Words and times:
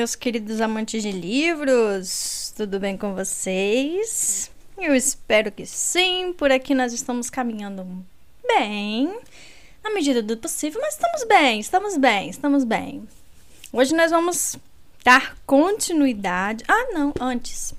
meus 0.00 0.14
queridos 0.16 0.62
amantes 0.62 1.02
de 1.02 1.12
livros! 1.12 2.54
Tudo 2.56 2.80
bem 2.80 2.96
com 2.96 3.14
vocês? 3.14 4.50
Eu 4.78 4.94
espero 4.94 5.52
que 5.52 5.66
sim. 5.66 6.32
Por 6.32 6.50
aqui 6.50 6.74
nós 6.74 6.94
estamos 6.94 7.28
caminhando 7.28 7.86
bem, 8.48 9.14
na 9.84 9.92
medida 9.92 10.22
do 10.22 10.38
possível, 10.38 10.80
mas 10.80 10.94
estamos 10.94 11.24
bem, 11.24 11.60
estamos 11.60 11.98
bem, 11.98 12.30
estamos 12.30 12.64
bem. 12.64 13.06
Hoje 13.70 13.94
nós 13.94 14.10
vamos 14.10 14.56
dar 15.04 15.36
continuidade. 15.44 16.64
Ah, 16.66 16.88
não, 16.94 17.12
antes. 17.20 17.74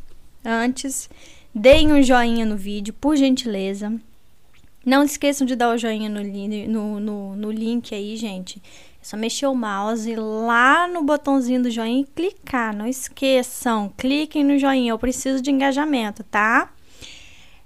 Antes, 0.45 1.09
deem 1.55 1.91
um 1.91 2.03
joinha 2.03 2.45
no 2.45 2.55
vídeo, 2.55 2.93
por 2.93 3.15
gentileza. 3.15 3.99
Não 4.85 5.03
esqueçam 5.03 5.47
de 5.47 5.55
dar 5.55 5.73
o 5.73 5.77
joinha 5.77 6.07
no, 6.07 6.21
no, 6.23 6.99
no, 6.99 7.35
no 7.35 7.51
link 7.51 7.95
aí, 7.95 8.15
gente. 8.15 8.61
É 9.01 9.05
só 9.05 9.17
mexer 9.17 9.47
o 9.47 9.55
mouse 9.55 10.15
lá 10.15 10.87
no 10.87 11.01
botãozinho 11.01 11.63
do 11.63 11.71
joinha 11.71 12.01
e 12.01 12.05
clicar. 12.05 12.75
Não 12.75 12.85
esqueçam, 12.85 13.91
cliquem 13.97 14.43
no 14.43 14.59
joinha. 14.59 14.91
Eu 14.91 14.99
preciso 14.99 15.41
de 15.41 15.49
engajamento, 15.49 16.23
tá? 16.23 16.69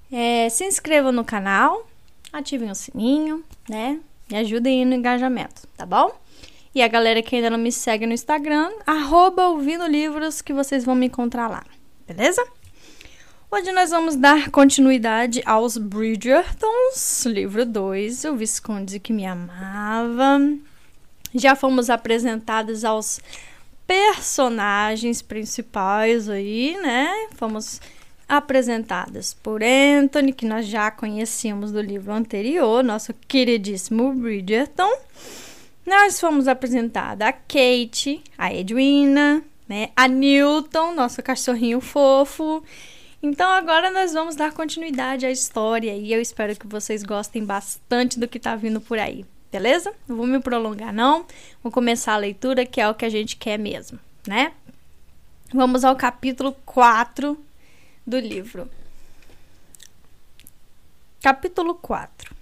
É, 0.10 0.48
se 0.50 0.64
inscrevam 0.64 1.12
no 1.12 1.26
canal, 1.26 1.86
ativem 2.32 2.72
o 2.72 2.76
sininho, 2.76 3.44
né? 3.68 4.00
Me 4.32 4.38
ajudem 4.38 4.80
aí 4.80 4.86
no 4.86 4.96
engajamento, 4.96 5.68
tá 5.76 5.86
bom? 5.86 6.16
E 6.74 6.82
a 6.82 6.88
galera 6.88 7.22
que 7.22 7.36
ainda 7.36 7.50
não 7.50 7.58
me 7.58 7.72
segue 7.72 8.06
no 8.06 8.14
Instagram, 8.14 8.72
arroba 8.86 9.48
ouvindo 9.48 9.86
livros 9.88 10.42
que 10.42 10.54
vocês 10.54 10.86
vão 10.86 10.96
me 10.96 11.08
encontrar 11.08 11.50
lá, 11.50 11.64
beleza? 12.08 12.46
Hoje 13.52 13.72
nós 13.72 13.92
vamos 13.92 14.16
dar 14.16 14.50
continuidade 14.52 15.42
aos 15.46 15.78
Bridgertons, 15.78 17.26
livro 17.26 17.66
2, 17.66 18.26
O 18.26 18.36
Visconde 18.36 19.00
que 19.00 19.14
Me 19.14 19.26
Amava. 19.26 20.40
Já 21.38 21.54
fomos 21.54 21.90
apresentados 21.90 22.86
aos 22.86 23.20
personagens 23.86 25.22
principais 25.22 26.30
aí, 26.30 26.78
né? 26.82 27.28
Fomos 27.36 27.82
apresentadas 28.28 29.34
por 29.34 29.62
Anthony, 29.62 30.32
que 30.32 30.46
nós 30.46 30.66
já 30.66 30.90
conhecíamos 30.90 31.74
do 31.74 31.82
livro 31.82 32.14
anterior, 32.14 32.82
nosso 32.82 33.14
queridíssimo 33.28 34.14
Bridgerton. 34.14 34.90
Nós 35.86 36.22
fomos 36.22 36.48
apresentada 36.48 37.28
a 37.28 37.34
Kate, 37.34 38.24
a 38.38 38.54
Edwina, 38.54 39.44
né? 39.68 39.90
A 39.94 40.08
Newton, 40.08 40.96
nosso 40.96 41.22
cachorrinho 41.22 41.82
fofo. 41.82 42.64
Então 43.22 43.52
agora 43.52 43.92
nós 43.92 44.14
vamos 44.14 44.38
dar 44.38 44.54
continuidade 44.54 45.26
à 45.26 45.32
história 45.32 45.94
e 45.94 46.14
eu 46.14 46.22
espero 46.22 46.56
que 46.56 46.66
vocês 46.66 47.04
gostem 47.04 47.44
bastante 47.44 48.18
do 48.18 48.28
que 48.28 48.40
tá 48.40 48.56
vindo 48.56 48.80
por 48.80 48.98
aí 48.98 49.26
beleza? 49.56 49.94
Não 50.06 50.18
vou 50.18 50.28
me 50.28 50.40
prolongar, 50.42 50.94
não. 50.94 51.26
Vou 51.64 51.72
começar 51.72 52.14
a 52.14 52.18
leitura, 52.18 52.66
que 52.66 52.82
é 52.82 52.90
o 52.90 52.94
que 52.94 53.06
a 53.06 53.10
gente 53.10 53.38
quer 53.38 53.58
mesmo, 53.58 53.98
né? 54.28 54.52
Vamos 55.54 55.86
ao 55.86 55.96
capítulo 55.96 56.52
4 56.66 57.42
do 58.06 58.20
livro. 58.20 58.70
Capítulo 61.22 61.74
4. 61.76 62.36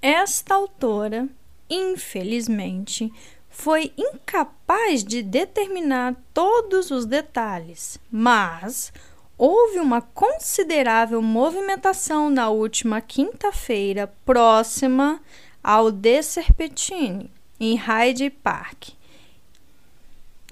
Esta 0.00 0.54
autora, 0.54 1.28
infelizmente, 1.68 3.12
foi 3.50 3.92
incapaz 3.98 5.04
de 5.04 5.22
determinar 5.22 6.16
todos 6.32 6.90
os 6.90 7.04
detalhes, 7.04 7.98
mas 8.10 8.90
houve 9.38 9.78
uma 9.78 10.02
considerável 10.02 11.22
movimentação 11.22 12.28
na 12.28 12.50
última 12.50 13.00
quinta-feira 13.00 14.12
próxima 14.26 15.20
ao 15.62 15.92
De 15.92 16.20
Serpentine, 16.22 17.30
em 17.60 17.76
Hyde 17.76 18.30
Park, 18.30 18.88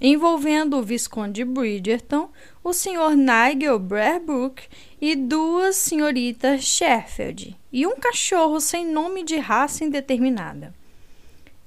envolvendo 0.00 0.76
o 0.76 0.82
Visconde 0.82 1.44
Bridgerton, 1.44 2.30
o 2.62 2.72
Sr. 2.72 3.16
Nigel 3.16 3.78
Brarbrook 3.78 4.62
e 5.00 5.16
duas 5.16 5.74
senhoritas 5.76 6.62
Sheffield, 6.62 7.56
e 7.72 7.86
um 7.86 7.96
cachorro 7.96 8.60
sem 8.60 8.86
nome 8.86 9.24
de 9.24 9.38
raça 9.38 9.84
indeterminada. 9.84 10.72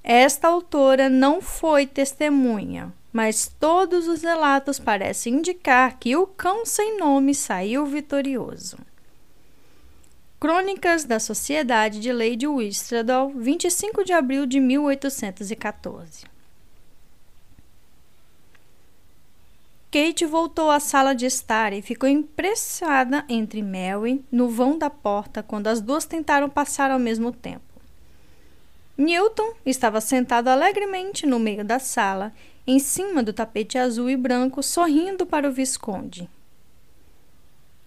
Esta 0.02 0.48
autora 0.48 1.10
não 1.10 1.42
foi 1.42 1.86
testemunha, 1.86 2.94
mas 3.12 3.52
todos 3.60 4.08
os 4.08 4.22
relatos 4.22 4.80
parecem 4.80 5.36
indicar 5.36 5.98
que 5.98 6.16
o 6.16 6.28
cão 6.28 6.66
sem 6.66 6.98
nome 6.98 7.34
saiu 7.34 7.86
vitorioso. 7.86 8.78
Crônicas 10.40 11.04
da 11.04 11.20
Sociedade 11.20 12.00
de 12.00 12.14
Lady 12.14 12.48
Whistledown, 12.48 13.34
25 13.36 14.06
de 14.06 14.14
abril 14.14 14.46
de 14.46 14.60
1814. 14.60 16.26
Kate 19.92 20.24
voltou 20.24 20.70
à 20.70 20.80
sala 20.80 21.16
de 21.16 21.26
estar 21.26 21.74
e 21.74 21.82
ficou 21.82 22.08
impressada 22.08 23.26
entre 23.28 23.64
Mary 23.64 24.24
no 24.32 24.48
vão 24.48 24.78
da 24.78 24.90
porta 24.90 25.42
quando 25.42 25.66
as 25.66 25.82
duas 25.82 26.06
tentaram 26.06 26.48
passar 26.48 26.92
ao 26.92 27.00
mesmo 27.00 27.32
tempo. 27.32 27.64
Newton 28.96 29.54
estava 29.66 30.00
sentado 30.00 30.48
alegremente 30.48 31.26
no 31.26 31.40
meio 31.40 31.66
da 31.66 31.80
sala 31.80 32.32
em 32.70 32.78
cima 32.78 33.24
do 33.24 33.34
tapete 33.34 33.80
azul 33.80 34.10
e 34.10 34.16
branco, 34.16 34.62
sorrindo 34.62 35.26
para 35.26 35.50
o 35.50 35.52
Visconde. 35.52 36.30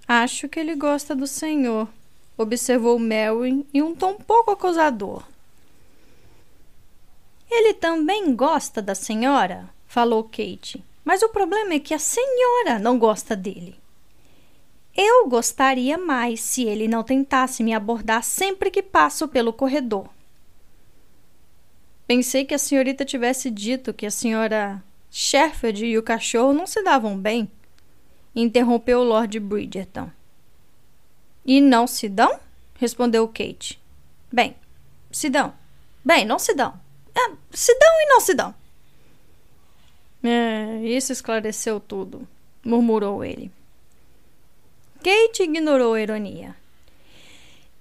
Acho 0.08 0.48
que 0.48 0.58
ele 0.58 0.74
gosta 0.74 1.14
do 1.14 1.26
senhor, 1.26 1.88
observou 2.36 2.98
Mary 2.98 3.64
em 3.72 3.80
um 3.80 3.94
tom 3.94 4.14
pouco 4.14 4.50
acusador. 4.50 5.22
Ele 7.48 7.74
também 7.74 8.34
gosta 8.34 8.82
da 8.82 8.94
senhora, 8.94 9.70
falou 9.86 10.24
Kate. 10.24 10.82
Mas 11.04 11.22
o 11.22 11.28
problema 11.28 11.74
é 11.74 11.78
que 11.80 11.94
a 11.94 11.98
senhora 11.98 12.78
não 12.78 12.98
gosta 12.98 13.36
dele. 13.36 13.76
Eu 14.96 15.28
gostaria 15.28 15.96
mais 15.96 16.40
se 16.40 16.64
ele 16.64 16.88
não 16.88 17.02
tentasse 17.02 17.62
me 17.62 17.72
abordar 17.72 18.22
sempre 18.24 18.70
que 18.70 18.82
passo 18.82 19.28
pelo 19.28 19.52
corredor. 19.52 20.08
Pensei 22.14 22.44
que 22.44 22.52
a 22.52 22.58
senhorita 22.58 23.06
tivesse 23.06 23.50
dito 23.50 23.94
que 23.94 24.04
a 24.04 24.10
senhora 24.10 24.84
Sheffield 25.10 25.86
e 25.86 25.96
o 25.96 26.02
cachorro 26.02 26.52
não 26.52 26.66
se 26.66 26.82
davam 26.82 27.16
bem, 27.16 27.50
interrompeu 28.36 29.02
Lord 29.02 29.40
Bridgerton. 29.40 30.10
E 31.42 31.58
não 31.58 31.86
se 31.86 32.10
dão? 32.10 32.38
respondeu 32.78 33.26
Kate. 33.28 33.80
Bem, 34.30 34.54
se 35.10 35.30
dão. 35.30 35.54
Bem, 36.04 36.26
não 36.26 36.38
se 36.38 36.52
dão. 36.52 36.78
É, 37.14 37.30
se 37.50 37.74
dão 37.78 38.00
e 38.02 38.06
não 38.06 38.20
se 38.20 38.34
dão. 38.34 38.54
É, 40.22 40.82
isso 40.84 41.12
esclareceu 41.12 41.80
tudo, 41.80 42.28
murmurou 42.62 43.24
ele. 43.24 43.50
Kate 45.02 45.44
ignorou 45.44 45.94
a 45.94 46.00
ironia. 46.02 46.54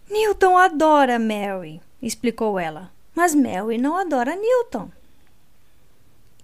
Newton 0.09 0.57
adora 0.57 1.19
Mary, 1.19 1.81
explicou 2.01 2.57
ela. 2.57 2.89
Mas 3.15 3.35
Mary 3.35 3.77
não 3.77 3.97
adora 3.97 4.35
Newton. 4.35 4.89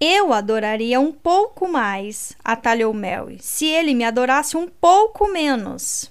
Eu 0.00 0.32
adoraria 0.32 1.00
um 1.00 1.10
pouco 1.10 1.66
mais, 1.66 2.36
atalhou 2.44 2.94
Mary, 2.94 3.38
se 3.40 3.66
ele 3.66 3.94
me 3.94 4.04
adorasse 4.04 4.56
um 4.56 4.68
pouco 4.68 5.26
menos. 5.26 6.10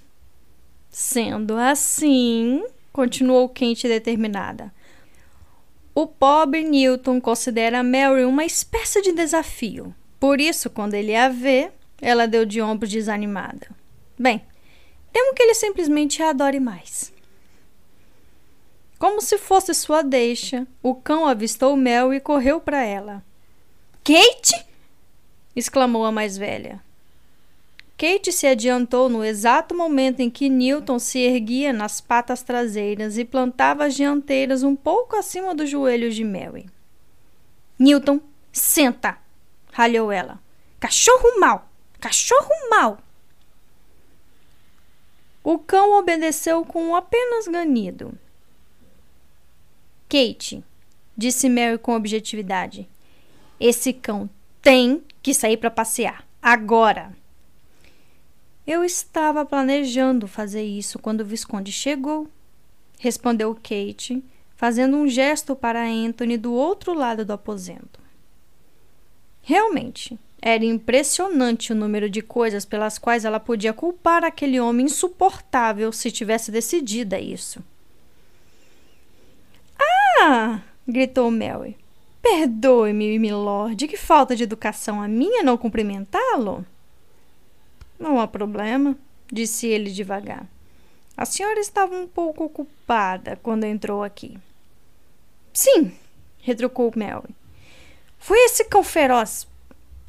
Sendo 0.90 1.56
assim, 1.56 2.66
continuou 2.92 3.48
Kate 3.48 3.88
determinada, 3.88 4.74
o 5.96 6.06
pobre 6.06 6.64
Newton 6.64 7.20
considera 7.20 7.82
Mary 7.82 8.24
uma 8.24 8.46
espécie 8.46 9.02
de 9.02 9.14
desafio. 9.14 9.96
Por 10.20 10.40
isso, 10.40 10.70
quando 10.70 10.94
ele 10.94 11.16
a 11.16 11.30
vê, 11.30 11.72
ela 12.02 12.28
deu 12.28 12.46
de 12.46 12.62
ombros 12.62 12.92
desanimada. 12.92 13.68
Bem, 14.16 14.44
temo 15.12 15.34
que 15.34 15.42
ele 15.42 15.54
simplesmente 15.54 16.22
a 16.22 16.30
adore 16.30 16.60
mais. 16.60 17.12
Como 18.98 19.22
se 19.22 19.38
fosse 19.38 19.74
sua 19.74 20.02
deixa, 20.02 20.66
o 20.82 20.96
cão 20.96 21.28
avistou 21.28 21.76
Mel 21.76 22.14
e 22.14 22.20
correu 22.20 22.60
para 22.60 22.84
ela. 22.84 23.24
Kate! 24.04 24.66
exclamou 25.56 26.06
a 26.06 26.12
mais 26.12 26.38
velha. 26.38 26.82
Kate 27.98 28.32
se 28.32 28.46
adiantou 28.46 29.10
no 29.10 29.24
exato 29.24 29.76
momento 29.76 30.20
em 30.20 30.30
que 30.30 30.50
Newton 30.50 31.00
se 31.00 31.20
erguia 31.20 31.74
nas 31.74 32.00
patas 32.00 32.44
traseiras 32.44 33.18
e 33.18 33.26
plantava 33.26 33.86
as 33.86 33.96
dianteiras 33.96 34.62
um 34.64 34.76
pouco 34.76 35.16
acima 35.16 35.54
dos 35.54 35.70
joelhos 35.70 36.16
de 36.16 36.24
Mary. 36.24 36.68
Newton, 37.78 38.20
senta! 38.52 39.18
ralhou 39.72 40.12
ela. 40.12 40.40
Cachorro 40.80 41.40
mau! 41.40 41.68
Cachorro 42.00 42.50
mau! 42.70 43.00
O 45.44 45.58
cão 45.60 45.98
obedeceu 45.98 46.66
com 46.66 46.90
um 46.90 46.96
apenas 46.96 47.48
ganido. 47.48 48.18
Kate, 50.10 50.64
disse 51.18 51.50
Mary 51.50 51.78
com 51.78 51.96
objetividade, 51.96 52.88
esse 53.60 53.92
cão 53.92 54.30
tem 54.62 55.04
que 55.22 55.34
sair 55.34 55.58
para 55.58 55.70
passear. 55.70 56.26
Agora! 56.42 57.16
Eu 58.66 58.84
estava 58.84 59.46
planejando 59.46 60.28
fazer 60.28 60.64
isso 60.64 61.00
quando 61.00 61.22
o 61.22 61.26
Visconde 61.26 61.72
chegou, 61.72 62.28
respondeu 63.00 63.54
Kate, 63.56 64.24
fazendo 64.56 64.98
um 64.98 65.08
gesto 65.08 65.56
para 65.56 65.88
Anthony 65.88 66.38
do 66.38 66.54
outro 66.54 66.94
lado 66.94 67.24
do 67.24 67.34
aposento. 67.34 68.00
Realmente, 69.42 70.20
era 70.42 70.64
impressionante 70.66 71.72
o 71.72 71.76
número 71.76 72.10
de 72.10 72.22
coisas 72.22 72.66
pelas 72.66 72.98
quais 72.98 73.26
ela 73.26 73.40
podia 73.40 73.74
culpar 73.74 74.24
aquele 74.24 74.60
homem 74.60 74.86
insuportável 74.86 75.92
se 75.92 76.12
tivesse 76.12 76.52
decidida 76.52 77.20
isso. 77.20 77.64
Ah! 80.20 80.62
gritou 80.88 81.30
Mary. 81.32 81.78
Perdoe-me, 82.22 83.20
milord, 83.20 83.88
que 83.88 83.98
falta 83.98 84.36
de 84.36 84.44
educação 84.44 85.02
a 85.02 85.08
minha 85.08 85.44
não 85.44 85.58
cumprimentá-lo? 85.58 86.66
Não 88.00 88.20
há 88.20 88.28
problema, 88.28 88.98
disse 89.32 89.68
ele 89.68 89.92
devagar. 89.92 90.46
A 91.16 91.26
senhora 91.26 91.60
estava 91.60 91.96
um 91.96 92.08
pouco 92.08 92.44
ocupada 92.44 93.40
quando 93.42 93.64
entrou 93.64 94.04
aqui. 94.04 94.38
Sim, 95.54 95.92
retrucou 96.40 96.92
Mary. 96.96 97.36
Foi 98.20 98.38
esse 98.46 98.66
cão 98.66 98.84
feroz 98.84 99.48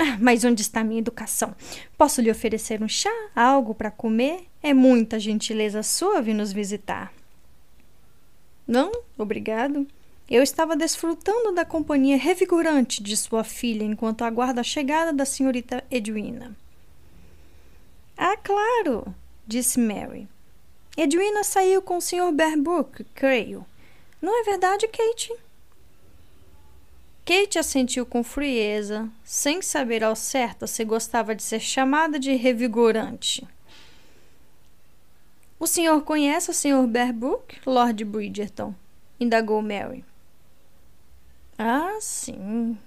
ah, 0.01 0.17
mas 0.21 0.45
onde 0.45 0.63
está 0.63 0.85
minha 0.85 1.01
educação? 1.01 1.57
Posso 1.97 2.21
lhe 2.21 2.31
oferecer 2.31 2.81
um 2.81 2.89
chá? 2.89 3.11
Algo 3.35 3.75
para 3.75 3.91
comer? 3.91 4.47
É 4.63 4.73
muita 4.73 5.19
gentileza 5.19 5.83
sua 5.83 6.23
vir 6.23 6.35
nos 6.35 6.53
visitar. 6.53 7.13
Não, 8.65 8.93
obrigado. 9.17 9.89
Eu 10.31 10.43
estava 10.43 10.77
desfrutando 10.77 11.53
da 11.53 11.65
companhia 11.65 12.19
revigorante 12.19 13.03
de 13.03 13.17
sua 13.17 13.43
filha 13.43 13.83
enquanto 13.83 14.23
aguardo 14.23 14.61
a 14.61 14.63
chegada 14.63 15.11
da 15.11 15.25
senhorita 15.25 15.83
Edwina. 15.91 16.55
Ah, 18.15 18.37
claro, 18.37 19.15
disse 19.47 19.81
Mary. 19.81 20.29
Edwina 20.99 21.43
saiu 21.43 21.81
com 21.81 21.97
o 21.97 22.01
Sr. 22.01 22.31
Berbrook, 22.31 23.05
creio. 23.15 23.65
Não 24.21 24.39
é 24.39 24.45
verdade, 24.45 24.87
Kate? 24.89 25.33
Kate 27.25 27.59
assentiu 27.59 28.05
com 28.05 28.23
frieza, 28.23 29.09
sem 29.25 29.63
saber 29.63 30.05
ao 30.05 30.17
certo 30.17 30.67
se 30.67 30.85
gostava 30.85 31.35
de 31.35 31.43
ser 31.43 31.61
chamada 31.61 32.19
de 32.19 32.35
revigorante. 32.35 33.47
O 35.59 35.67
senhor 35.67 36.03
conhece 36.03 36.51
o 36.51 36.55
Sr. 36.55 36.87
Berbrook, 36.87 37.59
Lord 37.65 38.05
Bridgerton? 38.05 38.75
indagou 39.21 39.63
Mary. 39.63 40.08
Ah, 41.59 41.99
sim, 42.01 42.79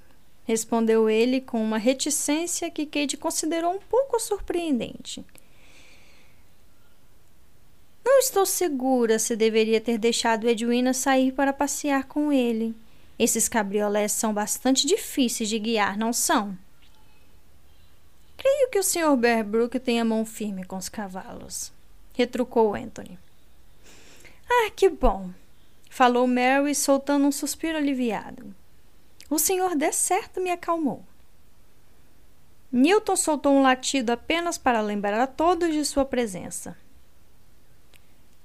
respondeu 0.46 1.10
ele 1.10 1.42
com 1.42 1.62
uma 1.62 1.78
reticência 1.78 2.72
que 2.72 2.86
Kate 2.86 3.18
considerou 3.18 3.74
um 3.74 3.80
pouco 3.80 4.18
surpreendente. 4.18 5.26
Não 8.04 8.18
estou 8.18 8.46
segura 8.46 9.20
se 9.20 9.36
deveria 9.36 9.82
ter 9.82 9.98
deixado 9.98 10.48
Edwina 10.48 10.94
sair 10.94 11.34
para 11.34 11.52
passear 11.52 12.06
com 12.06 12.32
ele. 12.32 12.74
Esses 13.20 13.50
cabriolés 13.50 14.14
são 14.14 14.34
bastante 14.34 14.88
difíceis 14.88 15.50
de 15.50 15.60
guiar, 15.60 15.98
não 15.98 16.14
são? 16.14 16.58
Creio 18.38 18.70
que 18.72 18.80
o 18.80 18.84
Sr. 18.84 19.16
Bearbrook 19.18 19.80
tem 19.80 20.00
a 20.00 20.06
mão 20.06 20.26
firme 20.26 20.64
com 20.64 20.78
os 20.78 20.88
cavalos, 20.88 21.74
retrucou 22.14 22.74
Anthony. 22.74 23.20
Ah, 24.50 24.72
que 24.72 24.90
bom! 24.90 25.30
falou 25.90 26.26
Mary, 26.26 26.74
soltando 26.74 27.28
um 27.28 27.32
suspiro 27.32 27.78
aliviado. 27.78 28.61
O 29.32 29.40
senhor 29.40 29.76
de 29.76 29.92
certo 29.92 30.40
me 30.40 30.52
acalmou. 30.52 31.04
Newton 32.72 33.16
soltou 33.16 33.52
um 33.52 33.64
latido 33.64 34.12
apenas 34.12 34.60
para 34.60 34.80
lembrar 34.80 35.20
a 35.20 35.26
todos 35.26 35.74
de 35.74 35.84
sua 35.84 36.06
presença. 36.06 36.78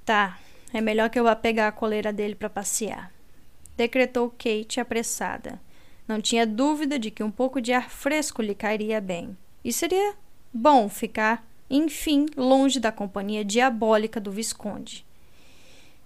Tá, 0.02 0.38
é 0.72 0.80
melhor 0.80 1.10
que 1.10 1.20
eu 1.20 1.24
vá 1.24 1.36
pegar 1.36 1.68
a 1.68 1.72
coleira 1.72 2.10
dele 2.10 2.34
para 2.34 2.48
passear 2.48 3.14
decretou 3.76 4.30
Kate 4.30 4.80
apressada. 4.80 5.60
Não 6.08 6.20
tinha 6.20 6.46
dúvida 6.46 6.98
de 6.98 7.10
que 7.10 7.22
um 7.22 7.30
pouco 7.30 7.60
de 7.60 7.72
ar 7.72 7.90
fresco 7.90 8.40
lhe 8.40 8.54
cairia 8.54 9.00
bem. 9.00 9.36
E 9.64 9.72
seria 9.72 10.14
bom 10.52 10.88
ficar, 10.88 11.46
enfim, 11.68 12.26
longe 12.36 12.80
da 12.80 12.90
companhia 12.90 13.44
diabólica 13.44 14.20
do 14.20 14.30
Visconde. 14.30 15.04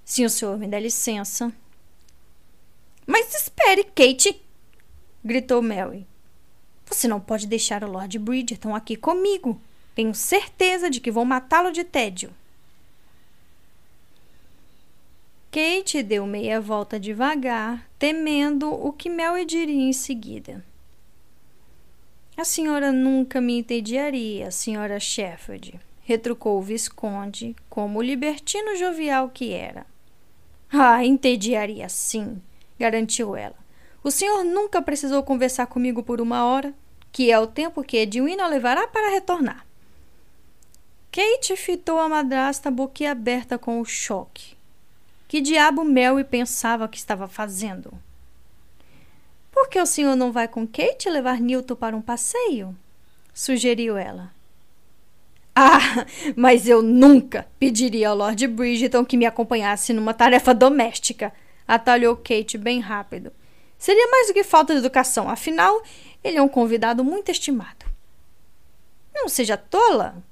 Se 0.04 0.24
o 0.24 0.30
senhor 0.30 0.58
me 0.58 0.66
der 0.66 0.80
licença. 0.80 1.52
Mas 3.06 3.34
espere, 3.34 3.84
Kate! 3.84 4.40
Gritou 5.24 5.62
Mary. 5.62 6.06
Você 6.86 7.06
não 7.06 7.20
pode 7.20 7.46
deixar 7.46 7.84
o 7.84 7.90
Lord 7.90 8.18
Bridgerton 8.18 8.74
aqui 8.74 8.96
comigo. 8.96 9.60
Tenho 9.94 10.14
certeza 10.14 10.90
de 10.90 11.00
que 11.00 11.10
vou 11.10 11.24
matá-lo 11.24 11.70
de 11.70 11.84
tédio. 11.84 12.32
Kate 15.52 16.02
deu 16.02 16.26
meia 16.26 16.60
volta 16.60 16.98
devagar, 16.98 17.88
temendo 17.98 18.72
o 18.72 18.92
que 18.92 19.10
Mary 19.10 19.44
diria 19.44 19.82
em 19.82 19.92
seguida. 19.92 20.64
A 22.36 22.44
senhora 22.44 22.90
nunca 22.90 23.40
me 23.40 23.58
entediaria, 23.58 24.50
senhora 24.50 24.98
Sheffield, 24.98 25.78
retrucou 26.02 26.58
o 26.58 26.62
Visconde, 26.62 27.54
como 27.68 27.98
o 27.98 28.02
libertino 28.02 28.76
jovial 28.76 29.28
que 29.28 29.52
era. 29.52 29.84
Ah, 30.72 31.04
entediaria 31.04 31.88
sim, 31.88 32.40
garantiu 32.78 33.36
ela. 33.36 33.59
O 34.02 34.10
senhor 34.10 34.44
nunca 34.44 34.80
precisou 34.80 35.22
conversar 35.22 35.66
comigo 35.66 36.02
por 36.02 36.20
uma 36.20 36.44
hora, 36.44 36.72
que 37.12 37.30
é 37.30 37.38
o 37.38 37.46
tempo 37.46 37.82
que 37.82 37.98
Edwina 37.98 38.46
levará 38.46 38.86
para 38.86 39.10
retornar. 39.10 39.66
Kate 41.12 41.56
fitou 41.56 41.98
a 41.98 42.08
madrasta 42.08 42.70
boquiaberta 42.70 43.58
com 43.58 43.80
o 43.80 43.84
choque. 43.84 44.56
Que 45.26 45.40
diabo 45.40 45.84
Mary 45.84 46.24
pensava 46.24 46.88
que 46.88 46.96
estava 46.96 47.28
fazendo? 47.28 47.92
Por 49.50 49.68
que 49.68 49.80
o 49.80 49.86
senhor 49.86 50.16
não 50.16 50.32
vai 50.32 50.48
com 50.48 50.66
Kate 50.66 51.10
levar 51.10 51.40
Newton 51.40 51.74
para 51.74 51.96
um 51.96 52.00
passeio? 52.02 52.76
sugeriu 53.34 53.96
ela. 53.96 54.32
Ah, 55.54 56.06
mas 56.36 56.68
eu 56.68 56.82
nunca 56.82 57.46
pediria 57.58 58.08
ao 58.10 58.16
Lord 58.16 58.46
Bridgeton 58.46 59.04
que 59.04 59.16
me 59.16 59.26
acompanhasse 59.26 59.92
numa 59.92 60.14
tarefa 60.14 60.54
doméstica, 60.54 61.32
atalhou 61.66 62.16
Kate 62.16 62.56
bem 62.56 62.80
rápido. 62.80 63.32
Seria 63.80 64.06
mais 64.08 64.26
do 64.26 64.34
que 64.34 64.44
falta 64.44 64.74
de 64.74 64.78
educação, 64.78 65.30
afinal, 65.30 65.82
ele 66.22 66.36
é 66.36 66.42
um 66.42 66.48
convidado 66.50 67.02
muito 67.02 67.30
estimado. 67.30 67.86
Não 69.14 69.26
seja 69.26 69.56
tola, 69.56 70.22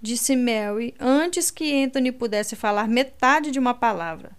disse 0.00 0.34
Mary 0.34 0.94
antes 0.98 1.50
que 1.50 1.84
Anthony 1.84 2.10
pudesse 2.10 2.56
falar 2.56 2.88
metade 2.88 3.50
de 3.50 3.58
uma 3.58 3.74
palavra. 3.74 4.30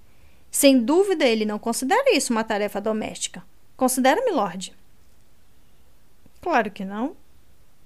Sem 0.49 0.83
dúvida, 0.83 1.27
ele 1.27 1.45
não 1.45 1.59
considera 1.59 2.11
isso 2.17 2.33
uma 2.33 2.43
tarefa 2.43 2.81
doméstica. 2.81 3.45
Considera, 3.77 4.25
milord? 4.25 4.75
Claro 6.41 6.71
que 6.71 6.83
não, 6.83 7.15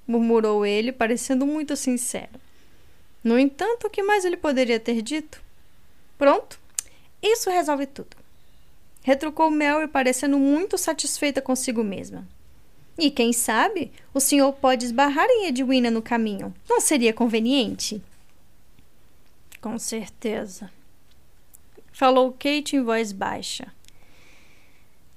murmurou 0.07 0.65
ele, 0.65 0.93
parecendo 0.93 1.45
muito 1.45 1.75
sincero. 1.75 2.39
No 3.21 3.37
entanto, 3.37 3.87
o 3.87 3.89
que 3.89 4.01
mais 4.01 4.23
ele 4.23 4.37
poderia 4.37 4.79
ter 4.79 5.01
dito? 5.01 5.43
Pronto, 6.17 6.57
isso 7.21 7.49
resolve 7.49 7.85
tudo. 7.85 8.22
Retrucou 9.03 9.51
Mary, 9.51 9.87
parecendo 9.87 10.39
muito 10.39 10.77
satisfeita 10.77 11.41
consigo 11.41 11.83
mesma. 11.83 12.25
E 12.97 13.11
quem 13.11 13.33
sabe, 13.33 13.91
o 14.13 14.19
senhor 14.19 14.53
pode 14.53 14.85
esbarrar 14.85 15.27
em 15.29 15.47
Edwina 15.47 15.91
no 15.91 16.01
caminho. 16.01 16.53
Não 16.69 16.79
seria 16.79 17.13
conveniente? 17.13 18.01
Com 19.59 19.77
certeza. 19.77 20.71
Falou 21.91 22.31
Kate 22.31 22.75
em 22.75 22.83
voz 22.83 23.11
baixa. 23.11 23.67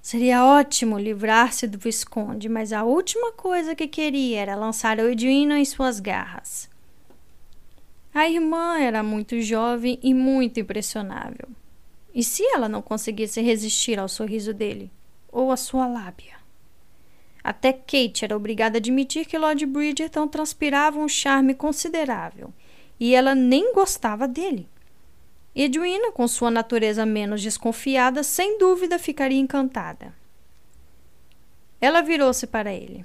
Seria 0.03 0.45
ótimo 0.45 0.99
livrar-se 0.99 1.67
do 1.67 1.79
Visconde, 1.79 2.49
mas 2.49 2.73
a 2.73 2.85
última 2.85 3.33
coisa 3.33 3.75
que 3.75 3.89
queria 3.89 4.41
era 4.41 4.55
lançar 4.55 4.99
Edwina 4.99 5.59
em 5.59 5.65
suas 5.65 6.01
garras. 6.01 6.71
A 8.15 8.29
irmã 8.29 8.79
era 8.79 9.03
muito 9.03 9.41
jovem 9.41 9.99
e 10.03 10.15
muito 10.15 10.61
impressionável. 10.61 11.49
E 12.17 12.25
se 12.25 12.43
ela 12.47 12.67
não 12.67 12.81
conseguisse 12.81 13.43
resistir 13.43 13.99
ao 13.99 14.09
sorriso 14.09 14.55
dele, 14.55 14.91
ou 15.31 15.53
à 15.53 15.57
sua 15.57 15.87
lábia? 15.87 16.39
Até 17.45 17.75
Kate 17.75 18.25
era 18.25 18.35
obrigada 18.35 18.79
a 18.79 18.81
admitir 18.81 19.27
que 19.27 19.37
Lord 19.37 19.67
Bridgerton 19.67 20.27
transpirava 20.27 20.99
um 20.99 21.11
charme 21.11 21.55
considerável, 21.55 22.55
e 22.99 23.15
ela 23.15 23.35
nem 23.35 23.75
gostava 23.75 24.27
dele. 24.27 24.67
Edwina, 25.55 26.11
com 26.11 26.27
sua 26.27 26.51
natureza 26.51 27.05
menos 27.05 27.43
desconfiada, 27.43 28.23
sem 28.23 28.59
dúvida 28.59 28.99
ficaria 28.99 29.39
encantada. 29.39 30.15
Ela 31.79 32.01
virou-se 32.01 32.47
para 32.47 32.73
ele. 32.73 33.05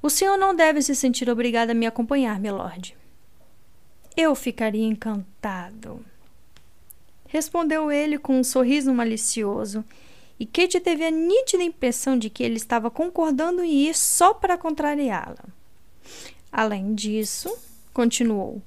O 0.00 0.08
senhor 0.08 0.38
não 0.38 0.56
deve 0.56 0.80
se 0.80 0.94
sentir 0.94 1.28
obrigado 1.28 1.68
a 1.68 1.74
me 1.74 1.86
acompanhar, 1.86 2.40
milord. 2.40 2.96
Eu 4.16 4.34
ficaria 4.34 4.86
encantado. 4.86 6.02
Respondeu 7.28 7.90
ele 7.90 8.18
com 8.18 8.38
um 8.38 8.44
sorriso 8.44 8.92
malicioso 8.92 9.84
e 10.38 10.46
Kate 10.46 10.80
teve 10.80 11.04
a 11.04 11.10
nítida 11.10 11.62
impressão 11.62 12.18
de 12.18 12.28
que 12.28 12.42
ele 12.42 12.56
estava 12.56 12.90
concordando 12.90 13.62
em 13.62 13.88
ir 13.88 13.94
só 13.94 14.34
para 14.34 14.58
contrariá-la. 14.58 15.44
Além 16.50 16.94
disso, 16.94 17.56
continuou, 17.92 18.62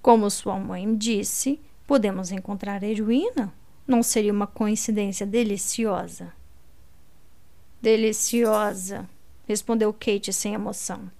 como 0.00 0.30
sua 0.30 0.58
mãe 0.58 0.94
disse, 0.96 1.60
podemos 1.86 2.30
encontrar 2.32 2.82
Edwina? 2.82 3.52
Não 3.86 4.02
seria 4.02 4.32
uma 4.32 4.46
coincidência 4.46 5.26
deliciosa? 5.26 6.32
Deliciosa, 7.80 9.08
respondeu 9.46 9.92
Kate 9.92 10.32
sem 10.32 10.54
emoção. 10.54 11.10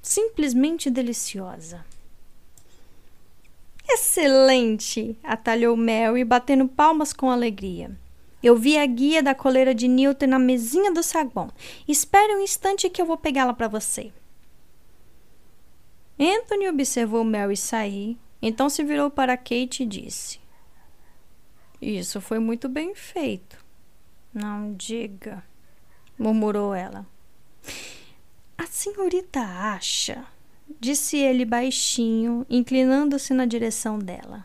Simplesmente 0.00 0.90
deliciosa. 0.90 1.84
Excelente! 3.94 5.18
atalhou 5.22 5.76
Mary, 5.76 6.24
batendo 6.24 6.66
palmas 6.66 7.12
com 7.12 7.30
alegria. 7.30 7.94
Eu 8.42 8.56
vi 8.56 8.78
a 8.78 8.86
guia 8.86 9.22
da 9.22 9.34
coleira 9.34 9.74
de 9.74 9.86
Newton 9.86 10.28
na 10.28 10.38
mesinha 10.38 10.92
do 10.92 11.02
saguão. 11.02 11.50
Espere 11.86 12.34
um 12.34 12.40
instante 12.40 12.88
que 12.88 13.00
eu 13.02 13.06
vou 13.06 13.18
pegá-la 13.18 13.52
para 13.52 13.68
você. 13.68 14.10
Anthony 16.18 16.68
observou 16.68 17.22
Mary 17.22 17.56
sair, 17.56 18.16
então 18.40 18.70
se 18.70 18.82
virou 18.82 19.10
para 19.10 19.36
Kate 19.36 19.82
e 19.82 19.86
disse: 19.86 20.40
Isso 21.80 22.20
foi 22.20 22.38
muito 22.38 22.68
bem 22.68 22.94
feito. 22.94 23.62
Não 24.32 24.72
diga, 24.72 25.44
murmurou 26.18 26.74
ela. 26.74 27.06
A 28.56 28.66
senhorita 28.66 29.40
acha, 29.40 30.24
disse 30.82 31.16
ele 31.16 31.44
baixinho, 31.44 32.44
inclinando-se 32.50 33.32
na 33.32 33.46
direção 33.46 34.00
dela, 34.00 34.44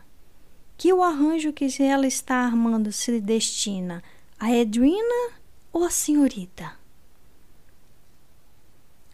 que 0.76 0.92
o 0.92 1.02
arranjo 1.02 1.52
que 1.52 1.66
ela 1.82 2.06
está 2.06 2.36
armando 2.36 2.92
se 2.92 3.20
destina 3.20 4.04
a 4.38 4.52
Edwina 4.52 5.32
ou 5.72 5.82
a 5.82 5.90
senhorita? 5.90 6.78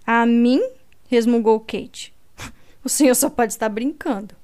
A 0.06 0.26
mim? 0.26 0.62
resmungou 1.08 1.58
Kate. 1.60 2.14
O 2.84 2.90
senhor 2.90 3.14
só 3.14 3.30
pode 3.30 3.54
estar 3.54 3.70
brincando. 3.70 4.36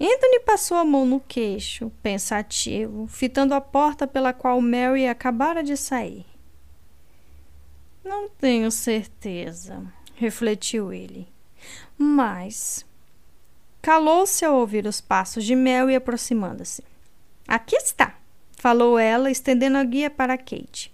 Anthony 0.00 0.40
passou 0.40 0.76
a 0.76 0.84
mão 0.84 1.06
no 1.06 1.20
queixo, 1.20 1.92
pensativo, 2.02 3.06
fitando 3.06 3.54
a 3.54 3.60
porta 3.60 4.04
pela 4.04 4.32
qual 4.32 4.60
Mary 4.60 5.06
acabara 5.06 5.62
de 5.62 5.76
sair. 5.76 6.26
Não 8.04 8.28
tenho 8.28 8.68
certeza, 8.72 9.80
refletiu 10.22 10.92
ele. 10.92 11.28
Mas. 11.98 12.86
Calou-se 13.82 14.44
ao 14.44 14.56
ouvir 14.56 14.86
os 14.86 15.00
passos 15.00 15.44
de 15.44 15.56
Mary 15.56 15.96
aproximando-se. 15.96 16.84
Aqui 17.46 17.74
está, 17.74 18.14
falou 18.52 18.96
ela, 18.96 19.30
estendendo 19.30 19.76
a 19.76 19.82
guia 19.84 20.08
para 20.08 20.38
Kate. 20.38 20.92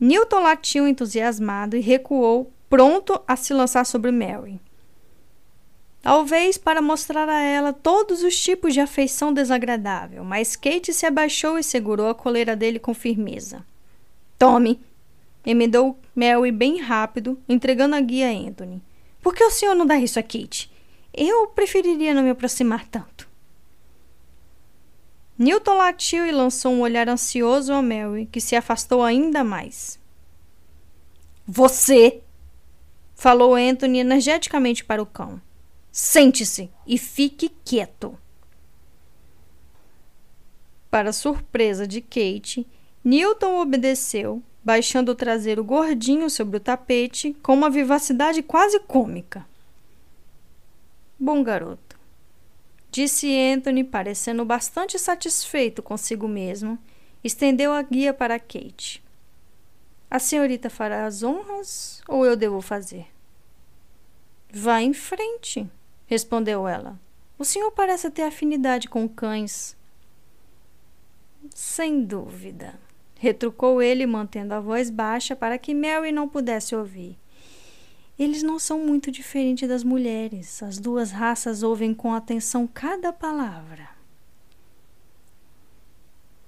Newton 0.00 0.40
latiu 0.40 0.88
entusiasmado 0.88 1.76
e 1.76 1.80
recuou, 1.80 2.50
pronto 2.70 3.22
a 3.28 3.36
se 3.36 3.52
lançar 3.52 3.84
sobre 3.84 4.10
Mary. 4.10 4.58
Talvez 6.00 6.56
para 6.56 6.80
mostrar 6.80 7.28
a 7.28 7.40
ela 7.40 7.72
todos 7.72 8.22
os 8.22 8.36
tipos 8.36 8.72
de 8.72 8.80
afeição 8.80 9.32
desagradável, 9.32 10.24
mas 10.24 10.56
Kate 10.56 10.92
se 10.92 11.04
abaixou 11.04 11.58
e 11.58 11.62
segurou 11.62 12.08
a 12.08 12.14
coleira 12.14 12.56
dele 12.56 12.78
com 12.78 12.94
firmeza. 12.94 13.64
Tome! 14.38 14.80
Emendou 15.44 15.98
Mary 16.14 16.52
bem 16.52 16.80
rápido, 16.80 17.38
entregando 17.48 17.96
a 17.96 18.00
guia 18.00 18.28
a 18.28 18.32
Anthony. 18.32 18.82
Por 19.20 19.34
que 19.34 19.44
o 19.44 19.50
senhor 19.50 19.74
não 19.74 19.86
dá 19.86 19.96
isso 19.96 20.18
a 20.18 20.22
Kate? 20.22 20.70
Eu 21.12 21.48
preferiria 21.48 22.14
não 22.14 22.22
me 22.22 22.30
aproximar 22.30 22.86
tanto. 22.86 23.28
Newton 25.38 25.74
latiu 25.74 26.26
e 26.26 26.32
lançou 26.32 26.72
um 26.72 26.80
olhar 26.80 27.08
ansioso 27.08 27.72
a 27.72 27.82
Mary, 27.82 28.28
que 28.30 28.40
se 28.40 28.54
afastou 28.54 29.02
ainda 29.02 29.42
mais. 29.42 29.98
Você! 31.46 32.22
falou 33.14 33.54
Anthony 33.54 34.00
energeticamente 34.00 34.84
para 34.84 35.02
o 35.02 35.06
cão. 35.06 35.40
Sente-se 35.90 36.70
e 36.86 36.98
fique 36.98 37.48
quieto. 37.64 38.18
Para 40.90 41.12
surpresa 41.12 41.86
de 41.86 42.00
Kate, 42.00 42.66
Newton 43.04 43.60
obedeceu, 43.60 44.42
baixando 44.64 45.12
o 45.12 45.14
traseiro 45.14 45.64
gordinho 45.64 46.30
sobre 46.30 46.56
o 46.56 46.60
tapete 46.60 47.34
com 47.42 47.54
uma 47.54 47.70
vivacidade 47.70 48.42
quase 48.42 48.78
cômica. 48.80 49.46
Bom 51.18 51.42
garoto, 51.42 51.98
disse 52.90 53.36
Anthony, 53.36 53.84
parecendo 53.84 54.44
bastante 54.44 54.98
satisfeito 54.98 55.82
consigo 55.82 56.28
mesmo, 56.28 56.78
estendeu 57.22 57.72
a 57.72 57.82
guia 57.82 58.12
para 58.12 58.38
Kate. 58.38 59.02
A 60.10 60.18
senhorita 60.18 60.68
fará 60.68 61.06
as 61.06 61.22
honras 61.22 62.02
ou 62.06 62.26
eu 62.26 62.36
devo 62.36 62.60
fazer? 62.60 63.06
Vá 64.52 64.82
em 64.82 64.92
frente, 64.92 65.66
respondeu 66.06 66.68
ela. 66.68 67.00
O 67.38 67.44
senhor 67.44 67.70
parece 67.70 68.10
ter 68.10 68.22
afinidade 68.22 68.88
com 68.88 69.08
cães. 69.08 69.74
Sem 71.54 72.04
dúvida, 72.04 72.78
retrucou 73.22 73.80
ele, 73.80 74.04
mantendo 74.04 74.52
a 74.52 74.58
voz 74.58 74.90
baixa 74.90 75.36
para 75.36 75.56
que 75.56 75.72
Mary 75.72 76.10
não 76.10 76.28
pudesse 76.28 76.74
ouvir. 76.74 77.16
Eles 78.18 78.42
não 78.42 78.58
são 78.58 78.80
muito 78.80 79.12
diferentes 79.12 79.68
das 79.68 79.84
mulheres. 79.84 80.60
As 80.60 80.76
duas 80.76 81.12
raças 81.12 81.62
ouvem 81.62 81.94
com 81.94 82.12
atenção 82.12 82.66
cada 82.66 83.12
palavra. 83.12 83.88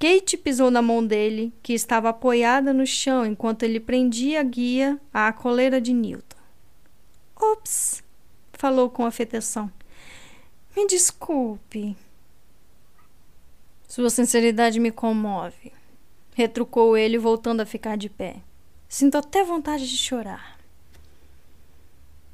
Kate 0.00 0.36
pisou 0.36 0.68
na 0.68 0.82
mão 0.82 1.06
dele, 1.06 1.52
que 1.62 1.72
estava 1.72 2.08
apoiada 2.08 2.72
no 2.72 2.84
chão 2.84 3.24
enquanto 3.24 3.62
ele 3.62 3.78
prendia 3.78 4.40
a 4.40 4.42
guia 4.42 5.00
à 5.12 5.32
coleira 5.32 5.80
de 5.80 5.92
Newton. 5.92 6.36
Ops! 7.36 8.02
falou 8.52 8.90
com 8.90 9.06
afetação. 9.06 9.70
Me 10.76 10.88
desculpe. 10.88 11.96
Sua 13.86 14.10
sinceridade 14.10 14.80
me 14.80 14.90
comove, 14.90 15.72
retrucou 16.34 16.96
ele, 16.96 17.16
voltando 17.16 17.60
a 17.60 17.66
ficar 17.66 17.96
de 17.96 18.10
pé. 18.10 18.36
Sinto 18.86 19.16
até 19.16 19.42
vontade 19.42 19.88
de 19.88 19.96
chorar. 19.96 20.58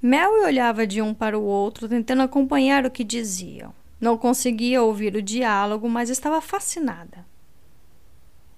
Mel 0.02 0.42
olhava 0.42 0.87
de 0.87 1.00
um 1.00 1.14
para 1.14 1.38
o 1.38 1.45
outro, 1.45 1.88
tentando 1.88 2.23
acompanhar 2.23 2.85
o 2.85 2.90
que 2.90 3.04
diziam. 3.04 3.73
Não 4.00 4.19
conseguia 4.19 4.83
ouvir 4.83 5.14
o 5.14 5.23
diálogo, 5.23 5.88
mas 5.88 6.11
estava 6.11 6.40
fascinada. 6.40 7.25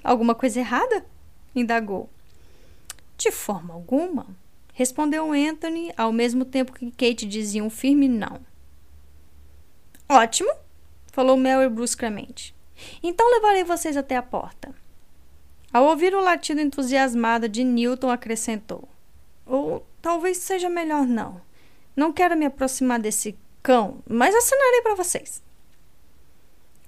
Alguma 0.02 0.34
coisa 0.34 0.60
errada? 0.60 1.04
indagou. 1.54 2.08
De 3.18 3.30
forma 3.30 3.74
alguma, 3.74 4.26
Respondeu 4.74 5.32
Anthony, 5.32 5.92
ao 5.96 6.12
mesmo 6.12 6.44
tempo 6.44 6.72
que 6.72 6.90
Kate 6.90 7.26
dizia 7.26 7.62
um 7.62 7.68
firme 7.68 8.08
não. 8.08 8.40
Ótimo, 10.08 10.50
falou 11.12 11.36
Mary 11.36 11.68
bruscamente. 11.68 12.54
Então 13.02 13.30
levarei 13.30 13.64
vocês 13.64 13.96
até 13.96 14.16
a 14.16 14.22
porta. 14.22 14.74
Ao 15.72 15.84
ouvir 15.86 16.14
o 16.14 16.20
latido 16.20 16.60
entusiasmado 16.60 17.48
de 17.48 17.64
Newton, 17.64 18.10
acrescentou: 18.10 18.88
Ou 19.46 19.86
talvez 20.02 20.38
seja 20.38 20.68
melhor 20.68 21.06
não. 21.06 21.40
Não 21.96 22.12
quero 22.12 22.36
me 22.36 22.46
aproximar 22.46 22.98
desse 22.98 23.36
cão, 23.62 24.02
mas 24.06 24.34
assinarei 24.34 24.82
para 24.82 24.94
vocês. 24.94 25.42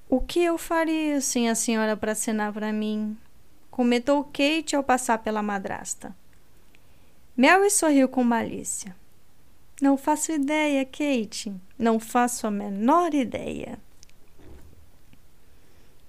O 0.09 0.21
que 0.21 0.41
eu 0.41 0.59
faria 0.59 1.21
sem 1.21 1.49
a 1.49 1.55
senhora 1.55 1.97
para 1.97 2.13
assinar 2.13 2.53
para 2.53 2.73
mim? 2.73 3.17
Comentou 3.71 4.25
Kate 4.25 4.77
ao 4.77 4.83
passar 4.83 5.19
pela 5.19 5.43
madrasta. 5.43 6.15
Mary 7.37 7.71
sorriu 7.71 8.09
com 8.09 8.23
malícia. 8.23 8.95
Não 9.81 9.97
faço 9.97 10.31
ideia, 10.31 10.85
Kate. 10.85 11.53
Não 11.77 11.99
faço 11.99 12.47
a 12.47 12.51
menor 12.51 13.13
ideia. 13.13 13.79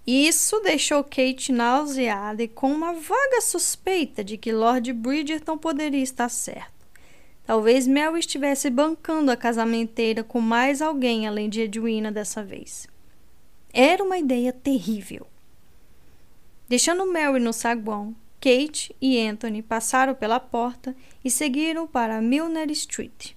Isso 0.06 0.60
deixou 0.60 1.04
Kate 1.04 1.52
nauseada 1.52 2.44
e 2.44 2.48
com 2.48 2.72
uma 2.72 2.94
vaga 2.94 3.42
suspeita 3.42 4.24
de 4.24 4.38
que 4.38 4.52
Lord 4.52 4.94
Bridgerton 4.94 5.58
poderia 5.58 6.04
estar 6.04 6.30
certo. 6.30 6.74
Talvez 7.46 7.88
Mel 7.88 8.18
estivesse 8.18 8.70
bancando 8.70 9.32
a 9.32 9.38
casamenteira 9.38 10.24
com 10.24 10.40
mais 10.40 10.82
alguém 10.82 11.28
além 11.28 11.50
de 11.50 11.62
Edwina 11.62 12.12
dessa 12.12 12.44
vez. 12.44 12.88
Era 13.74 14.04
uma 14.04 14.18
ideia 14.18 14.54
terrível. 14.54 15.28
Deixando 16.68 17.06
Mary 17.06 17.40
no 17.40 17.54
saguão, 17.54 18.16
Kate 18.40 18.96
e 19.02 19.20
Anthony 19.20 19.62
passaram 19.62 20.14
pela 20.16 20.40
porta 20.40 20.96
e 21.24 21.32
seguiram 21.32 21.88
para 21.88 22.22
Milner 22.22 22.70
Street. 22.72 23.34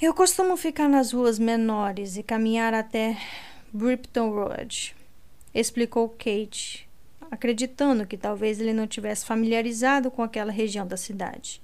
Eu 0.00 0.14
costumo 0.14 0.56
ficar 0.56 0.88
nas 0.88 1.12
ruas 1.12 1.38
menores 1.38 2.16
e 2.16 2.22
caminhar 2.22 2.72
até 2.72 3.18
Bripton 3.72 4.30
Road, 4.30 4.96
explicou 5.54 6.08
Kate, 6.08 6.88
acreditando 7.30 8.06
que 8.06 8.16
talvez 8.16 8.60
ele 8.60 8.72
não 8.72 8.86
tivesse 8.86 9.26
familiarizado 9.26 10.10
com 10.10 10.22
aquela 10.22 10.50
região 10.50 10.86
da 10.86 10.96
cidade. 10.96 11.60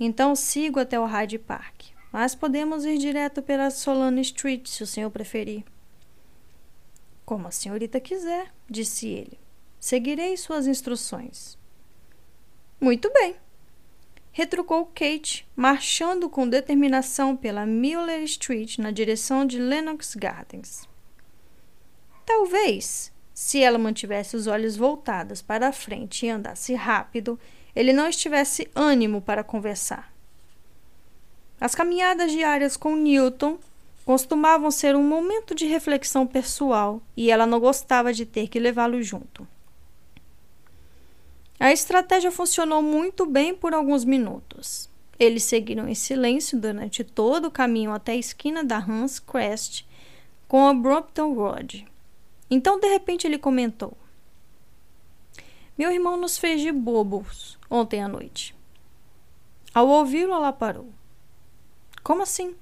Então 0.00 0.34
sigo 0.34 0.80
até 0.80 0.98
o 0.98 1.04
Hyde 1.04 1.38
Park, 1.38 1.82
mas 2.10 2.34
podemos 2.34 2.84
ir 2.84 2.96
direto 2.98 3.42
pela 3.42 3.70
Solano 3.70 4.20
Street, 4.20 4.66
se 4.66 4.82
o 4.82 4.86
senhor 4.86 5.10
preferir. 5.10 5.64
Como 7.24 7.46
a 7.46 7.50
senhorita 7.50 8.00
quiser, 8.00 8.52
disse 8.68 9.06
ele. 9.08 9.38
Seguirei 9.78 10.36
suas 10.36 10.66
instruções. 10.66 11.58
Muito 12.80 13.12
bem, 13.12 13.36
retrucou 14.32 14.86
Kate, 14.86 15.46
marchando 15.54 16.28
com 16.28 16.48
determinação 16.48 17.36
pela 17.36 17.66
Miller 17.66 18.22
Street 18.22 18.78
na 18.78 18.90
direção 18.90 19.44
de 19.44 19.58
Lennox 19.58 20.14
Gardens. 20.16 20.90
Talvez, 22.24 23.12
se 23.34 23.62
ela 23.62 23.78
mantivesse 23.78 24.36
os 24.36 24.46
olhos 24.46 24.76
voltados 24.76 25.42
para 25.42 25.68
a 25.68 25.72
frente 25.72 26.26
e 26.26 26.30
andasse 26.30 26.74
rápido, 26.74 27.38
ele 27.74 27.92
não 27.92 28.08
estivesse 28.08 28.68
ânimo 28.74 29.20
para 29.20 29.42
conversar. 29.42 30.12
As 31.60 31.74
caminhadas 31.74 32.32
diárias 32.32 32.76
com 32.76 32.96
Newton 32.96 33.58
costumavam 34.04 34.70
ser 34.70 34.96
um 34.96 35.02
momento 35.02 35.54
de 35.54 35.66
reflexão 35.66 36.26
pessoal 36.26 37.00
e 37.16 37.30
ela 37.30 37.46
não 37.46 37.60
gostava 37.60 38.12
de 38.12 38.26
ter 38.26 38.48
que 38.48 38.58
levá-lo 38.58 39.02
junto. 39.02 39.46
A 41.58 41.72
estratégia 41.72 42.32
funcionou 42.32 42.82
muito 42.82 43.24
bem 43.24 43.54
por 43.54 43.72
alguns 43.72 44.04
minutos. 44.04 44.90
Eles 45.18 45.44
seguiram 45.44 45.88
em 45.88 45.94
silêncio 45.94 46.58
durante 46.58 47.04
todo 47.04 47.46
o 47.46 47.50
caminho 47.50 47.92
até 47.92 48.12
a 48.12 48.16
esquina 48.16 48.64
da 48.64 48.78
Hans 48.78 49.20
Crest 49.20 49.86
com 50.48 50.66
a 50.66 50.74
Brompton 50.74 51.32
Road. 51.34 51.86
Então, 52.54 52.78
de 52.78 52.86
repente, 52.86 53.26
ele 53.26 53.38
comentou: 53.38 53.96
Meu 55.76 55.90
irmão 55.90 56.18
nos 56.18 56.36
fez 56.36 56.60
de 56.60 56.70
bobos 56.70 57.58
ontem 57.70 58.02
à 58.02 58.06
noite. 58.06 58.54
Ao 59.72 59.88
ouvi-lo, 59.88 60.34
ela 60.34 60.52
parou. 60.52 60.90
Como 62.02 62.22
assim? 62.22 62.54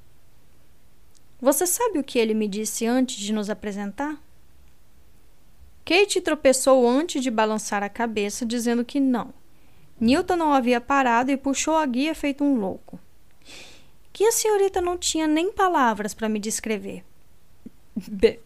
Você 1.41 1.67
sabe 1.67 1.99
o 1.99 2.05
que 2.05 2.21
ele 2.21 2.35
me 2.35 2.47
disse 2.47 2.87
antes 2.87 3.17
de 3.17 3.33
nos 3.33 3.51
apresentar? 3.51 4.17
Kate 5.85 6.21
tropeçou 6.21 6.89
antes 6.89 7.21
de 7.21 7.29
balançar 7.29 7.83
a 7.83 7.89
cabeça, 7.89 8.47
dizendo 8.47 8.85
que 8.85 9.01
não. 9.01 9.35
Newton 10.01 10.37
não 10.37 10.55
havia 10.55 10.81
parado 10.81 11.33
e 11.33 11.37
puxou 11.37 11.75
a 11.75 11.85
guia 11.85 12.15
feito 12.15 12.45
um 12.45 12.61
louco. 12.61 13.01
Que 14.13 14.25
a 14.25 14.31
senhorita 14.31 14.81
não 14.81 14.97
tinha 14.97 15.27
nem 15.27 15.51
palavras 15.51 16.15
para 16.15 16.29
me 16.29 16.39
descrever. 16.39 17.05
Be 18.07 18.39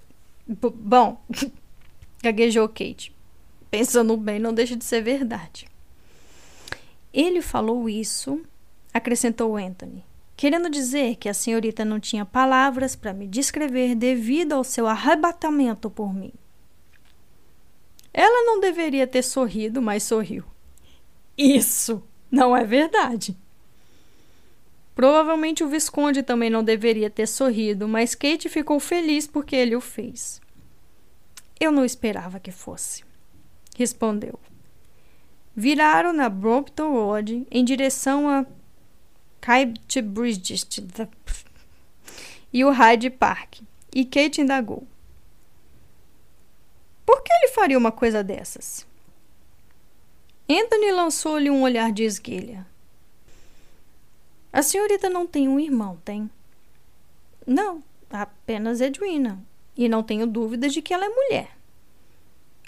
bom, 0.46 1.22
gaguejou 2.22 2.68
Kate. 2.68 3.14
Pensando 3.70 4.16
bem, 4.16 4.38
não 4.38 4.54
deixa 4.54 4.76
de 4.76 4.84
ser 4.84 5.02
verdade. 5.02 5.66
Ele 7.12 7.40
falou 7.40 7.88
isso, 7.88 8.40
acrescentou 8.92 9.56
Anthony, 9.56 10.04
querendo 10.36 10.68
dizer 10.68 11.16
que 11.16 11.28
a 11.28 11.34
senhorita 11.34 11.84
não 11.84 12.00
tinha 12.00 12.24
palavras 12.24 12.96
para 12.96 13.12
me 13.12 13.26
descrever 13.26 13.94
devido 13.94 14.52
ao 14.52 14.64
seu 14.64 14.86
arrebatamento 14.86 15.88
por 15.90 16.12
mim. 16.12 16.32
Ela 18.12 18.46
não 18.46 18.60
deveria 18.60 19.06
ter 19.06 19.22
sorrido, 19.22 19.82
mas 19.82 20.04
sorriu. 20.04 20.44
Isso 21.36 22.02
não 22.30 22.56
é 22.56 22.64
verdade. 22.64 23.36
Provavelmente 24.94 25.64
o 25.64 25.68
Visconde 25.68 26.22
também 26.22 26.48
não 26.48 26.62
deveria 26.62 27.10
ter 27.10 27.26
sorrido, 27.26 27.88
mas 27.88 28.14
Kate 28.14 28.48
ficou 28.48 28.78
feliz 28.78 29.26
porque 29.26 29.56
ele 29.56 29.74
o 29.74 29.80
fez. 29.80 30.40
Eu 31.58 31.72
não 31.72 31.84
esperava 31.84 32.38
que 32.38 32.52
fosse, 32.52 33.04
respondeu. 33.76 34.38
Viraram 35.54 36.12
na 36.12 36.28
Brompton 36.28 36.92
Road 36.92 37.46
em 37.50 37.64
direção 37.64 38.28
a 38.28 38.46
Bridge 40.02 40.54
e 42.52 42.64
o 42.64 42.70
Hyde 42.70 43.10
Park, 43.10 43.60
e 43.94 44.04
Kate 44.04 44.40
indagou. 44.40 44.86
Por 47.04 47.22
que 47.22 47.32
ele 47.32 47.48
faria 47.48 47.76
uma 47.76 47.92
coisa 47.92 48.24
dessas? 48.24 48.86
Anthony 50.48 50.92
lançou-lhe 50.92 51.50
um 51.50 51.62
olhar 51.62 51.92
de 51.92 52.04
esguelha. 52.04 52.66
A 54.54 54.62
senhorita 54.62 55.10
não 55.10 55.26
tem 55.26 55.48
um 55.48 55.58
irmão, 55.58 56.00
tem? 56.04 56.30
Não, 57.44 57.82
apenas 58.08 58.80
Edwina. 58.80 59.44
E 59.76 59.88
não 59.88 60.00
tenho 60.00 60.28
dúvidas 60.28 60.72
de 60.72 60.80
que 60.80 60.94
ela 60.94 61.06
é 61.06 61.08
mulher. 61.08 61.58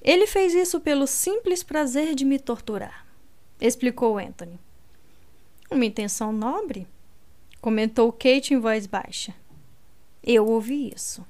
Ele 0.02 0.26
fez 0.26 0.52
isso 0.52 0.80
pelo 0.80 1.06
simples 1.06 1.62
prazer 1.62 2.16
de 2.16 2.24
me 2.24 2.40
torturar, 2.40 3.06
explicou 3.60 4.18
Anthony. 4.18 4.58
Uma 5.70 5.84
intenção 5.84 6.32
nobre? 6.32 6.88
Comentou 7.60 8.10
Kate 8.10 8.52
em 8.52 8.58
voz 8.58 8.88
baixa. 8.88 9.32
Eu 10.24 10.44
ouvi 10.44 10.92
isso. 10.92 11.24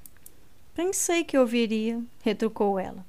Pensei 0.75 1.23
que 1.23 1.37
ouviria, 1.37 2.03
retrucou 2.23 2.79
ela. 2.79 3.05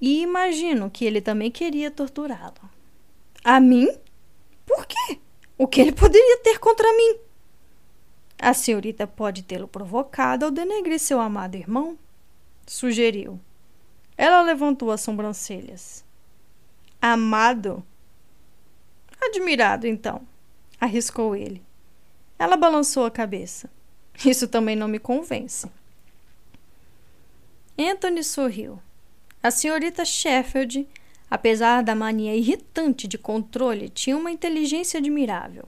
E 0.00 0.22
imagino 0.22 0.88
que 0.88 1.04
ele 1.04 1.20
também 1.20 1.50
queria 1.50 1.90
torturá-lo. 1.90 2.70
A 3.42 3.58
mim? 3.58 3.88
Por 4.64 4.86
quê? 4.86 5.18
O 5.64 5.66
que 5.66 5.80
ele 5.80 5.92
poderia 5.92 6.36
ter 6.42 6.58
contra 6.58 6.86
mim? 6.92 7.16
A 8.38 8.52
senhorita 8.52 9.06
pode 9.06 9.42
tê-lo 9.42 9.66
provocado 9.66 10.44
ao 10.44 10.50
denegrir 10.50 10.98
seu 10.98 11.18
amado 11.18 11.54
irmão? 11.54 11.98
Sugeriu. 12.66 13.40
Ela 14.14 14.42
levantou 14.42 14.90
as 14.90 15.00
sobrancelhas. 15.00 16.04
Amado? 17.00 17.82
Admirado, 19.18 19.86
então, 19.86 20.28
arriscou 20.78 21.34
ele. 21.34 21.62
Ela 22.38 22.58
balançou 22.58 23.06
a 23.06 23.10
cabeça. 23.10 23.70
Isso 24.22 24.46
também 24.46 24.76
não 24.76 24.86
me 24.86 24.98
convence. 24.98 25.66
Anthony 27.78 28.22
sorriu. 28.22 28.78
A 29.42 29.50
senhorita 29.50 30.04
Sheffield, 30.04 30.86
apesar 31.30 31.82
da 31.82 31.94
mania 31.94 32.34
irritante 32.34 33.08
de 33.08 33.18
controle, 33.18 33.88
tinha 33.88 34.16
uma 34.16 34.30
inteligência 34.30 34.98
admirável. 34.98 35.64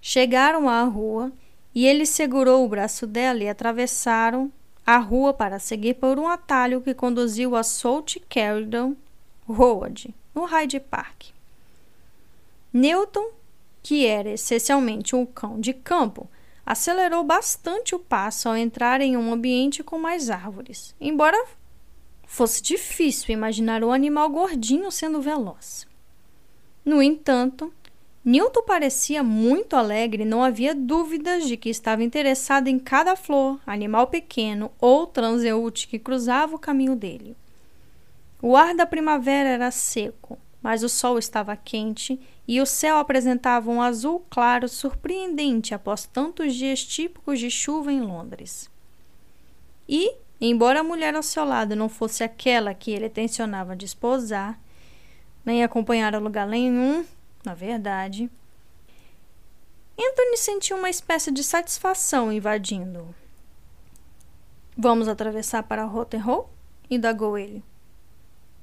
Chegaram 0.00 0.68
à 0.68 0.82
rua 0.84 1.32
e 1.74 1.86
ele 1.86 2.06
segurou 2.06 2.64
o 2.64 2.68
braço 2.68 3.06
dela 3.06 3.42
e 3.42 3.48
atravessaram 3.48 4.50
a 4.86 4.96
rua 4.96 5.34
para 5.34 5.58
seguir 5.58 5.94
por 5.94 6.18
um 6.18 6.26
atalho 6.26 6.80
que 6.80 6.94
conduziu 6.94 7.54
a 7.54 7.62
Salt 7.62 8.16
Caledon 8.28 8.96
Road, 9.46 10.14
no 10.34 10.44
Hyde 10.44 10.80
Park. 10.80 11.26
Newton, 12.72 13.30
que 13.82 14.06
era 14.06 14.30
essencialmente 14.30 15.14
um 15.14 15.26
cão 15.26 15.60
de 15.60 15.72
campo, 15.72 16.28
acelerou 16.64 17.24
bastante 17.24 17.94
o 17.94 17.98
passo 17.98 18.48
ao 18.48 18.56
entrar 18.56 19.00
em 19.00 19.16
um 19.16 19.32
ambiente 19.32 19.82
com 19.82 19.98
mais 19.98 20.28
árvores, 20.28 20.94
embora 21.00 21.46
Fosse 22.28 22.62
difícil 22.62 23.32
imaginar 23.32 23.82
o 23.82 23.90
animal 23.90 24.28
gordinho 24.28 24.92
sendo 24.92 25.20
veloz. 25.20 25.88
No 26.84 27.02
entanto, 27.02 27.72
Newton 28.22 28.62
parecia 28.64 29.22
muito 29.24 29.74
alegre 29.74 30.22
e 30.22 30.26
não 30.26 30.44
havia 30.44 30.74
dúvidas 30.74 31.48
de 31.48 31.56
que 31.56 31.70
estava 31.70 32.04
interessado 32.04 32.68
em 32.68 32.78
cada 32.78 33.16
flor, 33.16 33.58
animal 33.66 34.08
pequeno 34.08 34.70
ou 34.78 35.06
transeúte 35.06 35.88
que 35.88 35.98
cruzava 35.98 36.54
o 36.54 36.58
caminho 36.58 36.94
dele. 36.94 37.34
O 38.42 38.54
ar 38.54 38.74
da 38.74 38.84
primavera 38.84 39.48
era 39.48 39.70
seco, 39.70 40.38
mas 40.62 40.82
o 40.82 40.88
sol 40.88 41.18
estava 41.18 41.56
quente 41.56 42.20
e 42.46 42.60
o 42.60 42.66
céu 42.66 42.98
apresentava 42.98 43.70
um 43.70 43.80
azul 43.80 44.22
claro 44.28 44.68
surpreendente 44.68 45.74
após 45.74 46.04
tantos 46.04 46.54
dias 46.54 46.84
típicos 46.84 47.40
de 47.40 47.50
chuva 47.50 47.90
em 47.90 48.02
Londres. 48.02 48.70
E, 49.88 50.12
Embora 50.40 50.80
a 50.80 50.84
mulher 50.84 51.14
ao 51.14 51.22
seu 51.22 51.44
lado 51.44 51.74
não 51.74 51.88
fosse 51.88 52.22
aquela 52.22 52.72
que 52.72 52.90
ele 52.92 53.08
tensionava 53.08 53.74
desposar, 53.74 54.58
nem 55.44 55.64
acompanhar 55.64 56.14
a 56.14 56.18
lugar 56.18 56.46
nenhum, 56.46 57.04
na 57.44 57.54
verdade, 57.54 58.30
Anthony 59.98 60.36
sentiu 60.36 60.76
uma 60.76 60.88
espécie 60.88 61.32
de 61.32 61.42
satisfação 61.42 62.32
invadindo. 62.32 63.12
Vamos 64.76 65.08
atravessar 65.08 65.64
para 65.64 65.84
Rotenhall? 65.84 66.50
indagou 66.88 67.36
ele. 67.36 67.64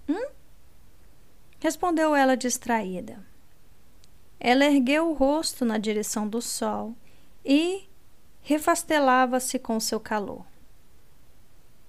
Hum? 0.08 0.30
Respondeu 1.60 2.16
ela 2.16 2.38
distraída. 2.38 3.20
Ela 4.40 4.66
ergueu 4.66 5.10
o 5.10 5.14
rosto 5.14 5.66
na 5.66 5.78
direção 5.78 6.28
do 6.28 6.42
sol 6.42 6.96
e 7.44 7.84
refastelava-se 8.42 9.60
com 9.60 9.80
seu 9.80 10.00
calor. 10.00 10.46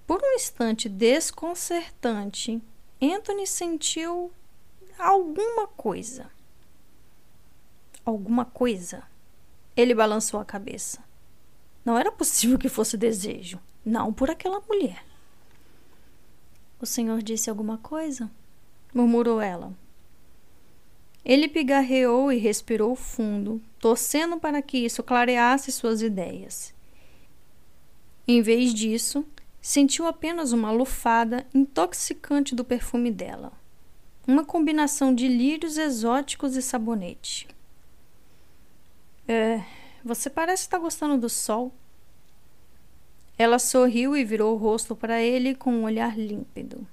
Por 0.07 0.21
um 0.23 0.35
instante 0.35 0.87
desconcertante, 0.87 2.61
Anthony 3.01 3.45
sentiu 3.45 4.31
alguma 4.97 5.67
coisa. 5.67 6.31
Alguma 8.05 8.45
coisa. 8.45 9.03
Ele 9.75 9.93
balançou 9.93 10.39
a 10.39 10.45
cabeça. 10.45 11.03
Não 11.83 11.97
era 11.97 12.09
possível 12.09 12.57
que 12.57 12.69
fosse 12.69 12.95
desejo. 12.95 13.59
Não 13.85 14.13
por 14.13 14.31
aquela 14.31 14.61
mulher. 14.61 15.05
O 16.79 16.85
senhor 16.85 17.21
disse 17.21 17.49
alguma 17.49 17.77
coisa? 17.77 18.31
murmurou 18.93 19.41
ela. 19.41 19.73
Ele 21.25 21.49
pigarreou 21.49 22.31
e 22.31 22.37
respirou 22.37 22.95
fundo, 22.95 23.61
torcendo 23.79 24.39
para 24.39 24.61
que 24.61 24.77
isso 24.77 25.03
clareasse 25.03 25.69
suas 25.71 26.01
ideias. 26.01 26.73
Em 28.25 28.41
vez 28.41 28.73
disso, 28.73 29.25
sentiu 29.61 30.07
apenas 30.07 30.51
uma 30.51 30.71
lufada 30.71 31.45
intoxicante 31.53 32.55
do 32.55 32.63
perfume 32.63 33.11
dela. 33.11 33.51
Uma 34.25 34.43
combinação 34.43 35.13
de 35.13 35.27
lírios 35.27 35.77
exóticos 35.77 36.55
e 36.55 36.61
sabonete. 36.61 37.47
É, 39.27 39.63
você 40.03 40.29
parece 40.29 40.63
estar 40.63 40.79
gostando 40.79 41.17
do 41.17 41.29
sol. 41.29 41.73
Ela 43.37 43.59
sorriu 43.59 44.15
e 44.15 44.23
virou 44.23 44.55
o 44.55 44.57
rosto 44.57 44.95
para 44.95 45.21
ele 45.21 45.53
com 45.53 45.71
um 45.71 45.83
olhar 45.83 46.17
límpido. 46.17 46.87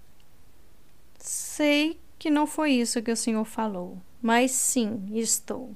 Sei 1.19 1.99
que 2.19 2.29
não 2.31 2.47
foi 2.47 2.73
isso 2.73 3.03
que 3.03 3.11
o 3.11 3.17
senhor 3.17 3.45
falou, 3.45 3.99
mas 4.21 4.51
sim, 4.51 5.09
estou. 5.13 5.75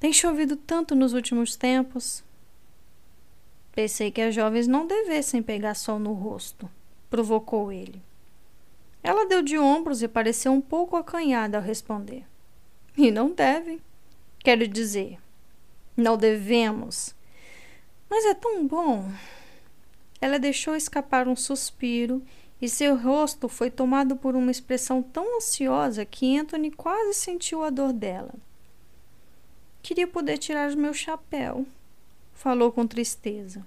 Tem 0.00 0.12
chovido 0.12 0.56
tanto 0.56 0.94
nos 0.94 1.12
últimos 1.12 1.54
tempos. 1.54 2.24
Pensei 3.72 4.10
que 4.10 4.20
as 4.20 4.34
jovens 4.34 4.66
não 4.66 4.86
devessem 4.86 5.42
pegar 5.42 5.74
sol 5.74 5.98
no 5.98 6.12
rosto, 6.12 6.68
provocou 7.08 7.72
ele. 7.72 8.02
Ela 9.02 9.26
deu 9.26 9.42
de 9.42 9.58
ombros 9.58 10.02
e 10.02 10.08
pareceu 10.08 10.52
um 10.52 10.60
pouco 10.60 10.96
acanhada 10.96 11.56
ao 11.56 11.64
responder. 11.64 12.24
E 12.96 13.10
não 13.10 13.30
devem. 13.30 13.80
Quero 14.38 14.68
dizer, 14.68 15.18
não 15.96 16.16
devemos. 16.16 17.14
Mas 18.08 18.26
é 18.26 18.34
tão 18.34 18.66
bom. 18.66 19.10
Ela 20.20 20.38
deixou 20.38 20.76
escapar 20.76 21.26
um 21.26 21.34
suspiro 21.34 22.22
e 22.60 22.68
seu 22.68 22.96
rosto 22.96 23.48
foi 23.48 23.70
tomado 23.70 24.14
por 24.14 24.36
uma 24.36 24.50
expressão 24.50 25.02
tão 25.02 25.38
ansiosa 25.38 26.04
que 26.04 26.38
Anthony 26.38 26.70
quase 26.70 27.14
sentiu 27.14 27.64
a 27.64 27.70
dor 27.70 27.92
dela. 27.92 28.34
Queria 29.82 30.06
poder 30.06 30.38
tirar 30.38 30.70
o 30.70 30.76
meu 30.76 30.94
chapéu, 30.94 31.66
falou 32.42 32.72
com 32.72 32.84
tristeza. 32.88 33.64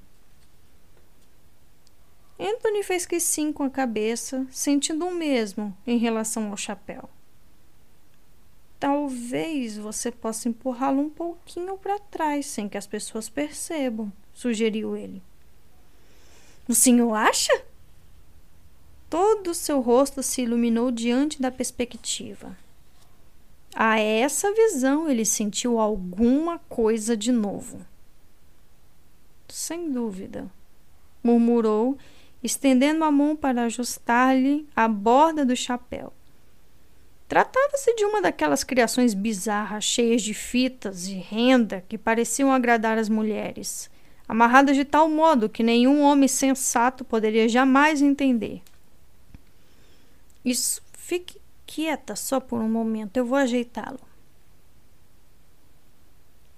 Anthony 2.37 2.83
fez 2.83 3.05
que 3.05 3.21
sim 3.21 3.53
com 3.53 3.63
a 3.63 3.69
cabeça, 3.69 4.45
sentindo 4.51 5.07
o 5.07 5.15
mesmo 5.15 5.75
em 5.87 5.97
relação 5.97 6.49
ao 6.49 6.57
chapéu. 6.57 7.09
Talvez 8.77 9.77
você 9.77 10.11
possa 10.11 10.49
empurrá-lo 10.49 11.01
um 11.01 11.09
pouquinho 11.09 11.77
para 11.77 11.97
trás 11.97 12.47
sem 12.47 12.67
que 12.67 12.77
as 12.77 12.85
pessoas 12.85 13.29
percebam, 13.29 14.11
sugeriu 14.33 14.97
ele. 14.97 15.23
O 16.67 16.75
senhor 16.75 17.13
acha? 17.13 17.63
Todo 19.09 19.51
o 19.51 19.55
seu 19.55 19.79
rosto 19.79 20.21
se 20.21 20.41
iluminou 20.41 20.91
diante 20.91 21.41
da 21.41 21.49
perspectiva. 21.49 22.57
A 23.73 23.97
essa 23.97 24.53
visão 24.53 25.09
ele 25.09 25.23
sentiu 25.23 25.79
alguma 25.79 26.59
coisa 26.59 27.15
de 27.15 27.31
novo. 27.31 27.94
Sem 29.47 29.91
dúvida, 29.91 30.49
murmurou, 31.23 31.97
estendendo 32.43 33.03
a 33.03 33.11
mão 33.11 33.35
para 33.35 33.63
ajustar-lhe 33.63 34.67
a 34.75 34.87
borda 34.87 35.45
do 35.45 35.55
chapéu. 35.55 36.13
Tratava-se 37.27 37.95
de 37.95 38.05
uma 38.05 38.21
daquelas 38.21 38.63
criações 38.63 39.15
bizarras, 39.15 39.83
cheias 39.83 40.21
de 40.21 40.33
fitas 40.33 41.07
e 41.07 41.15
renda 41.15 41.83
que 41.89 41.97
pareciam 41.97 42.51
agradar 42.51 42.99
as 42.99 43.09
mulheres, 43.09 43.89
amarradas 44.27 44.75
de 44.75 44.85
tal 44.85 45.09
modo 45.09 45.49
que 45.49 45.63
nenhum 45.63 46.01
homem 46.01 46.27
sensato 46.27 47.03
poderia 47.03 47.49
jamais 47.49 48.01
entender. 48.01 48.61
Isso, 50.43 50.83
fique 50.93 51.41
quieta 51.65 52.15
só 52.15 52.39
por 52.39 52.61
um 52.61 52.69
momento, 52.69 53.17
eu 53.17 53.25
vou 53.25 53.37
ajeitá-lo. 53.37 53.99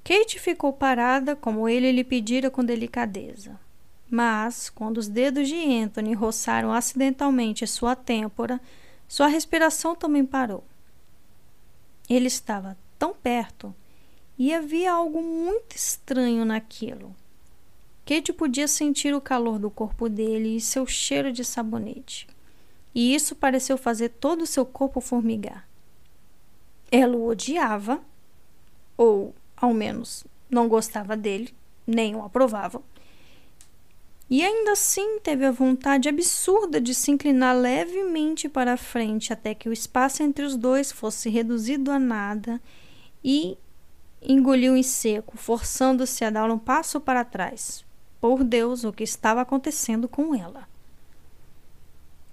Kate 0.08 0.40
ficou 0.40 0.72
parada 0.72 1.36
como 1.36 1.68
ele 1.68 1.92
lhe 1.92 2.04
pedira 2.04 2.50
com 2.50 2.64
delicadeza. 2.64 3.60
Mas, 4.10 4.70
quando 4.70 5.00
os 5.00 5.10
dedos 5.10 5.50
de 5.50 5.56
Anthony 5.56 6.14
roçaram 6.14 6.72
acidentalmente 6.72 7.68
sua 7.68 7.96
têmpora, 7.96 8.62
sua 9.08 9.28
respiração 9.28 9.96
também 9.96 10.26
parou. 10.26 10.64
Ele 12.10 12.28
estava 12.28 12.78
tão 12.98 13.14
perto 13.14 13.76
e 14.38 14.54
havia 14.54 14.94
algo 14.94 15.22
muito 15.22 15.76
estranho 15.76 16.46
naquilo. 16.46 17.14
Kate 18.06 18.32
podia 18.32 18.68
sentir 18.70 19.14
o 19.14 19.20
calor 19.20 19.60
do 19.60 19.70
corpo 19.70 20.08
dele 20.08 20.56
e 20.56 20.62
seu 20.62 20.88
cheiro 20.88 21.34
de 21.34 21.44
sabonete 21.44 22.28
e 22.98 23.14
isso 23.14 23.36
pareceu 23.36 23.78
fazer 23.78 24.10
todo 24.10 24.42
o 24.42 24.48
seu 24.48 24.66
corpo 24.66 25.00
formigar. 25.00 25.68
Ela 26.92 27.16
o 27.16 27.28
odiava, 27.28 28.02
ou 28.98 29.36
ao 29.58 29.74
menos 29.74 30.24
não 30.50 30.68
gostava 30.68 31.16
dele, 31.16 31.54
nem 31.86 32.16
o 32.16 32.24
aprovava. 32.24 32.82
E 34.30 34.44
ainda 34.44 34.74
assim 34.74 35.20
teve 35.20 35.46
a 35.46 35.52
vontade 35.52 36.10
absurda 36.10 36.82
de 36.82 36.94
se 36.94 37.12
inclinar 37.12 37.56
levemente 37.56 38.50
para 38.50 38.74
a 38.74 38.78
frente 38.78 39.32
até 39.32 39.54
que 39.54 39.70
o 39.70 39.74
espaço 39.74 40.22
entre 40.22 40.44
os 40.44 40.58
dois 40.58 40.92
fosse 40.92 41.30
reduzido 41.30 41.92
a 41.92 42.00
nada 42.00 42.62
e 43.24 43.58
engoliu 44.22 44.76
em 44.76 44.84
seco, 44.84 45.38
forçando-se 45.38 46.26
a 46.26 46.30
dar 46.30 46.52
um 46.52 46.60
passo 46.60 47.00
para 47.00 47.24
trás. 47.24 47.86
Por 48.20 48.44
Deus, 48.44 48.84
o 48.84 48.92
que 48.92 49.04
estava 49.04 49.42
acontecendo 49.42 50.10
com 50.10 50.36
ela? 50.36 50.68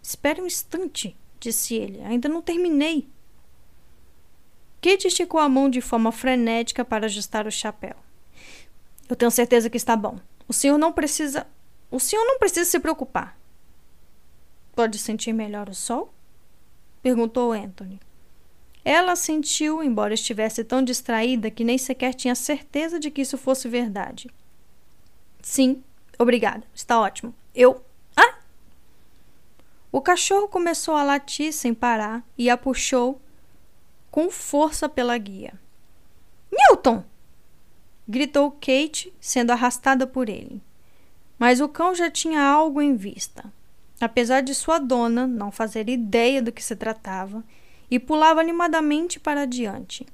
Espere 0.02 0.42
um 0.42 0.46
instante, 0.46 1.16
disse 1.38 1.74
ele. 1.74 2.00
Ainda 2.02 2.28
não 2.28 2.42
terminei. 2.42 3.08
Kate 4.84 5.08
esticou 5.08 5.40
a 5.40 5.48
mão 5.48 5.70
de 5.70 5.80
forma 5.80 6.12
frenética 6.12 6.84
para 6.84 7.06
ajustar 7.06 7.46
o 7.46 7.50
chapéu. 7.50 7.96
Eu 9.08 9.16
tenho 9.16 9.30
certeza 9.30 9.70
que 9.70 9.78
está 9.78 9.96
bom. 9.96 10.18
O 10.46 10.52
senhor 10.52 10.76
não 10.76 10.92
precisa. 10.92 11.46
O 11.90 11.98
senhor 11.98 12.22
não 12.26 12.38
precisa 12.38 12.68
se 12.68 12.78
preocupar. 12.78 13.34
Pode 14.76 14.98
sentir 14.98 15.32
melhor 15.32 15.70
o 15.70 15.74
sol? 15.74 16.12
perguntou 17.02 17.52
Anthony. 17.52 17.98
Ela 18.84 19.16
sentiu, 19.16 19.82
embora 19.82 20.12
estivesse 20.12 20.62
tão 20.62 20.82
distraída 20.82 21.50
que 21.50 21.64
nem 21.64 21.78
sequer 21.78 22.12
tinha 22.12 22.34
certeza 22.34 23.00
de 23.00 23.10
que 23.10 23.22
isso 23.22 23.38
fosse 23.38 23.66
verdade. 23.66 24.28
Sim, 25.40 25.82
obrigada. 26.18 26.62
Está 26.74 27.00
ótimo. 27.00 27.34
Eu 27.54 27.82
o 29.90 30.00
cachorro 30.00 30.48
começou 30.48 30.96
a 30.96 31.04
latir 31.04 31.52
sem 31.52 31.72
parar 31.72 32.26
e 32.36 32.50
a 32.50 32.56
puxou 32.56 33.22
com 34.14 34.30
força 34.30 34.88
pela 34.88 35.18
guia. 35.18 35.54
Newton! 36.52 37.02
gritou 38.06 38.52
Kate, 38.52 39.12
sendo 39.20 39.50
arrastada 39.50 40.06
por 40.06 40.28
ele. 40.28 40.62
Mas 41.36 41.60
o 41.60 41.68
cão 41.68 41.92
já 41.92 42.08
tinha 42.08 42.40
algo 42.40 42.80
em 42.80 42.94
vista. 42.94 43.52
Apesar 44.00 44.40
de 44.40 44.54
sua 44.54 44.78
dona 44.78 45.26
não 45.26 45.50
fazer 45.50 45.88
ideia 45.88 46.40
do 46.40 46.52
que 46.52 46.62
se 46.62 46.76
tratava, 46.76 47.42
e 47.90 47.98
pulava 47.98 48.40
animadamente 48.40 49.18
para 49.18 49.48
diante. 49.48 50.06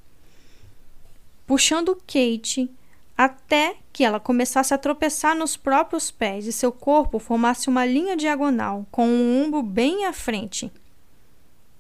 Puxando 1.47 1.95
Kate, 2.07 2.71
até 3.19 3.77
que 3.93 4.03
ela 4.03 4.19
começasse 4.19 4.73
a 4.73 4.79
tropeçar 4.79 5.37
nos 5.37 5.59
próprios 5.59 6.11
pés 6.11 6.47
e 6.47 6.55
seu 6.55 6.73
corpo 6.73 7.19
formasse 7.19 7.69
uma 7.69 7.85
linha 7.85 8.17
diagonal, 8.17 8.87
com 8.91 9.07
um 9.07 9.45
ombro 9.45 9.63
bem 9.63 10.07
à 10.07 10.13
frente. 10.15 10.73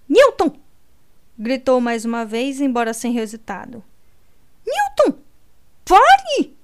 Newton! 0.06 0.60
Gritou 1.40 1.80
mais 1.80 2.04
uma 2.04 2.26
vez, 2.26 2.60
embora 2.60 2.92
sem 2.92 3.12
resultado. 3.12 3.82
Newton! 4.66 5.18
Pare! 5.86 6.54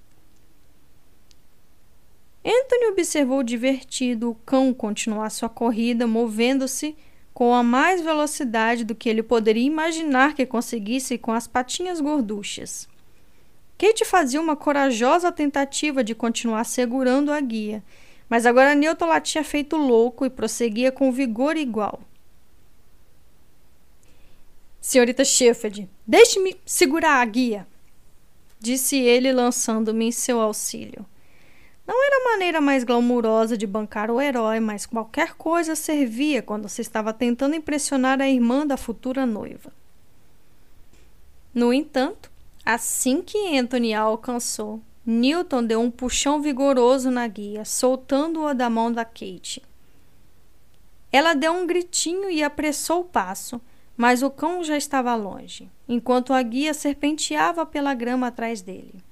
Anthony 2.45 2.87
observou 2.89 3.43
divertido 3.43 4.31
o 4.31 4.35
cão 4.35 4.75
continuar 4.75 5.31
sua 5.31 5.49
corrida, 5.49 6.07
movendo-se 6.07 6.95
com 7.33 7.55
a 7.55 7.63
mais 7.63 8.03
velocidade 8.03 8.85
do 8.85 8.95
que 8.95 9.09
ele 9.09 9.23
poderia 9.23 9.65
imaginar 9.65 10.35
que 10.35 10.45
conseguisse 10.45 11.17
com 11.17 11.33
as 11.33 11.49
patinhas 11.49 11.99
gorduchas. 11.99 12.87
Kate 13.79 14.05
fazia 14.05 14.41
uma 14.41 14.57
corajosa 14.57 15.33
tentativa 15.33 16.05
de 16.05 16.15
continuar 16.15 16.65
segurando 16.65 17.33
a 17.33 17.41
guia, 17.41 17.83
mas 18.29 18.45
agora 18.45 18.75
Newton 18.75 19.07
latia 19.07 19.43
feito 19.43 19.77
louco 19.77 20.25
e 20.25 20.31
prosseguia 20.31 20.93
com 20.93 21.11
vigor 21.11 21.57
igual. 21.57 22.01
Senhorita 24.87 25.25
Sheffield, 25.25 25.91
deixe-me 26.07 26.57
segurar 26.65 27.21
a 27.21 27.25
guia, 27.25 27.67
disse 28.61 28.97
ele, 28.97 29.33
lançando-me 29.33 30.05
em 30.05 30.13
seu 30.13 30.41
auxílio. 30.41 31.05
Não 31.85 32.07
era 32.07 32.17
a 32.21 32.33
maneira 32.33 32.61
mais 32.61 32.85
glamurosa 32.85 33.57
de 33.57 33.67
bancar 33.67 34.13
o 34.13 34.21
herói, 34.21 34.61
mas 34.61 34.87
qualquer 34.87 35.35
coisa 35.35 35.75
servia 35.75 36.41
quando 36.41 36.69
se 36.69 36.83
estava 36.83 37.13
tentando 37.13 37.57
impressionar 37.57 38.21
a 38.21 38.29
irmã 38.29 38.65
da 38.65 38.77
futura 38.77 39.27
noiva. 39.27 39.73
No 41.53 41.73
entanto, 41.73 42.31
Assim 42.65 43.23
que 43.23 43.57
Anthony 43.57 43.93
a 43.93 44.01
alcançou, 44.01 44.81
Newton 45.05 45.65
deu 45.65 45.81
um 45.81 45.89
puxão 45.89 46.41
vigoroso 46.43 47.13
na 47.13 47.27
guia, 47.29 47.65
soltando-a 47.65 48.53
da 48.53 48.71
mão 48.71 48.93
da 48.93 49.05
Kate. 49.05 49.63
Ela 51.13 51.35
deu 51.35 51.53
um 51.53 51.65
gritinho 51.65 52.29
e 52.29 52.43
apressou 52.43 53.01
o 53.01 53.05
passo, 53.05 53.61
mas 53.97 54.23
o 54.23 54.31
cão 54.31 54.63
já 54.63 54.77
estava 54.77 55.15
longe, 55.15 55.71
enquanto 55.89 56.33
a 56.33 56.43
guia 56.43 56.75
serpenteava 56.75 57.65
pela 57.65 57.95
grama 57.95 58.27
atrás 58.27 58.61
dele. 58.61 59.03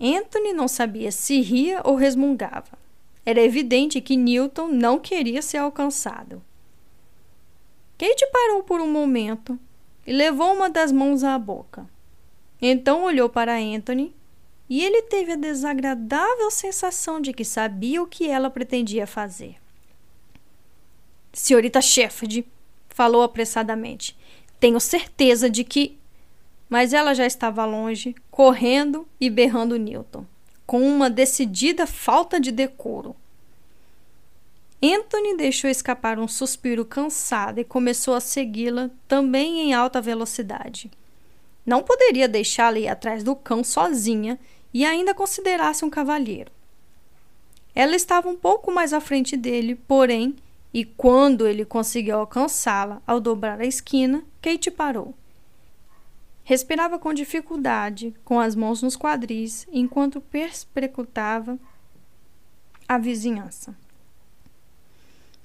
Anthony 0.00 0.52
não 0.52 0.66
sabia 0.66 1.12
se 1.12 1.40
ria 1.40 1.80
ou 1.84 1.94
resmungava. 1.94 2.78
Era 3.26 3.40
evidente 3.40 4.00
que 4.00 4.16
Newton 4.16 4.68
não 4.68 4.98
queria 4.98 5.40
ser 5.40 5.58
alcançado. 5.58 6.42
Kate 7.96 8.26
parou 8.32 8.62
por 8.62 8.80
um 8.80 8.90
momento, 8.90 9.58
e 10.06 10.12
levou 10.12 10.52
uma 10.52 10.68
das 10.68 10.92
mãos 10.92 11.24
à 11.24 11.38
boca. 11.38 11.88
Então 12.60 13.04
olhou 13.04 13.28
para 13.28 13.56
Anthony, 13.56 14.14
e 14.68 14.82
ele 14.82 15.02
teve 15.02 15.32
a 15.32 15.36
desagradável 15.36 16.50
sensação 16.50 17.20
de 17.20 17.32
que 17.32 17.44
sabia 17.44 18.02
o 18.02 18.06
que 18.06 18.28
ela 18.28 18.50
pretendia 18.50 19.06
fazer. 19.06 19.56
Senhorita 21.34 21.82
Shefford, 21.82 22.46
falou 22.88 23.22
apressadamente, 23.22 24.16
tenho 24.60 24.80
certeza 24.80 25.50
de 25.50 25.64
que. 25.64 25.98
Mas 26.70 26.92
ela 26.92 27.12
já 27.12 27.26
estava 27.26 27.64
longe, 27.66 28.14
correndo 28.30 29.06
e 29.20 29.28
berrando 29.28 29.76
Newton, 29.76 30.24
com 30.64 30.80
uma 30.80 31.10
decidida 31.10 31.86
falta 31.86 32.40
de 32.40 32.50
decoro. 32.50 33.14
Anthony 34.82 35.36
deixou 35.36 35.68
escapar 35.68 36.18
um 36.18 36.28
suspiro 36.28 36.84
cansado 36.84 37.58
e 37.58 37.64
começou 37.64 38.14
a 38.14 38.20
segui-la, 38.20 38.90
também 39.08 39.60
em 39.60 39.74
alta 39.74 40.00
velocidade. 40.00 40.90
Não 41.66 41.82
poderia 41.82 42.28
deixá-la 42.28 42.78
ir 42.78 42.88
atrás 42.88 43.22
do 43.22 43.34
cão 43.34 43.64
sozinha 43.64 44.38
e 44.72 44.84
ainda 44.84 45.14
considerasse 45.14 45.84
um 45.84 45.90
cavalheiro. 45.90 46.52
Ela 47.74 47.96
estava 47.96 48.28
um 48.28 48.36
pouco 48.36 48.70
mais 48.70 48.92
à 48.92 49.00
frente 49.00 49.36
dele, 49.36 49.74
porém, 49.74 50.36
e 50.74 50.84
quando 50.84 51.46
ele 51.46 51.64
conseguiu 51.64 52.16
alcançá-la 52.18 53.00
ao 53.06 53.20
dobrar 53.20 53.60
a 53.60 53.64
esquina, 53.64 54.24
Kate 54.42 54.72
parou. 54.72 55.14
Respirava 56.42 56.98
com 56.98 57.14
dificuldade, 57.14 58.12
com 58.24 58.40
as 58.40 58.56
mãos 58.56 58.82
nos 58.82 58.96
quadris, 58.96 59.68
enquanto 59.70 60.20
perscrutava 60.20 61.56
a 62.88 62.98
vizinhança. 62.98 63.74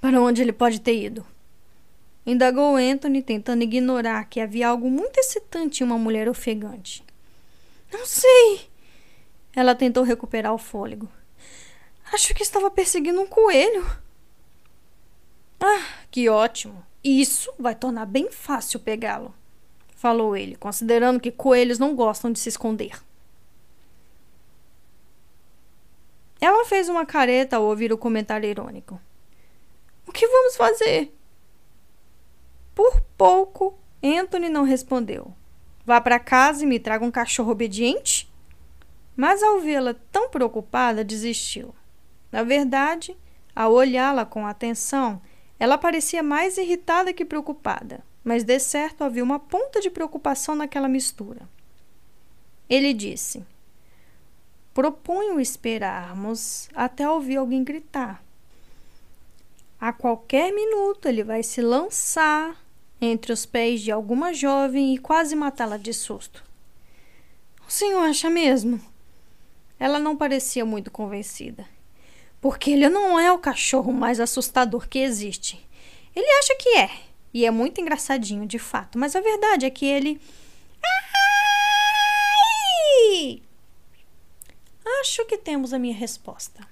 Para 0.01 0.19
onde 0.19 0.41
ele 0.41 0.51
pode 0.51 0.81
ter 0.81 0.99
ido? 0.99 1.23
Indagou 2.25 2.75
Anthony, 2.75 3.21
tentando 3.21 3.63
ignorar 3.63 4.25
que 4.25 4.41
havia 4.41 4.67
algo 4.67 4.89
muito 4.89 5.19
excitante 5.19 5.83
em 5.83 5.85
uma 5.85 5.97
mulher 5.97 6.27
ofegante. 6.27 7.03
Não 7.93 8.05
sei. 8.05 8.67
Ela 9.55 9.75
tentou 9.75 10.03
recuperar 10.03 10.53
o 10.53 10.57
fôlego. 10.57 11.07
Acho 12.11 12.33
que 12.33 12.41
estava 12.41 12.71
perseguindo 12.71 13.21
um 13.21 13.27
coelho. 13.27 13.85
Ah, 15.59 15.85
que 16.09 16.29
ótimo! 16.29 16.85
Isso 17.03 17.51
vai 17.57 17.75
tornar 17.75 18.05
bem 18.05 18.29
fácil 18.31 18.79
pegá-lo, 18.79 19.33
falou 19.95 20.35
ele, 20.35 20.55
considerando 20.55 21.19
que 21.19 21.31
coelhos 21.31 21.79
não 21.79 21.95
gostam 21.95 22.31
de 22.31 22.39
se 22.39 22.49
esconder. 22.49 23.01
Ela 26.41 26.65
fez 26.65 26.87
uma 26.87 27.05
careta 27.05 27.57
ao 27.57 27.63
ouvir 27.63 27.91
o 27.91 27.97
comentário 27.97 28.49
irônico. 28.49 28.99
O 30.07 30.11
que 30.11 30.27
vamos 30.27 30.55
fazer? 30.55 31.13
Por 32.73 33.01
pouco, 33.17 33.77
Anthony 34.01 34.49
não 34.49 34.63
respondeu. 34.63 35.33
Vá 35.85 35.99
para 35.99 36.19
casa 36.19 36.63
e 36.63 36.67
me 36.67 36.79
traga 36.79 37.03
um 37.03 37.11
cachorro 37.11 37.51
obediente? 37.51 38.31
Mas 39.15 39.43
ao 39.43 39.59
vê-la 39.59 39.95
tão 40.11 40.29
preocupada, 40.29 41.03
desistiu. 41.03 41.75
Na 42.31 42.43
verdade, 42.43 43.17
ao 43.53 43.73
olhá-la 43.73 44.25
com 44.25 44.47
atenção, 44.47 45.21
ela 45.59 45.77
parecia 45.77 46.23
mais 46.23 46.57
irritada 46.57 47.11
que 47.11 47.25
preocupada, 47.25 48.01
mas 48.23 48.43
de 48.43 48.57
certo 48.59 49.03
havia 49.03 49.23
uma 49.23 49.39
ponta 49.39 49.81
de 49.81 49.89
preocupação 49.89 50.55
naquela 50.55 50.87
mistura. 50.87 51.41
Ele 52.69 52.93
disse: 52.93 53.43
Proponho 54.73 55.39
esperarmos 55.39 56.69
até 56.73 57.09
ouvir 57.09 57.37
alguém 57.37 57.63
gritar. 57.63 58.23
A 59.79 59.91
qualquer 59.91 60.53
minuto 60.53 61.07
ele 61.07 61.23
vai 61.23 61.43
se 61.43 61.61
lançar 61.61 62.55
entre 63.01 63.31
os 63.31 63.45
pés 63.45 63.81
de 63.81 63.91
alguma 63.91 64.33
jovem 64.33 64.93
e 64.93 64.97
quase 64.97 65.35
matá-la 65.35 65.77
de 65.77 65.93
susto. 65.93 66.43
O 67.67 67.71
senhor 67.71 68.01
acha 68.01 68.29
mesmo? 68.29 68.79
Ela 69.79 69.99
não 69.99 70.17
parecia 70.17 70.65
muito 70.65 70.91
convencida. 70.91 71.65
Porque 72.41 72.71
ele 72.71 72.89
não 72.89 73.19
é 73.19 73.31
o 73.31 73.39
cachorro 73.39 73.91
mais 73.91 74.19
assustador 74.19 74.87
que 74.87 74.99
existe. 74.99 75.65
Ele 76.15 76.27
acha 76.39 76.55
que 76.55 76.69
é. 76.77 76.89
E 77.33 77.45
é 77.45 77.51
muito 77.51 77.79
engraçadinho, 77.81 78.45
de 78.45 78.57
fato. 78.57 78.97
Mas 78.97 79.15
a 79.15 79.21
verdade 79.21 79.65
é 79.65 79.69
que 79.69 79.85
ele. 79.85 80.19
Ai! 83.21 83.41
Acho 85.01 85.25
que 85.25 85.37
temos 85.37 85.73
a 85.73 85.79
minha 85.79 85.95
resposta 85.95 86.67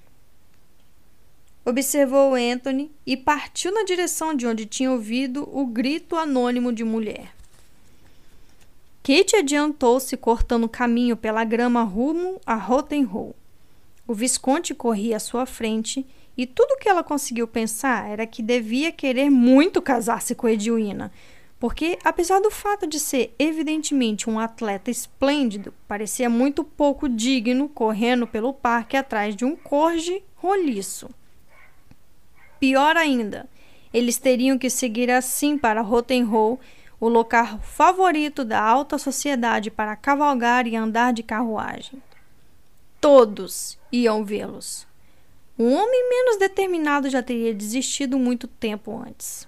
observou 1.70 2.34
Anthony 2.34 2.90
e 3.06 3.18
partiu 3.18 3.74
na 3.74 3.84
direção 3.84 4.34
de 4.34 4.48
onde 4.48 4.66
tinha 4.66 4.90
ouvido 4.90 5.48
o 5.52 5.66
grito 5.66 6.16
anônimo 6.16 6.72
de 6.72 6.86
mulher. 6.86 7.36
Kate 9.04 9.36
adiantou-se 9.36 10.16
cortando 10.16 10.70
caminho 10.70 11.18
pela 11.18 11.44
grama 11.44 11.84
rumo 11.84 12.40
a 12.46 12.56
Rotenrow. 12.56 13.36
O 14.08 14.14
Visconde 14.14 14.74
corria 14.74 15.18
à 15.18 15.20
sua 15.20 15.46
frente 15.46 16.06
e 16.38 16.46
tudo 16.46 16.78
que 16.80 16.88
ela 16.88 17.04
conseguiu 17.04 17.46
pensar 17.46 18.10
era 18.10 18.26
que 18.26 18.42
devia 18.42 18.90
querer 18.90 19.30
muito 19.30 19.82
casar-se 19.82 20.34
com 20.34 20.48
Edwina, 20.48 21.12
porque, 21.60 22.00
apesar 22.04 22.40
do 22.40 22.50
fato 22.50 22.88
de 22.88 23.00
ser 23.00 23.36
evidentemente 23.38 24.30
um 24.30 24.40
atleta 24.40 24.90
esplêndido, 24.90 25.74
parecia 25.88 26.30
muito 26.30 26.64
pouco 26.64 27.10
digno 27.10 27.68
correndo 27.68 28.26
pelo 28.26 28.54
parque 28.54 28.96
atrás 28.96 29.36
de 29.36 29.44
um 29.44 29.56
corge 29.56 30.24
roliço. 30.36 31.10
Pior 32.60 32.96
ainda, 32.96 33.50
eles 33.94 34.18
teriam 34.18 34.58
que 34.58 34.70
seguir 34.70 35.12
assim 35.12 35.58
para 35.58 35.82
Rotenrow, 35.82 36.60
o 37.00 37.10
local 37.10 37.60
favorito 37.60 38.46
da 38.46 38.62
alta 38.62 38.98
sociedade 38.98 39.70
para 39.70 39.96
cavalgar 39.96 40.66
e 40.66 40.76
andar 40.76 41.12
de 41.12 41.24
carruagem. 41.24 42.02
Todos 43.00 43.78
iam 43.92 44.24
vê-los. 44.24 44.88
Um 45.58 45.74
homem 45.74 46.10
menos 46.10 46.38
determinado 46.38 47.10
já 47.10 47.24
teria 47.24 47.54
desistido 47.54 48.18
muito 48.20 48.48
tempo 48.48 48.96
antes. 48.98 49.48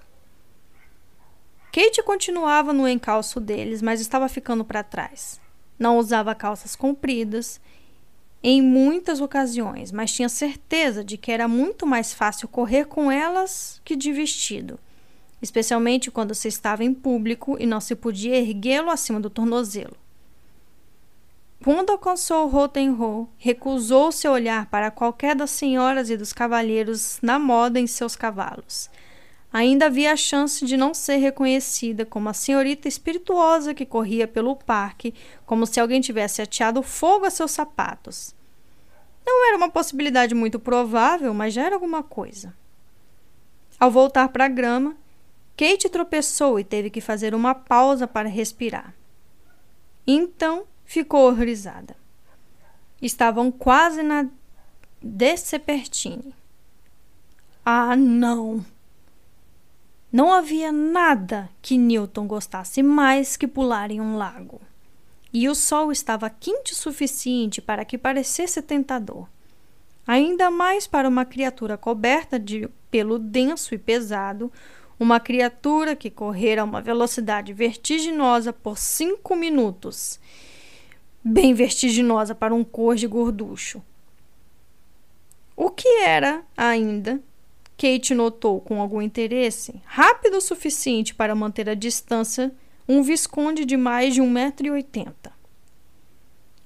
Kate 1.71 2.01
continuava 2.01 2.73
no 2.73 2.87
encalço 2.87 3.39
deles, 3.39 3.81
mas 3.81 4.01
estava 4.01 4.27
ficando 4.27 4.65
para 4.65 4.83
trás. 4.83 5.39
Não 5.77 5.97
usava 5.97 6.33
calças 6.33 6.75
compridas 6.75 7.61
em 8.41 8.61
muitas 8.61 9.21
ocasiões, 9.21 9.91
mas 9.91 10.11
tinha 10.11 10.29
certeza 10.29 11.03
de 11.03 11.17
que 11.17 11.31
era 11.31 11.47
muito 11.47 11.85
mais 11.85 12.13
fácil 12.13 12.47
correr 12.47 12.85
com 12.85 13.11
elas 13.11 13.81
que 13.83 13.95
de 13.95 14.11
vestido, 14.11 14.79
especialmente 15.41 16.09
quando 16.09 16.33
se 16.33 16.47
estava 16.47 16.83
em 16.83 16.93
público 16.93 17.57
e 17.59 17.65
não 17.65 17.79
se 17.79 17.95
podia 17.95 18.37
erguê-lo 18.37 18.89
acima 18.89 19.19
do 19.19 19.29
tornozelo. 19.29 19.95
Quando 21.61 21.89
alcançou 21.89 22.47
Rotenrow, 22.47 23.27
recusou-se 23.37 24.25
a 24.25 24.31
olhar 24.31 24.65
para 24.67 24.89
qualquer 24.89 25.35
das 25.35 25.49
senhoras 25.49 26.09
e 26.09 26.15
dos 26.15 26.31
cavalheiros 26.31 27.19
na 27.21 27.37
moda 27.37 27.77
em 27.77 27.85
seus 27.85 28.15
cavalos. 28.15 28.89
Ainda 29.51 29.87
havia 29.87 30.13
a 30.13 30.15
chance 30.15 30.65
de 30.65 30.77
não 30.77 30.93
ser 30.93 31.17
reconhecida 31.17 32.05
como 32.05 32.29
a 32.29 32.33
senhorita 32.33 32.87
espirituosa 32.87 33.73
que 33.73 33.85
corria 33.85 34.25
pelo 34.25 34.55
parque, 34.55 35.13
como 35.45 35.65
se 35.65 35.81
alguém 35.81 35.99
tivesse 35.99 36.41
ateado 36.41 36.81
fogo 36.81 37.25
a 37.25 37.29
seus 37.29 37.51
sapatos. 37.51 38.33
Não 39.25 39.47
era 39.47 39.57
uma 39.57 39.69
possibilidade 39.69 40.33
muito 40.33 40.59
provável, 40.59 41.33
mas 41.33 41.53
já 41.53 41.65
era 41.65 41.75
alguma 41.75 42.01
coisa. 42.01 42.53
Ao 43.77 43.91
voltar 43.91 44.29
para 44.29 44.45
a 44.45 44.49
grama, 44.49 44.95
Kate 45.57 45.89
tropeçou 45.89 46.57
e 46.57 46.63
teve 46.63 46.89
que 46.89 47.01
fazer 47.01 47.35
uma 47.35 47.53
pausa 47.53 48.07
para 48.07 48.29
respirar. 48.29 48.93
Então 50.07 50.65
ficou 50.89 51.27
horrorizada. 51.27 51.95
Estavam 52.99 53.51
quase 53.51 54.01
na 54.01 54.25
Decepertine. 54.99 56.33
Ah, 57.63 57.95
não! 57.95 58.65
Não 60.11 60.33
havia 60.33 60.71
nada 60.71 61.47
que 61.61 61.77
Newton 61.77 62.25
gostasse 62.25 62.81
mais 62.81 63.37
que 63.37 63.47
pular 63.47 63.91
em 63.91 64.01
um 64.01 64.17
lago. 64.17 64.59
E 65.31 65.47
o 65.47 65.53
sol 65.53 65.91
estava 65.91 66.27
quente 66.27 66.73
o 66.73 66.75
suficiente 66.75 67.61
para 67.61 67.85
que 67.85 67.95
parecesse 67.95 68.59
tentador. 68.59 69.27
Ainda 70.07 70.49
mais 70.49 70.87
para 70.87 71.07
uma 71.07 71.23
criatura 71.23 71.77
coberta 71.77 72.39
de 72.39 72.67
pelo 72.89 73.19
denso 73.19 73.75
e 73.75 73.77
pesado, 73.77 74.51
uma 74.99 75.19
criatura 75.19 75.95
que 75.95 76.09
correra 76.09 76.63
a 76.63 76.65
uma 76.65 76.81
velocidade 76.81 77.53
vertiginosa 77.53 78.51
por 78.51 78.79
cinco 78.79 79.35
minutos. 79.35 80.19
Bem 81.23 81.53
vertiginosa 81.53 82.33
para 82.33 82.55
um 82.55 82.63
cor 82.63 82.95
de 82.95 83.05
gorducho. 83.05 83.81
O 85.55 85.69
que 85.69 85.87
era 86.03 86.43
ainda 86.55 87.21
Kate 87.79 88.13
notou 88.13 88.59
com 88.59 88.81
algum 88.81 89.01
interesse, 89.01 89.81
rápido 89.85 90.37
o 90.37 90.41
suficiente 90.41 91.15
para 91.15 91.33
manter 91.33 91.69
a 91.69 91.73
distância, 91.73 92.51
um 92.87 93.01
visconde 93.01 93.63
de 93.63 93.77
mais 93.77 94.13
de 94.13 94.21
um 94.21 94.29
metro 94.29 94.67
e 94.67 94.71
oitenta. 94.71 95.31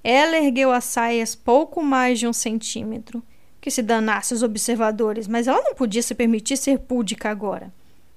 Ela 0.03 0.37
ergueu 0.37 0.71
as 0.71 0.85
saias 0.85 1.35
pouco 1.35 1.83
mais 1.83 2.17
de 2.17 2.27
um 2.27 2.33
centímetro, 2.33 3.21
que 3.61 3.69
se 3.69 3.83
danasse 3.83 4.33
os 4.33 4.41
observadores, 4.41 5.27
mas 5.27 5.47
ela 5.47 5.61
não 5.61 5.75
podia 5.75 6.01
se 6.01 6.15
permitir 6.15 6.57
ser 6.57 6.79
púdica 6.79 7.29
agora, 7.29 7.71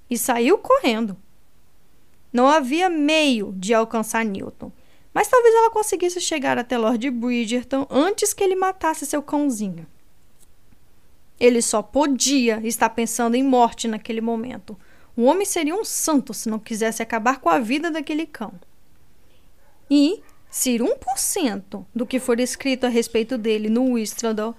e 0.08 0.16
saiu 0.16 0.56
correndo. 0.56 1.16
Não 2.32 2.48
havia 2.48 2.88
meio 2.88 3.54
de 3.56 3.74
alcançar 3.74 4.24
Newton, 4.24 4.72
Mas 5.16 5.28
talvez 5.28 5.54
ela 5.54 5.70
conseguisse 5.70 6.20
chegar 6.20 6.58
até 6.58 6.76
Lord 6.76 7.10
Bridgerton 7.10 7.86
antes 7.88 8.34
que 8.34 8.44
ele 8.44 8.54
matasse 8.54 9.06
seu 9.06 9.22
cãozinho. 9.22 9.86
Ele 11.40 11.62
só 11.62 11.80
podia 11.80 12.60
estar 12.62 12.90
pensando 12.90 13.34
em 13.34 13.42
morte 13.42 13.88
naquele 13.88 14.20
momento. 14.20 14.78
O 15.16 15.22
homem 15.22 15.46
seria 15.46 15.74
um 15.74 15.86
santo 15.86 16.34
se 16.34 16.50
não 16.50 16.58
quisesse 16.58 17.02
acabar 17.02 17.40
com 17.40 17.48
a 17.48 17.58
vida 17.58 17.90
daquele 17.90 18.26
cão. 18.26 18.60
E, 19.90 20.22
se 20.50 20.76
1% 20.76 21.86
do 21.94 22.04
que 22.04 22.20
for 22.20 22.38
escrito 22.38 22.84
a 22.84 22.90
respeito 22.90 23.38
dele 23.38 23.70
no 23.70 23.94
Whistler 23.94 24.52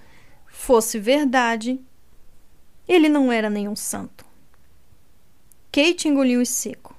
fosse 0.48 0.98
verdade, 0.98 1.80
ele 2.88 3.08
não 3.08 3.30
era 3.30 3.48
nenhum 3.48 3.76
santo. 3.76 4.26
Kate 5.70 6.08
engoliu 6.08 6.44
seco. 6.44 6.96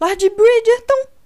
Lord 0.00 0.30
Bridgerton! 0.30 1.19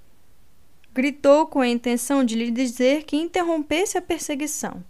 Gritou 0.94 1.48
com 1.48 1.58
a 1.60 1.66
intenção 1.66 2.22
de 2.22 2.36
lhe 2.36 2.52
dizer 2.52 3.02
que 3.02 3.16
interrompesse 3.16 3.98
a 3.98 4.02
perseguição. 4.02 4.84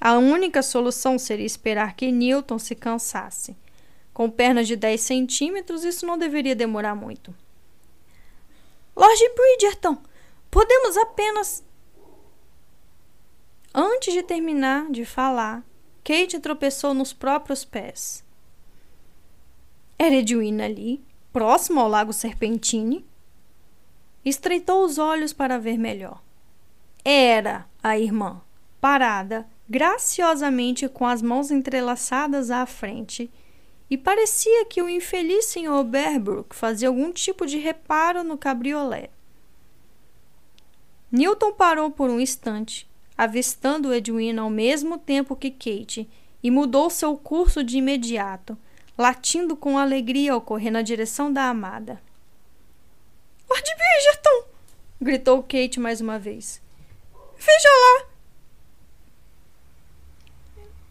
A 0.00 0.16
única 0.16 0.62
solução 0.62 1.18
seria 1.18 1.44
esperar 1.44 1.94
que 1.94 2.10
Newton 2.10 2.58
se 2.58 2.74
cansasse. 2.74 3.54
Com 4.14 4.30
pernas 4.30 4.66
de 4.66 4.74
10 4.74 4.98
centímetros, 4.98 5.84
isso 5.84 6.06
não 6.06 6.16
deveria 6.16 6.56
demorar 6.56 6.94
muito. 6.94 7.34
Lord 8.96 9.22
Bridgerton, 9.36 9.98
podemos 10.50 10.96
apenas. 10.96 11.62
Antes 13.74 14.14
de 14.14 14.22
terminar 14.22 14.90
de 14.90 15.04
falar, 15.04 15.62
Kate 16.02 16.38
tropeçou 16.38 16.94
nos 16.94 17.12
próprios 17.12 17.66
pés. 17.66 18.24
Era 19.98 20.14
Edwina 20.14 20.64
ali, 20.64 21.04
próximo 21.32 21.80
ao 21.80 21.88
lago 21.88 22.14
Serpentine. 22.14 23.04
Estreitou 24.24 24.84
os 24.84 24.98
olhos 24.98 25.32
para 25.32 25.58
ver 25.58 25.78
melhor. 25.78 26.22
Era 27.04 27.66
a 27.82 27.98
irmã, 27.98 28.40
parada, 28.80 29.46
graciosamente 29.68 30.88
com 30.88 31.06
as 31.06 31.20
mãos 31.20 31.50
entrelaçadas 31.50 32.50
à 32.50 32.64
frente, 32.64 33.30
e 33.90 33.98
parecia 33.98 34.64
que 34.64 34.80
o 34.80 34.88
infeliz 34.88 35.46
Sr. 35.46 35.84
Berbrook 35.84 36.56
fazia 36.56 36.88
algum 36.88 37.12
tipo 37.12 37.46
de 37.46 37.58
reparo 37.58 38.24
no 38.24 38.38
cabriolé. 38.38 39.10
Newton 41.12 41.52
parou 41.52 41.90
por 41.90 42.10
um 42.10 42.18
instante, 42.18 42.88
avistando 43.16 43.92
Edwina 43.92 44.42
ao 44.42 44.50
mesmo 44.50 44.98
tempo 44.98 45.36
que 45.36 45.50
Kate, 45.50 46.08
e 46.42 46.50
mudou 46.50 46.90
seu 46.90 47.16
curso 47.16 47.62
de 47.62 47.78
imediato, 47.78 48.58
latindo 48.98 49.56
com 49.56 49.78
alegria 49.78 50.32
ao 50.32 50.40
correr 50.40 50.70
na 50.70 50.82
direção 50.82 51.32
da 51.32 51.48
amada. 51.48 52.02
Lord 53.48 53.70
Bridgerton! 53.76 54.48
gritou 55.00 55.42
Kate 55.42 55.78
mais 55.78 56.00
uma 56.00 56.18
vez. 56.18 56.62
Veja 57.36 57.68
lá! 57.68 58.06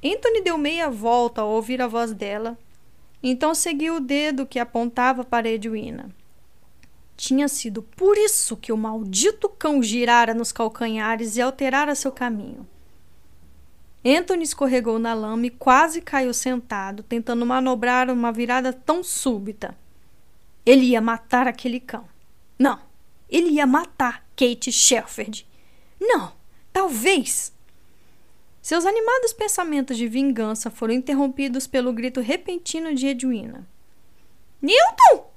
Anthony 0.04 0.42
deu 0.42 0.58
meia 0.58 0.90
volta 0.90 1.42
ao 1.42 1.50
ouvir 1.50 1.82
a 1.82 1.88
voz 1.88 2.14
dela, 2.14 2.58
então 3.22 3.56
seguiu 3.56 3.96
o 3.96 4.00
dedo 4.02 4.46
que 4.46 4.60
apontava 4.60 5.24
para 5.24 5.50
Edwina. 5.50 6.14
Tinha 7.16 7.48
sido 7.48 7.82
por 7.82 8.18
isso 8.18 8.58
que 8.58 8.74
o 8.74 8.78
maldito 8.78 9.48
cão 9.48 9.82
girara 9.82 10.34
nos 10.34 10.52
calcanhares 10.52 11.38
e 11.38 11.42
alterara 11.42 11.96
seu 11.96 12.12
caminho. 12.12 12.68
Anthony 14.06 14.44
escorregou 14.44 15.00
na 15.00 15.14
lama 15.14 15.46
e 15.46 15.50
quase 15.50 16.02
caiu 16.02 16.34
sentado, 16.34 17.04
tentando 17.04 17.46
manobrar 17.46 18.10
uma 18.10 18.34
virada 18.34 18.74
tão 18.74 19.02
súbita. 19.02 19.78
Ele 20.66 20.88
ia 20.88 21.00
matar 21.00 21.48
aquele 21.48 21.80
cão. 21.80 22.06
Não, 22.64 22.80
ele 23.30 23.50
ia 23.50 23.68
matar 23.68 24.26
Kate 24.38 24.72
Shelford. 24.72 25.46
Não, 26.00 26.32
talvez. 26.72 27.52
Seus 28.62 28.86
animados 28.86 29.34
pensamentos 29.34 29.98
de 29.98 30.08
vingança 30.08 30.72
foram 30.72 30.94
interrompidos 30.94 31.68
pelo 31.68 31.92
grito 31.92 32.22
repentino 32.22 32.96
de 32.96 33.08
Edwina. 33.08 33.68
Newton! 34.62 35.30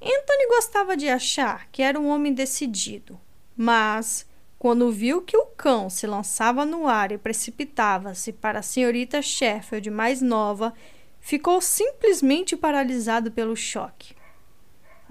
Anthony 0.00 0.46
gostava 0.48 0.96
de 0.96 1.10
achar 1.10 1.68
que 1.70 1.82
era 1.82 2.00
um 2.00 2.08
homem 2.08 2.32
decidido, 2.32 3.20
mas 3.54 4.26
quando 4.58 4.90
viu 4.90 5.20
que 5.20 5.36
o 5.36 5.44
cão 5.44 5.90
se 5.90 6.06
lançava 6.06 6.64
no 6.64 6.88
ar 6.88 7.12
e 7.12 7.18
precipitava-se 7.18 8.32
para 8.32 8.60
a 8.60 8.62
senhorita 8.62 9.20
Sheffield 9.20 9.90
mais 9.90 10.22
nova, 10.22 10.72
ficou 11.20 11.60
simplesmente 11.60 12.56
paralisado 12.56 13.30
pelo 13.30 13.54
choque. 13.54 14.14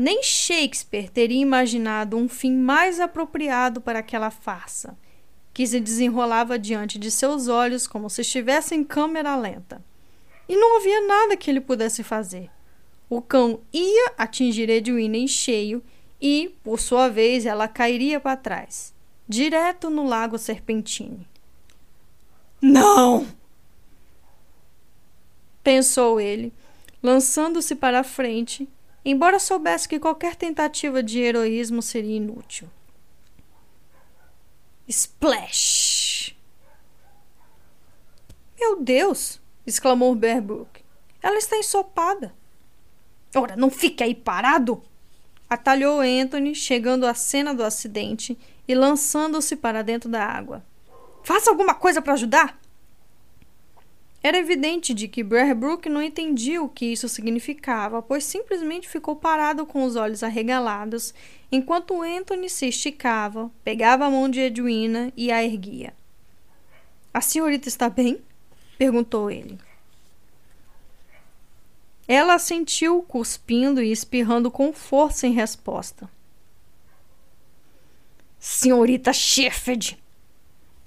Nem 0.03 0.21
Shakespeare 0.21 1.07
teria 1.07 1.41
imaginado 1.41 2.17
um 2.17 2.27
fim 2.27 2.53
mais 2.57 2.99
apropriado 2.99 3.79
para 3.79 3.99
aquela 3.99 4.29
farsa, 4.29 4.97
que 5.53 5.65
se 5.65 5.79
desenrolava 5.79 6.59
diante 6.59 6.99
de 6.99 7.09
seus 7.09 7.47
olhos 7.47 7.87
como 7.87 8.09
se 8.09 8.19
estivesse 8.19 8.75
em 8.75 8.83
câmera 8.83 9.33
lenta. 9.37 9.81
E 10.49 10.57
não 10.57 10.75
havia 10.75 11.07
nada 11.07 11.37
que 11.37 11.49
ele 11.49 11.61
pudesse 11.61 12.03
fazer. 12.03 12.51
O 13.09 13.21
cão 13.21 13.61
ia 13.71 14.11
atingir 14.17 14.69
Edwina 14.69 15.15
em 15.15 15.25
cheio 15.25 15.81
e, 16.21 16.53
por 16.65 16.81
sua 16.81 17.07
vez, 17.07 17.45
ela 17.45 17.69
cairia 17.69 18.19
para 18.19 18.35
trás 18.35 18.93
direto 19.25 19.89
no 19.89 20.05
lago 20.05 20.37
Serpentine. 20.37 21.25
Não! 22.61 23.25
Pensou 25.63 26.19
ele, 26.19 26.51
lançando-se 27.01 27.73
para 27.73 28.01
a 28.01 28.03
frente, 28.03 28.67
embora 29.03 29.39
soubesse 29.39 29.87
que 29.87 29.99
qualquer 29.99 30.35
tentativa 30.35 31.03
de 31.03 31.19
heroísmo 31.19 31.81
seria 31.81 32.17
inútil. 32.17 32.69
Splash! 34.87 36.35
Meu 38.59 38.81
Deus! 38.81 39.41
exclamou 39.65 40.13
Bearbrook. 40.15 40.83
Ela 41.21 41.37
está 41.37 41.57
ensopada. 41.57 42.33
Ora, 43.35 43.55
não 43.55 43.69
fique 43.69 44.03
aí 44.03 44.13
parado! 44.13 44.83
Atalhou 45.49 46.01
Anthony, 46.01 46.55
chegando 46.55 47.05
à 47.05 47.13
cena 47.13 47.53
do 47.53 47.63
acidente 47.63 48.37
e 48.67 48.73
lançando-se 48.73 49.55
para 49.55 49.83
dentro 49.83 50.09
da 50.09 50.25
água. 50.25 50.63
Faça 51.23 51.49
alguma 51.49 51.73
coisa 51.73 52.01
para 52.01 52.13
ajudar! 52.13 52.59
Era 54.23 54.37
evidente 54.37 54.93
de 54.93 55.09
que 55.09 55.21
Brook 55.21 55.89
não 55.89 56.01
entendia 56.01 56.63
o 56.63 56.69
que 56.69 56.85
isso 56.85 57.09
significava, 57.09 58.01
pois 58.01 58.23
simplesmente 58.23 58.87
ficou 58.87 59.17
parado 59.17 59.65
com 59.65 59.83
os 59.83 59.97
olhos 59.97 60.23
arregalados, 60.23 61.13
enquanto 61.51 62.01
Anthony 62.01 62.49
se 62.49 62.67
esticava, 62.67 63.51
pegava 63.65 64.05
a 64.05 64.09
mão 64.09 64.29
de 64.29 64.39
Edwina 64.39 65.11
e 65.17 65.29
a 65.29 65.43
erguia. 65.43 65.93
A 67.13 67.19
senhorita 67.19 67.67
está 67.67 67.89
bem? 67.89 68.21
perguntou 68.77 69.29
ele. 69.29 69.59
Ela 72.07 72.35
assentiu, 72.35 73.03
cuspindo 73.03 73.81
e 73.81 73.91
espirrando 73.91 74.49
com 74.49 74.71
força 74.71 75.27
em 75.27 75.33
resposta. 75.33 76.09
Senhorita 78.39 79.11
Sheffield! 79.11 80.01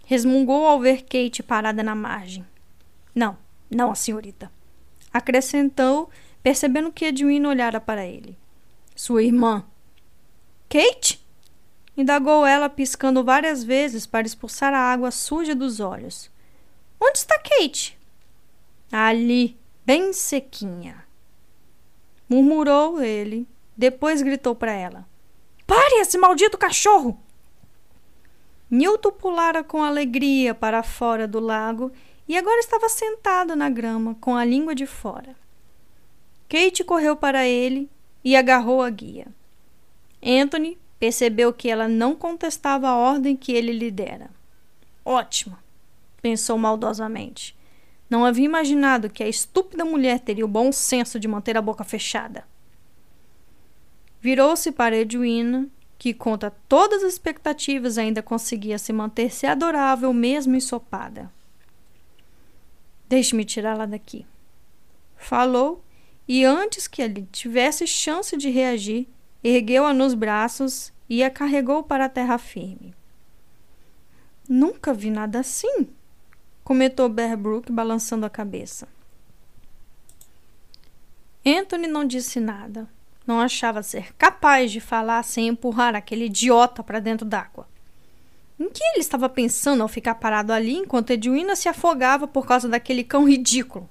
Resmungou 0.07 0.64
ao 0.64 0.81
ver 0.81 1.03
Kate 1.03 1.42
parada 1.42 1.83
na 1.83 1.94
margem. 1.94 2.44
Não, 3.16 3.38
não 3.70 3.94
senhorita. 3.94 4.52
Acrescentou, 5.11 6.11
percebendo 6.42 6.92
que 6.92 7.07
Edwina 7.07 7.48
olhara 7.48 7.81
para 7.81 8.05
ele. 8.05 8.38
Sua 8.94 9.22
irmã. 9.22 9.64
Kate? 10.68 11.24
Indagou 11.96 12.44
ela, 12.44 12.68
piscando 12.68 13.24
várias 13.24 13.64
vezes 13.64 14.07
para 14.07 14.26
expulsar 14.26 14.74
a 14.74 14.92
água 14.92 15.11
suja 15.11 15.55
dos 15.55 15.81
olhos. 15.81 16.31
Onde 17.00 17.16
está 17.16 17.38
Kate? 17.38 17.98
Ali, 18.92 19.59
bem 19.87 20.12
sequinha. 20.12 21.02
Murmurou 22.29 23.00
ele, 23.00 23.48
depois 23.75 24.21
gritou 24.21 24.54
para 24.54 24.73
ela: 24.73 25.08
Pare 25.67 26.00
esse 26.00 26.19
maldito 26.19 26.58
cachorro! 26.58 27.19
Newton 28.71 29.12
pulara 29.12 29.64
com 29.64 29.83
alegria 29.83 30.54
para 30.54 30.83
fora 30.83 31.27
do 31.27 31.40
lago 31.40 31.92
e 32.29 32.37
agora 32.37 32.60
estava 32.60 32.88
sentado 32.88 33.54
na 33.54 33.70
grama, 33.70 34.16
com 34.20 34.35
a 34.35 34.44
língua 34.44 34.74
de 34.74 34.87
fora. 34.87 35.37
Kate 36.48 36.85
correu 36.85 37.16
para 37.16 37.46
ele 37.46 37.90
e 38.24 38.37
agarrou 38.37 38.83
a 38.83 38.90
guia. 38.90 39.27
Anthony 40.24 40.79
percebeu 40.98 41.52
que 41.52 41.68
ela 41.68 41.88
não 41.88 42.14
contestava 42.14 42.88
a 42.88 42.96
ordem 42.96 43.37
que 43.37 43.52
ele 43.52 43.72
lhe 43.72 43.90
dera. 43.90 44.31
Ótimo, 45.04 45.56
pensou 46.20 46.58
maldosamente. 46.58 47.56
Não 48.08 48.24
havia 48.24 48.44
imaginado 48.44 49.10
que 49.10 49.22
a 49.22 49.29
estúpida 49.29 49.85
mulher 49.85 50.20
teria 50.20 50.44
o 50.44 50.48
bom 50.48 50.70
senso 50.72 51.18
de 51.18 51.29
manter 51.29 51.56
a 51.56 51.62
boca 51.62 51.85
fechada. 51.85 52.44
Virou-se 54.20 54.72
para 54.72 54.96
Edwina 54.96 55.68
que 55.98 56.12
contra 56.12 56.50
todas 56.50 57.02
as 57.02 57.12
expectativas 57.14 57.98
ainda 57.98 58.22
conseguia 58.22 58.79
se 58.79 58.92
manter-se 58.92 59.46
adorável 59.46 60.12
mesmo 60.12 60.54
ensopada. 60.54 61.33
Deixe-me 63.09 63.44
tirá-la 63.44 63.87
daqui. 63.87 64.27
Falou, 65.17 65.85
e 66.27 66.44
antes 66.44 66.88
que 66.88 67.00
ele 67.00 67.29
tivesse 67.31 67.87
chance 67.87 68.37
de 68.37 68.50
reagir, 68.50 69.09
ergueu-a 69.42 69.94
nos 69.94 70.15
braços 70.15 70.92
e 71.09 71.23
a 71.23 71.31
carregou 71.31 71.83
para 71.83 72.07
a 72.07 72.09
terra 72.09 72.37
firme. 72.38 72.94
Nunca 74.48 74.92
vi 74.92 75.11
nada 75.11 75.40
assim, 75.40 75.88
comentou 76.63 77.09
Bearbrook, 77.09 77.71
balançando 77.71 78.27
a 78.27 78.31
cabeça. 78.31 78.88
Anthony 81.44 81.87
não 81.87 82.04
disse 82.04 82.40
nada. 82.40 82.88
Não 83.27 83.40
achava 83.40 83.83
ser 83.83 84.13
capaz 84.15 84.71
de 84.71 84.81
falar 84.81 85.23
sem 85.25 85.48
empurrar 85.48 85.94
aquele 85.94 86.27
idiota 86.27 86.83
para 86.83 87.00
dentro 87.00 87.27
d'água. 87.27 87.69
Em 88.59 88.71
que 88.71 88.83
ele 88.83 89.00
estava 89.00 89.29
pensando 89.29 89.83
ao 89.83 89.88
ficar 89.88 90.15
parado 90.15 90.52
ali 90.52 90.75
enquanto 90.75 91.11
Edwina 91.11 91.54
se 91.54 91.69
afogava 91.69 92.27
por 92.27 92.46
causa 92.46 92.69
daquele 92.69 93.04
cão 93.04 93.29
ridículo? 93.29 93.88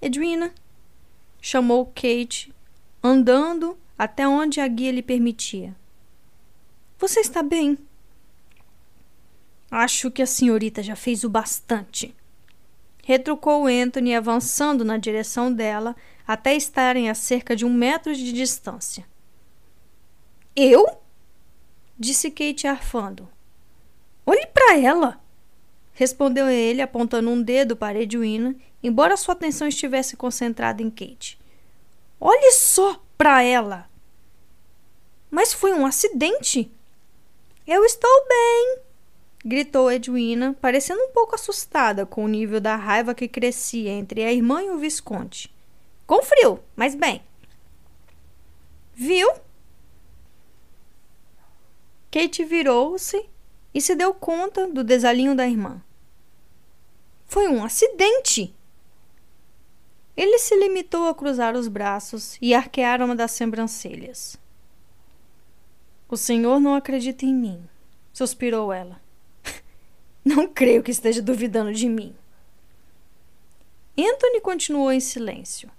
Edwina, 0.00 0.54
chamou 1.40 1.86
Kate, 1.86 2.54
andando 3.02 3.78
até 3.98 4.26
onde 4.26 4.60
a 4.60 4.68
guia 4.68 4.92
lhe 4.92 5.02
permitia. 5.02 5.76
Você 6.98 7.20
está 7.20 7.42
bem? 7.42 7.76
Acho 9.70 10.10
que 10.10 10.22
a 10.22 10.26
senhorita 10.26 10.82
já 10.82 10.96
fez 10.96 11.24
o 11.24 11.28
bastante. 11.28 12.14
Retrucou 13.04 13.66
Anthony, 13.66 14.14
avançando 14.14 14.84
na 14.84 14.96
direção 14.96 15.52
dela 15.52 15.94
até 16.26 16.54
estarem 16.54 17.08
a 17.08 17.14
cerca 17.14 17.56
de 17.56 17.64
um 17.64 17.72
metro 17.72 18.14
de 18.14 18.32
distância. 18.32 19.06
Eu? 20.54 20.86
Disse 21.98 22.30
Kate 22.30 22.66
arfando. 22.66 23.28
Olhe 24.24 24.46
para 24.46 24.78
ela! 24.78 25.20
Respondeu 25.92 26.48
ele, 26.48 26.80
apontando 26.80 27.28
um 27.28 27.42
dedo 27.42 27.74
para 27.74 28.00
Edwina, 28.00 28.54
embora 28.80 29.16
sua 29.16 29.32
atenção 29.32 29.66
estivesse 29.66 30.16
concentrada 30.16 30.80
em 30.80 30.90
Kate. 30.90 31.38
Olhe 32.20 32.52
só 32.52 33.02
para 33.16 33.42
ela! 33.42 33.90
Mas 35.28 35.52
foi 35.52 35.72
um 35.72 35.84
acidente! 35.84 36.70
Eu 37.66 37.84
estou 37.84 38.28
bem! 38.28 38.78
gritou 39.44 39.90
Edwina, 39.90 40.56
parecendo 40.60 41.00
um 41.02 41.10
pouco 41.10 41.34
assustada 41.34 42.06
com 42.06 42.24
o 42.24 42.28
nível 42.28 42.60
da 42.60 42.76
raiva 42.76 43.14
que 43.14 43.26
crescia 43.26 43.90
entre 43.90 44.22
a 44.22 44.32
irmã 44.32 44.62
e 44.62 44.70
o 44.70 44.78
Visconde. 44.78 45.52
Com 46.06 46.22
frio, 46.22 46.60
mas 46.76 46.94
bem. 46.94 47.22
Viu? 48.94 49.28
Kate 52.10 52.44
virou-se 52.44 53.28
e 53.74 53.80
se 53.80 53.94
deu 53.94 54.14
conta 54.14 54.66
do 54.66 54.82
desalinho 54.82 55.34
da 55.34 55.46
irmã. 55.46 55.82
Foi 57.26 57.48
um 57.48 57.62
acidente! 57.62 58.54
Ele 60.16 60.38
se 60.38 60.56
limitou 60.56 61.08
a 61.08 61.14
cruzar 61.14 61.54
os 61.54 61.68
braços 61.68 62.36
e 62.40 62.54
arquear 62.54 63.00
uma 63.02 63.14
das 63.14 63.32
sobrancelhas. 63.32 64.36
O 66.08 66.16
senhor 66.16 66.58
não 66.58 66.74
acredita 66.74 67.24
em 67.24 67.34
mim, 67.34 67.68
suspirou 68.12 68.72
ela. 68.72 69.00
não 70.24 70.48
creio 70.48 70.82
que 70.82 70.90
esteja 70.90 71.22
duvidando 71.22 71.72
de 71.72 71.88
mim. 71.88 72.16
Anthony 73.96 74.40
continuou 74.40 74.90
em 74.90 75.00
silêncio. 75.00 75.70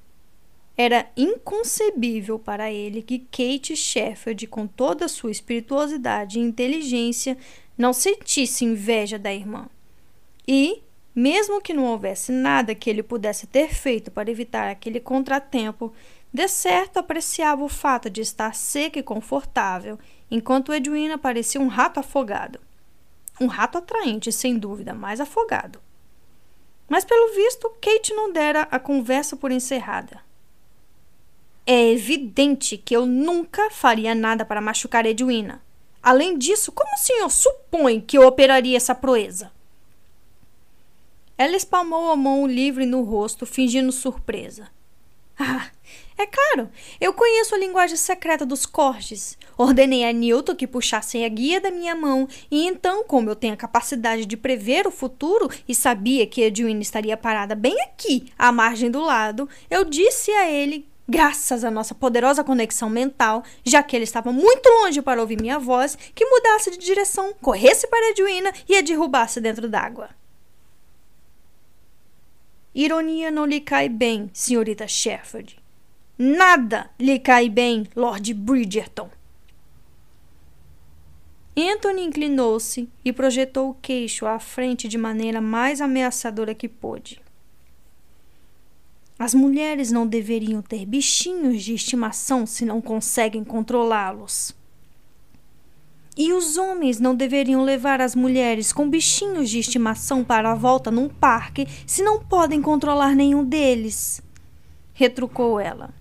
Era 0.82 1.12
inconcebível 1.18 2.40
para 2.40 2.72
ele 2.72 3.02
que 3.02 3.20
Kate 3.20 3.76
Sheffield, 3.76 4.48
com 4.48 4.66
toda 4.66 5.04
a 5.04 5.10
sua 5.10 5.30
espirituosidade 5.30 6.40
e 6.40 6.42
inteligência, 6.42 7.38
não 7.78 7.92
sentisse 7.92 8.64
inveja 8.64 9.20
da 9.20 9.34
irmã. 9.34 9.68
E, 10.48 10.82
mesmo 11.14 11.60
que 11.60 11.74
não 11.74 11.84
houvesse 11.84 12.32
nada 12.32 12.74
que 12.74 12.90
ele 12.90 13.04
pudesse 13.04 13.46
ter 13.46 13.74
feito 13.74 14.10
para 14.10 14.32
evitar 14.32 14.72
aquele 14.72 15.02
contratempo, 15.02 15.92
de 16.34 16.48
certo 16.48 16.96
apreciava 16.96 17.62
o 17.62 17.68
fato 17.68 18.10
de 18.10 18.22
estar 18.22 18.56
seca 18.56 18.98
e 18.98 19.04
confortável, 19.04 20.00
enquanto 20.32 20.72
Edwina 20.72 21.18
parecia 21.18 21.60
um 21.60 21.68
rato 21.68 22.00
afogado. 22.00 22.58
Um 23.42 23.48
rato 23.48 23.78
atraente, 23.78 24.32
sem 24.32 24.58
dúvida, 24.58 24.94
mas 24.94 25.20
afogado. 25.20 25.82
Mas, 26.88 27.04
pelo 27.04 27.36
visto, 27.36 27.70
Kate 27.82 28.14
não 28.14 28.32
dera 28.32 28.62
a 28.72 28.80
conversa 28.80 29.36
por 29.36 29.52
encerrada. 29.52 30.29
É 31.72 31.92
evidente 31.92 32.78
que 32.78 32.96
eu 32.96 33.06
nunca 33.06 33.70
faria 33.70 34.16
nada 34.16 34.44
para 34.44 34.60
machucar 34.60 35.06
Edwina. 35.06 35.62
Além 36.02 36.36
disso, 36.36 36.72
como 36.72 36.96
o 36.96 36.98
senhor 36.98 37.30
supõe 37.30 38.02
que 38.02 38.18
eu 38.18 38.26
operaria 38.26 38.76
essa 38.76 38.96
proeza? 38.96 39.52
Ela 41.38 41.56
espalmou 41.56 42.10
a 42.10 42.16
mão 42.16 42.48
livre 42.48 42.88
no 42.88 43.04
rosto, 43.04 43.46
fingindo 43.46 43.92
surpresa. 43.92 44.68
Ah, 45.38 45.70
é 46.18 46.26
claro, 46.26 46.72
eu 47.00 47.14
conheço 47.14 47.54
a 47.54 47.60
linguagem 47.60 47.98
secreta 47.98 48.48
dos 48.48 48.66
cortes. 48.66 49.38
Ordenei 49.56 50.04
a 50.04 50.12
Newton 50.12 50.56
que 50.56 50.66
puxassem 50.66 51.24
a 51.24 51.30
guia 51.30 51.62
da 51.62 51.70
minha 51.70 51.94
mão, 51.94 52.28
e 52.50 52.66
então, 52.66 53.04
como 53.04 53.30
eu 53.30 53.36
tenho 53.36 53.54
a 53.54 53.58
capacidade 53.58 54.26
de 54.26 54.36
prever 54.36 54.88
o 54.88 54.92
futuro 54.92 55.48
e 55.68 55.76
sabia 55.76 56.26
que 56.26 56.42
Edwina 56.42 56.82
estaria 56.82 57.16
parada 57.16 57.54
bem 57.54 57.80
aqui, 57.84 58.34
à 58.40 58.52
margem 58.52 58.90
do 58.90 59.02
lado, 59.02 59.48
eu 59.70 59.86
disse 59.86 60.32
a 60.32 60.50
ele 60.50 60.89
graças 61.10 61.64
à 61.64 61.72
nossa 61.72 61.96
poderosa 61.96 62.44
conexão 62.44 62.90
mental, 62.90 63.44
já 63.66 63.82
que 63.82 63.96
ele 63.96 64.04
estava 64.04 64.32
muito 64.32 64.70
longe 64.70 65.02
para 65.02 65.20
ouvir 65.20 65.42
minha 65.42 65.58
voz, 65.58 65.98
que 66.14 66.26
mudasse 66.26 66.70
de 66.72 66.78
direção, 66.78 67.34
corresse 67.42 67.88
para 67.88 68.12
Edwina 68.12 68.54
e 68.68 68.78
a 68.78 68.82
derrubasse 68.82 69.42
dentro 69.42 69.68
d'água. 69.68 70.10
Ironia 72.76 73.32
não 73.32 73.46
lhe 73.46 73.60
cai 73.60 73.90
bem, 73.90 74.30
senhorita 74.32 74.88
Shefford. 74.88 75.58
Nada 76.18 76.90
lhe 77.00 77.18
cai 77.18 77.50
bem, 77.50 77.88
Lord 77.96 78.34
Bridgerton. 78.34 79.10
Anthony 81.58 82.06
inclinou-se 82.06 82.88
e 83.04 83.12
projetou 83.12 83.72
o 83.72 83.74
queixo 83.74 84.26
à 84.26 84.40
frente 84.40 84.88
de 84.88 84.98
maneira 84.98 85.42
mais 85.42 85.82
ameaçadora 85.82 86.54
que 86.54 86.70
pôde. 86.70 87.22
As 89.20 89.34
mulheres 89.34 89.92
não 89.92 90.08
deveriam 90.08 90.62
ter 90.62 90.86
bichinhos 90.86 91.62
de 91.62 91.74
estimação 91.74 92.46
se 92.46 92.64
não 92.64 92.80
conseguem 92.80 93.44
controlá-los. 93.44 94.56
E 96.18 96.32
os 96.32 96.58
homens 96.58 97.02
não 97.02 97.14
deveriam 97.14 97.62
levar 97.62 98.00
as 98.00 98.16
mulheres 98.16 98.72
com 98.72 98.90
bichinhos 98.90 99.50
de 99.50 99.60
estimação 99.60 100.24
para 100.24 100.54
a 100.54 100.56
volta 100.56 100.90
num 100.90 101.10
parque 101.10 101.68
se 101.86 102.02
não 102.02 102.24
podem 102.24 102.62
controlar 102.62 103.14
nenhum 103.14 103.44
deles, 103.44 104.22
retrucou 104.94 105.60
ela. 105.60 105.94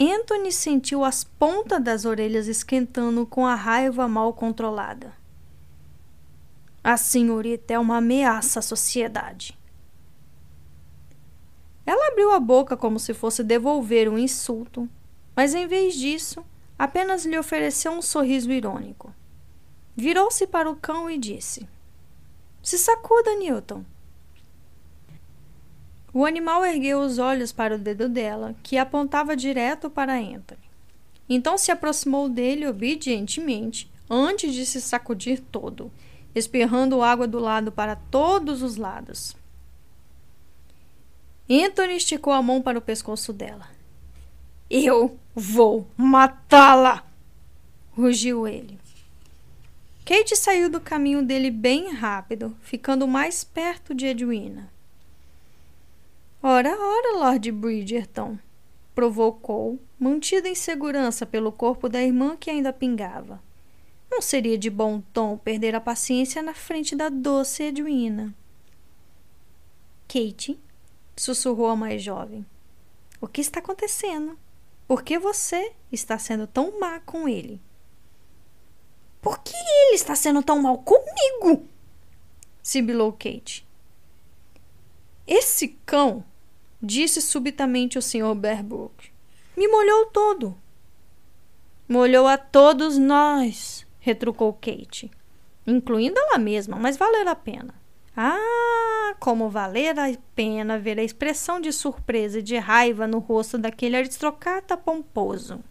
Anthony 0.00 0.52
sentiu 0.52 1.04
as 1.04 1.22
pontas 1.22 1.82
das 1.84 2.06
orelhas 2.06 2.46
esquentando 2.46 3.26
com 3.26 3.46
a 3.46 3.54
raiva 3.54 4.08
mal 4.08 4.32
controlada. 4.32 5.12
A 6.82 6.96
senhorita 6.96 7.74
é 7.74 7.78
uma 7.78 7.98
ameaça 7.98 8.60
à 8.60 8.62
sociedade. 8.62 9.56
Ela 11.86 12.08
abriu 12.08 12.32
a 12.32 12.40
boca 12.40 12.76
como 12.76 12.98
se 12.98 13.14
fosse 13.14 13.44
devolver 13.44 14.08
um 14.08 14.18
insulto, 14.18 14.88
mas 15.36 15.54
em 15.54 15.68
vez 15.68 15.94
disso, 15.94 16.44
apenas 16.76 17.24
lhe 17.24 17.38
ofereceu 17.38 17.92
um 17.92 18.02
sorriso 18.02 18.50
irônico. 18.50 19.14
Virou-se 19.94 20.46
para 20.48 20.68
o 20.68 20.74
cão 20.74 21.08
e 21.08 21.16
disse: 21.16 21.66
Se 22.60 22.76
sacuda, 22.76 23.36
Newton. 23.36 23.84
O 26.12 26.24
animal 26.24 26.64
ergueu 26.64 27.00
os 27.00 27.18
olhos 27.18 27.52
para 27.52 27.76
o 27.76 27.78
dedo 27.78 28.08
dela, 28.08 28.56
que 28.62 28.76
apontava 28.76 29.36
direto 29.36 29.88
para 29.88 30.18
Anthony. 30.18 30.58
Então 31.28 31.56
se 31.56 31.70
aproximou 31.70 32.28
dele 32.28 32.66
obedientemente, 32.66 33.90
antes 34.08 34.54
de 34.54 34.64
se 34.64 34.80
sacudir 34.80 35.40
todo, 35.52 35.92
espirrando 36.34 37.02
água 37.02 37.26
do 37.28 37.38
lado 37.38 37.70
para 37.70 37.96
todos 37.96 38.62
os 38.62 38.76
lados. 38.76 39.36
Anthony 41.48 41.96
esticou 41.96 42.32
a 42.32 42.42
mão 42.42 42.60
para 42.60 42.78
o 42.78 42.82
pescoço 42.82 43.32
dela. 43.32 43.68
Eu 44.68 45.16
vou 45.34 45.86
matá-la! 45.96 47.04
rugiu 47.92 48.46
ele. 48.46 48.78
Kate 50.04 50.36
saiu 50.36 50.68
do 50.68 50.80
caminho 50.80 51.22
dele 51.22 51.50
bem 51.50 51.92
rápido, 51.92 52.56
ficando 52.60 53.08
mais 53.08 53.42
perto 53.42 53.94
de 53.94 54.06
Edwina. 54.06 54.70
Ora, 56.42 56.70
ora, 56.70 57.18
Lord 57.18 57.50
Bridgerton, 57.50 58.38
provocou, 58.94 59.80
mantido 59.98 60.46
em 60.46 60.54
segurança 60.54 61.26
pelo 61.26 61.50
corpo 61.50 61.88
da 61.88 62.02
irmã 62.02 62.36
que 62.36 62.50
ainda 62.50 62.72
pingava. 62.72 63.42
Não 64.10 64.22
seria 64.22 64.56
de 64.56 64.70
bom 64.70 65.00
tom 65.12 65.36
perder 65.36 65.74
a 65.74 65.80
paciência 65.80 66.42
na 66.42 66.54
frente 66.54 66.94
da 66.94 67.08
doce 67.08 67.64
Edwina. 67.64 68.32
Kate, 70.06 70.58
sussurrou 71.16 71.68
a 71.68 71.76
mais 71.76 72.02
jovem, 72.02 72.44
o 73.20 73.26
que 73.26 73.40
está 73.40 73.60
acontecendo? 73.60 74.38
Por 74.86 75.02
que 75.02 75.18
você 75.18 75.72
está 75.90 76.18
sendo 76.18 76.46
tão 76.46 76.78
má 76.78 77.00
com 77.00 77.28
ele? 77.28 77.60
Por 79.20 79.40
que 79.40 79.56
ele 79.56 79.94
está 79.94 80.14
sendo 80.14 80.42
tão 80.42 80.62
mal 80.62 80.78
comigo? 80.78 81.66
sibilou 82.62 83.12
Kate. 83.12 83.66
Esse 85.26 85.68
cão 85.86 86.24
disse 86.82 87.20
subitamente 87.20 87.96
o 87.96 88.02
Sr. 88.02 88.34
Berbrook. 88.34 89.10
Me 89.56 89.68
molhou 89.68 90.06
todo. 90.06 90.56
Molhou 91.88 92.26
a 92.26 92.36
todos 92.36 92.98
nós, 92.98 93.86
retrucou 94.00 94.52
Kate, 94.52 95.10
incluindo 95.64 96.18
ela 96.18 96.38
mesma, 96.38 96.76
mas 96.76 96.96
valer 96.96 97.28
a 97.28 97.34
pena. 97.36 97.74
Ah, 98.16 99.14
como 99.20 99.50
valer 99.50 99.98
a 99.98 100.16
pena 100.34 100.78
ver 100.78 100.98
a 100.98 101.04
expressão 101.04 101.60
de 101.60 101.70
surpresa 101.70 102.38
e 102.38 102.42
de 102.42 102.56
raiva 102.56 103.06
no 103.06 103.18
rosto 103.18 103.58
daquele 103.58 103.96
aristocrata 103.96 104.76
pomposo. 104.76 105.62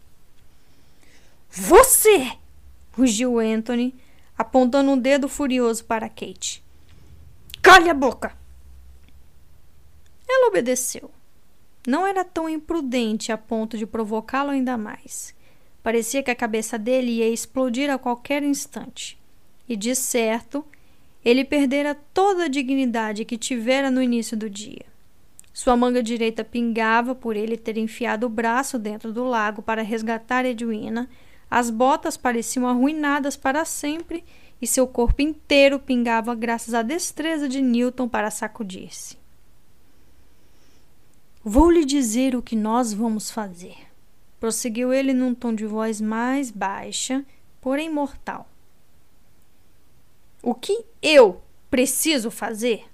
Você! 1.50 2.34
rugiu 2.92 3.40
Anthony, 3.40 3.96
apontando 4.38 4.92
um 4.92 4.98
dedo 4.98 5.28
furioso 5.28 5.84
para 5.86 6.08
Kate. 6.08 6.64
Cale 7.62 7.90
a 7.90 7.94
boca! 7.94 8.38
Ela 10.28 10.48
obedeceu. 10.48 11.10
Não 11.88 12.06
era 12.06 12.24
tão 12.24 12.50
imprudente 12.50 13.32
a 13.32 13.38
ponto 13.38 13.78
de 13.78 13.86
provocá-lo 13.86 14.52
ainda 14.52 14.78
mais. 14.78 15.34
Parecia 15.82 16.24
que 16.24 16.32
a 16.32 16.36
cabeça 16.36 16.78
dele 16.78 17.12
ia 17.12 17.30
explodir 17.30 17.92
a 17.92 17.98
qualquer 17.98 18.44
instante. 18.44 19.20
E, 19.68 19.76
de 19.76 19.96
certo, 19.96 20.66
ele 21.26 21.44
perdera 21.44 21.96
toda 22.14 22.46
a 22.46 22.48
dignidade 22.48 23.26
que 23.26 23.36
tivera 23.36 23.90
no 23.90 24.02
início 24.02 24.38
do 24.38 24.48
dia. 24.48 24.86
Sua 25.52 25.76
manga 25.76 26.04
direita 26.04 26.44
pingava 26.44 27.16
por 27.16 27.36
ele 27.36 27.58
ter 27.58 27.78
enfiado 27.78 28.28
o 28.28 28.30
braço 28.30 28.78
dentro 28.78 29.12
do 29.12 29.24
lago 29.24 29.64
para 29.64 29.82
resgatar 29.82 30.46
Edwina. 30.46 31.10
As 31.50 31.72
botas 31.72 32.16
pareciam 32.16 32.68
arruinadas 32.68 33.36
para 33.36 33.66
sempre 33.66 34.24
e 34.62 34.68
seu 34.68 34.86
corpo 34.88 35.22
inteiro 35.22 35.80
pingava 35.80 36.36
graças 36.36 36.76
à 36.76 36.84
destreza 36.84 37.50
de 37.50 37.62
Newton 37.62 38.08
para 38.08 38.30
sacudir-se. 38.30 39.18
Vou 41.44 41.72
lhe 41.72 41.86
dizer 41.86 42.36
o 42.36 42.42
que 42.42 42.56
nós 42.56 42.92
vamos 42.92 43.32
fazer, 43.32 43.78
prosseguiu 44.40 44.92
ele 44.92 45.14
num 45.14 45.36
tom 45.36 45.54
de 45.54 45.66
voz 45.66 46.02
mais 46.02 46.50
baixa, 46.50 47.24
porém 47.62 47.90
mortal. 47.90 48.50
O 50.48 50.54
que 50.54 50.86
eu 51.02 51.42
preciso 51.72 52.30
fazer? 52.30 52.86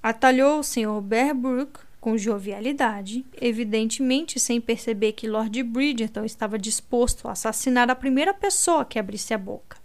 Atalhou 0.00 0.60
o 0.60 0.62
Sr. 0.62 1.00
Bearbrook 1.02 1.80
com 2.00 2.16
jovialidade, 2.16 3.26
evidentemente 3.40 4.38
sem 4.38 4.60
perceber 4.60 5.10
que 5.14 5.26
Lord 5.26 5.60
Bridgerton 5.64 6.24
estava 6.24 6.56
disposto 6.56 7.26
a 7.26 7.32
assassinar 7.32 7.90
a 7.90 7.96
primeira 7.96 8.32
pessoa 8.32 8.84
que 8.84 9.00
abrisse 9.00 9.34
a 9.34 9.38
boca. 9.38 9.78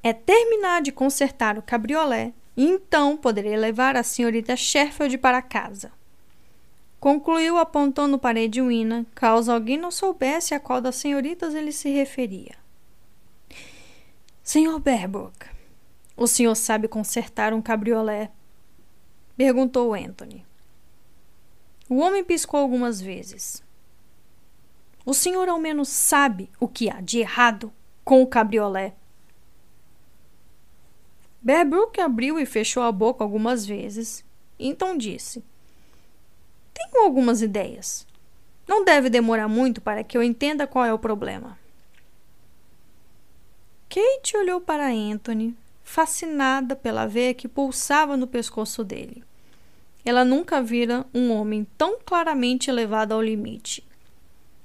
É 0.00 0.12
terminar 0.12 0.80
de 0.80 0.92
consertar 0.92 1.58
o 1.58 1.62
cabriolé 1.62 2.32
e 2.56 2.64
então 2.66 3.16
poderei 3.16 3.56
levar 3.56 3.96
a 3.96 4.04
senhorita 4.04 4.54
Sheffield 4.54 5.18
para 5.18 5.42
casa. 5.42 5.90
Concluiu 7.00 7.58
apontando 7.58 8.16
para 8.16 8.38
Edwina, 8.38 9.04
caso 9.12 9.50
alguém 9.50 9.76
não 9.76 9.90
soubesse 9.90 10.54
a 10.54 10.60
qual 10.60 10.80
das 10.80 10.94
senhoritas 10.94 11.52
ele 11.52 11.72
se 11.72 11.90
referia. 11.90 12.54
Senhor 14.40 14.78
Berbrook, 14.78 15.50
o 16.20 16.26
senhor 16.26 16.54
sabe 16.54 16.86
consertar 16.86 17.54
um 17.54 17.62
cabriolé? 17.62 18.30
Perguntou 19.38 19.94
Anthony. 19.94 20.44
O 21.88 21.96
homem 21.96 22.22
piscou 22.22 22.60
algumas 22.60 23.00
vezes. 23.00 23.64
O 25.02 25.14
senhor 25.14 25.48
ao 25.48 25.58
menos 25.58 25.88
sabe 25.88 26.50
o 26.60 26.68
que 26.68 26.90
há 26.90 27.00
de 27.00 27.20
errado 27.20 27.72
com 28.04 28.20
o 28.20 28.26
cabriolé? 28.26 28.94
Berbrook 31.40 31.98
abriu 31.98 32.38
e 32.38 32.44
fechou 32.44 32.82
a 32.82 32.92
boca 32.92 33.24
algumas 33.24 33.64
vezes, 33.64 34.22
então 34.58 34.98
disse: 34.98 35.42
tenho 36.74 37.02
algumas 37.02 37.40
ideias. 37.40 38.06
Não 38.68 38.84
deve 38.84 39.08
demorar 39.08 39.48
muito 39.48 39.80
para 39.80 40.04
que 40.04 40.18
eu 40.18 40.22
entenda 40.22 40.66
qual 40.66 40.84
é 40.84 40.92
o 40.92 40.98
problema. 40.98 41.58
Kate 43.88 44.36
olhou 44.36 44.60
para 44.60 44.90
Anthony, 44.90 45.56
fascinada 45.90 46.76
pela 46.76 47.04
veia 47.04 47.34
que 47.34 47.48
pulsava 47.48 48.16
no 48.16 48.28
pescoço 48.28 48.84
dele. 48.84 49.24
Ela 50.04 50.24
nunca 50.24 50.62
vira 50.62 51.04
um 51.12 51.32
homem 51.32 51.66
tão 51.76 51.98
claramente 51.98 52.70
levado 52.70 53.10
ao 53.10 53.20
limite. 53.20 53.84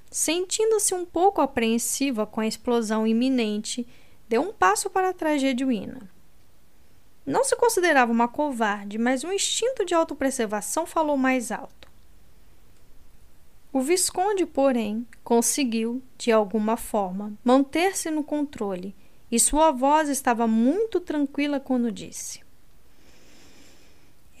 Sentindo-se 0.08 0.94
um 0.94 1.04
pouco 1.04 1.40
apreensiva 1.40 2.28
com 2.28 2.40
a 2.40 2.46
explosão 2.46 3.04
iminente, 3.04 3.84
deu 4.28 4.40
um 4.40 4.52
passo 4.52 4.88
para 4.88 5.12
trás 5.12 5.40
de 5.40 5.48
Edwina. 5.48 6.08
Não 7.26 7.42
se 7.42 7.56
considerava 7.56 8.12
uma 8.12 8.28
covarde, 8.28 8.96
mas 8.96 9.24
um 9.24 9.32
instinto 9.32 9.84
de 9.84 9.94
autopreservação 9.94 10.86
falou 10.86 11.16
mais 11.16 11.50
alto. 11.50 11.88
O 13.72 13.80
Visconde, 13.80 14.46
porém, 14.46 15.04
conseguiu, 15.24 16.00
de 16.16 16.30
alguma 16.30 16.76
forma, 16.76 17.32
manter-se 17.44 18.12
no 18.12 18.22
controle 18.22 18.94
e 19.30 19.38
sua 19.40 19.70
voz 19.70 20.08
estava 20.08 20.46
muito 20.46 21.00
tranquila 21.00 21.58
quando 21.58 21.90
disse: 21.92 22.40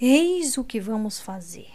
Eis 0.00 0.56
o 0.58 0.64
que 0.64 0.80
vamos 0.80 1.20
fazer. 1.20 1.70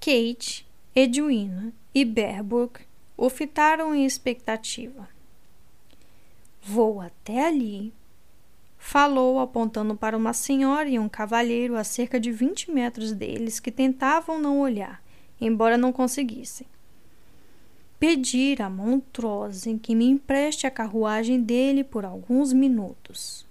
Kate, 0.00 0.66
Edwina 0.94 1.72
e 1.94 2.04
Berbrook 2.04 2.80
o 3.16 3.28
fitaram 3.28 3.94
em 3.94 4.06
expectativa. 4.06 5.08
Vou 6.62 7.00
até 7.00 7.46
ali, 7.46 7.92
falou 8.76 9.40
apontando 9.40 9.96
para 9.96 10.16
uma 10.16 10.32
senhora 10.32 10.88
e 10.88 10.98
um 10.98 11.08
cavalheiro 11.08 11.76
a 11.76 11.84
cerca 11.84 12.20
de 12.20 12.30
vinte 12.30 12.70
metros 12.70 13.12
deles 13.12 13.58
que 13.58 13.70
tentavam 13.70 14.40
não 14.40 14.60
olhar 14.60 15.02
embora 15.40 15.76
não 15.76 15.92
conseguissem. 15.92 16.66
Pedir 17.98 18.62
a 18.62 18.70
Montrose 18.70 19.76
que 19.78 19.92
me 19.92 20.04
empreste 20.04 20.68
a 20.68 20.70
carruagem 20.70 21.42
dele 21.42 21.82
por 21.82 22.04
alguns 22.04 22.52
minutos. 22.52 23.44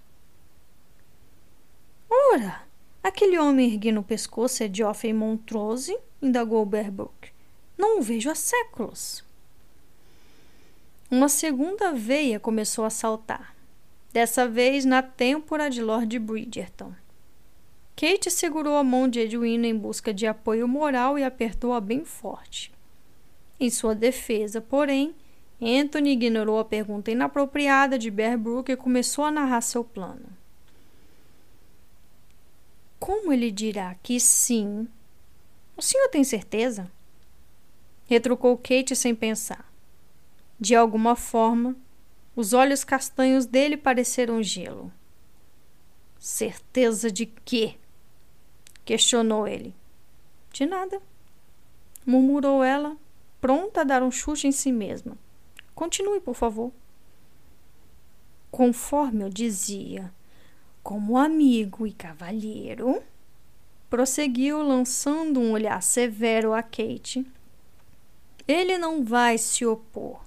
Ora, 2.10 2.62
aquele 3.02 3.38
homem 3.38 3.70
erguendo 3.70 4.00
o 4.00 4.02
pescoço 4.02 4.62
é 4.62 4.72
Geoffrey 4.72 5.12
Montrose? 5.12 5.98
indagou 6.22 6.64
Berbrook. 6.64 7.30
Não 7.76 7.98
o 7.98 8.02
vejo 8.02 8.30
há 8.30 8.34
séculos. 8.34 9.22
Uma 11.10 11.28
segunda 11.28 11.92
veia 11.92 12.40
começou 12.40 12.86
a 12.86 12.90
saltar, 12.90 13.54
dessa 14.14 14.48
vez 14.48 14.86
na 14.86 15.02
têmpora 15.02 15.68
de 15.68 15.82
Lord 15.82 16.18
Bridgerton. 16.18 16.94
Kate 17.94 18.30
segurou 18.30 18.76
a 18.76 18.84
mão 18.84 19.08
de 19.08 19.20
Edwina 19.20 19.66
em 19.66 19.76
busca 19.76 20.14
de 20.14 20.26
apoio 20.26 20.66
moral 20.66 21.18
e 21.18 21.24
apertou-a 21.24 21.80
bem 21.80 22.04
forte. 22.04 22.77
Em 23.60 23.70
sua 23.70 23.94
defesa, 23.94 24.60
porém, 24.60 25.14
Anthony 25.60 26.12
ignorou 26.12 26.58
a 26.58 26.64
pergunta 26.64 27.10
inapropriada 27.10 27.98
de 27.98 28.10
Bearbrook 28.10 28.70
e 28.70 28.76
começou 28.76 29.24
a 29.24 29.30
narrar 29.30 29.60
seu 29.60 29.82
plano. 29.82 30.26
Como 33.00 33.32
ele 33.32 33.50
dirá 33.50 33.96
que 34.02 34.20
sim? 34.20 34.88
O 35.76 35.82
senhor 35.82 36.08
tem 36.08 36.22
certeza? 36.22 36.90
Retrucou 38.06 38.56
Kate 38.56 38.94
sem 38.94 39.14
pensar. 39.14 39.70
De 40.58 40.74
alguma 40.74 41.14
forma, 41.14 41.76
os 42.34 42.52
olhos 42.52 42.84
castanhos 42.84 43.46
dele 43.46 43.76
pareceram 43.76 44.42
gelo. 44.42 44.92
Certeza 46.18 47.10
de 47.10 47.26
quê? 47.26 47.76
Questionou 48.84 49.46
ele. 49.46 49.74
De 50.52 50.66
nada, 50.66 51.00
murmurou 52.04 52.64
ela, 52.64 52.96
pronta 53.40 53.80
a 53.80 53.84
dar 53.84 54.02
um 54.02 54.10
chute 54.10 54.46
em 54.46 54.52
si 54.52 54.72
mesma. 54.72 55.16
Continue, 55.74 56.20
por 56.20 56.34
favor. 56.34 56.72
Conforme 58.50 59.24
eu 59.24 59.28
dizia, 59.28 60.12
como 60.82 61.18
amigo 61.18 61.86
e 61.86 61.92
cavalheiro, 61.92 63.02
prosseguiu 63.90 64.62
lançando 64.62 65.40
um 65.40 65.52
olhar 65.52 65.82
severo 65.82 66.52
a 66.52 66.62
Kate. 66.62 67.26
Ele 68.46 68.78
não 68.78 69.04
vai 69.04 69.36
se 69.38 69.64
opor. 69.66 70.20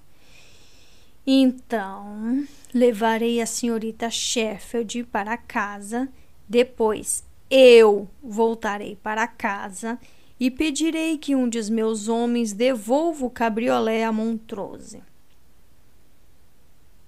Então, 1.26 2.46
levarei 2.72 3.40
a 3.40 3.46
senhorita 3.46 4.10
Sheffield 4.10 5.04
para 5.04 5.36
casa. 5.36 6.08
Depois 6.48 7.24
eu 7.50 8.08
voltarei 8.22 8.96
para 8.96 9.26
casa 9.26 9.98
e 10.42 10.50
pedirei 10.50 11.16
que 11.16 11.36
um 11.36 11.48
dos 11.48 11.70
meus 11.70 12.08
homens 12.08 12.52
devolva 12.52 13.24
o 13.24 13.30
cabriolé 13.30 14.02
a 14.02 14.10
Montrose. 14.10 15.00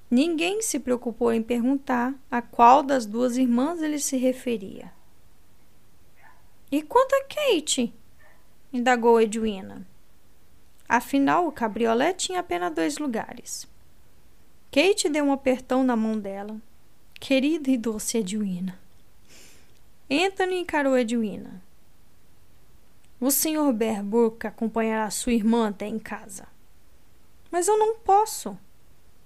Ninguém 0.09 0.63
se 0.63 0.79
preocupou 0.79 1.33
em 1.33 1.43
perguntar 1.43 2.15
a 2.31 2.41
qual 2.41 2.81
das 2.81 3.05
duas 3.05 3.37
irmãs 3.37 3.83
ele 3.83 3.99
se 3.99 4.17
referia. 4.17 4.93
E 6.71 6.81
quanto 6.81 7.13
a 7.13 7.25
Kate? 7.25 7.93
indagou 8.73 9.21
Edwina. 9.21 9.85
Afinal, 10.89 11.49
o 11.49 11.53
cabriolé 11.53 12.13
tinha 12.13 12.39
apenas 12.39 12.73
dois 12.73 12.99
lugares. 12.99 13.67
Kate 14.71 15.09
deu 15.09 15.25
um 15.25 15.33
apertão 15.33 15.83
na 15.83 15.97
mão 15.97 16.17
dela. 16.17 16.57
Querida 17.19 17.69
e 17.69 17.77
doce 17.77 18.19
Edwina, 18.19 18.79
Anthony 20.09 20.61
encarou 20.61 20.97
Edwina. 20.97 21.64
O 23.21 23.31
Sr. 23.31 23.73
Berbrook 23.73 24.47
acompanhará 24.47 25.09
sua 25.11 25.33
irmã 25.33 25.69
até 25.69 25.87
em 25.87 25.99
casa. 25.99 26.47
Mas 27.51 27.69
eu 27.69 27.79
não 27.79 27.97
posso, 27.99 28.59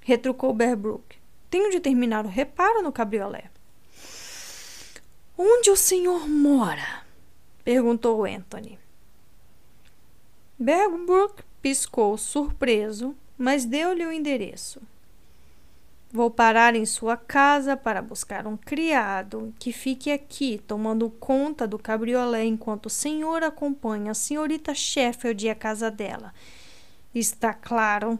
retrucou 0.01 0.53
Bearbrook. 0.53 1.17
Tenho 1.51 1.71
de 1.71 1.81
terminar 1.81 2.27
o 2.27 2.29
reparo 2.29 2.83
no 2.83 2.93
cabriolé. 2.93 3.51
Onde 5.37 5.71
o 5.71 5.77
senhor 5.77 6.29
mora? 6.29 7.05
perguntou 7.65 8.25
Anthony. 8.25 8.79
Bearbrook 10.59 11.43
piscou 11.63 12.19
surpreso, 12.19 13.17
mas 13.37 13.65
deu-lhe 13.65 14.05
o 14.05 14.13
endereço. 14.13 14.83
Vou 16.11 16.31
parar 16.31 16.75
em 16.75 16.87
sua 16.87 17.19
casa 17.19 17.77
para 17.77 18.01
buscar 18.01 18.47
um 18.47 18.57
criado 18.57 19.53
que 19.59 19.73
fique 19.73 20.11
aqui 20.11 20.59
tomando 20.67 21.11
conta 21.11 21.67
do 21.67 21.79
cabriolé 21.79 22.45
enquanto 22.45 22.87
o 22.87 22.91
senhor 22.91 23.43
acompanha 23.43 24.13
a 24.13 24.15
senhorita 24.15 24.75
Sheffield 24.75 25.51
a 25.51 25.55
casa 25.55 25.91
dela. 25.91 26.33
Está 27.15 27.53
claro? 27.53 28.19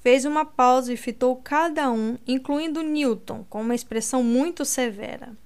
Fez 0.00 0.24
uma 0.24 0.44
pausa 0.44 0.92
e 0.92 0.96
fitou 0.96 1.36
cada 1.36 1.88
um, 1.92 2.18
incluindo 2.26 2.82
Newton, 2.82 3.46
com 3.48 3.60
uma 3.60 3.74
expressão 3.74 4.24
muito 4.24 4.64
severa. 4.64 5.36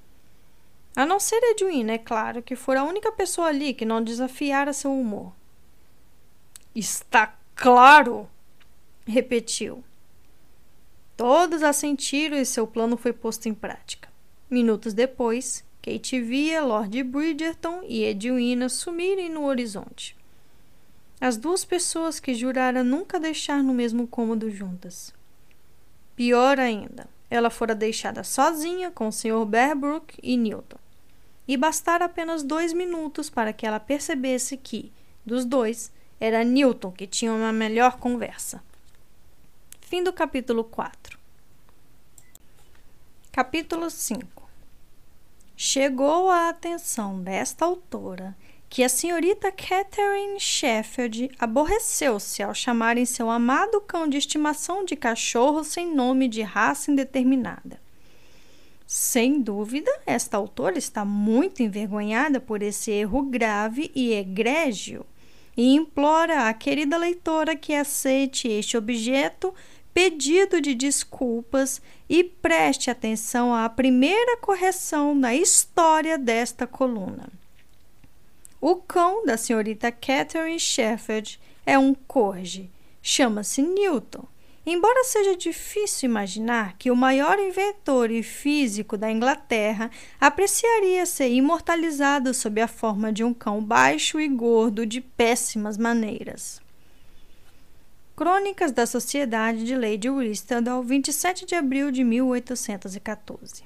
A 0.97 1.05
não 1.05 1.21
ser 1.21 1.41
Edwina, 1.43 1.93
é 1.93 1.99
claro, 1.99 2.43
que 2.43 2.57
fora 2.57 2.81
a 2.81 2.85
única 2.85 3.13
pessoa 3.13 3.49
ali 3.49 3.75
que 3.75 3.85
não 3.85 4.03
desafiara 4.03 4.73
seu 4.73 4.99
humor. 4.99 5.31
Está 6.75 7.37
claro! 7.55 8.27
repetiu. 9.07 9.85
Todos 11.17 11.63
assentiram 11.63 12.37
e 12.37 12.45
seu 12.45 12.67
plano 12.67 12.97
foi 12.97 13.13
posto 13.13 13.49
em 13.49 13.55
prática. 13.55 14.09
Minutos 14.51 14.93
depois, 14.93 15.65
Kate 15.81 16.21
via 16.21 16.63
Lord 16.63 17.03
Bridgerton 17.05 17.83
e 17.89 18.05
Edwina 18.05 18.69
sumirem 18.69 19.31
no 19.31 19.47
horizonte. 19.47 20.15
As 21.19 21.39
duas 21.39 21.65
pessoas 21.65 22.21
que 22.21 22.35
jurara 22.35 22.85
nunca 22.85 23.19
deixar 23.19 23.63
no 23.63 23.73
mesmo 23.73 24.07
cômodo 24.07 24.51
juntas. 24.51 25.15
Pior 26.15 26.61
ainda, 26.61 27.09
ela 27.31 27.49
fora 27.49 27.75
deixada 27.75 28.23
sozinha 28.23 28.91
com 28.91 29.09
o 29.09 29.13
Sr. 29.13 29.45
Bearbrook 29.47 30.19
e 30.23 30.37
Newton. 30.37 30.79
E 31.49 31.57
bastara 31.57 32.05
apenas 32.05 32.43
dois 32.43 32.73
minutos 32.73 33.31
para 33.31 33.53
que 33.53 33.67
ela 33.67 33.81
percebesse 33.81 34.57
que, 34.57 34.93
dos 35.25 35.45
dois, 35.45 35.91
era 36.21 36.45
Newton 36.45 36.93
que 36.93 37.07
tinha 37.07 37.33
uma 37.33 37.53
melhor 37.53 37.97
conversa. 37.99 38.63
Fim 39.89 40.03
do 40.03 40.13
capítulo 40.13 40.65
4. 40.65 41.17
Capítulo 43.31 43.89
5. 43.89 44.43
Chegou 45.57 46.29
à 46.29 46.49
atenção 46.49 47.23
desta 47.23 47.67
autora 47.67 48.37
que 48.69 48.83
a 48.83 48.89
senhorita 48.89 49.53
Catherine 49.53 50.41
Sheffield 50.41 51.31
aborreceu-se 51.39 52.43
ao 52.43 52.53
chamarem 52.53 53.05
seu 53.05 53.31
amado 53.31 53.81
cão 53.81 54.09
de 54.09 54.17
estimação 54.17 54.85
de 54.85 54.97
cachorro 54.97 55.63
sem 55.63 55.95
nome 55.95 56.27
de 56.27 56.43
raça 56.43 56.91
indeterminada. 56.91 57.81
Sem 58.89 59.41
dúvida, 59.41 60.01
esta 60.05 60.37
autora 60.37 60.77
está 60.77 61.05
muito 61.05 61.63
envergonhada 61.63 62.41
por 62.41 62.61
esse 62.61 62.91
erro 62.91 63.23
grave 63.23 63.93
e 63.95 64.15
egrégio 64.15 65.07
e 65.57 65.75
implora 65.75 66.49
à 66.49 66.55
querida 66.55 66.97
leitora 66.97 67.57
que 67.57 67.75
aceite 67.75 68.49
este 68.49 68.77
objeto 68.77 69.55
pedido 69.95 70.61
de 70.61 70.75
desculpas 70.75 71.81
e 72.09 72.23
preste 72.23 72.91
atenção 72.91 73.55
à 73.55 73.67
primeira 73.69 74.37
correção 74.37 75.15
na 75.15 75.35
história 75.35 76.19
desta 76.19 76.67
coluna. 76.67 77.29
O 78.61 78.77
cão 78.77 79.25
da 79.25 79.37
senhorita 79.37 79.91
Catherine 79.91 80.61
Sheffield 80.61 81.41
é 81.65 81.79
um 81.79 81.95
corgi. 81.95 82.71
Chama-se 83.03 83.63
Newton. 83.63 84.25
Embora 84.69 85.05
seja 85.05 85.37
difícil 85.37 86.11
imaginar 86.11 86.77
que 86.77 86.91
o 86.91 86.97
maior 86.97 87.39
inventor 87.39 88.11
e 88.11 88.21
físico 88.21 88.97
da 88.97 89.09
Inglaterra 89.09 89.93
apreciaria 90.21 91.07
ser 91.07 91.29
imortalizado 91.29 92.35
sob 92.35 92.61
a 92.61 92.67
forma 92.67 93.13
de 93.13 93.23
um 93.23 93.33
cão 93.33 93.63
baixo 93.63 94.19
e 94.19 94.27
gordo 94.27 94.85
de 94.85 95.01
péssimas 95.01 95.79
maneiras. 95.79 96.61
Crônicas 98.17 98.73
da 98.73 98.87
Sociedade 98.87 99.63
de 99.63 99.77
Lady 99.77 100.11
Whistledown, 100.11 100.83
27 100.83 101.47
de 101.47 101.55
abril 101.55 101.93
de 101.93 102.03
1814. 102.03 103.63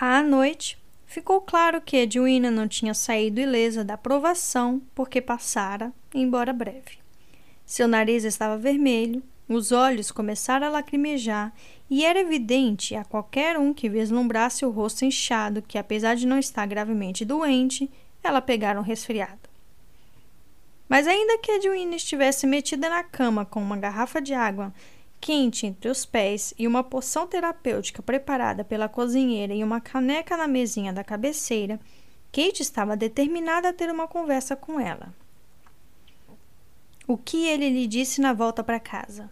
À 0.00 0.24
noite, 0.24 0.76
ficou 1.06 1.40
claro 1.40 1.80
que 1.80 1.98
Edwina 1.98 2.50
não 2.50 2.66
tinha 2.66 2.94
saído 2.94 3.40
ilesa 3.40 3.84
da 3.84 3.96
provação 3.96 4.82
porque 4.92 5.20
passara, 5.20 5.92
embora 6.12 6.52
breve. 6.52 7.05
Seu 7.66 7.88
nariz 7.88 8.22
estava 8.22 8.56
vermelho, 8.56 9.22
os 9.48 9.72
olhos 9.72 10.12
começaram 10.12 10.68
a 10.68 10.70
lacrimejar 10.70 11.52
e 11.90 12.04
era 12.04 12.20
evidente 12.20 12.94
a 12.94 13.04
qualquer 13.04 13.58
um 13.58 13.74
que 13.74 13.88
vislumbrasse 13.88 14.64
o 14.64 14.70
rosto 14.70 15.04
inchado 15.04 15.60
que, 15.60 15.76
apesar 15.76 16.14
de 16.14 16.26
não 16.26 16.38
estar 16.38 16.64
gravemente 16.64 17.24
doente, 17.24 17.90
ela 18.22 18.40
pegara 18.40 18.78
um 18.78 18.84
resfriado. 18.84 19.50
Mas 20.88 21.08
ainda 21.08 21.38
que 21.38 21.50
Edwina 21.50 21.96
estivesse 21.96 22.46
metida 22.46 22.88
na 22.88 23.02
cama 23.02 23.44
com 23.44 23.60
uma 23.60 23.76
garrafa 23.76 24.22
de 24.22 24.32
água 24.32 24.72
quente 25.20 25.66
entre 25.66 25.90
os 25.90 26.06
pés 26.06 26.54
e 26.56 26.68
uma 26.68 26.84
poção 26.84 27.26
terapêutica 27.26 28.00
preparada 28.00 28.62
pela 28.62 28.88
cozinheira 28.88 29.52
e 29.52 29.64
uma 29.64 29.80
caneca 29.80 30.36
na 30.36 30.46
mesinha 30.46 30.92
da 30.92 31.02
cabeceira, 31.02 31.80
Kate 32.30 32.62
estava 32.62 32.96
determinada 32.96 33.70
a 33.70 33.72
ter 33.72 33.90
uma 33.90 34.06
conversa 34.06 34.54
com 34.54 34.78
ela. 34.78 35.12
O 37.08 37.16
que 37.16 37.46
ele 37.46 37.68
lhe 37.68 37.86
disse 37.86 38.20
na 38.20 38.32
volta 38.32 38.64
para 38.64 38.80
casa? 38.80 39.30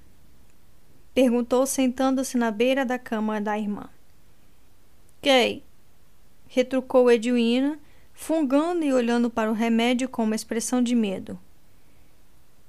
Perguntou 1.13 1.67
sentando-se 1.67 2.37
na 2.37 2.53
beira 2.53 2.85
da 2.85 3.01
cama 3.01 3.41
da 3.41 3.59
irmã. 3.59 3.89
Kay, 5.21 5.65
retrucou 6.47 7.11
Edwina, 7.11 7.77
fungando 8.13 8.85
e 8.85 8.93
olhando 8.93 9.29
para 9.29 9.51
o 9.51 9.55
remédio 9.55 10.09
com 10.09 10.23
uma 10.23 10.37
expressão 10.37 10.81
de 10.81 10.95
medo. 10.95 11.37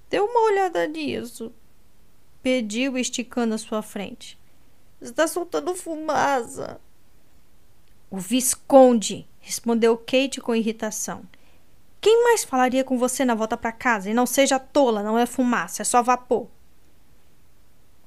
Dê 0.09 0.19
uma 0.19 0.41
olhada 0.45 0.87
nisso, 0.87 1.53
pediu, 2.41 2.97
esticando 2.97 3.53
a 3.53 3.59
sua 3.59 3.83
frente. 3.83 4.39
Está 4.99 5.27
soltando 5.27 5.75
fumaça. 5.75 6.81
O 8.09 8.17
Visconde, 8.17 9.27
respondeu 9.39 9.95
Kate 9.97 10.41
com 10.41 10.55
irritação. 10.55 11.23
Quem 12.05 12.23
mais 12.23 12.43
falaria 12.43 12.83
com 12.83 12.99
você 12.99 13.25
na 13.25 13.33
volta 13.33 13.57
para 13.57 13.71
casa? 13.71 14.11
E 14.11 14.13
não 14.13 14.27
seja 14.27 14.59
tola, 14.59 15.01
não 15.01 15.17
é 15.17 15.25
fumaça, 15.25 15.81
é 15.81 15.83
só 15.83 16.03
vapor. 16.03 16.47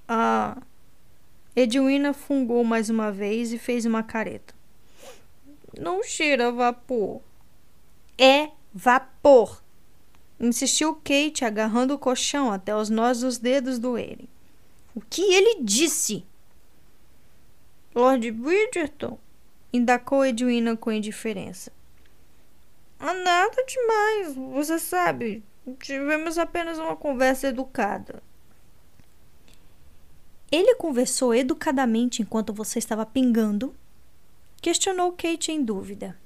Ah. 0.07 0.57
Edwina 1.57 2.13
fungou 2.13 2.63
mais 2.63 2.91
uma 2.91 3.11
vez 3.11 3.53
e 3.53 3.59
fez 3.59 3.85
uma 3.85 4.05
careta. 4.05 4.55
Não 5.77 6.01
cheira 6.05 6.53
vapor. 6.53 7.21
É 8.17 8.53
vapor, 8.73 9.61
insistiu 10.39 10.95
Kate, 10.95 11.45
agarrando 11.45 11.93
o 11.93 11.99
colchão 11.99 12.53
até 12.53 12.77
os 12.77 12.89
nós 12.89 13.23
dos 13.23 13.37
dedos 13.37 13.81
doerem. 13.81 14.29
O 14.95 15.01
que 15.01 15.23
ele 15.23 15.65
disse? 15.65 16.25
Lord 17.93 18.31
Bridgerton, 18.31 19.19
indacou 19.73 20.25
Edwina 20.25 20.77
com 20.77 20.93
indiferença. 20.93 21.77
Ah, 22.99 23.15
nada 23.15 23.65
demais, 23.65 24.35
você 24.35 24.79
sabe. 24.79 25.45
Tivemos 25.81 26.39
apenas 26.39 26.79
uma 26.79 26.97
conversa 26.97 27.49
educada. 27.49 28.23
Ele 30.51 30.75
conversou 30.77 31.35
educadamente 31.35 32.23
enquanto 32.23 32.53
você 32.53 32.79
estava 32.79 33.05
pingando? 33.05 33.75
Questionou 34.61 35.13
Kate 35.13 35.53
em 35.53 35.63
dúvida. 35.63 36.19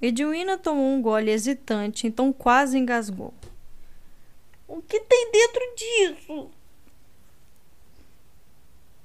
Edwina 0.00 0.56
tomou 0.56 0.86
um 0.86 1.02
gole 1.02 1.30
hesitante, 1.30 2.06
então 2.06 2.32
quase 2.32 2.78
engasgou. 2.78 3.34
O 4.66 4.80
que 4.80 4.98
tem 5.00 5.30
dentro 5.30 5.74
disso? 5.76 6.50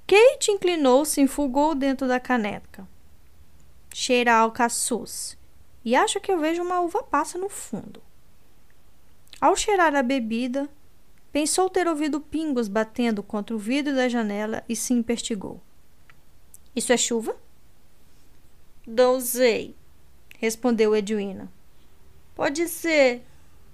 Kate 0.06 0.52
inclinou-se 0.52 1.20
e 1.20 1.24
enfugou 1.24 1.74
dentro 1.74 2.08
da 2.08 2.18
caneca. 2.18 2.88
Cheira 3.92 4.34
a 4.34 4.38
alcaçuz. 4.38 5.36
E 5.86 5.94
acho 5.94 6.18
que 6.18 6.32
eu 6.32 6.40
vejo 6.40 6.64
uma 6.64 6.80
uva 6.80 7.00
passa 7.00 7.38
no 7.38 7.48
fundo. 7.48 8.02
Ao 9.40 9.54
cheirar 9.54 9.94
a 9.94 10.02
bebida, 10.02 10.68
pensou 11.30 11.70
ter 11.70 11.86
ouvido 11.86 12.20
pingos 12.20 12.66
batendo 12.66 13.22
contra 13.22 13.54
o 13.54 13.58
vidro 13.58 13.94
da 13.94 14.08
janela 14.08 14.64
e 14.68 14.74
se 14.74 14.92
investigou. 14.92 15.60
Isso 16.74 16.92
é 16.92 16.96
chuva? 16.96 17.36
Não 18.84 19.20
sei, 19.20 19.76
respondeu 20.40 20.96
Edwina. 20.96 21.48
Pode 22.34 22.66
ser. 22.66 23.22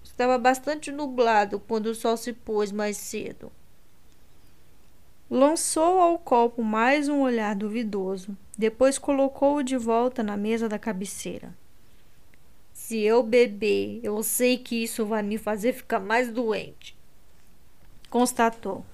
Estava 0.04 0.36
bastante 0.36 0.92
nublado 0.92 1.58
quando 1.60 1.86
o 1.86 1.94
sol 1.94 2.18
se 2.18 2.34
pôs 2.34 2.70
mais 2.70 2.98
cedo. 2.98 3.50
Lançou 5.30 5.98
ao 5.98 6.18
copo 6.18 6.62
mais 6.62 7.08
um 7.08 7.22
olhar 7.22 7.56
duvidoso, 7.56 8.36
depois 8.58 8.98
colocou-o 8.98 9.62
de 9.62 9.78
volta 9.78 10.22
na 10.22 10.36
mesa 10.36 10.68
da 10.68 10.78
cabeceira. 10.78 11.61
Se 12.92 13.00
eu 13.00 13.22
beber, 13.22 14.00
eu 14.02 14.22
sei 14.22 14.58
que 14.58 14.82
isso 14.82 15.06
vai 15.06 15.22
me 15.22 15.38
fazer 15.38 15.72
ficar 15.72 15.98
mais 15.98 16.30
doente. 16.30 16.94
Constatou. 18.10 18.84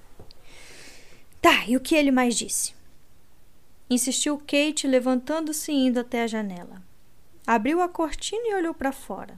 Tá, 1.41 1.65
e 1.67 1.75
o 1.75 1.81
que 1.81 1.95
ele 1.95 2.09
mais 2.09 2.37
disse? 2.37 2.73
Insistiu 3.89 4.37
Kate, 4.37 4.87
levantando-se 4.87 5.73
e 5.73 5.87
indo 5.87 5.99
até 5.99 6.23
a 6.23 6.27
janela. 6.27 6.81
Abriu 7.45 7.81
a 7.81 7.89
cortina 7.89 8.41
e 8.47 8.53
olhou 8.53 8.73
para 8.73 8.93
fora. 8.93 9.37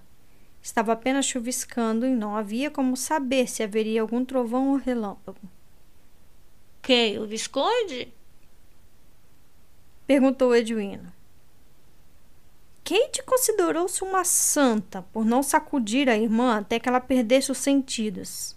Estava 0.62 0.94
apenas 0.94 1.26
chuviscando 1.26 2.06
e 2.06 2.12
não 2.12 2.38
havia 2.38 2.70
como 2.70 2.96
saber 2.96 3.50
se 3.50 3.64
haveria 3.64 4.04
algum 4.04 4.24
trovão 4.24 4.70
ou 4.70 4.76
relâmpago. 4.76 5.42
Quem? 6.84 7.18
O 7.18 7.26
Visconde? 7.26 8.14
Perguntou 10.06 10.56
Edwina. 10.56 11.20
Kate 12.84 13.24
considerou-se 13.24 14.04
uma 14.04 14.24
santa 14.24 15.02
por 15.14 15.24
não 15.24 15.44
sacudir 15.44 16.10
a 16.10 16.18
irmã 16.18 16.58
até 16.58 16.80
que 16.80 16.90
ela 16.90 17.00
perdesse 17.00 17.52
os 17.52 17.58
sentidos. 17.58 18.56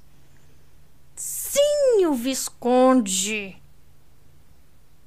Sim, 1.15 2.07
o 2.07 2.15
Visconde! 2.15 3.63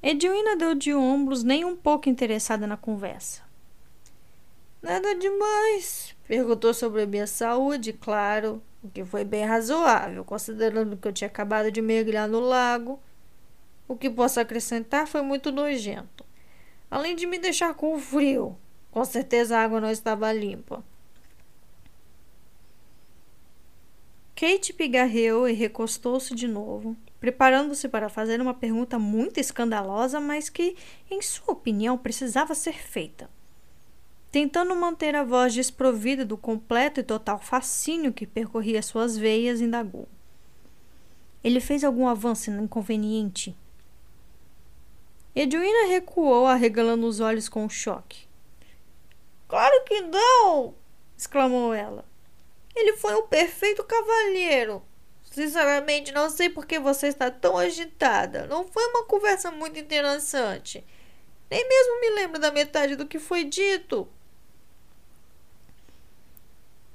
Edwina 0.02 0.56
deu 0.56 0.74
de 0.74 0.94
ombros, 0.94 1.42
nem 1.42 1.64
um 1.64 1.76
pouco 1.76 2.08
interessada 2.08 2.66
na 2.66 2.76
conversa. 2.76 3.42
Nada 4.80 5.14
demais. 5.16 6.14
Perguntou 6.26 6.72
sobre 6.72 7.02
a 7.02 7.06
minha 7.06 7.26
saúde, 7.26 7.92
claro, 7.92 8.62
o 8.82 8.88
que 8.88 9.04
foi 9.04 9.24
bem 9.24 9.44
razoável, 9.44 10.24
considerando 10.24 10.96
que 10.96 11.08
eu 11.08 11.12
tinha 11.12 11.26
acabado 11.26 11.72
de 11.72 11.82
mergulhar 11.82 12.28
no 12.28 12.38
lago. 12.38 13.00
O 13.88 13.96
que 13.96 14.08
posso 14.08 14.38
acrescentar 14.38 15.06
foi 15.08 15.22
muito 15.22 15.50
nojento. 15.50 16.24
Além 16.90 17.16
de 17.16 17.26
me 17.26 17.38
deixar 17.38 17.74
com 17.74 17.98
frio. 17.98 18.56
Com 18.90 19.04
certeza 19.04 19.56
a 19.56 19.62
água 19.62 19.80
não 19.80 19.90
estava 19.90 20.32
limpa. 20.32 20.84
Kate 24.40 24.72
pigarreou 24.72 25.48
e 25.48 25.52
recostou-se 25.52 26.32
de 26.32 26.46
novo, 26.46 26.96
preparando-se 27.18 27.88
para 27.88 28.08
fazer 28.08 28.40
uma 28.40 28.54
pergunta 28.54 28.96
muito 28.96 29.40
escandalosa, 29.40 30.20
mas 30.20 30.48
que, 30.48 30.76
em 31.10 31.20
sua 31.20 31.54
opinião, 31.54 31.98
precisava 31.98 32.54
ser 32.54 32.74
feita. 32.74 33.28
Tentando 34.30 34.76
manter 34.76 35.16
a 35.16 35.24
voz 35.24 35.52
desprovida 35.52 36.24
do 36.24 36.36
completo 36.36 37.00
e 37.00 37.02
total 37.02 37.40
fascínio 37.40 38.12
que 38.12 38.28
percorria 38.28 38.80
suas 38.80 39.16
veias, 39.16 39.60
indagou. 39.60 40.06
Ele 41.42 41.58
fez 41.58 41.82
algum 41.82 42.06
avanço 42.06 42.48
inconveniente? 42.48 43.56
Edwina 45.34 45.88
recuou, 45.88 46.46
arregalando 46.46 47.08
os 47.08 47.18
olhos 47.18 47.48
com 47.48 47.68
choque. 47.68 48.27
Claro 49.48 49.82
que 49.84 50.02
não! 50.02 50.74
exclamou 51.16 51.74
ela. 51.74 52.04
Ele 52.76 52.96
foi 52.96 53.14
um 53.16 53.26
perfeito 53.26 53.82
cavalheiro. 53.82 54.82
Sinceramente, 55.24 56.12
não 56.12 56.30
sei 56.30 56.48
por 56.48 56.64
que 56.64 56.78
você 56.78 57.08
está 57.08 57.30
tão 57.30 57.56
agitada. 57.56 58.46
Não 58.46 58.68
foi 58.68 58.84
uma 58.86 59.04
conversa 59.04 59.50
muito 59.50 59.78
interessante. 59.78 60.84
Nem 61.50 61.66
mesmo 61.66 62.00
me 62.00 62.10
lembro 62.10 62.38
da 62.38 62.52
metade 62.52 62.94
do 62.94 63.06
que 63.06 63.18
foi 63.18 63.44
dito. 63.44 64.06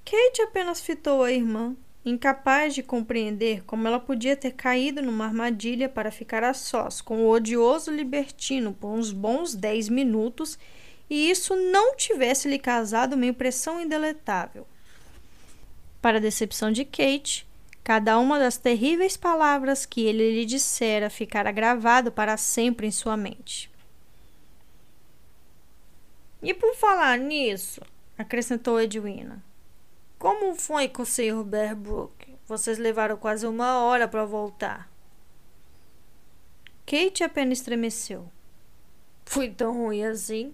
Kate 0.05 0.41
apenas 0.41 0.79
fitou 0.79 1.23
a 1.23 1.31
irmã, 1.31 1.75
incapaz 2.05 2.75
de 2.75 2.83
compreender 2.83 3.63
como 3.63 3.87
ela 3.87 3.99
podia 3.99 4.35
ter 4.35 4.51
caído 4.51 5.01
numa 5.01 5.25
armadilha 5.25 5.89
para 5.89 6.11
ficar 6.11 6.43
a 6.43 6.53
sós 6.53 7.01
com 7.01 7.25
o 7.25 7.29
odioso 7.29 7.89
libertino 7.89 8.73
por 8.73 8.89
uns 8.89 9.11
bons 9.11 9.55
dez 9.55 9.89
minutos 9.89 10.59
e 11.09 11.29
isso 11.29 11.55
não 11.55 11.95
tivesse 11.95 12.47
lhe 12.47 12.59
causado 12.59 13.13
uma 13.13 13.25
impressão 13.25 13.79
indeletável. 13.79 14.67
Para 16.01 16.17
a 16.17 16.21
decepção 16.21 16.71
de 16.71 16.83
Kate, 16.83 17.47
cada 17.83 18.17
uma 18.17 18.39
das 18.39 18.57
terríveis 18.57 19.17
palavras 19.17 19.85
que 19.85 20.01
ele 20.01 20.31
lhe 20.31 20.45
dissera 20.45 21.09
ficara 21.09 21.51
gravado 21.51 22.11
para 22.11 22.37
sempre 22.37 22.87
em 22.87 22.91
sua 22.91 23.15
mente. 23.15 23.71
E 26.41 26.53
por 26.53 26.75
falar 26.75 27.17
nisso, 27.17 27.81
acrescentou 28.17 28.81
Edwina, 28.81 29.43
como 30.19 30.55
foi 30.55 30.87
com 30.87 31.03
o 31.03 31.05
Sr. 31.05 31.43
Bearbrook? 31.43 32.33
Vocês 32.47 32.77
levaram 32.77 33.17
quase 33.17 33.47
uma 33.47 33.79
hora 33.79 34.07
para 34.07 34.25
voltar. 34.25 34.89
Kate 36.85 37.23
apenas 37.23 37.59
estremeceu. 37.59 38.29
Foi 39.25 39.49
tão 39.49 39.73
ruim 39.73 40.03
assim? 40.03 40.53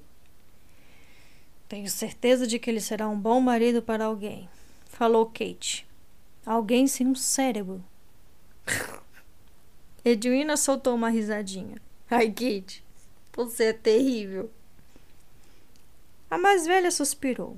Tenho 1.70 1.88
certeza 1.88 2.47
de 2.47 2.57
que 2.57 2.67
ele 2.67 2.82
será 2.82 3.07
um 3.07 3.20
bom 3.20 3.39
marido 3.39 3.80
para 3.80 4.05
alguém, 4.05 4.49
falou 4.86 5.28
Kate. 5.28 5.88
Alguém 6.43 6.88
sem 6.88 7.05
um 7.05 7.13
cérebro. 7.13 7.84
Edwina 10.03 10.57
soltou 10.57 10.95
uma 10.95 11.09
risadinha. 11.09 11.80
Ai, 12.09 12.30
Kate, 12.30 12.84
você 13.32 13.65
é 13.65 13.74
terrível. 13.74 14.49
A 16.28 16.39
mais 16.39 16.65
velha 16.65 16.89
suspirou. 16.89 17.55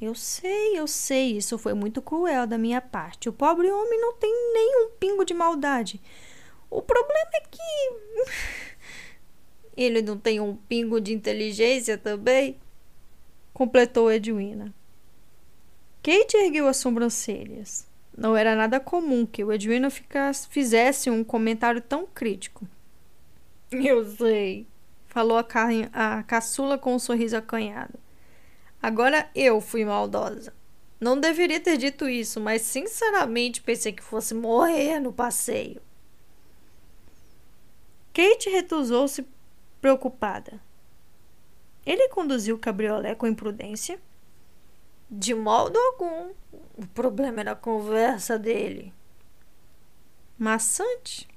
Eu 0.00 0.14
sei, 0.14 0.78
eu 0.78 0.86
sei, 0.86 1.36
isso 1.36 1.58
foi 1.58 1.74
muito 1.74 2.00
cruel 2.00 2.46
da 2.46 2.56
minha 2.56 2.80
parte. 2.80 3.28
O 3.28 3.32
pobre 3.32 3.68
homem 3.68 4.00
não 4.00 4.14
tem 4.14 4.30
nem 4.52 4.84
um 4.84 4.90
pingo 5.00 5.24
de 5.24 5.34
maldade. 5.34 6.00
O 6.70 6.80
problema 6.80 7.30
é 7.34 7.40
que. 7.40 8.26
Ele 9.76 10.00
não 10.00 10.16
tem 10.16 10.38
um 10.38 10.54
pingo 10.54 11.00
de 11.00 11.12
inteligência 11.12 11.98
também? 11.98 12.56
Completou 13.56 14.12
Edwina. 14.12 14.70
Kate 16.02 16.36
ergueu 16.36 16.68
as 16.68 16.76
sobrancelhas. 16.76 17.86
Não 18.14 18.36
era 18.36 18.54
nada 18.54 18.78
comum 18.78 19.24
que 19.24 19.42
o 19.42 19.50
Edwina 19.50 19.88
ficasse, 19.88 20.46
fizesse 20.48 21.08
um 21.08 21.24
comentário 21.24 21.80
tão 21.80 22.04
crítico. 22.04 22.68
Eu 23.72 24.04
sei, 24.14 24.66
falou 25.06 25.38
a, 25.38 25.42
ca 25.42 25.68
a 25.90 26.22
caçula 26.24 26.76
com 26.76 26.96
um 26.96 26.98
sorriso 26.98 27.34
acanhado. 27.34 27.98
Agora 28.82 29.26
eu 29.34 29.58
fui 29.58 29.86
maldosa. 29.86 30.52
Não 31.00 31.18
deveria 31.18 31.58
ter 31.58 31.78
dito 31.78 32.06
isso, 32.10 32.38
mas 32.38 32.60
sinceramente 32.60 33.62
pensei 33.62 33.90
que 33.90 34.04
fosse 34.04 34.34
morrer 34.34 35.00
no 35.00 35.14
passeio. 35.14 35.80
Kate 38.12 38.50
retusou-se 38.50 39.26
preocupada. 39.80 40.60
Ele 41.86 42.08
conduziu 42.08 42.56
o 42.56 42.58
cabriolé 42.58 43.14
com 43.14 43.28
imprudência? 43.28 44.00
De 45.08 45.32
modo 45.32 45.78
algum. 45.78 46.32
O 46.76 46.86
problema 46.92 47.40
era 47.40 47.52
a 47.52 47.56
conversa 47.56 48.36
dele. 48.36 48.92
Maçante? 50.36 51.28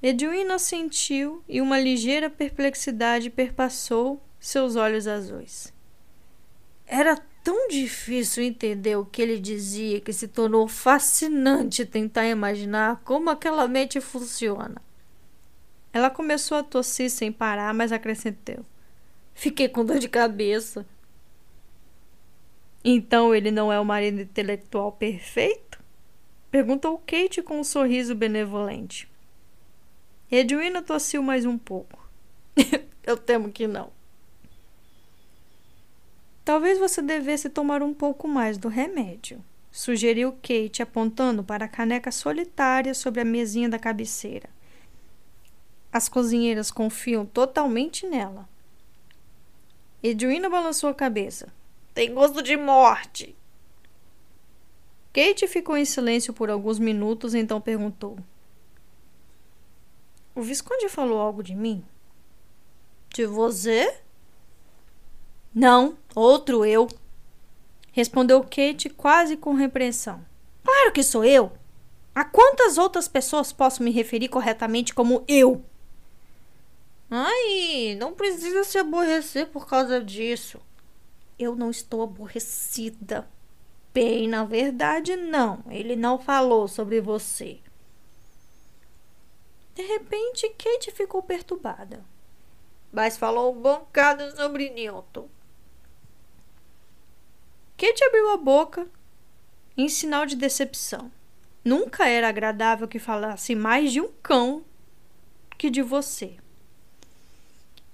Edwina 0.00 0.58
sentiu 0.58 1.42
e 1.48 1.60
uma 1.60 1.80
ligeira 1.80 2.30
perplexidade 2.30 3.30
perpassou 3.30 4.22
seus 4.38 4.76
olhos 4.76 5.08
azuis. 5.08 5.72
Era 6.86 7.16
tão 7.42 7.68
difícil 7.68 8.44
entender 8.44 8.96
o 8.96 9.04
que 9.04 9.20
ele 9.20 9.38
dizia 9.38 10.00
que 10.00 10.12
se 10.12 10.28
tornou 10.28 10.68
fascinante 10.68 11.84
tentar 11.84 12.26
imaginar 12.26 13.00
como 13.04 13.30
aquela 13.30 13.66
mente 13.66 14.00
funciona. 14.00 14.80
Ela 15.92 16.10
começou 16.10 16.58
a 16.58 16.62
tossir 16.62 17.10
sem 17.10 17.32
parar, 17.32 17.72
mas 17.72 17.90
acrescentou: 17.90 18.64
Fiquei 19.34 19.68
com 19.68 19.84
dor 19.84 19.98
de 19.98 20.08
cabeça. 20.08 20.86
Então 22.84 23.34
ele 23.34 23.50
não 23.50 23.72
é 23.72 23.80
o 23.80 23.84
marido 23.84 24.20
intelectual 24.20 24.92
perfeito? 24.92 25.82
Perguntou 26.50 27.02
Kate 27.04 27.42
com 27.42 27.58
um 27.58 27.64
sorriso 27.64 28.14
benevolente. 28.14 29.08
Edwina 30.30 30.80
tossiu 30.82 31.22
mais 31.22 31.44
um 31.44 31.58
pouco. 31.58 32.08
Eu 33.02 33.16
temo 33.16 33.50
que 33.50 33.66
não. 33.66 33.90
Talvez 36.44 36.78
você 36.78 37.00
devesse 37.00 37.48
tomar 37.48 37.82
um 37.82 37.94
pouco 37.94 38.28
mais 38.28 38.58
do 38.58 38.68
remédio, 38.68 39.42
sugeriu 39.72 40.32
Kate, 40.42 40.82
apontando 40.82 41.42
para 41.42 41.64
a 41.64 41.68
caneca 41.68 42.12
solitária 42.12 42.94
sobre 42.94 43.20
a 43.20 43.24
mesinha 43.24 43.68
da 43.68 43.78
cabeceira. 43.78 44.48
As 45.90 46.08
cozinheiras 46.08 46.70
confiam 46.70 47.24
totalmente 47.24 48.06
nela. 48.06 48.48
Edwina 50.06 50.50
balançou 50.50 50.90
a 50.90 50.94
cabeça. 50.94 51.50
Tem 51.94 52.12
gosto 52.12 52.42
de 52.42 52.58
morte. 52.58 53.34
Kate 55.14 55.48
ficou 55.48 55.78
em 55.78 55.86
silêncio 55.86 56.34
por 56.34 56.50
alguns 56.50 56.78
minutos, 56.78 57.34
então 57.34 57.58
perguntou: 57.58 58.18
O 60.34 60.42
Visconde 60.42 60.90
falou 60.90 61.18
algo 61.18 61.42
de 61.42 61.54
mim? 61.54 61.82
De 63.14 63.24
você? 63.24 63.96
Não, 65.54 65.96
outro 66.14 66.66
eu. 66.66 66.86
Respondeu 67.90 68.42
Kate 68.42 68.90
quase 68.90 69.38
com 69.38 69.54
repreensão. 69.54 70.22
Claro 70.62 70.92
que 70.92 71.02
sou 71.02 71.24
eu. 71.24 71.50
A 72.14 72.26
quantas 72.26 72.76
outras 72.76 73.08
pessoas 73.08 73.54
posso 73.54 73.82
me 73.82 73.90
referir 73.90 74.28
corretamente 74.28 74.92
como 74.92 75.24
eu? 75.26 75.64
Ai, 77.16 77.94
não 77.94 78.12
precisa 78.12 78.64
se 78.64 78.76
aborrecer 78.76 79.46
por 79.46 79.68
causa 79.68 80.02
disso. 80.02 80.60
Eu 81.38 81.54
não 81.54 81.70
estou 81.70 82.02
aborrecida. 82.02 83.30
Bem, 83.92 84.26
na 84.26 84.44
verdade, 84.44 85.14
não. 85.14 85.62
Ele 85.70 85.94
não 85.94 86.18
falou 86.18 86.66
sobre 86.66 87.00
você. 87.00 87.60
De 89.76 89.82
repente, 89.82 90.48
Kate 90.58 90.90
ficou 90.90 91.22
perturbada. 91.22 92.04
Mas 92.90 93.16
falou 93.16 93.54
um 93.54 93.62
bocado 93.62 94.34
sobre 94.34 94.70
Newton. 94.70 95.28
Kate 97.76 98.02
abriu 98.02 98.30
a 98.30 98.36
boca 98.36 98.90
em 99.76 99.88
sinal 99.88 100.26
de 100.26 100.34
decepção. 100.34 101.12
Nunca 101.64 102.08
era 102.08 102.28
agradável 102.28 102.88
que 102.88 102.98
falasse 102.98 103.54
mais 103.54 103.92
de 103.92 104.00
um 104.00 104.10
cão 104.20 104.64
que 105.56 105.70
de 105.70 105.80
você. 105.80 106.42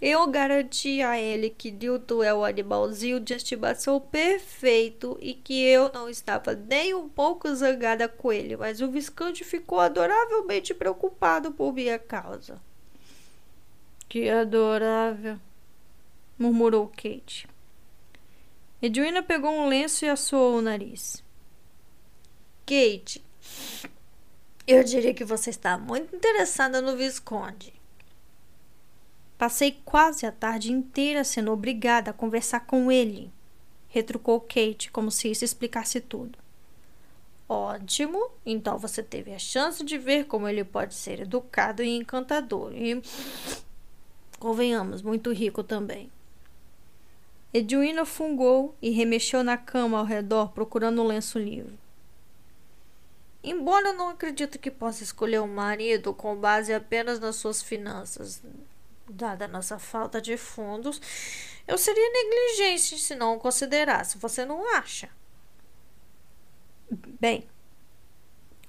Eu 0.01 0.27
garanti 0.29 1.03
a 1.03 1.21
ele 1.21 1.51
que 1.51 1.71
Newton 1.71 2.23
é 2.23 2.33
o 2.33 2.43
animalzinho 2.43 3.21
de 3.21 3.35
estimação 3.35 4.01
perfeito 4.01 5.19
e 5.21 5.35
que 5.35 5.63
eu 5.63 5.93
não 5.93 6.09
estava 6.09 6.55
nem 6.55 6.95
um 6.95 7.07
pouco 7.07 7.55
zangada 7.55 8.09
com 8.09 8.33
ele, 8.33 8.57
mas 8.57 8.81
o 8.81 8.91
Visconde 8.91 9.45
ficou 9.45 9.79
adoravelmente 9.79 10.73
preocupado 10.73 11.53
por 11.53 11.75
minha 11.75 11.99
causa. 11.99 12.59
Que 14.09 14.31
adorável, 14.31 15.39
murmurou 16.39 16.89
Kate. 16.89 17.47
Edwina 18.81 19.23
pegou 19.23 19.51
um 19.51 19.69
lenço 19.69 20.07
e 20.07 20.09
assoou 20.09 20.57
o 20.57 20.63
nariz. 20.63 21.23
Kate, 22.65 23.23
eu 24.67 24.83
diria 24.83 25.13
que 25.13 25.25
você 25.25 25.51
está 25.51 25.77
muito 25.77 26.17
interessada 26.17 26.81
no 26.81 26.97
Visconde. 26.97 27.80
Passei 29.41 29.81
quase 29.87 30.27
a 30.27 30.33
tarde 30.33 30.71
inteira 30.71 31.25
sendo 31.25 31.51
obrigada 31.51 32.11
a 32.11 32.13
conversar 32.13 32.61
com 32.67 32.93
ele, 32.93 33.33
retrucou 33.89 34.39
Kate, 34.39 34.91
como 34.93 35.11
se 35.11 35.31
isso 35.31 35.47
explicasse 35.47 35.99
tudo. 35.99 36.39
Ótimo, 37.49 38.33
então 38.45 38.77
você 38.77 39.03
teve 39.03 39.33
a 39.33 39.39
chance 39.39 39.83
de 39.83 39.97
ver 39.97 40.27
como 40.27 40.47
ele 40.47 40.63
pode 40.63 40.93
ser 40.93 41.21
educado 41.21 41.83
e 41.83 41.89
encantador 41.89 42.75
e, 42.75 43.03
convenhamos, 44.39 45.01
muito 45.01 45.33
rico 45.33 45.65
também. 45.65 46.13
Edwina 47.51 48.05
fungou 48.05 48.75
e 48.83 48.91
remexeu 48.91 49.43
na 49.43 49.57
cama 49.57 50.01
ao 50.01 50.05
redor 50.05 50.53
procurando 50.53 51.01
um 51.01 51.07
lenço 51.07 51.39
livre. 51.39 51.79
Embora 53.43 53.89
eu 53.89 53.95
não 53.95 54.11
acredite 54.11 54.59
que 54.59 54.71
possa 54.71 55.03
escolher 55.03 55.41
um 55.41 55.49
marido 55.49 56.13
com 56.13 56.37
base 56.37 56.75
apenas 56.75 57.19
nas 57.19 57.37
suas 57.37 57.63
finanças, 57.63 58.43
Dada 59.13 59.47
a 59.47 59.49
nossa 59.49 59.77
falta 59.77 60.21
de 60.21 60.37
fundos, 60.37 61.01
eu 61.67 61.77
seria 61.77 62.13
negligente 62.13 62.97
se 62.97 63.17
não 63.17 63.35
o 63.35 63.41
considerasse. 63.41 64.19
Você 64.19 64.45
não 64.45 64.73
acha? 64.77 65.09
Bem, 67.21 67.45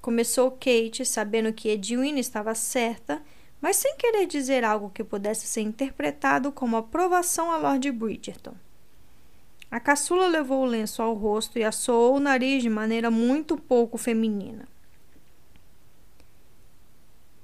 começou 0.00 0.50
Kate, 0.50 1.04
sabendo 1.06 1.52
que 1.52 1.68
Edwina 1.68 2.18
estava 2.18 2.56
certa, 2.56 3.22
mas 3.60 3.76
sem 3.76 3.96
querer 3.96 4.26
dizer 4.26 4.64
algo 4.64 4.90
que 4.90 5.04
pudesse 5.04 5.46
ser 5.46 5.60
interpretado 5.60 6.50
como 6.50 6.76
aprovação 6.76 7.52
a 7.52 7.56
Lord 7.56 7.88
Bridgerton. 7.92 8.54
A 9.70 9.78
caçula 9.78 10.26
levou 10.26 10.62
o 10.62 10.66
lenço 10.66 11.00
ao 11.00 11.14
rosto 11.14 11.56
e 11.56 11.64
assoou 11.64 12.16
o 12.16 12.20
nariz 12.20 12.64
de 12.64 12.68
maneira 12.68 13.12
muito 13.12 13.56
pouco 13.56 13.96
feminina. 13.96 14.66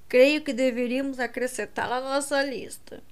Creio 0.08 0.42
que 0.42 0.52
deveríamos 0.52 1.20
acrescentá-la 1.20 2.00
na 2.00 2.14
nossa 2.14 2.42
lista. 2.42 3.02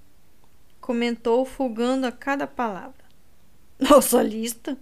Comentou, 0.80 1.44
folgando 1.44 2.06
a 2.06 2.12
cada 2.12 2.46
palavra. 2.46 3.04
Nossa 3.78 4.22
lista? 4.22 4.78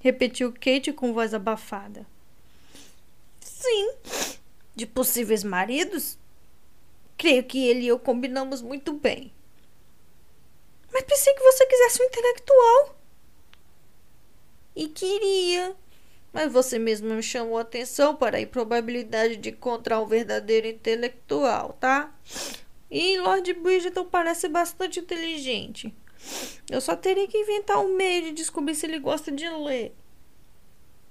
Repetiu 0.00 0.52
Kate 0.52 0.92
com 0.92 1.14
voz 1.14 1.32
abafada. 1.32 2.06
Sim, 3.40 3.92
de 4.74 4.86
possíveis 4.86 5.42
maridos. 5.42 6.18
Creio 7.16 7.44
que 7.44 7.66
ele 7.66 7.80
e 7.84 7.88
eu 7.88 7.98
combinamos 7.98 8.60
muito 8.60 8.92
bem. 8.92 9.32
Mas 10.92 11.04
pensei 11.04 11.32
que 11.34 11.42
você 11.42 11.66
quisesse 11.66 12.02
um 12.02 12.06
intelectual. 12.06 12.96
E 14.74 14.88
queria, 14.88 15.76
mas 16.32 16.52
você 16.52 16.78
mesmo 16.78 17.14
me 17.14 17.22
chamou 17.22 17.58
a 17.58 17.62
atenção 17.62 18.14
para 18.14 18.38
a 18.38 18.40
improbabilidade 18.40 19.36
de 19.36 19.50
encontrar 19.50 20.00
um 20.00 20.06
verdadeiro 20.06 20.66
intelectual, 20.66 21.76
tá? 21.80 22.14
E 22.90 23.18
Lord 23.18 23.52
Bridgeton 23.54 24.04
parece 24.04 24.48
bastante 24.48 25.00
inteligente. 25.00 25.94
Eu 26.70 26.80
só 26.80 26.94
teria 26.94 27.26
que 27.26 27.38
inventar 27.38 27.78
um 27.78 27.96
meio 27.96 28.24
de 28.24 28.32
descobrir 28.32 28.74
se 28.74 28.86
ele 28.86 28.98
gosta 28.98 29.32
de 29.32 29.48
ler. 29.48 29.94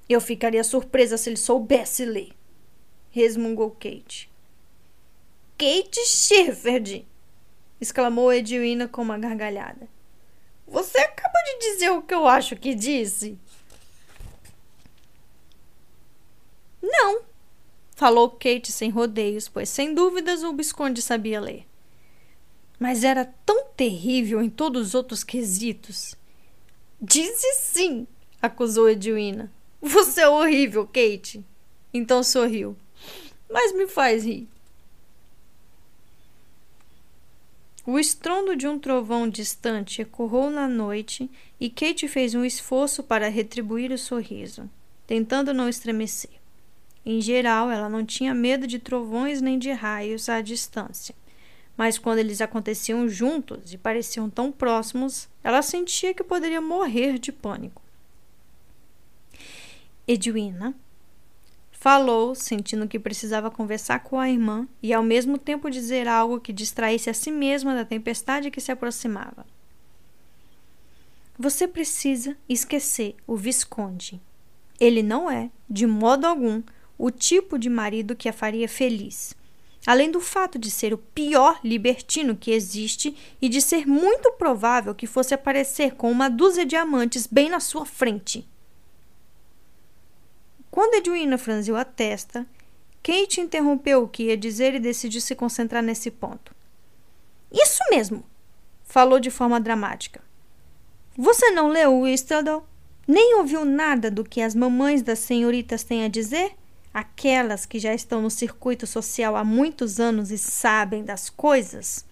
Eu 0.08 0.20
ficaria 0.20 0.64
surpresa 0.64 1.18
se 1.18 1.30
ele 1.30 1.38
soubesse 1.38 2.06
ler, 2.06 2.32
resmungou 3.12 3.72
Kate. 3.72 4.30
Kate 5.58 6.06
Shepherd! 6.06 7.06
exclamou 7.82 8.34
Edwina 8.34 8.88
com 8.88 9.02
uma 9.02 9.18
gargalhada. 9.18 9.88
Você 10.68 10.98
acabou 11.00 11.42
de 11.44 11.60
dizer 11.72 11.90
o 11.92 12.02
que 12.02 12.14
eu 12.14 12.28
acho 12.28 12.56
que 12.56 12.76
disse. 12.76 13.38
Não, 16.82 17.22
falou 17.96 18.30
Kate 18.30 18.72
sem 18.72 18.90
rodeios, 18.90 19.48
pois 19.48 19.70
sem 19.70 19.94
dúvidas 19.94 20.44
o 20.44 20.54
Visconde 20.54 21.02
sabia 21.02 21.42
ler. 21.42 21.66
Mas 22.80 23.04
era 23.04 23.26
tão 23.46 23.66
terrível 23.76 24.42
em 24.42 24.50
todos 24.50 24.88
os 24.88 24.96
outros 24.96 25.24
quesitos. 25.24 26.16
Disse 27.02 27.54
sim, 27.56 28.08
acusou 28.42 28.90
Edwina. 28.90 29.52
Você 29.82 30.22
é 30.22 30.30
horrível, 30.30 30.86
Kate. 30.86 31.44
Então 31.94 32.24
sorriu. 32.24 32.76
Mas 33.50 33.74
me 33.74 33.88
faz 33.88 34.24
rir. 34.24 34.48
O 37.86 37.98
estrondo 37.98 38.56
de 38.56 38.68
um 38.68 38.78
trovão 38.78 39.28
distante 39.28 40.02
ecoou 40.02 40.50
na 40.50 40.68
noite 40.68 41.30
e 41.60 41.70
Kate 41.70 42.08
fez 42.08 42.36
um 42.36 42.46
esforço 42.46 43.02
para 43.02 43.30
retribuir 43.30 43.92
o 43.92 43.98
sorriso, 43.98 44.70
tentando 45.08 45.54
não 45.54 45.68
estremecer. 45.68 46.39
Em 47.06 47.22
geral, 47.22 47.72
ela 47.72 47.90
não 47.90 48.06
tinha 48.06 48.34
medo 48.34 48.68
de 48.68 48.80
trovões 48.80 49.42
nem 49.42 49.58
de 49.58 49.72
raios 49.72 50.30
à 50.30 50.42
distância. 50.42 51.16
Mas 51.78 51.98
quando 51.98 52.20
eles 52.20 52.42
aconteciam 52.42 53.08
juntos 53.08 53.74
e 53.74 53.78
pareciam 53.78 54.30
tão 54.30 54.52
próximos, 54.52 55.30
ela 55.44 55.62
sentia 55.62 56.14
que 56.14 56.24
poderia 56.24 56.60
morrer 56.60 57.18
de 57.18 57.32
pânico. 57.32 57.82
Edwina 60.06 60.76
falou, 61.72 62.36
sentindo 62.36 62.88
que 62.88 63.00
precisava 63.00 63.50
conversar 63.50 64.00
com 64.00 64.20
a 64.20 64.30
irmã 64.30 64.68
e 64.84 64.94
ao 64.94 65.02
mesmo 65.02 65.38
tempo 65.38 65.70
dizer 65.70 66.08
algo 66.08 66.42
que 66.42 66.52
distraísse 66.52 67.10
a 67.10 67.14
si 67.14 67.32
mesma 67.32 67.74
da 67.74 67.86
tempestade 67.86 68.52
que 68.52 68.60
se 68.60 68.72
aproximava. 68.72 69.46
Você 71.38 71.66
precisa 71.66 72.36
esquecer 72.50 73.16
o 73.26 73.38
Visconde. 73.38 74.20
Ele 74.78 75.02
não 75.02 75.32
é, 75.32 75.50
de 75.70 75.88
modo 75.88 76.26
algum, 76.26 76.62
o 77.00 77.10
tipo 77.10 77.58
de 77.58 77.70
marido 77.70 78.14
que 78.16 78.28
a 78.28 78.34
faria 78.34 78.68
feliz. 78.68 79.34
Além 79.88 80.12
do 80.12 80.20
fato 80.20 80.60
de 80.60 80.70
ser 80.70 80.94
o 80.94 80.98
pior 80.98 81.62
libertino 81.64 82.36
que 82.36 82.52
existe 82.52 83.16
e 83.42 83.48
de 83.48 83.62
ser 83.62 83.88
muito 83.88 84.34
provável 84.34 84.94
que 84.94 85.08
fosse 85.08 85.34
aparecer 85.34 85.96
com 85.96 86.12
uma 86.12 86.30
dúzia 86.30 86.66
de 86.66 86.76
amantes 86.76 87.26
bem 87.26 87.50
na 87.50 87.62
sua 87.62 87.86
frente. 87.86 88.46
Quando 90.70 90.96
Edwina 90.96 91.38
franziu 91.38 91.78
a 91.78 91.86
testa, 91.86 92.46
Kate 93.02 93.40
interrompeu 93.40 94.04
o 94.04 94.08
que 94.08 94.24
ia 94.24 94.36
dizer 94.36 94.76
e 94.76 94.80
decidiu 94.80 95.22
se 95.22 95.34
concentrar 95.34 95.82
nesse 95.82 96.12
ponto. 96.12 96.54
Isso 97.50 97.80
mesmo, 97.90 98.26
falou 98.84 99.22
de 99.22 99.32
forma 99.32 99.60
dramática. 99.60 100.22
Você 101.18 101.50
não 101.52 101.70
leu 101.70 101.94
o 101.94 102.02
Whistledown? 102.02 102.62
Nem 103.08 103.36
ouviu 103.38 103.64
nada 103.64 104.12
do 104.12 104.24
que 104.24 104.42
as 104.42 104.54
mamães 104.54 105.02
das 105.02 105.20
senhoritas 105.20 105.84
têm 105.84 106.04
a 106.04 106.10
dizer? 106.10 106.59
Aquelas 106.94 107.66
que 107.66 107.80
já 107.80 107.94
estão 107.94 108.22
no 108.22 108.30
circuito 108.30 108.88
social 108.88 109.36
há 109.36 109.44
muitos 109.44 110.00
anos 110.00 110.32
e 110.32 110.38
sabem 110.38 111.04
das 111.04 111.30
coisas, 111.30 112.06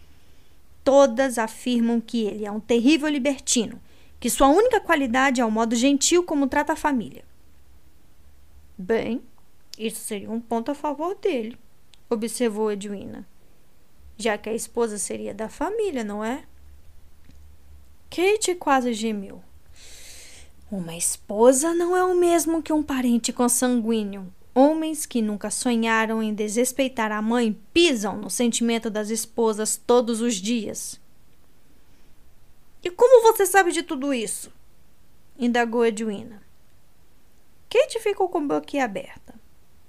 todas 0.84 1.38
afirmam 1.38 2.00
que 2.00 2.26
ele 2.26 2.46
é 2.46 2.52
um 2.52 2.60
terrível 2.60 3.10
libertino, 3.10 3.80
que 4.20 4.30
sua 4.30 4.48
única 4.48 4.80
qualidade 4.80 5.42
é 5.42 5.46
o 5.46 5.52
modo 5.52 5.76
gentil 5.76 6.24
como 6.24 6.48
trata 6.48 6.74
a 6.74 6.78
família. 6.78 7.24
Bem, 8.78 9.22
isso 9.78 10.02
seria 10.02 10.32
um 10.32 10.40
ponto 10.40 10.72
a 10.72 10.76
favor 10.76 11.16
dele, 11.16 11.58
observou 12.10 12.72
Edwina. 12.72 13.28
Já 14.18 14.38
que 14.38 14.50
a 14.50 14.54
esposa 14.54 14.98
seria 14.98 15.34
da 15.34 15.50
família, 15.50 16.04
não 16.04 16.24
é? 16.24 16.44
Kate 18.10 18.56
quase 18.56 18.94
gemeu. 18.94 19.44
Uma 20.72 20.96
esposa 20.96 21.74
não 21.74 21.96
é 21.96 22.04
o 22.04 22.16
mesmo 22.16 22.64
que 22.64 22.74
um 22.74 22.82
parente 22.82 23.32
consanguíneo. 23.32 24.34
Homens 24.60 25.06
que 25.06 25.22
nunca 25.22 25.52
sonharam 25.52 26.24
em 26.24 26.34
desrespeitar 26.34 27.12
a 27.12 27.22
mãe 27.22 27.56
pisam 27.72 28.18
no 28.18 28.28
sentimento 28.28 28.90
das 28.90 29.12
esposas 29.12 29.78
todos 29.78 30.20
os 30.20 30.34
dias. 30.34 31.00
E 32.84 32.90
como 32.90 33.22
você 33.22 33.46
sabe 33.46 33.72
de 33.72 33.84
tudo 33.84 34.12
isso? 34.12 34.52
indagou 35.38 35.86
Edwina. 35.86 36.42
Kate 37.70 38.00
ficou 38.00 38.30
com 38.30 38.40
a 38.40 38.60
boca 38.60 38.84
aberta. 38.84 39.36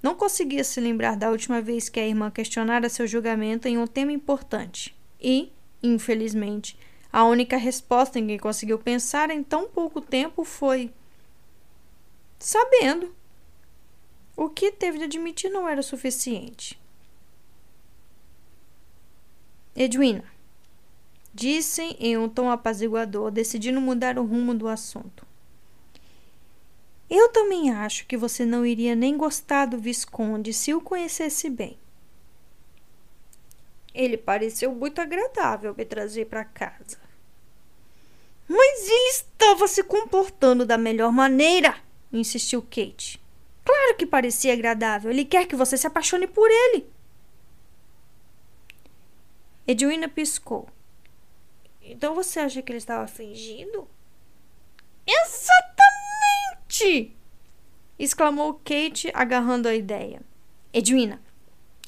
Não 0.03 0.13
conseguia 0.13 0.63
se 0.63 0.79
lembrar 0.79 1.17
da 1.17 1.31
última 1.31 1.59
vez 1.63 1.89
que 1.89 1.99
a 1.99 2.07
irmã 2.07 2.29
questionara 2.29 2.89
seu 2.89 3.07
julgamento 3.07 3.67
em 3.67 3.79
um 3.79 3.87
tema 3.87 4.11
importante. 4.11 4.95
E, 5.19 5.51
infelizmente, 5.81 6.77
a 7.11 7.25
única 7.25 7.57
resposta 7.57 8.19
em 8.19 8.27
que 8.27 8.37
conseguiu 8.37 8.77
pensar 8.77 9.31
em 9.31 9.41
tão 9.41 9.67
pouco 9.67 9.99
tempo 9.99 10.43
foi: 10.43 10.93
Sabendo. 12.37 13.17
O 14.41 14.47
que 14.47 14.71
teve 14.71 14.99
de 14.99 15.03
admitir 15.03 15.49
não 15.51 15.67
era 15.67 15.81
suficiente. 15.81 16.79
Edwina, 19.75 20.23
disse 21.33 21.81
em 21.99 22.17
um 22.17 22.29
tom 22.29 22.49
apaziguador, 22.49 23.31
decidindo 23.31 23.81
mudar 23.81 24.17
o 24.17 24.23
rumo 24.23 24.55
do 24.55 24.69
assunto. 24.69 25.27
Eu 27.09 27.27
também 27.33 27.69
acho 27.69 28.07
que 28.07 28.15
você 28.15 28.45
não 28.45 28.65
iria 28.65 28.95
nem 28.95 29.17
gostar 29.17 29.65
do 29.65 29.77
Visconde 29.77 30.53
se 30.53 30.73
o 30.73 30.79
conhecesse 30.79 31.49
bem. 31.49 31.77
Ele 33.93 34.15
pareceu 34.15 34.73
muito 34.73 35.01
agradável 35.01 35.75
me 35.75 35.83
trazer 35.83 36.27
para 36.27 36.45
casa. 36.45 36.97
Mas 38.47 38.87
ele 38.87 39.09
estava 39.09 39.67
se 39.67 39.83
comportando 39.83 40.65
da 40.65 40.77
melhor 40.77 41.11
maneira, 41.11 41.75
insistiu 42.09 42.61
Kate. 42.61 43.19
Claro 43.63 43.97
que 43.97 44.05
parecia 44.05 44.53
agradável. 44.53 45.11
Ele 45.11 45.25
quer 45.25 45.45
que 45.45 45.55
você 45.55 45.77
se 45.77 45.87
apaixone 45.87 46.27
por 46.27 46.49
ele. 46.49 46.87
Edwina 49.67 50.09
piscou. 50.09 50.67
Então 51.81 52.15
você 52.15 52.39
acha 52.39 52.61
que 52.61 52.71
ele 52.71 52.77
estava 52.77 53.07
fingindo? 53.07 53.87
Exatamente! 55.05 57.15
exclamou 57.97 58.61
Kate, 58.63 59.11
agarrando 59.13 59.67
a 59.67 59.75
ideia. 59.75 60.21
Edwina, 60.71 61.19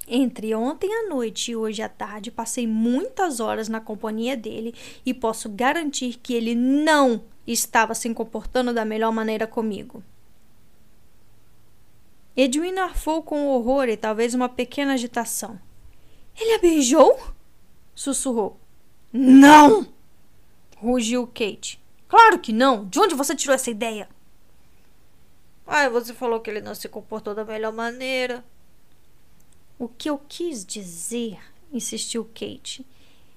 entre 0.08 0.54
ontem 0.54 0.94
à 0.94 1.08
noite 1.08 1.52
e 1.52 1.56
hoje 1.56 1.82
à 1.82 1.88
tarde 1.88 2.32
passei 2.32 2.68
muitas 2.68 3.40
horas 3.40 3.70
na 3.70 3.80
companhia 3.80 4.36
dele 4.36 4.76
e 5.06 5.14
posso 5.14 5.48
garantir 5.48 6.20
que 6.22 6.34
ele 6.34 6.54
não 6.54 7.24
estava 7.48 7.94
se 7.94 8.14
comportando 8.14 8.74
da 8.74 8.84
melhor 8.84 9.14
maneira 9.14 9.48
comigo. 9.48 10.04
Edwina 12.36 12.84
arfou 12.84 13.22
com 13.22 13.48
horror 13.48 13.90
e 13.90 13.98
talvez 13.98 14.34
uma 14.34 14.48
pequena 14.48 14.94
agitação. 14.94 15.60
Ele 16.40 16.54
a 16.54 16.60
beijou? 16.60 17.20
sussurrou. 17.94 18.60
Não! 19.12 19.88
rugiu 20.78 21.28
Kate. 21.28 21.80
Claro 22.08 22.40
que 22.40 22.54
não! 22.54 22.86
De 22.86 23.00
onde 23.00 23.14
você 23.16 23.36
tirou 23.36 23.54
essa 23.54 23.70
ideia? 23.70 24.10
Ai, 25.68 25.90
você 25.90 26.14
falou 26.14 26.40
que 26.40 26.50
ele 26.50 26.62
não 26.62 26.74
se 26.74 26.90
comportou 26.90 27.36
da 27.36 27.46
melhor 27.46 27.72
maneira. 27.72 28.44
O 29.78 29.88
que 29.88 30.10
eu 30.10 30.18
quis 30.18 30.66
dizer, 30.66 31.40
insistiu 31.72 32.26
Kate, 32.26 32.86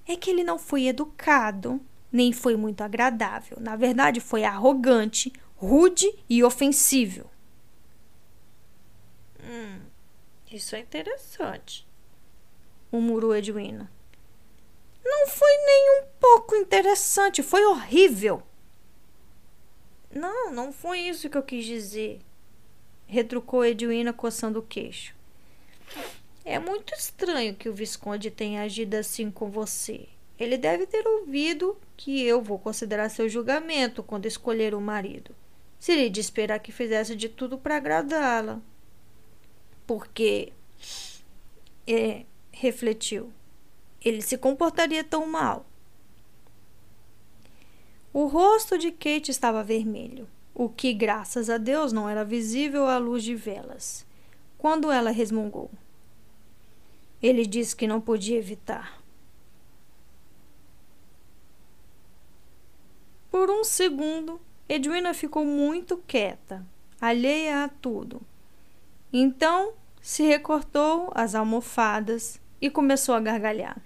é 0.07 0.17
que 0.17 0.31
ele 0.31 0.45
não 0.45 0.59
foi 0.59 0.87
educado, 0.87 1.81
nem 2.11 2.33
foi 2.33 2.57
muito 2.57 2.83
agradável. 2.83 3.59
Na 3.61 3.77
verdade, 3.77 4.21
foi 4.21 4.45
arrogante, 4.45 5.33
rude 5.57 6.13
e 6.29 6.43
ofensível. 6.45 7.31
Hum, 9.45 9.81
isso 10.51 10.75
é 10.75 10.81
interessante, 10.81 11.87
murmurou 12.91 13.37
Edwina. 13.37 13.91
Não 15.05 15.27
foi 15.27 15.57
nem 15.67 16.01
um 16.01 16.07
pouco 16.19 16.57
interessante, 16.57 17.43
foi 17.43 17.65
horrível. 17.67 18.43
Não, 20.11 20.51
não 20.53 20.73
foi 20.73 21.01
isso 21.01 21.29
que 21.29 21.37
eu 21.37 21.43
quis 21.43 21.65
dizer, 21.65 22.21
retrucou 23.07 23.65
Edwina 23.65 24.13
coçando 24.13 24.61
o 24.61 24.63
queixo. 24.63 25.15
É 26.45 26.59
muito 26.59 26.95
estranho 26.95 27.55
que 27.55 27.69
o 27.69 27.75
Visconde 27.75 28.31
tenha 28.31 28.63
agido 28.63 28.95
assim 28.95 29.31
com 29.31 29.51
você. 29.51 30.09
Ele 30.39 30.59
deve 30.59 30.87
ter 30.87 31.07
ouvido 31.07 31.77
que 31.97 32.23
eu 32.23 32.43
vou 32.43 32.59
considerar 32.59 33.09
seu 33.09 33.29
julgamento 33.29 34.03
quando 34.03 34.27
escolher 34.27 34.75
o 34.75 34.81
marido. 34.81 35.35
Seria 35.79 36.11
de 36.11 36.21
esperar 36.21 36.59
que 36.59 36.73
fizesse 36.73 37.15
de 37.15 37.29
tudo 37.29 37.57
para 37.57 37.77
agradá-la. 37.77 38.61
Porque, 39.87 40.53
é, 41.87 42.25
refletiu, 42.53 43.33
ele 44.05 44.23
se 44.23 44.39
comportaria 44.39 45.03
tão 45.03 45.27
mal. 45.27 45.67
O 48.13 48.27
rosto 48.27 48.79
de 48.79 48.93
Kate 48.93 49.31
estava 49.31 49.65
vermelho, 49.65 50.29
o 50.55 50.69
que, 50.69 50.93
graças 50.93 51.51
a 51.51 51.59
Deus, 51.59 51.93
não 51.93 52.09
era 52.09 52.25
visível 52.25 52.87
à 52.87 52.97
luz 52.97 53.25
de 53.25 53.35
velas. 53.35 54.07
Quando 54.57 54.91
ela 54.91 55.11
resmungou. 55.11 55.71
Ele 57.21 57.45
disse 57.45 57.75
que 57.75 57.87
não 57.87 58.01
podia 58.01 58.39
evitar. 58.39 59.03
Por 63.31 63.51
um 63.51 63.65
segundo, 63.65 64.41
Edwina 64.69 65.13
ficou 65.13 65.45
muito 65.45 65.97
quieta, 66.07 66.65
alheia 67.01 67.65
a 67.65 67.69
tudo. 67.69 68.23
Então 69.17 69.75
se 70.03 70.25
recortou 70.25 71.09
as 71.15 71.37
almofadas 71.37 72.41
e 72.61 72.69
começou 72.69 73.15
a 73.15 73.21
gargalhar. 73.21 73.81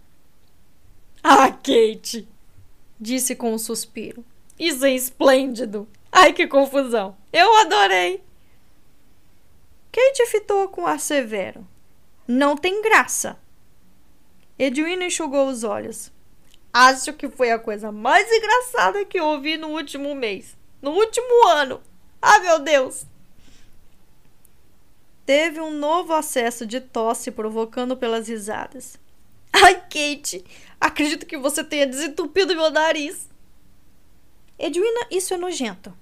Ah, 1.22 1.50
Kate! 1.50 2.26
Disse 2.98 3.36
com 3.36 3.52
um 3.52 3.58
suspiro. 3.58 4.24
Isso 4.58 4.86
é 4.86 4.94
esplêndido! 4.94 5.86
Ai, 6.10 6.32
que 6.32 6.46
confusão! 6.46 7.14
Eu 7.30 7.54
adorei! 7.58 8.24
Kate 9.92 10.24
fitou 10.30 10.66
com 10.68 10.86
ar 10.86 10.98
severo. 10.98 11.66
Não 12.26 12.56
tem 12.56 12.80
graça. 12.80 13.38
Edwina 14.58 15.04
enxugou 15.04 15.46
os 15.46 15.62
olhos. 15.62 16.10
Acho 16.72 17.12
que 17.12 17.28
foi 17.28 17.50
a 17.50 17.58
coisa 17.58 17.92
mais 17.92 18.32
engraçada 18.32 19.04
que 19.04 19.20
ouvi 19.20 19.58
no 19.58 19.68
último 19.68 20.14
mês. 20.14 20.56
No 20.80 20.92
último 20.92 21.48
ano. 21.48 21.82
Ah, 22.22 22.38
meu 22.40 22.60
Deus! 22.60 23.04
Teve 25.28 25.60
um 25.60 25.70
novo 25.70 26.14
acesso 26.14 26.64
de 26.64 26.80
tosse 26.80 27.30
provocando 27.30 27.94
pelas 27.94 28.28
risadas. 28.28 28.98
Ai, 29.52 29.74
Kate, 29.74 30.42
acredito 30.80 31.26
que 31.26 31.36
você 31.36 31.62
tenha 31.62 31.86
desentupido 31.86 32.56
meu 32.56 32.70
nariz. 32.70 33.28
Edwina, 34.58 35.06
isso 35.10 35.34
é 35.34 35.36
nojento. 35.36 35.92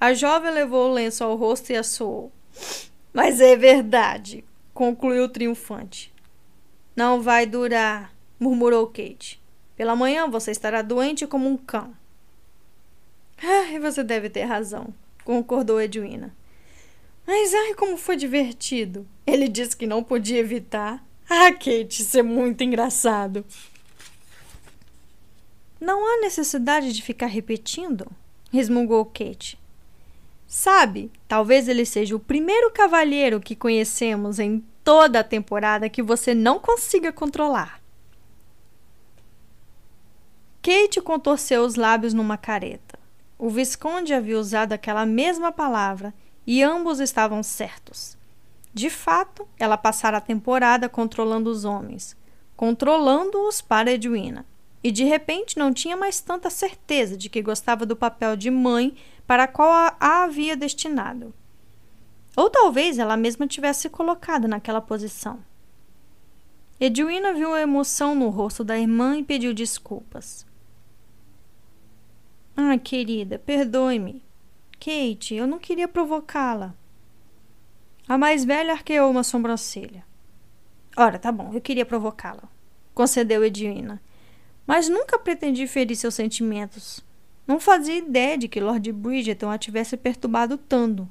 A 0.00 0.12
jovem 0.14 0.50
levou 0.50 0.90
o 0.90 0.92
lenço 0.92 1.22
ao 1.22 1.36
rosto 1.36 1.70
e 1.70 1.76
assoou. 1.76 2.32
Mas 3.12 3.40
é 3.40 3.54
verdade, 3.56 4.44
concluiu 4.74 5.28
triunfante. 5.28 6.12
Não 6.96 7.22
vai 7.22 7.46
durar, 7.46 8.12
murmurou 8.36 8.88
Kate. 8.88 9.40
Pela 9.76 9.94
manhã 9.94 10.28
você 10.28 10.50
estará 10.50 10.82
doente 10.82 11.24
como 11.24 11.48
um 11.48 11.56
cão. 11.56 11.94
Ah, 13.38 13.78
você 13.78 14.02
deve 14.02 14.28
ter 14.28 14.42
razão, 14.42 14.92
concordou 15.24 15.80
Edwina. 15.80 16.34
Mas 17.26 17.54
ai, 17.54 17.74
como 17.74 17.96
foi 17.96 18.16
divertido. 18.16 19.06
Ele 19.26 19.48
disse 19.48 19.76
que 19.76 19.86
não 19.86 20.02
podia 20.02 20.38
evitar. 20.38 21.04
Ah, 21.28 21.52
Kate, 21.52 22.02
isso 22.02 22.18
é 22.18 22.22
muito 22.22 22.62
engraçado. 22.62 23.44
Não 25.80 26.06
há 26.06 26.20
necessidade 26.20 26.92
de 26.92 27.02
ficar 27.02 27.26
repetindo, 27.26 28.06
resmungou 28.52 29.04
Kate. 29.04 29.58
Sabe, 30.46 31.10
talvez 31.26 31.66
ele 31.66 31.86
seja 31.86 32.14
o 32.14 32.20
primeiro 32.20 32.70
cavalheiro 32.70 33.40
que 33.40 33.56
conhecemos 33.56 34.38
em 34.38 34.62
toda 34.84 35.20
a 35.20 35.24
temporada 35.24 35.88
que 35.88 36.02
você 36.02 36.34
não 36.34 36.58
consiga 36.58 37.10
controlar. 37.10 37.80
Kate 40.62 41.00
contorceu 41.00 41.64
os 41.64 41.74
lábios 41.74 42.14
numa 42.14 42.36
careta. 42.36 42.98
O 43.38 43.48
Visconde 43.50 44.14
havia 44.14 44.38
usado 44.38 44.72
aquela 44.72 45.04
mesma 45.04 45.50
palavra 45.50 46.14
e 46.46 46.62
ambos 46.62 47.00
estavam 47.00 47.42
certos. 47.42 48.16
De 48.74 48.88
fato, 48.88 49.46
ela 49.58 49.76
passara 49.76 50.16
a 50.16 50.20
temporada 50.20 50.88
controlando 50.88 51.50
os 51.50 51.64
homens, 51.64 52.16
controlando-os 52.56 53.60
para 53.60 53.92
Edwina, 53.92 54.46
e 54.82 54.90
de 54.90 55.04
repente 55.04 55.58
não 55.58 55.72
tinha 55.72 55.96
mais 55.96 56.20
tanta 56.20 56.50
certeza 56.50 57.16
de 57.16 57.28
que 57.28 57.42
gostava 57.42 57.86
do 57.86 57.94
papel 57.94 58.36
de 58.36 58.50
mãe 58.50 58.96
para 59.26 59.46
qual 59.46 59.70
a, 59.70 59.96
a 60.00 60.24
havia 60.24 60.56
destinado. 60.56 61.34
Ou 62.36 62.48
talvez 62.48 62.98
ela 62.98 63.16
mesma 63.16 63.46
tivesse 63.46 63.88
colocado 63.90 64.48
naquela 64.48 64.80
posição. 64.80 65.38
Edwina 66.80 67.32
viu 67.32 67.52
a 67.52 67.60
emoção 67.60 68.14
no 68.14 68.28
rosto 68.28 68.64
da 68.64 68.76
irmã 68.76 69.16
e 69.16 69.22
pediu 69.22 69.54
desculpas. 69.54 70.44
Ah, 72.56 72.76
querida, 72.76 73.38
perdoe-me. 73.38 74.22
Kate, 74.84 75.36
eu 75.36 75.46
não 75.46 75.60
queria 75.60 75.86
provocá-la. 75.86 76.74
A 78.08 78.18
mais 78.18 78.44
velha 78.44 78.72
arqueou 78.72 79.08
uma 79.08 79.22
sobrancelha. 79.22 80.04
Ora, 80.96 81.20
tá 81.20 81.30
bom, 81.30 81.52
eu 81.54 81.60
queria 81.60 81.86
provocá-la, 81.86 82.48
concedeu 82.92 83.44
Edwina. 83.44 84.02
Mas 84.66 84.88
nunca 84.88 85.20
pretendi 85.20 85.68
ferir 85.68 85.94
seus 85.94 86.14
sentimentos. 86.14 87.00
Não 87.46 87.60
fazia 87.60 87.96
ideia 87.96 88.36
de 88.36 88.48
que 88.48 88.60
Lord 88.60 88.90
Bridgeton 88.90 89.50
a 89.50 89.56
tivesse 89.56 89.96
perturbado 89.96 90.58
tanto. 90.58 91.08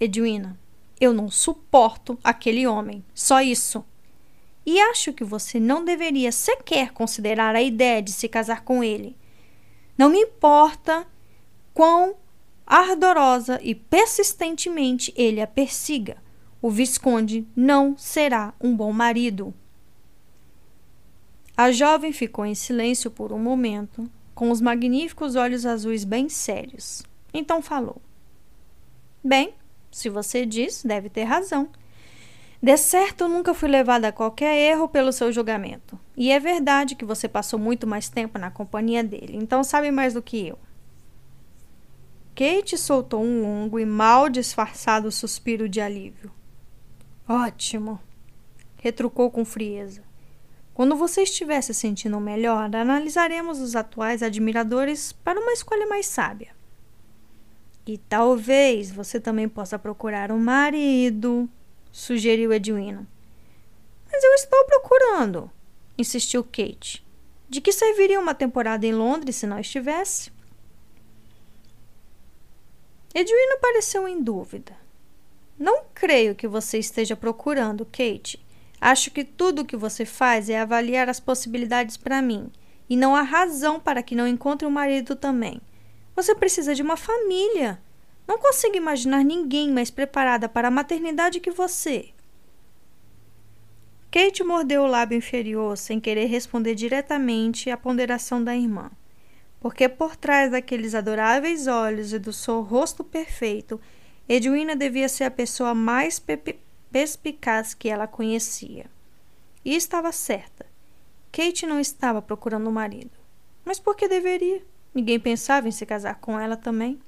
Edwina, 0.00 0.58
eu 1.00 1.14
não 1.14 1.30
suporto 1.30 2.18
aquele 2.24 2.66
homem. 2.66 3.04
Só 3.14 3.40
isso. 3.40 3.84
E 4.64 4.80
acho 4.80 5.12
que 5.12 5.22
você 5.22 5.60
não 5.60 5.84
deveria 5.84 6.32
sequer 6.32 6.92
considerar 6.92 7.54
a 7.54 7.62
ideia 7.62 8.02
de 8.02 8.10
se 8.10 8.28
casar 8.28 8.64
com 8.64 8.82
ele. 8.82 9.16
Não 9.96 10.10
me 10.10 10.18
importa 10.18 11.06
quão 11.76 12.14
ardorosa 12.66 13.60
e 13.62 13.74
persistentemente 13.74 15.12
ele 15.14 15.42
a 15.42 15.46
persiga. 15.46 16.16
O 16.62 16.70
Visconde 16.70 17.46
não 17.54 17.94
será 17.98 18.54
um 18.58 18.74
bom 18.74 18.90
marido. 18.94 19.52
A 21.54 21.70
jovem 21.70 22.12
ficou 22.12 22.46
em 22.46 22.54
silêncio 22.54 23.10
por 23.10 23.30
um 23.30 23.38
momento, 23.38 24.10
com 24.34 24.50
os 24.50 24.62
magníficos 24.62 25.36
olhos 25.36 25.66
azuis 25.66 26.02
bem 26.02 26.30
sérios. 26.30 27.02
Então 27.32 27.60
falou: 27.60 28.00
Bem, 29.22 29.52
se 29.90 30.08
você 30.08 30.46
diz, 30.46 30.82
deve 30.82 31.10
ter 31.10 31.24
razão. 31.24 31.68
De 32.62 32.76
certo, 32.78 33.28
nunca 33.28 33.52
fui 33.52 33.68
levada 33.68 34.08
a 34.08 34.12
qualquer 34.12 34.56
erro 34.56 34.88
pelo 34.88 35.12
seu 35.12 35.30
julgamento. 35.30 36.00
E 36.16 36.30
é 36.32 36.40
verdade 36.40 36.94
que 36.94 37.04
você 37.04 37.28
passou 37.28 37.58
muito 37.58 37.86
mais 37.86 38.08
tempo 38.08 38.38
na 38.38 38.50
companhia 38.50 39.04
dele, 39.04 39.36
então 39.36 39.62
sabe 39.62 39.90
mais 39.90 40.14
do 40.14 40.22
que 40.22 40.48
eu. 40.48 40.58
Kate 42.36 42.76
soltou 42.76 43.24
um 43.24 43.40
longo 43.40 43.80
e 43.80 43.86
mal 43.86 44.28
disfarçado 44.28 45.10
suspiro 45.10 45.70
de 45.70 45.80
alívio. 45.80 46.30
Ótimo, 47.26 47.98
retrucou 48.76 49.30
com 49.30 49.42
frieza. 49.42 50.02
Quando 50.74 50.94
você 50.94 51.22
estiver 51.22 51.62
se 51.62 51.72
sentindo 51.72 52.20
melhor, 52.20 52.76
analisaremos 52.76 53.58
os 53.58 53.74
atuais 53.74 54.22
admiradores 54.22 55.12
para 55.12 55.40
uma 55.40 55.54
escolha 55.54 55.86
mais 55.86 56.04
sábia. 56.04 56.54
E 57.86 57.96
talvez 57.96 58.90
você 58.90 59.18
também 59.18 59.48
possa 59.48 59.78
procurar 59.78 60.30
um 60.30 60.38
marido, 60.38 61.48
sugeriu 61.90 62.52
Edwina. 62.52 63.08
Mas 64.12 64.22
eu 64.22 64.34
estou 64.34 64.62
procurando, 64.66 65.50
insistiu 65.96 66.44
Kate. 66.44 67.02
De 67.48 67.62
que 67.62 67.72
serviria 67.72 68.20
uma 68.20 68.34
temporada 68.34 68.84
em 68.86 68.92
Londres 68.92 69.36
se 69.36 69.46
não 69.46 69.58
estivesse? 69.58 70.35
Edwina 73.18 73.56
pareceu 73.62 74.06
em 74.06 74.22
dúvida. 74.22 74.76
Não 75.58 75.84
creio 75.94 76.34
que 76.34 76.46
você 76.46 76.76
esteja 76.76 77.16
procurando, 77.16 77.86
Kate. 77.86 78.38
Acho 78.78 79.10
que 79.10 79.24
tudo 79.24 79.62
o 79.62 79.64
que 79.64 79.74
você 79.74 80.04
faz 80.04 80.50
é 80.50 80.60
avaliar 80.60 81.08
as 81.08 81.18
possibilidades 81.18 81.96
para 81.96 82.20
mim, 82.20 82.52
e 82.90 82.94
não 82.94 83.16
há 83.16 83.22
razão 83.22 83.80
para 83.80 84.02
que 84.02 84.14
não 84.14 84.28
encontre 84.28 84.68
um 84.68 84.70
marido 84.70 85.16
também. 85.16 85.62
Você 86.14 86.34
precisa 86.34 86.74
de 86.74 86.82
uma 86.82 86.94
família. 86.94 87.80
Não 88.28 88.36
consigo 88.36 88.76
imaginar 88.76 89.24
ninguém 89.24 89.72
mais 89.72 89.90
preparada 89.90 90.46
para 90.46 90.68
a 90.68 90.70
maternidade 90.70 91.40
que 91.40 91.50
você. 91.50 92.10
Kate 94.10 94.44
mordeu 94.44 94.82
o 94.82 94.86
lábio 94.86 95.16
inferior 95.16 95.78
sem 95.78 95.98
querer 95.98 96.26
responder 96.26 96.74
diretamente 96.74 97.70
à 97.70 97.78
ponderação 97.78 98.44
da 98.44 98.54
irmã 98.54 98.90
porque 99.66 99.88
por 99.88 100.14
trás 100.14 100.52
daqueles 100.52 100.94
adoráveis 100.94 101.66
olhos 101.66 102.12
e 102.12 102.20
do 102.20 102.32
seu 102.32 102.60
rosto 102.60 103.02
perfeito, 103.02 103.80
Edwina 104.28 104.76
devia 104.76 105.08
ser 105.08 105.24
a 105.24 105.30
pessoa 105.30 105.74
mais 105.74 106.24
perspicaz 106.92 107.74
que 107.74 107.88
ela 107.88 108.06
conhecia. 108.06 108.86
E 109.64 109.74
estava 109.74 110.12
certa. 110.12 110.66
Kate 111.32 111.66
não 111.66 111.80
estava 111.80 112.22
procurando 112.22 112.70
um 112.70 112.72
marido. 112.72 113.18
Mas 113.64 113.80
por 113.80 113.96
que 113.96 114.06
deveria? 114.06 114.62
Ninguém 114.94 115.18
pensava 115.18 115.66
em 115.66 115.72
se 115.72 115.84
casar 115.84 116.20
com 116.20 116.38
ela 116.38 116.56
também. 116.56 117.00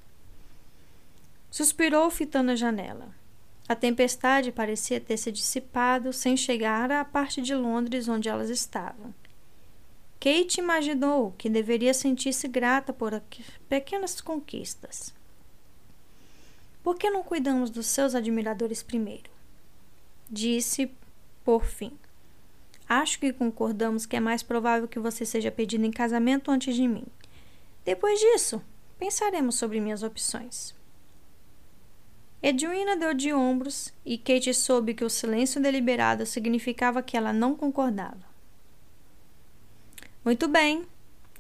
Suspirou, 1.53 2.11
fitando 2.11 2.51
a 2.51 2.57
janela. 2.57 3.15
A 3.69 3.77
tempestade 3.77 4.51
parecia 4.51 5.01
ter 5.01 5.17
se 5.17 5.31
dissipado 5.31 6.13
sem 6.13 6.37
chegar 6.37 6.91
à 6.91 7.05
parte 7.05 7.41
de 7.41 7.55
Londres 7.55 8.09
onde 8.09 8.29
elas 8.29 8.51
estavam. 8.51 9.15
Kate 10.21 10.59
imaginou 10.61 11.33
que 11.39 11.49
deveria 11.49 11.95
sentir-se 11.95 12.49
grata 12.49 12.93
por 12.93 13.23
pequenas 13.69 14.21
conquistas. 14.21 15.15
Por 16.83 16.97
que 16.97 17.09
não 17.09 17.23
cuidamos 17.23 17.71
dos 17.71 17.87
seus 17.87 18.15
admiradores 18.15 18.83
primeiro? 18.83 19.31
Disse, 20.29 20.91
por 21.45 21.65
fim. 21.65 21.93
Acho 22.89 23.21
que 23.21 23.33
concordamos 23.33 24.07
que 24.07 24.17
é 24.17 24.21
mais 24.21 24.43
provável 24.43 24.89
que 24.89 24.99
você 24.99 25.25
seja 25.25 25.51
pedido 25.51 25.85
em 25.85 25.91
casamento 25.91 26.51
antes 26.51 26.75
de 26.75 26.89
mim. 26.89 27.05
Depois 27.85 28.19
disso, 28.19 28.63
pensaremos 28.99 29.55
sobre 29.55 29.81
minhas 29.81 30.03
opções. 30.03 30.75
Edwina 32.43 32.97
deu 32.97 33.15
de 33.15 33.33
ombros 33.33 33.93
e 34.05 34.17
Kate 34.17 34.53
soube 34.55 34.95
que 34.95 35.05
o 35.05 35.11
silêncio 35.11 35.61
deliberado 35.61 36.25
significava 36.25 37.03
que 37.03 37.17
ela 37.17 37.33
não 37.33 37.55
concordava. 37.55 38.28
Muito 40.29 40.47
bem, 40.47 40.87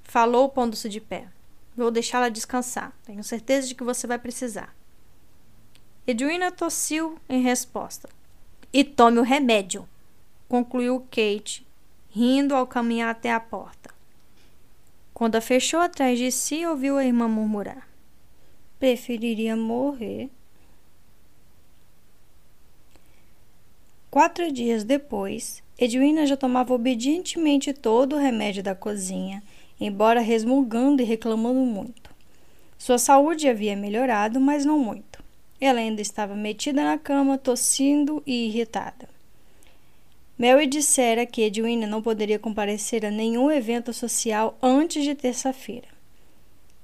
falou 0.02 0.48
pondo-se 0.48 0.88
de 0.88 0.98
pé. 0.98 1.28
Vou 1.76 1.90
deixá-la 1.90 2.30
descansar. 2.30 2.90
Tenho 3.04 3.22
certeza 3.22 3.68
de 3.68 3.74
que 3.74 3.84
você 3.84 4.06
vai 4.06 4.18
precisar. 4.18 4.74
Edwina 6.06 6.50
tossiu 6.50 7.20
em 7.28 7.42
resposta. 7.42 8.08
E 8.72 8.82
tome 8.82 9.18
o 9.18 9.22
remédio, 9.22 9.86
concluiu 10.48 11.06
Kate, 11.10 11.66
rindo 12.08 12.54
ao 12.54 12.66
caminhar 12.66 13.10
até 13.10 13.30
a 13.30 13.38
porta. 13.38 13.90
Quando 15.12 15.36
a 15.36 15.42
fechou 15.42 15.80
atrás 15.80 16.18
de 16.18 16.32
si, 16.32 16.64
ouviu 16.64 16.96
a 16.96 17.04
irmã 17.04 17.28
murmurar: 17.28 17.86
Preferiria 18.78 19.54
morrer. 19.54 20.30
Quatro 24.10 24.50
dias 24.50 24.82
depois, 24.82 25.62
Edwina 25.78 26.26
já 26.26 26.36
tomava 26.36 26.74
obedientemente 26.74 27.72
todo 27.72 28.16
o 28.16 28.18
remédio 28.18 28.62
da 28.62 28.74
cozinha, 28.74 29.42
embora 29.80 30.20
resmungando 30.20 31.00
e 31.00 31.04
reclamando 31.04 31.60
muito. 31.60 32.10
Sua 32.76 32.98
saúde 32.98 33.48
havia 33.48 33.76
melhorado, 33.76 34.40
mas 34.40 34.64
não 34.64 34.78
muito. 34.78 35.22
Ela 35.60 35.78
ainda 35.80 36.02
estava 36.02 36.34
metida 36.34 36.82
na 36.82 36.98
cama, 36.98 37.38
tossindo 37.38 38.22
e 38.26 38.46
irritada. 38.46 39.08
Mary 40.36 40.66
dissera 40.66 41.26
que 41.26 41.42
Edwina 41.42 41.86
não 41.86 42.00
poderia 42.00 42.38
comparecer 42.38 43.04
a 43.04 43.10
nenhum 43.10 43.50
evento 43.50 43.92
social 43.92 44.56
antes 44.62 45.02
de 45.04 45.14
terça-feira. 45.14 45.88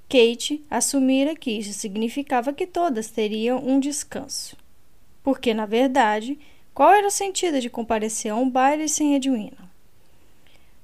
Kate 0.08 0.64
assumira 0.68 1.34
que 1.34 1.50
isso 1.52 1.72
significava 1.72 2.52
que 2.52 2.66
todas 2.66 3.10
teriam 3.10 3.58
um 3.64 3.78
descanso, 3.78 4.56
porque, 5.22 5.54
na 5.54 5.66
verdade, 5.66 6.38
qual 6.74 6.92
era 6.92 7.06
o 7.06 7.10
sentido 7.10 7.60
de 7.60 7.70
comparecer 7.70 8.32
a 8.32 8.36
um 8.36 8.50
baile 8.50 8.88
sem 8.88 9.14
Edwina? 9.14 9.72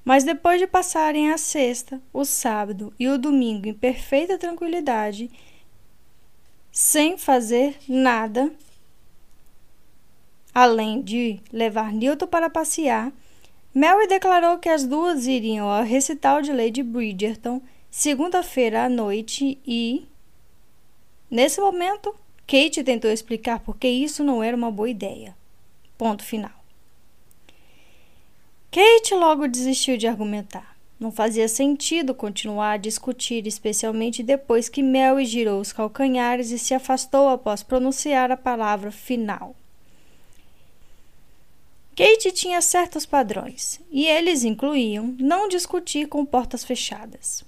Mas 0.04 0.22
depois 0.22 0.60
de 0.60 0.66
passarem 0.66 1.32
a 1.32 1.36
sexta, 1.36 2.00
o 2.12 2.24
sábado 2.24 2.94
e 2.98 3.08
o 3.08 3.18
domingo 3.18 3.68
em 3.68 3.74
perfeita 3.74 4.38
tranquilidade, 4.38 5.28
sem 6.70 7.18
fazer 7.18 7.76
nada, 7.88 8.52
além 10.54 11.02
de 11.02 11.40
levar 11.52 11.92
Newton 11.92 12.26
para 12.26 12.48
passear, 12.48 13.12
Mary 13.74 14.06
declarou 14.06 14.58
que 14.58 14.68
as 14.68 14.84
duas 14.86 15.26
iriam 15.26 15.68
ao 15.68 15.84
recital 15.84 16.40
de 16.40 16.52
Lady 16.52 16.82
Bridgerton 16.82 17.60
segunda-feira 17.90 18.84
à 18.84 18.88
noite 18.88 19.58
e, 19.66 20.06
nesse 21.30 21.60
momento, 21.60 22.14
Kate 22.46 22.82
tentou 22.82 23.10
explicar 23.10 23.60
por 23.60 23.76
que 23.76 23.88
isso 23.88 24.24
não 24.24 24.42
era 24.42 24.56
uma 24.56 24.70
boa 24.70 24.88
ideia. 24.88 25.39
Ponto 26.00 26.24
final. 26.24 26.64
Kate 28.70 29.14
logo 29.14 29.46
desistiu 29.46 29.98
de 29.98 30.06
argumentar. 30.06 30.74
Não 30.98 31.12
fazia 31.12 31.46
sentido 31.46 32.14
continuar 32.14 32.72
a 32.72 32.76
discutir, 32.78 33.46
especialmente 33.46 34.22
depois 34.22 34.70
que 34.70 34.82
Mary 34.82 35.26
girou 35.26 35.60
os 35.60 35.74
calcanhares 35.74 36.52
e 36.52 36.58
se 36.58 36.72
afastou 36.72 37.28
após 37.28 37.62
pronunciar 37.62 38.32
a 38.32 38.36
palavra 38.38 38.90
final. 38.90 39.54
Kate 41.94 42.32
tinha 42.32 42.62
certos 42.62 43.04
padrões, 43.04 43.78
e 43.90 44.06
eles 44.06 44.42
incluíam 44.42 45.14
não 45.18 45.48
discutir 45.48 46.08
com 46.08 46.24
portas 46.24 46.64
fechadas. 46.64 47.44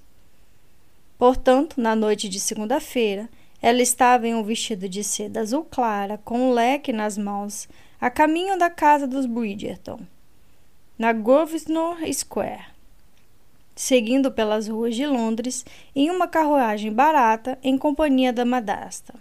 Portanto, 1.17 1.81
na 1.81 1.95
noite 1.95 2.29
de 2.29 2.39
segunda-feira, 2.39 3.27
ela 3.59 3.81
estava 3.81 4.27
em 4.27 4.35
um 4.35 4.43
vestido 4.43 4.87
de 4.87 5.03
seda 5.03 5.39
azul 5.39 5.63
clara, 5.63 6.19
com 6.23 6.51
um 6.51 6.53
leque 6.53 6.93
nas 6.93 7.17
mãos, 7.17 7.67
a 8.03 8.09
caminho 8.09 8.59
da 8.59 8.69
casa 8.69 9.07
dos 9.07 9.25
Bridgerton, 9.25 10.01
na 10.99 11.13
Grosvenor 11.13 11.99
Square, 12.11 12.65
seguindo 13.73 14.29
pelas 14.29 14.67
ruas 14.67 14.93
de 14.93 15.07
Londres 15.07 15.65
em 15.95 16.11
uma 16.11 16.27
carruagem 16.27 16.91
barata 16.91 17.57
em 17.63 17.77
companhia 17.77 18.33
da 18.33 18.43
madrasta. 18.43 19.15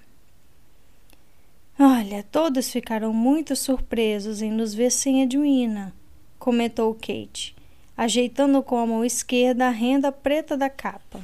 Olha, 1.78 2.24
todos 2.24 2.72
ficaram 2.72 3.12
muito 3.12 3.54
surpresos 3.54 4.42
em 4.42 4.50
nos 4.50 4.74
ver 4.74 4.90
sem 4.90 5.22
Edwina, 5.22 5.94
comentou 6.36 6.92
Kate, 6.92 7.54
ajeitando 7.96 8.64
com 8.64 8.78
a 8.78 8.84
mão 8.84 9.04
esquerda 9.04 9.68
a 9.68 9.70
renda 9.70 10.10
preta 10.10 10.56
da 10.56 10.68
capa. 10.68 11.20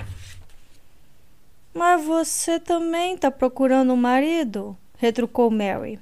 Mas 1.75 2.05
você 2.05 2.61
também 2.61 3.17
está 3.17 3.33
procurando 3.33 3.95
um 3.95 3.97
marido? 3.97 4.79
retrucou 4.97 5.51
Mary. 5.51 5.99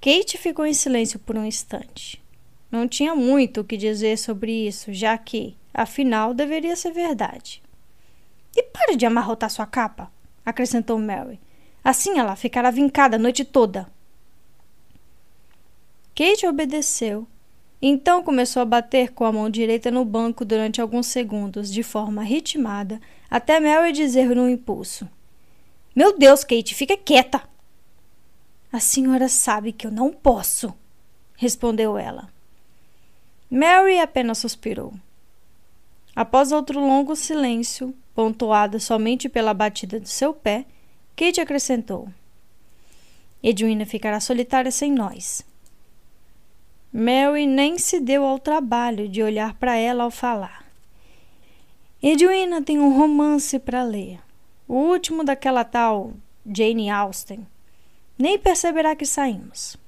Kate 0.00 0.38
ficou 0.38 0.64
em 0.64 0.72
silêncio 0.72 1.18
por 1.18 1.36
um 1.36 1.44
instante. 1.44 2.22
Não 2.70 2.88
tinha 2.88 3.14
muito 3.14 3.60
o 3.60 3.64
que 3.64 3.76
dizer 3.76 4.16
sobre 4.16 4.66
isso, 4.66 4.94
já 4.94 5.18
que, 5.18 5.54
afinal, 5.74 6.32
deveria 6.32 6.74
ser 6.74 6.90
verdade. 6.90 7.62
E 8.56 8.62
pare 8.62 8.96
de 8.96 9.04
amarrotar 9.04 9.50
sua 9.50 9.66
capa, 9.66 10.10
acrescentou 10.44 10.98
Mary. 10.98 11.38
Assim 11.84 12.18
ela 12.18 12.34
ficará 12.34 12.70
vincada 12.70 13.16
a 13.16 13.18
noite 13.18 13.44
toda. 13.44 13.86
Kate 16.14 16.46
obedeceu. 16.46 17.26
Então 17.82 18.22
começou 18.22 18.62
a 18.62 18.66
bater 18.66 19.12
com 19.12 19.24
a 19.24 19.32
mão 19.32 19.50
direita 19.50 19.90
no 19.90 20.04
banco 20.04 20.46
durante 20.46 20.80
alguns 20.80 21.08
segundos, 21.08 21.70
de 21.70 21.82
forma 21.82 22.22
ritmada, 22.22 23.00
até 23.30 23.60
Mary 23.60 23.92
dizer 23.92 24.34
num 24.34 24.48
impulso: 24.48 25.06
Meu 25.94 26.16
Deus, 26.16 26.42
Kate, 26.42 26.74
fica 26.74 26.96
quieta! 26.96 27.49
A 28.72 28.78
senhora 28.78 29.28
sabe 29.28 29.72
que 29.72 29.84
eu 29.84 29.90
não 29.90 30.12
posso, 30.12 30.72
respondeu 31.36 31.98
ela. 31.98 32.28
Mary 33.50 33.98
apenas 33.98 34.38
suspirou. 34.38 34.94
Após 36.14 36.52
outro 36.52 36.78
longo 36.78 37.16
silêncio, 37.16 37.92
pontuado 38.14 38.78
somente 38.78 39.28
pela 39.28 39.52
batida 39.52 39.98
do 39.98 40.06
seu 40.06 40.32
pé, 40.32 40.66
Kate 41.16 41.40
acrescentou: 41.40 42.08
Edwina 43.42 43.84
ficará 43.84 44.20
solitária 44.20 44.70
sem 44.70 44.92
nós. 44.92 45.44
Mary 46.92 47.46
nem 47.46 47.76
se 47.76 47.98
deu 47.98 48.24
ao 48.24 48.38
trabalho 48.38 49.08
de 49.08 49.20
olhar 49.20 49.54
para 49.54 49.76
ela 49.76 50.04
ao 50.04 50.12
falar. 50.12 50.64
Edwina 52.00 52.62
tem 52.62 52.78
um 52.78 52.96
romance 52.96 53.58
para 53.58 53.82
ler, 53.82 54.20
o 54.68 54.74
último 54.74 55.24
daquela 55.24 55.64
tal 55.64 56.12
Jane 56.46 56.88
Austen 56.88 57.44
nem 58.20 58.38
perceberá 58.38 58.94
que 58.94 59.06
saímos. 59.06 59.78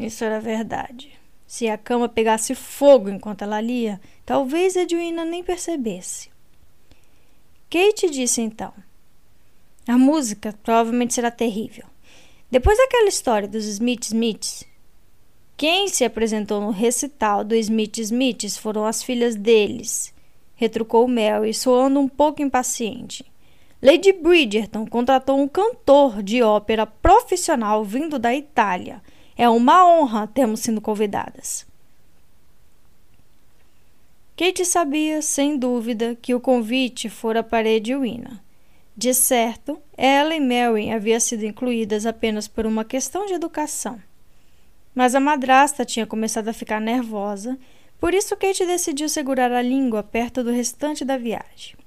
Isso 0.00 0.22
era 0.22 0.40
verdade. 0.40 1.18
Se 1.44 1.68
a 1.68 1.76
cama 1.76 2.08
pegasse 2.08 2.54
fogo 2.54 3.10
enquanto 3.10 3.42
ela 3.42 3.60
lia, 3.60 4.00
talvez 4.24 4.76
Edwina 4.76 5.24
nem 5.24 5.42
percebesse. 5.42 6.30
Kate 7.68 8.08
disse 8.08 8.40
então: 8.40 8.72
A 9.88 9.98
música 9.98 10.54
provavelmente 10.62 11.14
será 11.14 11.30
terrível. 11.30 11.84
Depois 12.48 12.78
daquela 12.78 13.08
história 13.08 13.48
dos 13.48 13.64
Smith 13.64 14.04
Smiths, 14.04 14.64
quem 15.56 15.88
se 15.88 16.04
apresentou 16.04 16.60
no 16.60 16.70
recital 16.70 17.42
do 17.44 17.56
Smith 17.56 17.98
Smiths 17.98 18.56
foram 18.56 18.84
as 18.84 19.02
filhas 19.02 19.34
deles, 19.34 20.14
retrucou 20.54 21.08
Mary, 21.08 21.52
soando 21.52 21.98
um 21.98 22.08
pouco 22.08 22.40
impaciente. 22.40 23.31
Lady 23.84 24.12
Bridgerton 24.12 24.86
contratou 24.86 25.40
um 25.40 25.48
cantor 25.48 26.22
de 26.22 26.40
ópera 26.40 26.86
profissional 26.86 27.84
vindo 27.84 28.16
da 28.16 28.32
Itália. 28.32 29.02
É 29.36 29.48
uma 29.48 29.84
honra 29.84 30.28
termos 30.28 30.60
sido 30.60 30.80
convidadas. 30.80 31.66
Kate 34.36 34.64
sabia, 34.64 35.20
sem 35.20 35.58
dúvida, 35.58 36.14
que 36.14 36.32
o 36.32 36.38
convite 36.38 37.08
fora 37.08 37.42
para 37.42 37.68
Edwina. 37.68 38.40
De 38.96 39.12
certo, 39.12 39.76
ela 39.96 40.32
e 40.32 40.38
Mary 40.38 40.92
haviam 40.92 41.18
sido 41.18 41.44
incluídas 41.44 42.06
apenas 42.06 42.46
por 42.46 42.64
uma 42.64 42.84
questão 42.84 43.26
de 43.26 43.34
educação. 43.34 44.00
Mas 44.94 45.16
a 45.16 45.20
madrasta 45.20 45.84
tinha 45.84 46.06
começado 46.06 46.46
a 46.46 46.52
ficar 46.52 46.80
nervosa, 46.80 47.58
por 47.98 48.14
isso 48.14 48.36
Kate 48.36 48.64
decidiu 48.64 49.08
segurar 49.08 49.50
a 49.50 49.60
língua 49.60 50.04
perto 50.04 50.44
do 50.44 50.52
restante 50.52 51.04
da 51.04 51.16
viagem. 51.16 51.81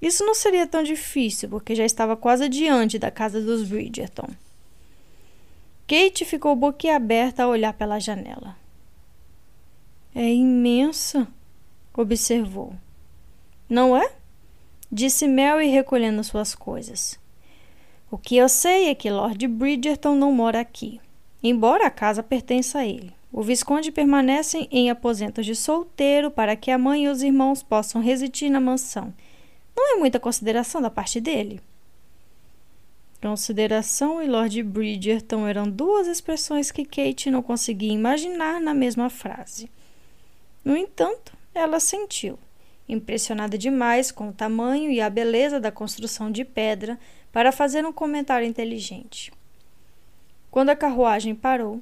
Isso 0.00 0.24
não 0.24 0.34
seria 0.34 0.66
tão 0.66 0.82
difícil, 0.82 1.48
porque 1.48 1.74
já 1.74 1.84
estava 1.84 2.16
quase 2.16 2.44
adiante 2.44 2.98
da 2.98 3.10
casa 3.10 3.40
dos 3.40 3.68
Bridgerton. 3.68 4.28
Kate 5.88 6.24
ficou 6.24 6.54
boquiaberta 6.54 7.42
a 7.42 7.48
olhar 7.48 7.72
pela 7.72 7.98
janela. 7.98 8.56
É 10.14 10.32
imensa, 10.32 11.26
observou. 11.96 12.74
Não 13.68 13.96
é? 13.96 14.12
Disse 14.90 15.26
Mary 15.26 15.68
recolhendo 15.68 16.22
suas 16.22 16.54
coisas. 16.54 17.18
O 18.10 18.16
que 18.16 18.36
eu 18.36 18.48
sei 18.48 18.88
é 18.88 18.94
que 18.94 19.10
Lord 19.10 19.46
Bridgerton 19.48 20.14
não 20.14 20.32
mora 20.32 20.60
aqui, 20.60 21.00
embora 21.42 21.86
a 21.86 21.90
casa 21.90 22.22
pertença 22.22 22.78
a 22.78 22.86
ele. 22.86 23.12
O 23.30 23.42
Visconde 23.42 23.92
permanece 23.92 24.66
em 24.70 24.88
aposentos 24.88 25.44
de 25.44 25.54
solteiro 25.54 26.30
para 26.30 26.56
que 26.56 26.70
a 26.70 26.78
mãe 26.78 27.04
e 27.04 27.08
os 27.08 27.22
irmãos 27.22 27.62
possam 27.62 28.00
residir 28.00 28.50
na 28.50 28.60
mansão 28.60 29.12
não 29.78 29.94
é 29.94 29.98
muita 30.00 30.18
consideração 30.18 30.82
da 30.82 30.90
parte 30.90 31.20
dele. 31.20 31.60
Consideração 33.22 34.20
e 34.20 34.26
Lord 34.26 34.60
Bridgerton 34.64 35.46
eram 35.46 35.70
duas 35.70 36.08
expressões 36.08 36.72
que 36.72 36.84
Kate 36.84 37.30
não 37.30 37.42
conseguia 37.42 37.92
imaginar 37.92 38.60
na 38.60 38.74
mesma 38.74 39.08
frase. 39.08 39.70
No 40.64 40.76
entanto, 40.76 41.32
ela 41.54 41.78
sentiu, 41.78 42.36
impressionada 42.88 43.56
demais 43.56 44.10
com 44.10 44.30
o 44.30 44.32
tamanho 44.32 44.90
e 44.90 45.00
a 45.00 45.08
beleza 45.08 45.60
da 45.60 45.70
construção 45.70 46.28
de 46.28 46.44
pedra, 46.44 46.98
para 47.32 47.52
fazer 47.52 47.86
um 47.86 47.92
comentário 47.92 48.48
inteligente. 48.48 49.32
Quando 50.50 50.70
a 50.70 50.76
carruagem 50.76 51.36
parou, 51.36 51.80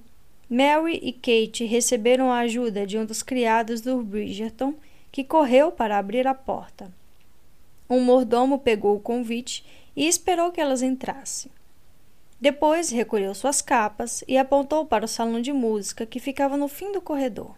Mary 0.51 1.01
e 1.03 1.13
Kate 1.13 1.65
receberam 1.65 2.31
a 2.31 2.41
ajuda 2.41 2.87
de 2.87 2.99
um 2.99 3.07
dos 3.07 3.23
criados 3.23 3.81
do 3.81 4.03
Bridgerton, 4.03 4.75
que 5.11 5.25
correu 5.25 5.73
para 5.73 5.97
abrir 5.97 6.27
a 6.27 6.35
porta. 6.35 6.93
Um 7.89 8.01
mordomo 8.01 8.59
pegou 8.59 8.97
o 8.97 9.01
convite 9.01 9.65
e 9.95 10.09
esperou 10.09 10.51
que 10.51 10.61
elas 10.61 10.83
entrassem. 10.83 11.51
Depois 12.41 12.91
recolheu 12.91 13.35
suas 13.35 13.63
capas 13.63 14.23
e 14.29 14.37
apontou 14.37 14.85
para 14.85 15.05
o 15.05 15.09
salão 15.09 15.41
de 15.41 15.53
música 15.53 16.05
que 16.05 16.21
ficava 16.21 16.57
no 16.57 16.69
fim 16.69 16.93
do 16.93 17.01
corredor. 17.01 17.55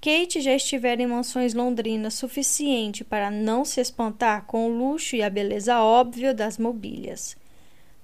Kate 0.00 0.40
já 0.40 0.54
estivera 0.54 1.02
em 1.02 1.06
mansões 1.06 1.52
londrinas 1.52 2.14
suficiente 2.14 3.04
para 3.04 3.30
não 3.30 3.66
se 3.66 3.80
espantar 3.80 4.46
com 4.46 4.66
o 4.66 4.76
luxo 4.76 5.14
e 5.14 5.22
a 5.22 5.28
beleza 5.28 5.78
óbvia 5.78 6.32
das 6.32 6.56
mobílias. 6.56 7.36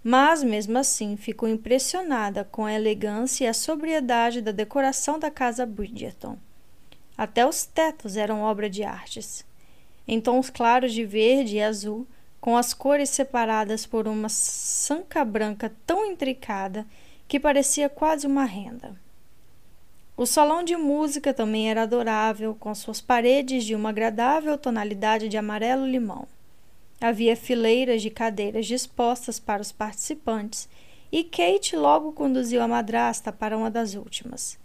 Mas, 0.05 0.45
mesmo 0.45 0.79
assim, 0.79 1.17
ficou 1.17 1.49
impressionada 1.49 2.45
com 2.45 2.67
a 2.67 2.73
elegância 2.73 3.47
e 3.47 3.49
a 3.49 3.55
sobriedade 3.55 4.43
da 4.43 4.53
decoração 4.53 5.19
da 5.19 5.31
casa 5.31 5.65
Bridgerton. 5.65 6.37
Até 7.17 7.47
os 7.47 7.65
tetos 7.65 8.17
eram 8.17 8.43
obra 8.43 8.69
de 8.69 8.85
artes 8.85 9.45
em 10.07 10.21
tons 10.21 10.51
claros 10.51 10.93
de 10.93 11.05
verde 11.05 11.57
e 11.57 11.63
azul, 11.63 12.07
com 12.41 12.57
as 12.57 12.73
cores 12.73 13.11
separadas 13.11 13.87
por 13.87 14.07
uma 14.07 14.29
sanca 14.29 15.25
branca 15.25 15.73
tão 15.87 16.07
intricada 16.07 16.87
que 17.27 17.41
parecia 17.41 17.89
quase 17.89 18.27
uma 18.27 18.45
renda. 18.45 18.95
O 20.17 20.25
salão 20.25 20.63
de 20.63 20.77
música 20.77 21.35
também 21.35 21.69
era 21.69 21.83
adorável, 21.83 22.57
com 22.59 22.75
suas 22.75 23.01
paredes 23.01 23.65
de 23.65 23.75
uma 23.75 23.91
agradável 23.91 24.57
tonalidade 24.57 25.29
de 25.29 25.37
amarelo-limão. 25.37 26.27
Havia 27.01 27.37
fileiras 27.37 28.01
de 28.01 28.09
cadeiras 28.09 28.65
dispostas 28.65 29.39
para 29.39 29.61
os 29.61 29.71
participantes 29.71 30.69
e 31.13 31.23
Kate 31.23 31.77
logo 31.77 32.13
conduziu 32.13 32.63
a 32.63 32.69
madrasta 32.69 33.31
para 33.31 33.57
uma 33.59 33.71
das 33.71 33.95
últimas. 33.95 34.59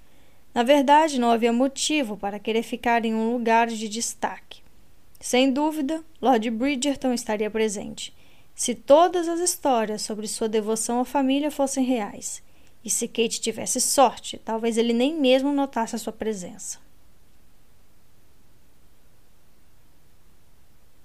Na 0.53 0.63
verdade, 0.63 1.19
não 1.19 1.31
havia 1.31 1.51
motivo 1.51 2.15
para 2.15 2.39
querer 2.39 2.63
ficar 2.63 3.03
em 3.03 3.13
um 3.13 3.34
lugar 3.34 3.68
de 3.68 3.89
destaque. 3.89 4.61
Sem 5.22 5.53
dúvida, 5.53 6.03
Lord 6.19 6.49
Bridgerton 6.49 7.14
estaria 7.14 7.49
presente, 7.49 8.11
se 8.56 8.73
todas 8.73 9.27
as 9.27 9.39
histórias 9.39 10.02
sobre 10.02 10.27
sua 10.27 10.49
devoção 10.49 10.99
à 10.99 11.06
família 11.06 11.52
fossem 11.52 11.85
reais. 11.85 12.41
E 12.84 12.89
se 12.89 13.07
Kate 13.07 13.39
tivesse 13.39 13.80
sorte, 13.80 14.41
talvez 14.43 14.80
ele 14.80 14.93
nem 14.93 15.15
mesmo 15.15 15.53
notasse 15.53 15.95
a 15.95 15.99
sua 15.99 16.11
presença. 16.11 16.80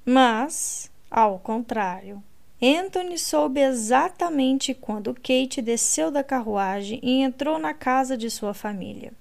Mas, 0.03 0.91
ao 1.11 1.39
contrário, 1.39 2.23
Anthony 2.63 3.19
soube 3.19 3.61
exatamente 3.61 4.73
quando 4.73 5.13
Kate 5.13 5.61
desceu 5.61 6.11
da 6.11 6.25
carruagem 6.25 7.01
e 7.03 7.21
entrou 7.21 7.59
na 7.59 7.75
casa 7.75 8.17
de 8.17 8.31
sua 8.31 8.55
família. 8.55 9.13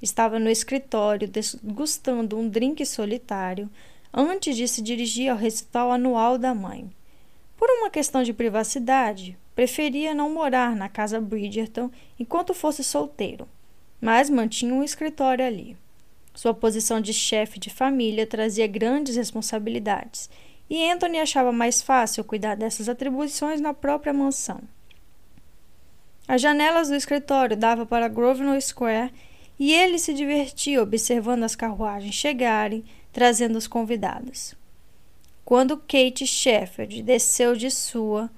Estava 0.00 0.38
no 0.38 0.48
escritório 0.48 1.28
degustando 1.28 2.38
um 2.38 2.48
drink 2.48 2.86
solitário 2.86 3.70
antes 4.14 4.56
de 4.56 4.68
se 4.68 4.80
dirigir 4.80 5.28
ao 5.28 5.36
recital 5.36 5.90
anual 5.90 6.38
da 6.38 6.54
mãe. 6.54 6.88
Por 7.56 7.68
uma 7.68 7.90
questão 7.90 8.22
de 8.22 8.32
privacidade, 8.32 9.36
preferia 9.54 10.14
não 10.14 10.32
morar 10.32 10.76
na 10.76 10.88
casa 10.88 11.20
Bridgerton 11.20 11.90
enquanto 12.18 12.54
fosse 12.54 12.84
solteiro, 12.84 13.48
mas 14.00 14.30
mantinha 14.30 14.72
um 14.72 14.84
escritório 14.84 15.44
ali. 15.44 15.76
Sua 16.34 16.54
posição 16.54 17.00
de 17.00 17.12
chefe 17.12 17.58
de 17.58 17.70
família 17.70 18.26
trazia 18.26 18.66
grandes 18.66 19.16
responsabilidades, 19.16 20.30
e 20.68 20.90
Anthony 20.90 21.18
achava 21.18 21.52
mais 21.52 21.82
fácil 21.82 22.24
cuidar 22.24 22.54
dessas 22.54 22.88
atribuições 22.88 23.60
na 23.60 23.74
própria 23.74 24.12
mansão. 24.12 24.60
As 26.26 26.40
janelas 26.40 26.88
do 26.88 26.94
escritório 26.94 27.56
davam 27.56 27.84
para 27.84 28.08
Grosvenor 28.08 28.60
Square 28.60 29.12
e 29.58 29.72
ele 29.72 29.98
se 29.98 30.14
divertia 30.14 30.82
observando 30.82 31.44
as 31.44 31.54
carruagens 31.54 32.14
chegarem, 32.14 32.84
trazendo 33.14 33.56
os 33.56 33.68
convidados. 33.68 34.54
Quando 35.44 35.76
Kate 35.76 36.26
Sheffield 36.26 37.00
desceu 37.02 37.54
de 37.54 37.70
sua, 37.70 38.28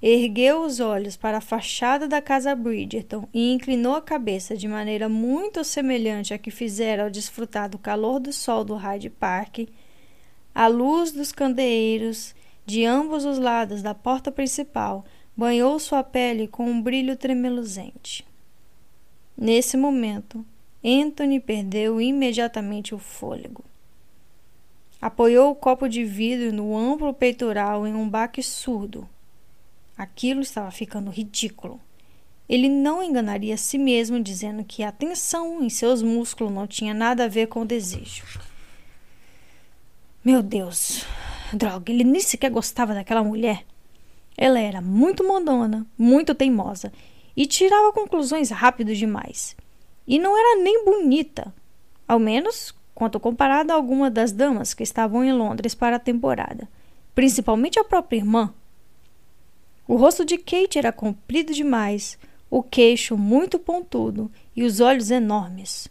ergueu 0.00 0.62
os 0.62 0.78
olhos 0.78 1.16
para 1.16 1.38
a 1.38 1.42
fachada 1.42 2.06
da 2.06 2.22
casa 2.22 2.54
Bridgerton 2.54 3.28
e 3.34 3.52
inclinou 3.52 3.96
a 3.96 4.00
cabeça 4.00 4.56
de 4.56 4.68
maneira 4.68 5.08
muito 5.08 5.64
semelhante 5.64 6.32
à 6.32 6.38
que 6.38 6.50
fizera 6.50 7.02
ao 7.02 7.10
desfrutar 7.10 7.68
do 7.68 7.76
calor 7.76 8.20
do 8.20 8.32
sol 8.32 8.64
do 8.64 8.76
Hyde 8.76 9.10
Park, 9.10 9.68
a 10.54 10.68
luz 10.68 11.10
dos 11.10 11.32
candeeiros 11.32 12.34
de 12.64 12.84
ambos 12.84 13.24
os 13.24 13.38
lados 13.38 13.82
da 13.82 13.94
porta 13.94 14.30
principal 14.30 15.04
banhou 15.36 15.76
sua 15.80 16.04
pele 16.04 16.46
com 16.46 16.70
um 16.70 16.80
brilho 16.80 17.16
tremeluzente. 17.16 18.24
Nesse 19.36 19.76
momento, 19.76 20.44
Anthony 20.84 21.40
perdeu 21.40 22.00
imediatamente 22.00 22.94
o 22.94 22.98
fôlego. 22.98 23.69
Apoiou 25.00 25.50
o 25.50 25.54
copo 25.54 25.88
de 25.88 26.04
vidro 26.04 26.52
no 26.52 26.76
amplo 26.76 27.14
peitoral 27.14 27.86
em 27.86 27.94
um 27.94 28.08
baque 28.08 28.42
surdo. 28.42 29.08
Aquilo 29.96 30.40
estava 30.40 30.70
ficando 30.70 31.10
ridículo. 31.10 31.80
Ele 32.46 32.68
não 32.68 33.02
enganaria 33.02 33.54
a 33.54 33.56
si 33.56 33.78
mesmo 33.78 34.20
dizendo 34.20 34.62
que 34.64 34.82
a 34.82 34.92
tensão 34.92 35.62
em 35.62 35.70
seus 35.70 36.02
músculos 36.02 36.52
não 36.52 36.66
tinha 36.66 36.92
nada 36.92 37.24
a 37.24 37.28
ver 37.28 37.46
com 37.46 37.62
o 37.62 37.66
desejo. 37.66 38.24
Meu 40.22 40.42
Deus, 40.42 41.06
droga, 41.52 41.90
ele 41.90 42.04
nem 42.04 42.20
sequer 42.20 42.50
gostava 42.50 42.92
daquela 42.92 43.24
mulher. 43.24 43.64
Ela 44.36 44.60
era 44.60 44.82
muito 44.82 45.26
mondona, 45.26 45.86
muito 45.96 46.34
teimosa 46.34 46.92
e 47.36 47.46
tirava 47.46 47.92
conclusões 47.92 48.50
rápido 48.50 48.94
demais. 48.94 49.56
E 50.06 50.18
não 50.18 50.36
era 50.36 50.62
nem 50.62 50.84
bonita, 50.84 51.54
ao 52.06 52.18
menos 52.18 52.74
quanto 53.00 53.18
comparada 53.18 53.72
a 53.72 53.76
alguma 53.76 54.10
das 54.10 54.30
damas 54.30 54.74
que 54.74 54.82
estavam 54.82 55.24
em 55.24 55.32
Londres 55.32 55.74
para 55.74 55.96
a 55.96 55.98
temporada, 55.98 56.68
principalmente 57.14 57.78
a 57.78 57.82
própria 57.82 58.18
irmã. 58.18 58.52
O 59.88 59.96
rosto 59.96 60.22
de 60.22 60.36
Kate 60.36 60.78
era 60.78 60.92
comprido 60.92 61.50
demais, 61.54 62.18
o 62.50 62.62
queixo 62.62 63.16
muito 63.16 63.58
pontudo 63.58 64.30
e 64.54 64.64
os 64.64 64.80
olhos 64.80 65.10
enormes. 65.10 65.88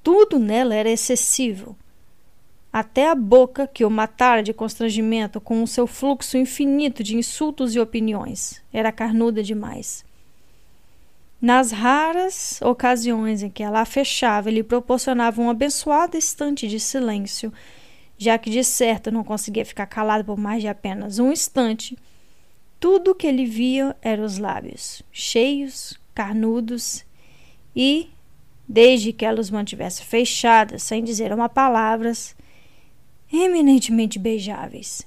Tudo 0.00 0.38
nela 0.38 0.76
era 0.76 0.88
excessivo. 0.88 1.76
Até 2.72 3.10
a 3.10 3.16
boca, 3.16 3.66
que 3.66 3.84
o 3.84 3.90
matara 3.90 4.40
de 4.40 4.52
constrangimento 4.52 5.40
com 5.40 5.60
o 5.60 5.66
seu 5.66 5.88
fluxo 5.88 6.38
infinito 6.38 7.02
de 7.02 7.16
insultos 7.16 7.74
e 7.74 7.80
opiniões, 7.80 8.62
era 8.72 8.92
carnuda 8.92 9.42
demais. 9.42 10.04
Nas 11.40 11.70
raras 11.70 12.60
ocasiões 12.62 13.44
em 13.44 13.50
que 13.50 13.62
ela 13.62 13.80
a 13.80 13.84
fechava, 13.84 14.48
ele 14.48 14.64
proporcionava 14.64 15.40
um 15.40 15.48
abençoado 15.48 16.16
instante 16.16 16.66
de 16.66 16.80
silêncio, 16.80 17.52
já 18.16 18.36
que 18.36 18.50
de 18.50 18.64
certo 18.64 19.12
não 19.12 19.22
conseguia 19.22 19.64
ficar 19.64 19.86
calado 19.86 20.24
por 20.24 20.36
mais 20.36 20.60
de 20.60 20.68
apenas 20.68 21.20
um 21.20 21.30
instante. 21.30 21.96
Tudo 22.80 23.12
o 23.12 23.14
que 23.14 23.26
ele 23.26 23.46
via 23.46 23.96
eram 24.02 24.24
os 24.24 24.38
lábios, 24.38 25.02
cheios, 25.12 25.98
carnudos 26.12 27.04
e, 27.74 28.10
desde 28.68 29.12
que 29.12 29.24
ela 29.24 29.40
os 29.40 29.50
mantivesse 29.50 30.02
fechados, 30.02 30.82
sem 30.82 31.04
dizer 31.04 31.32
uma 31.32 31.48
palavra, 31.48 32.10
eminentemente 33.32 34.18
beijáveis. 34.18 35.06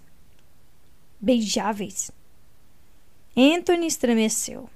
Beijáveis. 1.19 2.09
Anthony 3.35 3.87
estremeceu. 3.87 4.69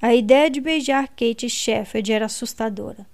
A 0.00 0.14
ideia 0.14 0.48
de 0.48 0.60
beijar 0.60 1.08
Kate 1.08 1.48
Sheffield 1.48 2.12
era 2.12 2.26
assustadora. 2.26 3.06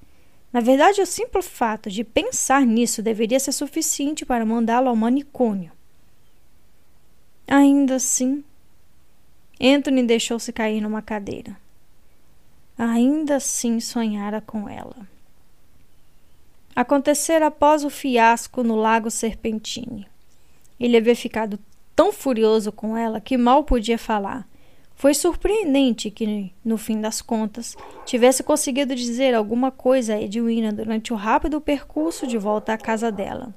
Na 0.53 0.61
verdade, 0.61 1.01
o 1.01 1.07
simples 1.07 1.47
fato 1.47 1.91
de 1.91 2.05
pensar 2.05 2.65
nisso 2.65 3.03
deveria 3.03 3.41
ser 3.41 3.53
suficiente 3.53 4.25
para 4.25 4.47
mandá-lo 4.47 4.89
ao 4.89 4.97
manicômio. 4.97 5.73
Ainda 7.47 7.97
assim, 7.97 8.45
Anthony 9.61 10.05
deixou-se 10.05 10.53
cair 10.53 10.81
numa 10.81 11.03
cadeira. 11.03 11.57
Ainda 12.79 13.37
assim 13.37 13.81
sonhara 13.81 14.41
com 14.41 14.69
ela. 14.69 15.09
Acontecera 16.75 17.47
após 17.47 17.85
o 17.85 17.91
fiasco 17.91 18.63
no 18.63 18.77
Lago 18.77 19.11
Serpentine. 19.11 20.07
Ele 20.79 20.97
havia 20.97 21.17
ficado 21.17 21.59
tão 21.95 22.13
furioso 22.13 22.71
com 22.71 22.97
ela 22.97 23.21
que 23.21 23.37
mal 23.37 23.65
podia 23.65 23.99
falar 23.99 24.47
foi 24.97 25.13
surpreendente 25.13 26.11
que, 26.11 26.51
no 26.65 26.79
fim 26.79 27.01
das 27.01 27.21
contas, 27.21 27.77
tivesse 28.07 28.43
conseguido 28.43 28.95
dizer 28.95 29.35
alguma 29.35 29.71
coisa 29.71 30.15
a 30.15 30.21
Edwina 30.21 30.73
durante 30.73 31.13
o 31.13 31.17
rápido 31.17 31.61
percurso 31.61 32.27
de 32.27 32.39
volta 32.39 32.73
à 32.73 32.79
casa 32.79 33.13
dela. 33.13 33.55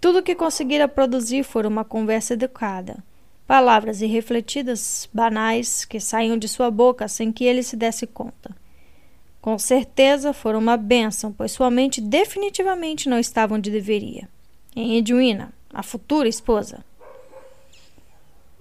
Tudo 0.00 0.18
o 0.18 0.22
que 0.22 0.34
conseguira 0.34 0.88
produzir 0.88 1.44
foi 1.44 1.64
uma 1.66 1.84
conversa 1.84 2.34
educada, 2.34 3.02
palavras 3.46 4.02
irrefletidas, 4.02 5.08
banais, 5.14 5.84
que 5.84 6.00
saíam 6.00 6.36
de 6.36 6.48
sua 6.48 6.70
boca 6.70 7.06
sem 7.06 7.32
que 7.32 7.44
ele 7.44 7.62
se 7.62 7.76
desse 7.76 8.06
conta. 8.06 8.50
Com 9.40 9.56
certeza 9.56 10.32
foram 10.32 10.58
uma 10.58 10.76
bênção, 10.76 11.32
pois 11.32 11.52
sua 11.52 11.70
mente 11.70 12.00
definitivamente 12.00 13.08
não 13.08 13.18
estava 13.18 13.54
onde 13.54 13.70
deveria. 13.70 14.28
Em 14.74 14.96
Edwina, 14.96 15.52
a 15.72 15.82
futura 15.82 16.28
esposa. 16.28 16.84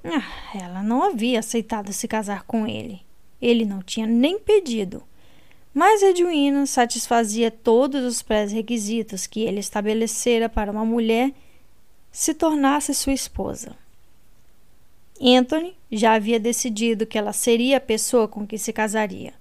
Ah, 0.04 0.58
ela 0.58 0.84
não 0.84 1.04
havia 1.04 1.40
aceitado 1.40 1.94
se 1.94 2.08
casar 2.08 2.44
com 2.44 2.68
ele. 2.68 3.02
Ele 3.42 3.66
não 3.66 3.82
tinha 3.82 4.06
nem 4.06 4.38
pedido. 4.40 5.04
Mas 5.74 6.04
Edwina 6.04 6.66
satisfazia 6.66 7.50
todos 7.50 8.04
os 8.04 8.22
pré-requisitos 8.22 9.26
que 9.26 9.42
ele 9.42 9.60
estabelecera 9.60 10.48
para 10.48 10.72
uma 10.72 10.86
mulher 10.86 11.32
se 12.12 12.34
tornasse 12.34 12.94
sua 12.94 13.14
esposa. 13.14 13.76
Anthony 15.20 15.76
já 15.92 16.14
havia 16.14 16.40
decidido 16.40 17.06
que 17.06 17.18
ela 17.18 17.34
seria 17.34 17.78
a 17.78 17.82
pessoa 17.82 18.28
com 18.28 18.46
que 18.46 18.58
se 18.58 18.72
casaria. 18.72 19.34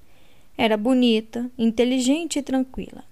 Era 0.57 0.77
bonita, 0.77 1.51
inteligente 1.59 2.39
e 2.39 2.43
tranquila, 2.43 3.05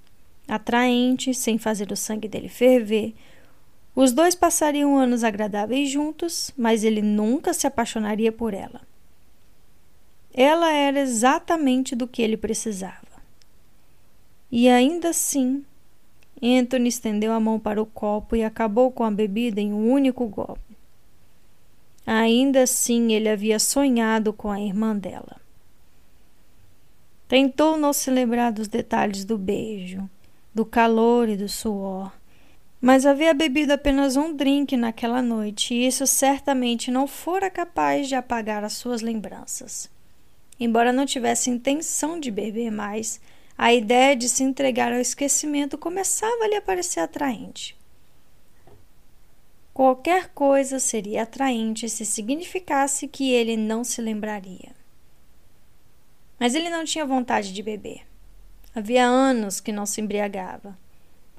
atraente, 0.46 1.34
sem 1.34 1.58
fazer 1.58 1.90
o 1.90 1.96
sangue 1.96 2.28
dele 2.28 2.48
ferver, 2.48 3.14
os 4.00 4.12
dois 4.12 4.34
passariam 4.34 4.96
anos 4.96 5.22
agradáveis 5.22 5.90
juntos, 5.90 6.50
mas 6.56 6.84
ele 6.84 7.02
nunca 7.02 7.52
se 7.52 7.66
apaixonaria 7.66 8.32
por 8.32 8.54
ela. 8.54 8.80
Ela 10.32 10.72
era 10.72 11.00
exatamente 11.00 11.94
do 11.94 12.08
que 12.08 12.22
ele 12.22 12.38
precisava. 12.38 13.20
E 14.50 14.70
ainda 14.70 15.10
assim, 15.10 15.62
Anthony 16.42 16.88
estendeu 16.88 17.30
a 17.30 17.38
mão 17.38 17.60
para 17.60 17.82
o 17.82 17.84
copo 17.84 18.34
e 18.34 18.42
acabou 18.42 18.90
com 18.90 19.04
a 19.04 19.10
bebida 19.10 19.60
em 19.60 19.70
um 19.70 19.92
único 19.92 20.26
golpe. 20.28 20.78
Ainda 22.06 22.62
assim, 22.62 23.12
ele 23.12 23.28
havia 23.28 23.58
sonhado 23.58 24.32
com 24.32 24.50
a 24.50 24.58
irmã 24.58 24.96
dela. 24.96 25.38
Tentou 27.28 27.76
não 27.76 27.92
se 27.92 28.10
lembrar 28.10 28.50
dos 28.50 28.66
detalhes 28.66 29.26
do 29.26 29.36
beijo, 29.36 30.08
do 30.54 30.64
calor 30.64 31.28
e 31.28 31.36
do 31.36 31.50
suor, 31.50 32.10
mas 32.80 33.04
havia 33.04 33.34
bebido 33.34 33.72
apenas 33.72 34.16
um 34.16 34.34
drink 34.34 34.76
naquela 34.76 35.20
noite 35.20 35.74
e 35.74 35.86
isso 35.86 36.06
certamente 36.06 36.90
não 36.90 37.06
fora 37.06 37.50
capaz 37.50 38.08
de 38.08 38.14
apagar 38.14 38.64
as 38.64 38.72
suas 38.72 39.02
lembranças. 39.02 39.90
Embora 40.58 40.92
não 40.92 41.04
tivesse 41.04 41.50
intenção 41.50 42.18
de 42.18 42.30
beber 42.30 42.70
mais, 42.70 43.20
a 43.56 43.74
ideia 43.74 44.16
de 44.16 44.28
se 44.28 44.42
entregar 44.42 44.92
ao 44.92 44.98
esquecimento 44.98 45.76
começava 45.76 46.44
a 46.44 46.48
lhe 46.48 46.60
parecer 46.62 47.00
atraente. 47.00 47.78
Qualquer 49.74 50.28
coisa 50.28 50.78
seria 50.78 51.22
atraente 51.22 51.88
se 51.88 52.06
significasse 52.06 53.06
que 53.06 53.30
ele 53.30 53.56
não 53.56 53.84
se 53.84 54.00
lembraria. 54.00 54.74
Mas 56.38 56.54
ele 56.54 56.70
não 56.70 56.84
tinha 56.84 57.04
vontade 57.04 57.52
de 57.52 57.62
beber. 57.62 58.06
Havia 58.74 59.04
anos 59.04 59.60
que 59.60 59.72
não 59.72 59.84
se 59.84 60.00
embriagava. 60.00 60.78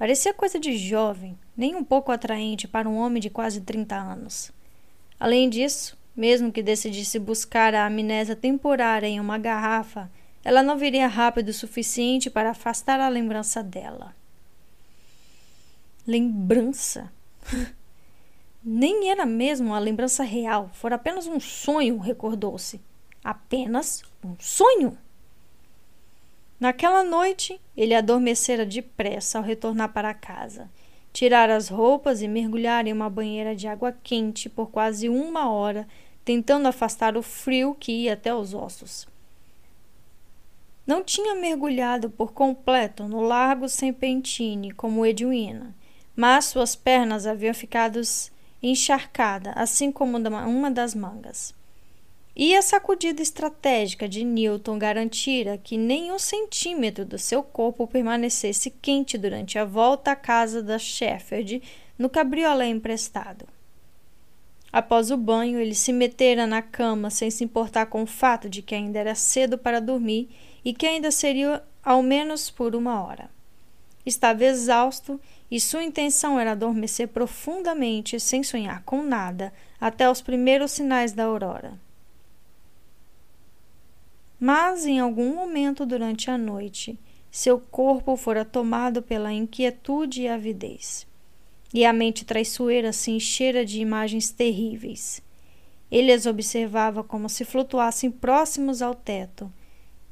Parecia 0.02 0.34
coisa 0.34 0.58
de 0.58 0.76
jovem, 0.76 1.38
nem 1.56 1.76
um 1.76 1.84
pouco 1.84 2.10
atraente 2.10 2.66
para 2.66 2.88
um 2.88 2.96
homem 2.96 3.22
de 3.22 3.30
quase 3.30 3.60
30 3.60 3.94
anos. 3.94 4.50
Além 5.16 5.48
disso, 5.48 5.96
mesmo 6.16 6.50
que 6.50 6.60
decidisse 6.60 7.20
buscar 7.20 7.72
a 7.72 7.86
amnésia 7.86 8.34
temporária 8.34 9.06
em 9.06 9.20
uma 9.20 9.38
garrafa, 9.38 10.10
ela 10.42 10.60
não 10.60 10.76
viria 10.76 11.06
rápido 11.06 11.50
o 11.50 11.54
suficiente 11.54 12.28
para 12.28 12.50
afastar 12.50 12.98
a 12.98 13.08
lembrança 13.08 13.62
dela. 13.62 14.12
Lembrança? 16.04 17.12
Nem 18.60 19.08
era 19.08 19.24
mesmo 19.24 19.68
uma 19.68 19.78
lembrança 19.78 20.24
real, 20.24 20.68
fora 20.72 20.96
apenas 20.96 21.28
um 21.28 21.38
sonho, 21.38 21.98
recordou-se. 21.98 22.80
Apenas 23.22 24.02
um 24.24 24.34
sonho? 24.40 24.98
Naquela 26.62 27.02
noite, 27.02 27.60
ele 27.76 27.92
adormecera 27.92 28.64
depressa 28.64 29.36
ao 29.36 29.42
retornar 29.42 29.92
para 29.92 30.14
casa. 30.14 30.70
Tirar 31.12 31.50
as 31.50 31.66
roupas 31.66 32.22
e 32.22 32.28
mergulhar 32.28 32.86
em 32.86 32.92
uma 32.92 33.10
banheira 33.10 33.52
de 33.56 33.66
água 33.66 33.90
quente 33.90 34.48
por 34.48 34.70
quase 34.70 35.08
uma 35.08 35.50
hora, 35.50 35.88
tentando 36.24 36.68
afastar 36.68 37.16
o 37.16 37.22
frio 37.22 37.74
que 37.74 37.90
ia 37.90 38.12
até 38.12 38.32
os 38.32 38.54
ossos. 38.54 39.08
Não 40.86 41.02
tinha 41.02 41.34
mergulhado 41.34 42.08
por 42.08 42.32
completo 42.32 43.08
no 43.08 43.22
Largo 43.22 43.68
Serpentine 43.68 44.70
como 44.70 45.04
Edwina, 45.04 45.74
mas 46.14 46.44
suas 46.44 46.76
pernas 46.76 47.26
haviam 47.26 47.54
ficado 47.54 48.00
encharcadas, 48.62 49.52
assim 49.56 49.90
como 49.90 50.16
uma 50.16 50.70
das 50.70 50.94
mangas. 50.94 51.60
E 52.34 52.56
a 52.56 52.62
sacudida 52.62 53.20
estratégica 53.20 54.08
de 54.08 54.24
Newton 54.24 54.78
garantira 54.78 55.58
que 55.58 55.76
nenhum 55.76 56.18
centímetro 56.18 57.04
do 57.04 57.18
seu 57.18 57.42
corpo 57.42 57.86
permanecesse 57.86 58.70
quente 58.70 59.18
durante 59.18 59.58
a 59.58 59.66
volta 59.66 60.12
à 60.12 60.16
casa 60.16 60.62
da 60.62 60.78
Sheffield 60.78 61.62
no 61.98 62.08
cabriolé 62.08 62.68
emprestado. 62.68 63.46
Após 64.72 65.10
o 65.10 65.18
banho, 65.18 65.60
ele 65.60 65.74
se 65.74 65.92
metera 65.92 66.46
na 66.46 66.62
cama 66.62 67.10
sem 67.10 67.30
se 67.30 67.44
importar 67.44 67.86
com 67.86 68.02
o 68.04 68.06
fato 68.06 68.48
de 68.48 68.62
que 68.62 68.74
ainda 68.74 68.98
era 68.98 69.14
cedo 69.14 69.58
para 69.58 69.78
dormir 69.78 70.30
e 70.64 70.72
que 70.72 70.86
ainda 70.86 71.10
seria 71.10 71.62
ao 71.84 72.02
menos 72.02 72.48
por 72.48 72.74
uma 72.74 73.04
hora. 73.04 73.28
Estava 74.06 74.44
exausto 74.44 75.20
e 75.50 75.60
sua 75.60 75.84
intenção 75.84 76.40
era 76.40 76.52
adormecer 76.52 77.08
profundamente 77.08 78.18
sem 78.18 78.42
sonhar 78.42 78.82
com 78.84 79.02
nada 79.02 79.52
até 79.78 80.10
os 80.10 80.22
primeiros 80.22 80.72
sinais 80.72 81.12
da 81.12 81.24
aurora. 81.24 81.78
Mas 84.42 84.84
em 84.84 84.98
algum 84.98 85.34
momento 85.34 85.86
durante 85.86 86.28
a 86.28 86.36
noite, 86.36 86.98
seu 87.30 87.60
corpo 87.60 88.16
fora 88.16 88.44
tomado 88.44 89.00
pela 89.00 89.32
inquietude 89.32 90.22
e 90.22 90.28
avidez 90.28 91.06
e 91.72 91.84
a 91.84 91.92
mente 91.92 92.24
traiçoeira 92.24 92.92
se 92.92 93.10
enchera 93.10 93.64
de 93.64 93.80
imagens 93.80 94.30
terríveis. 94.30 95.22
Ele 95.90 96.12
as 96.12 96.26
observava 96.26 97.02
como 97.02 97.28
se 97.28 97.44
flutuassem 97.44 98.10
próximos 98.10 98.82
ao 98.82 98.94
teto, 98.94 99.50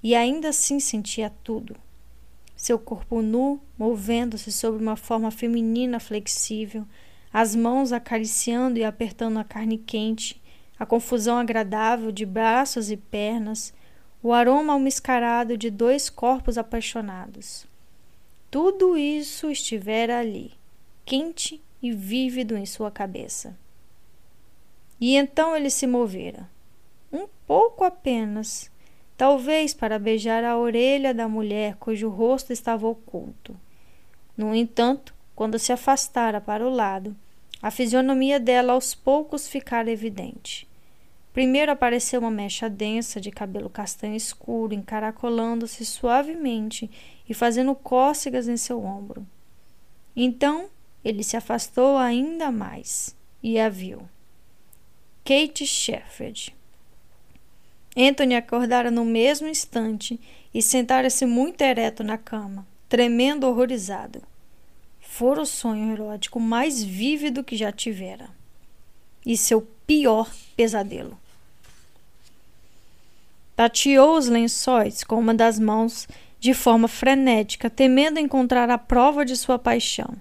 e 0.02 0.15
ainda 0.15 0.48
assim 0.48 0.81
sentia 0.81 1.31
tudo. 1.44 1.77
Seu 2.57 2.78
corpo 2.78 3.20
nu, 3.20 3.61
movendo-se 3.78 4.51
sobre 4.51 4.82
uma 4.82 4.97
forma 4.97 5.31
feminina 5.31 6.01
flexível, 6.01 6.86
as 7.32 7.55
mãos 7.55 7.93
acariciando 7.93 8.78
e 8.78 8.85
apertando 8.85 9.39
a 9.39 9.44
carne 9.44 9.78
quente, 9.78 10.40
a 10.78 10.86
confusão 10.86 11.39
agradável 11.39 12.11
de 12.11 12.24
braços 12.24 12.90
e 12.90 12.97
pernas, 12.97 13.73
o 14.22 14.32
aroma 14.32 14.74
almiscarado 14.74 15.56
de 15.56 15.70
dois 15.70 16.10
corpos 16.10 16.59
apaixonados. 16.59 17.66
Tudo 18.51 18.97
isso 18.97 19.51
estivera 19.51 20.18
ali 20.18 20.52
quente 21.10 21.60
e 21.82 21.90
vívido 21.90 22.56
em 22.56 22.64
sua 22.64 22.88
cabeça. 22.88 23.59
E 25.01 25.16
então 25.16 25.56
ele 25.56 25.68
se 25.68 25.84
movera, 25.84 26.48
um 27.12 27.26
pouco 27.47 27.82
apenas, 27.82 28.70
talvez 29.16 29.74
para 29.74 29.98
beijar 29.98 30.44
a 30.44 30.56
orelha 30.56 31.12
da 31.12 31.26
mulher 31.26 31.74
cujo 31.76 32.09
rosto 32.09 32.52
estava 32.52 32.86
oculto. 32.86 33.56
No 34.36 34.55
entanto, 34.55 35.12
quando 35.34 35.59
se 35.59 35.72
afastara 35.72 36.40
para 36.40 36.64
o 36.64 36.70
lado, 36.70 37.16
a 37.60 37.72
fisionomia 37.72 38.38
dela 38.38 38.74
aos 38.74 38.94
poucos 38.94 39.48
ficara 39.48 39.90
evidente. 39.90 40.68
Primeiro 41.32 41.70
apareceu 41.70 42.20
uma 42.20 42.31
mecha 42.31 42.69
densa 42.69 43.20
de 43.20 43.31
cabelo 43.31 43.70
castanho 43.70 44.16
escuro 44.16 44.74
encaracolando-se 44.74 45.85
suavemente 45.85 46.90
e 47.28 47.32
fazendo 47.32 47.74
cócegas 47.74 48.48
em 48.48 48.57
seu 48.57 48.82
ombro. 48.85 49.27
Então 50.15 50.69
ele 51.05 51.23
se 51.23 51.36
afastou 51.36 51.97
ainda 51.97 52.51
mais 52.51 53.16
e 53.43 53.59
a 53.59 53.69
viu. 53.69 54.09
Kate 55.24 55.65
Sheffield. 55.65 56.55
Anthony 57.97 58.35
acordara 58.35 58.90
no 58.90 59.05
mesmo 59.05 59.48
instante 59.48 60.20
e 60.52 60.61
sentara-se 60.61 61.27
muito 61.27 61.61
ereto 61.61 62.02
na 62.02 62.19
cama, 62.19 62.66
tremendo 62.89 63.47
horrorizado. 63.47 64.23
Fora 65.01 65.43
o 65.43 65.47
sonho 65.47 65.93
erótico 65.93 66.39
mais 66.40 66.82
vívido 66.82 67.44
que 67.44 67.57
já 67.57 67.73
tivera. 67.73 68.31
E 69.24 69.36
seu 69.36 69.61
pior 69.90 70.30
pesadelo. 70.56 71.18
Tateou 73.56 74.16
os 74.16 74.28
lençóis 74.28 75.02
com 75.02 75.18
uma 75.18 75.34
das 75.34 75.58
mãos 75.58 76.06
de 76.38 76.54
forma 76.54 76.86
frenética, 76.86 77.68
temendo 77.68 78.20
encontrar 78.20 78.70
a 78.70 78.78
prova 78.78 79.24
de 79.24 79.36
sua 79.36 79.58
paixão. 79.58 80.14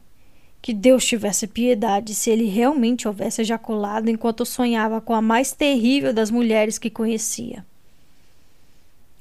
Que 0.59 0.73
Deus 0.73 1.05
tivesse 1.05 1.45
piedade 1.45 2.15
se 2.15 2.31
ele 2.31 2.45
realmente 2.45 3.07
houvesse 3.07 3.41
ejaculado 3.41 4.09
enquanto 4.09 4.43
sonhava 4.43 4.99
com 4.99 5.13
a 5.13 5.21
mais 5.21 5.51
terrível 5.51 6.11
das 6.15 6.31
mulheres 6.31 6.79
que 6.79 6.89
conhecia. 6.89 7.63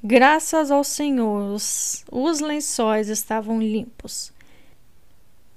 Graças 0.03 0.71
ao 0.71 0.83
Senhor, 0.83 1.53
os, 1.53 2.03
os 2.11 2.39
lençóis 2.39 3.07
estavam 3.07 3.61
limpos. 3.61 4.33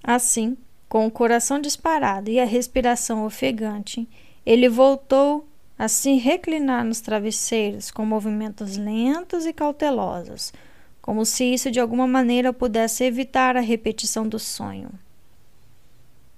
Assim, 0.04 0.54
com 0.86 1.06
o 1.06 1.10
coração 1.10 1.58
disparado 1.58 2.28
e 2.28 2.38
a 2.38 2.44
respiração 2.44 3.24
ofegante, 3.24 4.06
ele 4.44 4.68
voltou 4.68 5.46
a 5.78 5.88
se 5.88 6.14
reclinar 6.14 6.84
nos 6.84 7.00
travesseiros 7.00 7.90
com 7.90 8.04
movimentos 8.04 8.76
lentos 8.76 9.46
e 9.46 9.52
cautelosos, 9.52 10.52
como 11.00 11.24
se 11.24 11.44
isso 11.44 11.70
de 11.70 11.80
alguma 11.80 12.06
maneira 12.06 12.52
pudesse 12.52 13.04
evitar 13.04 13.56
a 13.56 13.60
repetição 13.60 14.28
do 14.28 14.38
sonho. 14.38 14.90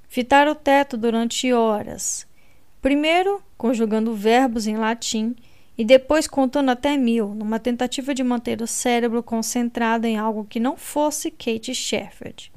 Fitar 0.09 0.49
o 0.49 0.55
teto 0.55 0.97
durante 0.97 1.53
horas, 1.53 2.27
primeiro 2.81 3.43
conjugando 3.59 4.15
verbos 4.15 4.67
em 4.67 4.77
latim 4.77 5.35
e 5.77 5.85
depois 5.85 6.27
contando 6.27 6.71
até 6.71 6.97
mil, 6.97 7.35
numa 7.35 7.59
tentativa 7.59 8.15
de 8.15 8.23
manter 8.23 8.63
o 8.63 8.67
cérebro 8.67 9.23
concentrado 9.23 10.07
em 10.07 10.17
algo 10.17 10.45
que 10.45 10.61
não 10.61 10.77
fosse 10.77 11.31
Kate 11.31 11.75
Sheffield. 11.75 12.54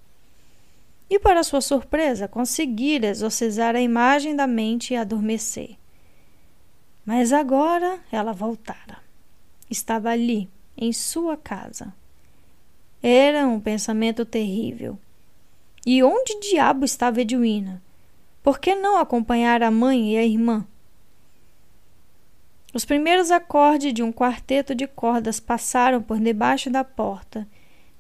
E, 1.10 1.20
para 1.20 1.44
sua 1.44 1.62
surpresa, 1.62 2.28
conseguir 2.28 3.04
exorcizar 3.04 3.76
a 3.76 3.82
imagem 3.82 4.36
da 4.36 4.46
mente 4.46 4.94
e 4.94 4.98
adormecer. 4.98 5.78
Mas 7.06 7.32
agora 7.32 8.00
ela 8.12 8.34
voltara. 8.34 8.98
Estava 9.70 10.10
ali, 10.10 10.50
em 10.78 10.92
sua 10.92 11.38
casa. 11.38 11.94
Era 13.02 13.48
um 13.48 13.60
pensamento 13.60 14.26
terrível 14.26 14.98
e 15.90 16.04
onde 16.04 16.38
diabo 16.42 16.84
estava 16.84 17.22
Edwina? 17.22 17.82
Por 18.44 18.60
que 18.60 18.76
não 18.76 18.98
acompanhar 18.98 19.64
a 19.64 19.72
mãe 19.72 20.14
e 20.14 20.18
a 20.18 20.26
irmã? 20.26 20.68
Os 22.74 22.84
primeiros 22.84 23.32
acordes 23.32 23.94
de 23.94 24.04
um 24.04 24.12
quarteto 24.12 24.76
de 24.76 24.86
cordas 24.86 25.40
passaram 25.40 26.02
por 26.02 26.20
debaixo 26.20 26.70
da 26.70 26.84
porta, 26.84 27.48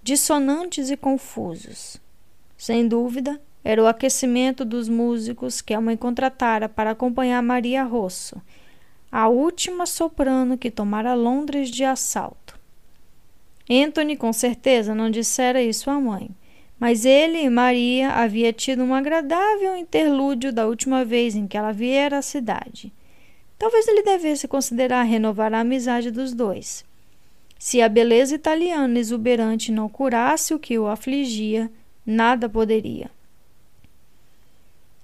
dissonantes 0.04 0.90
e 0.90 0.98
confusos. 0.98 1.96
Sem 2.58 2.88
dúvida, 2.88 3.40
era 3.64 3.84
o 3.84 3.88
aquecimento 3.88 4.66
dos 4.66 4.90
músicos 4.90 5.62
que 5.62 5.74
a 5.74 5.82
mãe 5.82 5.96
contratara 5.96 6.68
para 6.68 6.92
acompanhar 6.92 7.42
Maria 7.44 7.84
Rosso, 7.84 8.42
a 9.12 9.28
última 9.28 9.86
soprano 9.86 10.58
que 10.58 10.72
tomara 10.72 11.14
Londres 11.14 11.70
de 11.70 11.84
assalto. 11.84 12.58
Anthony 13.70 14.16
com 14.16 14.32
certeza 14.32 14.96
não 14.96 15.12
dissera 15.12 15.62
isso 15.62 15.90
à 15.90 16.00
mãe, 16.00 16.30
mas 16.80 17.06
ele 17.06 17.40
e 17.40 17.50
Maria 17.50 18.12
havia 18.12 18.54
tido 18.54 18.84
um 18.84 18.94
agradável 18.94 19.76
interlúdio 19.76 20.54
da 20.54 20.68
última 20.68 21.04
vez 21.04 21.36
em 21.36 21.48
que 21.48 21.58
ela 21.58 21.72
viera 21.72 22.20
à 22.20 22.22
cidade. 22.22 22.94
Talvez 23.58 23.88
ele 23.88 24.04
devesse 24.04 24.48
considerar 24.48 25.04
renovar 25.04 25.54
a 25.54 25.60
amizade 25.60 26.12
dos 26.12 26.34
dois. 26.34 26.86
Se 27.60 27.82
a 27.82 27.90
beleza 27.90 28.36
italiana 28.36 29.00
exuberante 29.00 29.72
não 29.72 29.90
curasse 29.90 30.54
o 30.54 30.60
que 30.60 30.78
o 30.78 30.88
afligia, 30.88 31.72
nada 32.08 32.48
poderia. 32.48 33.12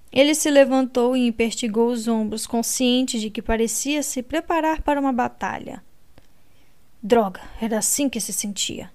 Ele 0.09 0.33
se 0.33 0.49
levantou 0.49 1.17
e 1.17 1.27
impertigou 1.27 1.89
os 1.89 2.07
ombros, 2.07 2.47
consciente 2.47 3.19
de 3.19 3.29
que 3.29 3.41
parecia 3.41 4.01
se 4.01 4.23
preparar 4.23 4.81
para 4.81 5.01
uma 5.01 5.11
batalha. 5.11 5.83
Droga, 7.01 7.41
era 7.59 7.79
assim 7.79 8.07
que 8.07 8.21
se 8.21 8.31
sentia. 8.31 8.89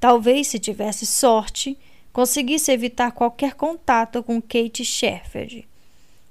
Talvez, 0.00 0.46
se 0.46 0.58
tivesse 0.58 1.04
sorte, 1.04 1.78
conseguisse 2.12 2.72
evitar 2.72 3.12
qualquer 3.12 3.54
contato 3.54 4.22
com 4.22 4.40
Kate 4.40 4.84
Sheffield. 4.84 5.68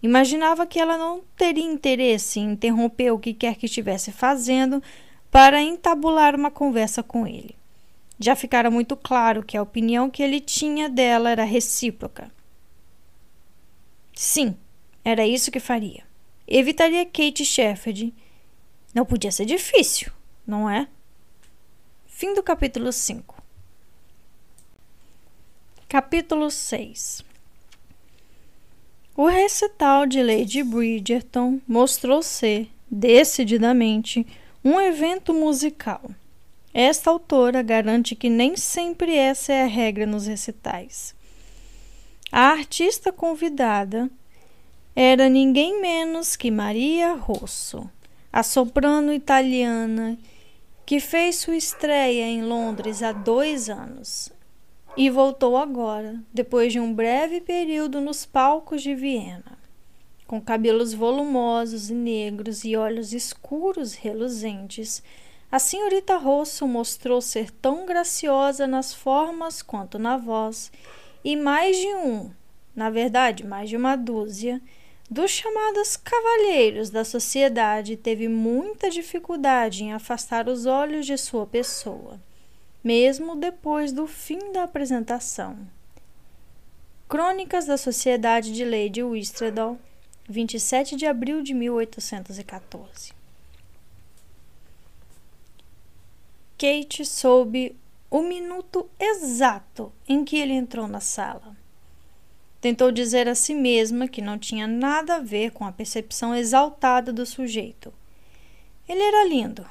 Imaginava 0.02 0.66
que 0.66 0.80
ela 0.80 0.98
não 0.98 1.22
teria 1.38 1.64
interesse 1.64 2.40
em 2.40 2.53
interromper 2.53 3.12
o 3.12 3.20
que 3.20 3.34
quer 3.34 3.56
que 3.56 3.68
estivesse 3.68 4.12
fazendo 4.12 4.82
para 5.30 5.62
entabular 5.62 6.36
uma 6.36 6.49
conversa 6.49 7.03
com 7.03 7.28
ele. 7.28 7.61
Já 8.22 8.35
ficara 8.35 8.69
muito 8.69 8.95
claro 8.95 9.41
que 9.41 9.57
a 9.57 9.64
opinião 9.64 10.07
que 10.07 10.22
ele 10.22 10.39
tinha 10.39 10.88
dela 10.88 11.31
era 11.31 11.43
recíproca. 11.43 12.31
Sim, 14.14 14.56
era 15.03 15.26
isso 15.26 15.49
que 15.49 15.60
faria. 15.60 16.03
Evitaria 16.48 17.03
Kate 17.03 17.43
Sheffield. 17.43 18.14
Não 18.93 19.06
podia 19.06 19.31
ser 19.31 19.45
difícil, 19.45 20.11
não 20.45 20.69
é? 20.69 20.88
Fim 22.06 22.35
do 22.35 22.43
capítulo 22.43 22.91
5. 22.91 23.41
Capítulo 25.89 26.52
6 26.52 27.26
O 29.15 29.26
recital 29.26 30.06
de 30.06 30.22
Lady 30.22 30.61
Bridgerton 30.61 31.60
mostrou 31.68 32.22
ser, 32.22 32.69
decididamente, 32.89 34.27
um 34.64 34.80
evento 34.80 35.34
musical. 35.34 36.11
Esta 36.73 37.10
autora 37.10 37.61
garante 37.61 38.15
que 38.15 38.30
nem 38.30 38.56
sempre 38.56 39.15
essa 39.15 39.52
é 39.52 39.64
a 39.64 39.68
regra 39.68 40.06
nos 40.06 40.26
recitais. 40.26 41.14
A 42.31 42.52
artista 42.52 43.11
convidada 43.11 44.10
era 44.95 45.27
ninguém 45.27 45.81
menos 45.81 46.35
que 46.35 46.49
Maria 46.49 47.14
Rosso, 47.14 47.89
a 48.31 48.41
soprano 48.41 49.14
italiana 49.14 50.18
que 50.85 50.99
fez 50.99 51.38
sua 51.38 51.56
estreia 51.56 52.23
em 52.23 52.43
Londres 52.43 53.03
há 53.03 53.11
dois 53.11 53.69
anos 53.69 54.31
e 54.95 55.10
voltou 55.10 55.56
agora, 55.56 56.22
depois 56.34 56.73
de 56.73 56.80
um 56.80 56.93
breve 56.93 57.39
período 57.39 58.02
nos 58.02 58.26
palcos 58.26 58.81
de 58.81 58.93
Viena. 58.93 59.57
Com 60.27 60.39
cabelos 60.41 60.93
volumosos 60.93 61.89
e 61.89 61.93
negros 61.93 62.64
e 62.64 62.76
olhos 62.76 63.14
escuros 63.14 63.93
reluzentes, 63.93 65.03
a 65.52 65.60
senhorita 65.60 66.18
Rosso 66.18 66.68
mostrou 66.68 67.22
ser 67.22 67.52
tão 67.52 67.86
graciosa 67.86 68.65
nas 68.65 68.94
formas 68.94 69.61
quanto 69.61 69.99
na 69.99 70.18
voz, 70.18 70.72
e 71.23 71.36
mais 71.36 71.76
de 71.78 71.88
um, 71.88 72.32
na 72.76 72.90
verdade, 72.90 73.45
mais 73.45 73.69
de 73.69 73.76
uma 73.76 73.95
dúzia, 73.95 74.61
dos 75.10 75.30
chamados 75.30 75.98
cavalheiros 75.98 76.90
da 76.90 77.03
sociedade 77.03 77.98
teve 77.98 78.28
muita 78.28 78.90
dificuldade 78.90 79.84
em 79.84 79.94
afastar 79.94 80.48
os 80.48 80.65
olhos 80.65 81.06
de 81.06 81.18
sua 81.18 81.45
pessoa 81.45 82.18
mesmo 82.84 83.36
depois 83.36 83.91
do 83.91 84.07
fim 84.07 84.52
da 84.52 84.64
apresentação. 84.64 85.57
Crônicas 87.07 87.65
da 87.65 87.78
Sociedade 87.78 88.53
de 88.53 88.65
Lady 88.65 89.03
Whistledown, 89.03 89.78
27 90.28 90.95
de 90.95 91.06
abril 91.06 91.44
de 91.44 91.53
1814. 91.53 93.14
Kate 96.62 97.04
soube 97.04 97.76
o 98.08 98.22
minuto 98.22 98.88
exato 99.00 99.92
em 100.08 100.24
que 100.24 100.38
ele 100.38 100.54
entrou 100.54 100.88
na 100.88 101.00
sala. 101.00 101.58
Tentou 102.62 102.92
dizer 102.92 103.28
a 103.28 103.34
si 103.34 103.56
mesma 103.56 104.08
que 104.08 104.22
não 104.22 104.38
tinha 104.38 104.68
nada 104.68 105.16
a 105.16 105.20
ver 105.20 105.54
com 105.54 105.66
a 105.66 105.72
percepção 105.72 106.36
exaltada 106.36 107.12
do 107.12 107.26
sujeito. 107.26 107.92
Ele 108.88 109.02
era 109.02 109.28
lindo, 109.28 109.66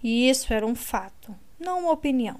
e 0.00 0.30
isso 0.30 0.54
era 0.54 0.64
um 0.64 0.76
fato, 0.76 1.34
não 1.58 1.80
uma 1.80 1.90
opinião. 1.90 2.38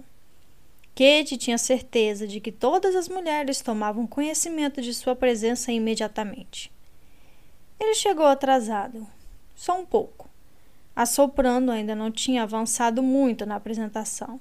Kate 0.95 1.37
tinha 1.37 1.59
certeza 1.59 2.25
de 2.25 2.39
que 2.39 2.53
todas 2.53 2.95
as 2.95 3.09
mulheres 3.09 3.61
tomavam 3.61 4.07
conhecimento 4.07 4.81
de 4.81 4.95
sua 4.95 5.17
presença 5.17 5.73
imediatamente. 5.73 6.71
Ele 7.81 7.97
chegou 7.97 8.27
atrasado, 8.27 9.05
só 9.57 9.77
um 9.77 9.85
pouco. 9.85 10.31
A 10.99 11.07
ainda 11.71 11.95
não 11.95 12.11
tinha 12.11 12.43
avançado 12.43 13.05
muito 13.05 13.47
na 13.47 13.55
apresentação, 13.55 14.41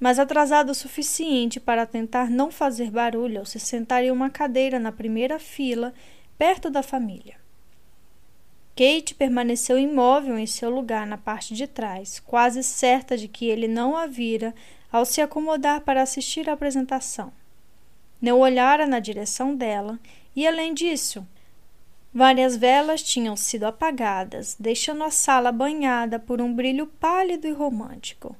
mas 0.00 0.18
atrasado 0.18 0.70
o 0.70 0.74
suficiente 0.74 1.60
para 1.60 1.84
tentar 1.84 2.30
não 2.30 2.50
fazer 2.50 2.90
barulho 2.90 3.40
ao 3.40 3.44
se 3.44 3.60
sentar 3.60 4.02
em 4.02 4.10
uma 4.10 4.30
cadeira 4.30 4.78
na 4.78 4.90
primeira 4.90 5.38
fila, 5.38 5.92
perto 6.38 6.70
da 6.70 6.82
família. 6.82 7.36
Kate 8.74 9.14
permaneceu 9.14 9.78
imóvel 9.78 10.38
em 10.38 10.46
seu 10.46 10.70
lugar 10.70 11.06
na 11.06 11.18
parte 11.18 11.52
de 11.52 11.66
trás, 11.66 12.20
quase 12.20 12.62
certa 12.62 13.14
de 13.14 13.28
que 13.28 13.44
ele 13.44 13.68
não 13.68 13.94
a 13.98 14.06
vira 14.06 14.54
ao 14.90 15.04
se 15.04 15.20
acomodar 15.20 15.82
para 15.82 16.00
assistir 16.00 16.48
à 16.48 16.54
apresentação. 16.54 17.30
Não 18.18 18.40
olhara 18.40 18.86
na 18.86 18.98
direção 18.98 19.54
dela 19.54 19.98
e, 20.34 20.46
além 20.46 20.72
disso, 20.72 21.28
várias 22.16 22.56
velas 22.56 23.02
tinham 23.02 23.36
sido 23.36 23.64
apagadas, 23.64 24.56
deixando 24.58 25.04
a 25.04 25.10
sala 25.10 25.52
banhada 25.52 26.18
por 26.18 26.40
um 26.40 26.50
brilho 26.50 26.86
pálido 26.86 27.46
e 27.46 27.52
romântico. 27.52 28.34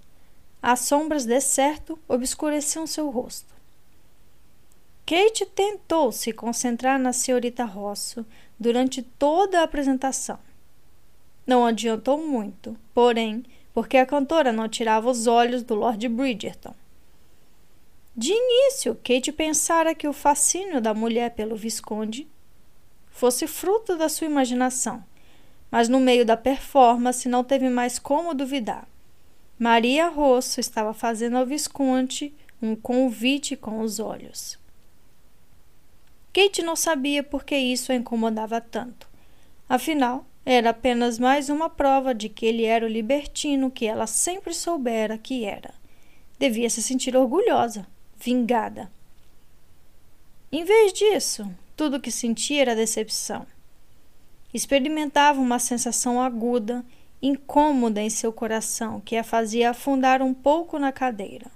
As 0.63 0.81
sombras, 0.81 1.27
de 1.27 1.39
certo, 1.43 1.99
obscureciam 2.09 2.87
seu 2.87 3.11
rosto. 3.11 3.55
Kate 5.05 5.45
tentou 5.45 6.11
se 6.11 6.33
concentrar 6.33 6.99
na 6.99 7.13
senhorita 7.13 7.67
Rosso 7.67 8.25
durante 8.59 9.03
toda 9.03 9.61
a 9.61 9.65
apresentação. 9.65 10.39
Não 11.47 11.67
adiantou 11.67 12.17
muito, 12.17 12.75
porém, 12.95 13.45
porque 13.75 13.99
a 13.99 14.07
cantora 14.07 14.53
não 14.53 14.71
tirava 14.71 15.11
os 15.11 15.27
olhos 15.27 15.63
do 15.63 15.75
Lord 15.75 16.09
Bridgerton. 16.09 16.75
De 18.17 18.33
início, 18.33 18.95
Kate 19.05 19.31
pensara 19.33 19.95
que 19.95 20.09
o 20.09 20.15
fascínio 20.15 20.81
da 20.81 20.95
mulher 20.95 21.33
pelo 21.33 21.55
Visconde 21.55 22.27
fosse 23.17 23.47
fruto 23.47 23.97
da 23.97 24.11
sua 24.11 24.27
imaginação, 24.27 25.03
mas 25.71 25.89
no 25.89 25.99
meio 25.99 26.23
da 26.23 26.37
performance 26.37 27.27
não 27.27 27.43
teve 27.43 27.71
mais 27.71 27.99
como 27.99 28.35
duvidar. 28.35 28.87
Maria 29.59 30.09
Rosso 30.09 30.61
estava 30.61 30.93
fazendo 30.93 31.39
ao 31.39 31.47
Visconde 31.47 32.35
um 32.61 32.77
convite 32.77 33.57
com 33.57 33.81
os 33.81 33.99
olhos. 33.99 34.59
Kate 36.31 36.61
não 36.61 36.77
sabia 36.77 37.23
por 37.23 37.43
que 37.43 37.57
isso 37.57 37.91
a 37.91 37.95
incomodava 37.95 38.61
tanto. 38.61 39.09
Afinal, 39.67 40.27
era 40.45 40.69
apenas 40.69 41.19
mais 41.19 41.49
uma 41.49 41.71
prova 41.71 42.15
de 42.15 42.29
que 42.29 42.45
ele 42.45 42.65
era 42.65 42.85
o 42.85 42.89
libertino 42.89 43.71
que 43.71 43.87
ela 43.87 44.07
sempre 44.07 44.53
soubera 44.53 45.17
que 45.17 45.47
era. 45.47 45.73
Devia 46.39 46.69
se 46.69 46.83
sentir 46.83 47.17
orgulhosa, 47.17 47.87
vingada. 48.15 48.93
Em 50.53 50.65
vez 50.65 50.93
disso, 50.93 51.51
tudo 51.77 51.97
o 51.97 52.01
que 52.01 52.11
sentia 52.11 52.63
era 52.63 52.75
decepção. 52.75 53.47
Experimentava 54.53 55.41
uma 55.41 55.59
sensação 55.59 56.21
aguda, 56.21 56.85
incômoda 57.21 58.01
em 58.01 58.09
seu 58.09 58.33
coração, 58.33 59.01
que 59.01 59.17
a 59.17 59.25
fazia 59.25 59.71
afundar 59.71 60.23
um 60.23 60.33
pouco 60.33 60.79
na 60.79 60.91
cadeira. 60.91 61.51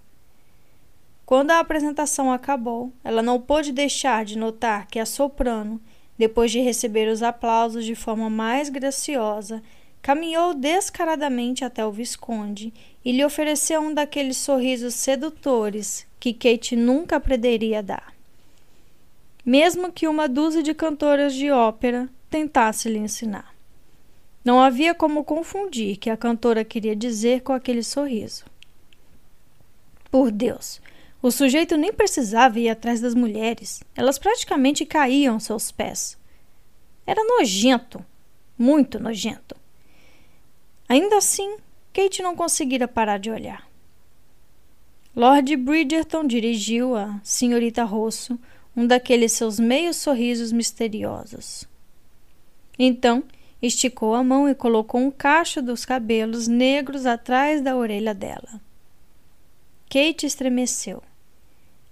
Quando 1.24 1.52
a 1.52 1.60
apresentação 1.60 2.30
acabou, 2.30 2.92
ela 3.02 3.22
não 3.22 3.40
pôde 3.40 3.72
deixar 3.72 4.24
de 4.24 4.36
notar 4.36 4.86
que 4.88 4.98
a 4.98 5.06
soprano 5.06 5.80
depois 6.20 6.50
de 6.50 6.60
receber 6.60 7.08
os 7.08 7.22
aplausos 7.22 7.82
de 7.82 7.94
forma 7.94 8.28
mais 8.28 8.68
graciosa, 8.68 9.62
caminhou 10.02 10.52
descaradamente 10.52 11.64
até 11.64 11.82
o 11.82 11.90
Visconde 11.90 12.74
e 13.02 13.10
lhe 13.10 13.24
ofereceu 13.24 13.80
um 13.80 13.94
daqueles 13.94 14.36
sorrisos 14.36 14.92
sedutores 14.92 16.06
que 16.20 16.34
Kate 16.34 16.76
nunca 16.76 17.16
aprenderia 17.16 17.78
a 17.78 17.82
dar. 17.82 18.19
Mesmo 19.44 19.92
que 19.92 20.06
uma 20.06 20.28
dúzia 20.28 20.62
de 20.62 20.74
cantoras 20.74 21.34
de 21.34 21.50
ópera 21.50 22.08
tentasse 22.28 22.88
lhe 22.88 22.98
ensinar. 22.98 23.54
Não 24.44 24.60
havia 24.60 24.94
como 24.94 25.24
confundir 25.24 25.96
que 25.96 26.08
a 26.08 26.16
cantora 26.16 26.64
queria 26.64 26.96
dizer 26.96 27.42
com 27.42 27.52
aquele 27.52 27.82
sorriso. 27.82 28.44
Por 30.10 30.30
Deus, 30.30 30.80
o 31.22 31.30
sujeito 31.30 31.76
nem 31.76 31.92
precisava 31.92 32.58
ir 32.58 32.70
atrás 32.70 33.00
das 33.00 33.14
mulheres, 33.14 33.82
elas 33.94 34.18
praticamente 34.18 34.86
caíam 34.86 35.34
aos 35.34 35.44
seus 35.44 35.70
pés. 35.70 36.18
Era 37.06 37.22
nojento, 37.22 38.04
muito 38.58 38.98
nojento. 38.98 39.54
Ainda 40.88 41.18
assim, 41.18 41.56
Kate 41.92 42.22
não 42.22 42.34
conseguira 42.34 42.88
parar 42.88 43.18
de 43.18 43.30
olhar. 43.30 43.68
Lord 45.14 45.54
Bridgerton 45.56 46.26
dirigiu 46.26 46.96
a 46.96 47.20
senhorita 47.22 47.84
Rosso 47.84 48.38
um 48.80 48.86
daqueles 48.86 49.32
seus 49.32 49.60
meios 49.60 49.96
sorrisos 49.96 50.50
misteriosos. 50.50 51.68
Então, 52.78 53.22
esticou 53.60 54.14
a 54.14 54.24
mão 54.24 54.48
e 54.48 54.54
colocou 54.54 55.02
um 55.02 55.10
cacho 55.10 55.60
dos 55.60 55.84
cabelos 55.84 56.48
negros 56.48 57.04
atrás 57.04 57.60
da 57.60 57.76
orelha 57.76 58.14
dela. 58.14 58.58
Kate 59.90 60.24
estremeceu. 60.24 61.02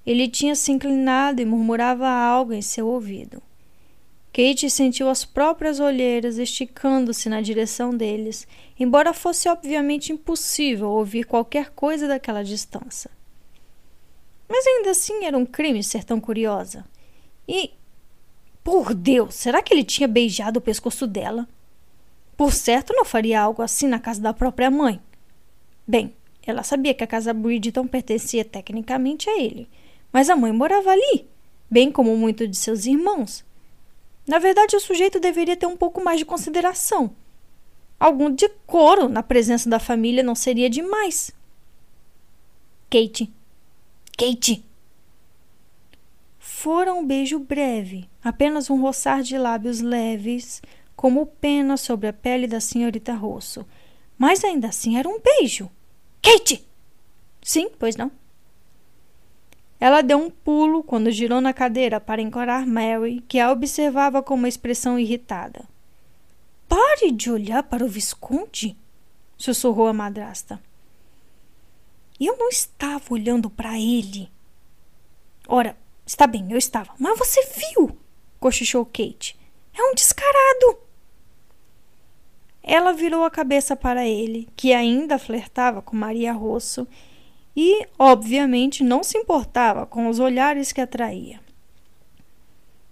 Ele 0.06 0.28
tinha 0.28 0.55
se 0.55 0.73
inclinado 0.73 1.43
e 1.43 1.44
murmurava 1.44 2.09
algo 2.09 2.55
em 2.55 2.62
seu 2.62 2.86
ouvido. 2.86 3.43
Kate 4.32 4.70
sentiu 4.70 5.10
as 5.10 5.27
próprias 5.27 5.81
olheiras 5.81 6.39
esticando-se 6.39 7.28
na 7.28 7.43
direção 7.43 7.94
deles, 7.94 8.48
embora 8.81 9.12
fosse 9.12 9.47
obviamente 9.47 10.10
impossível 10.10 10.89
ouvir 10.89 11.24
qualquer 11.24 11.69
coisa 11.70 12.09
daquela 12.09 12.43
distância. 12.43 13.17
Mas 14.48 14.66
ainda 14.66 14.90
assim 14.90 15.24
era 15.24 15.36
um 15.36 15.44
crime 15.44 15.82
ser 15.82 16.04
tão 16.04 16.20
curiosa. 16.20 16.84
E. 17.46 17.72
Por 18.64 18.94
Deus, 18.94 19.34
será 19.34 19.62
que 19.62 19.72
ele 19.72 19.84
tinha 19.84 20.08
beijado 20.08 20.58
o 20.58 20.62
pescoço 20.62 21.06
dela? 21.06 21.48
Por 22.36 22.52
certo, 22.52 22.92
não 22.92 23.04
faria 23.04 23.40
algo 23.40 23.62
assim 23.62 23.88
na 23.88 23.98
casa 23.98 24.20
da 24.20 24.32
própria 24.32 24.70
mãe. 24.70 25.00
Bem, 25.86 26.14
ela 26.46 26.62
sabia 26.62 26.94
que 26.94 27.04
a 27.04 27.06
casa 27.06 27.34
Bridgeton 27.34 27.86
pertencia 27.86 28.44
tecnicamente 28.44 29.28
a 29.28 29.38
ele, 29.40 29.68
mas 30.12 30.30
a 30.30 30.36
mãe 30.36 30.52
morava 30.52 30.90
ali, 30.90 31.26
bem 31.70 31.90
como 31.90 32.16
muitos 32.16 32.48
de 32.48 32.56
seus 32.56 32.86
irmãos. 32.86 33.44
Na 34.26 34.38
verdade, 34.38 34.76
o 34.76 34.80
sujeito 34.80 35.18
deveria 35.18 35.56
ter 35.56 35.66
um 35.66 35.76
pouco 35.76 36.02
mais 36.02 36.18
de 36.18 36.24
consideração. 36.26 37.14
Algum 37.98 38.30
decoro 38.30 39.08
na 39.08 39.22
presença 39.22 39.68
da 39.68 39.78
família 39.78 40.22
não 40.22 40.34
seria 40.34 40.70
demais. 40.70 41.32
Kate. 42.90 43.32
Kate. 44.18 44.64
Fora 46.40 46.92
um 46.92 47.06
beijo 47.06 47.38
breve, 47.38 48.10
apenas 48.20 48.68
um 48.68 48.80
roçar 48.80 49.22
de 49.22 49.38
lábios 49.38 49.80
leves, 49.80 50.60
como 50.96 51.24
pena 51.24 51.76
sobre 51.76 52.08
a 52.08 52.12
pele 52.12 52.48
da 52.48 52.58
senhorita 52.58 53.14
Rosso. 53.14 53.64
Mas 54.18 54.42
ainda 54.42 54.66
assim 54.66 54.98
era 54.98 55.08
um 55.08 55.20
beijo. 55.20 55.70
Kate! 56.20 56.66
Sim, 57.40 57.70
pois 57.78 57.94
não. 57.94 58.10
Ela 59.78 60.02
deu 60.02 60.18
um 60.18 60.30
pulo 60.30 60.82
quando 60.82 61.12
girou 61.12 61.40
na 61.40 61.52
cadeira 61.52 62.00
para 62.00 62.20
encorar 62.20 62.66
Mary, 62.66 63.22
que 63.28 63.38
a 63.38 63.52
observava 63.52 64.20
com 64.20 64.34
uma 64.34 64.48
expressão 64.48 64.98
irritada. 64.98 65.64
Pare 66.68 67.12
de 67.12 67.30
olhar 67.30 67.62
para 67.62 67.84
o 67.84 67.88
Visconde! 67.88 68.76
sussurrou 69.36 69.86
a 69.86 69.92
madrasta. 69.92 70.60
Eu 72.20 72.36
não 72.36 72.48
estava 72.48 73.04
olhando 73.10 73.48
para 73.48 73.78
ele. 73.78 74.30
Ora, 75.46 75.76
está 76.04 76.26
bem, 76.26 76.46
eu 76.50 76.58
estava. 76.58 76.92
Mas 76.98 77.18
você 77.18 77.40
viu? 77.44 77.96
cochichou 78.40 78.84
Kate. 78.84 79.36
É 79.74 79.82
um 79.82 79.94
descarado. 79.94 80.78
Ela 82.62 82.92
virou 82.92 83.24
a 83.24 83.30
cabeça 83.30 83.74
para 83.74 84.06
ele, 84.06 84.48
que 84.56 84.72
ainda 84.72 85.18
flertava 85.18 85.80
com 85.80 85.96
Maria 85.96 86.32
Rosso 86.32 86.86
e, 87.56 87.86
obviamente, 87.98 88.84
não 88.84 89.02
se 89.02 89.16
importava 89.16 89.86
com 89.86 90.08
os 90.08 90.18
olhares 90.18 90.70
que 90.70 90.80
atraía. 90.80 91.40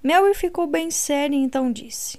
Mary 0.03 0.35
ficou 0.35 0.67
bem 0.67 0.91
séria 0.91 1.35
e 1.35 1.41
então 1.41 1.73
disse: 1.73 2.19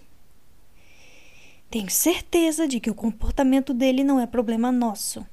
Tenho 1.69 1.89
certeza 1.89 2.67
de 2.67 2.79
que 2.79 2.89
o 2.89 2.95
comportamento 2.95 3.73
dele 3.73 4.03
não 4.03 4.19
é 4.19 4.27
problema 4.27 4.71
nosso. 4.71 5.25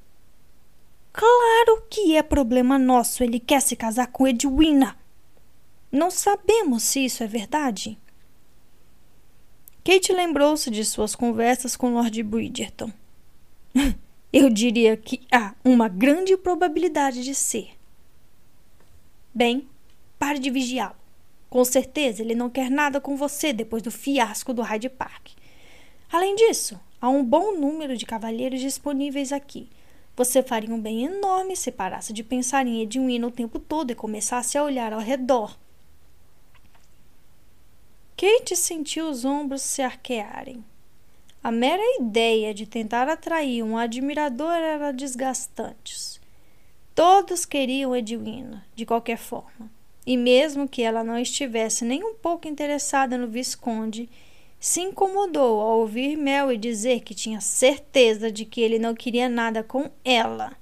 Claro 1.15 1.87
que 1.89 2.17
é 2.17 2.25
problema 2.25 2.77
nosso. 2.77 3.23
Ele 3.23 3.39
quer 3.39 3.63
se 3.63 3.77
casar 3.77 4.09
com 4.09 4.27
Edwina. 4.27 4.99
Não 5.91 6.11
sabemos 6.11 6.83
se 6.83 7.05
isso 7.05 7.23
é 7.23 7.27
verdade. 7.29 7.97
Kate 9.85 10.13
lembrou-se 10.13 10.69
de 10.73 10.85
suas 10.85 11.15
conversas 11.15 11.77
com 11.77 11.95
Lord 11.95 12.21
Bridgerton. 12.21 12.93
Eu 14.33 14.51
diria 14.51 14.97
que 14.97 15.21
há 15.31 15.55
uma 15.65 15.87
grande 15.89 16.37
probabilidade 16.37 17.23
de 17.23 17.33
ser. 17.33 17.71
Bem, 19.33 19.69
pare 20.19 20.41
de 20.41 20.51
vigiá-lo. 20.51 20.97
Com 21.49 21.65
certeza 21.65 22.23
ele 22.23 22.35
não 22.35 22.51
quer 22.51 22.69
nada 22.69 23.01
com 23.01 23.17
você 23.17 23.53
depois 23.53 23.85
do 23.85 23.91
fiasco 23.93 24.53
do 24.53 24.63
Hyde 24.63 24.89
Park. 24.89 25.29
Além 26.11 26.35
disso, 26.35 26.81
há 27.01 27.09
um 27.09 27.25
bom 27.25 27.57
número 27.57 27.97
de 27.97 28.05
cavalheiros 28.05 28.61
disponíveis 28.61 29.31
aqui. 29.31 29.69
Você 30.17 30.43
faria 30.43 30.73
um 30.73 30.81
bem 30.81 31.05
enorme 31.05 31.57
se 31.57 31.73
parasse 31.73 32.13
de 32.13 32.23
pensar 32.23 32.67
em 32.67 32.83
Edwina 32.83 33.27
o 33.27 33.33
tempo 33.33 33.59
todo 33.59 33.91
e 33.91 33.95
começasse 33.95 34.57
a 34.57 34.63
olhar 34.63 34.93
ao 34.93 35.01
redor. 35.01 35.57
Kate 38.17 38.55
sentiu 38.55 39.09
os 39.09 39.25
ombros 39.25 39.63
se 39.63 39.83
arquearem. 39.83 40.65
A 41.43 41.51
mera 41.51 41.83
ideia 42.01 42.55
de 42.55 42.65
tentar 42.65 43.09
atrair 43.09 43.63
um 43.63 43.77
admirador 43.77 44.53
era 44.53 44.93
desgastante. 44.93 46.21
Todos 46.95 47.45
queriam 47.45 47.95
Edwina, 47.95 48.65
de 48.75 48.87
qualquer 48.87 49.19
forma, 49.19 49.69
e 50.07 50.17
mesmo 50.17 50.69
que 50.69 50.81
ela 50.81 51.03
não 51.03 51.19
estivesse 51.19 51.85
nem 51.85 52.05
um 52.05 52.15
pouco 52.15 52.47
interessada 52.47 53.19
no 53.19 53.27
Visconde, 53.27 54.09
se 54.65 54.81
incomodou 54.81 55.61
ao 55.61 55.81
ouvir 55.81 56.17
Mel 56.17 56.57
dizer 56.57 57.01
que 57.01 57.15
tinha 57.15 57.39
certeza 57.39 58.33
de 58.33 58.47
que 58.47 58.63
ele 58.63 58.79
não 58.79 58.95
queria 58.95 59.29
nada 59.29 59.63
com 59.63 59.91
ela. 60.03 60.57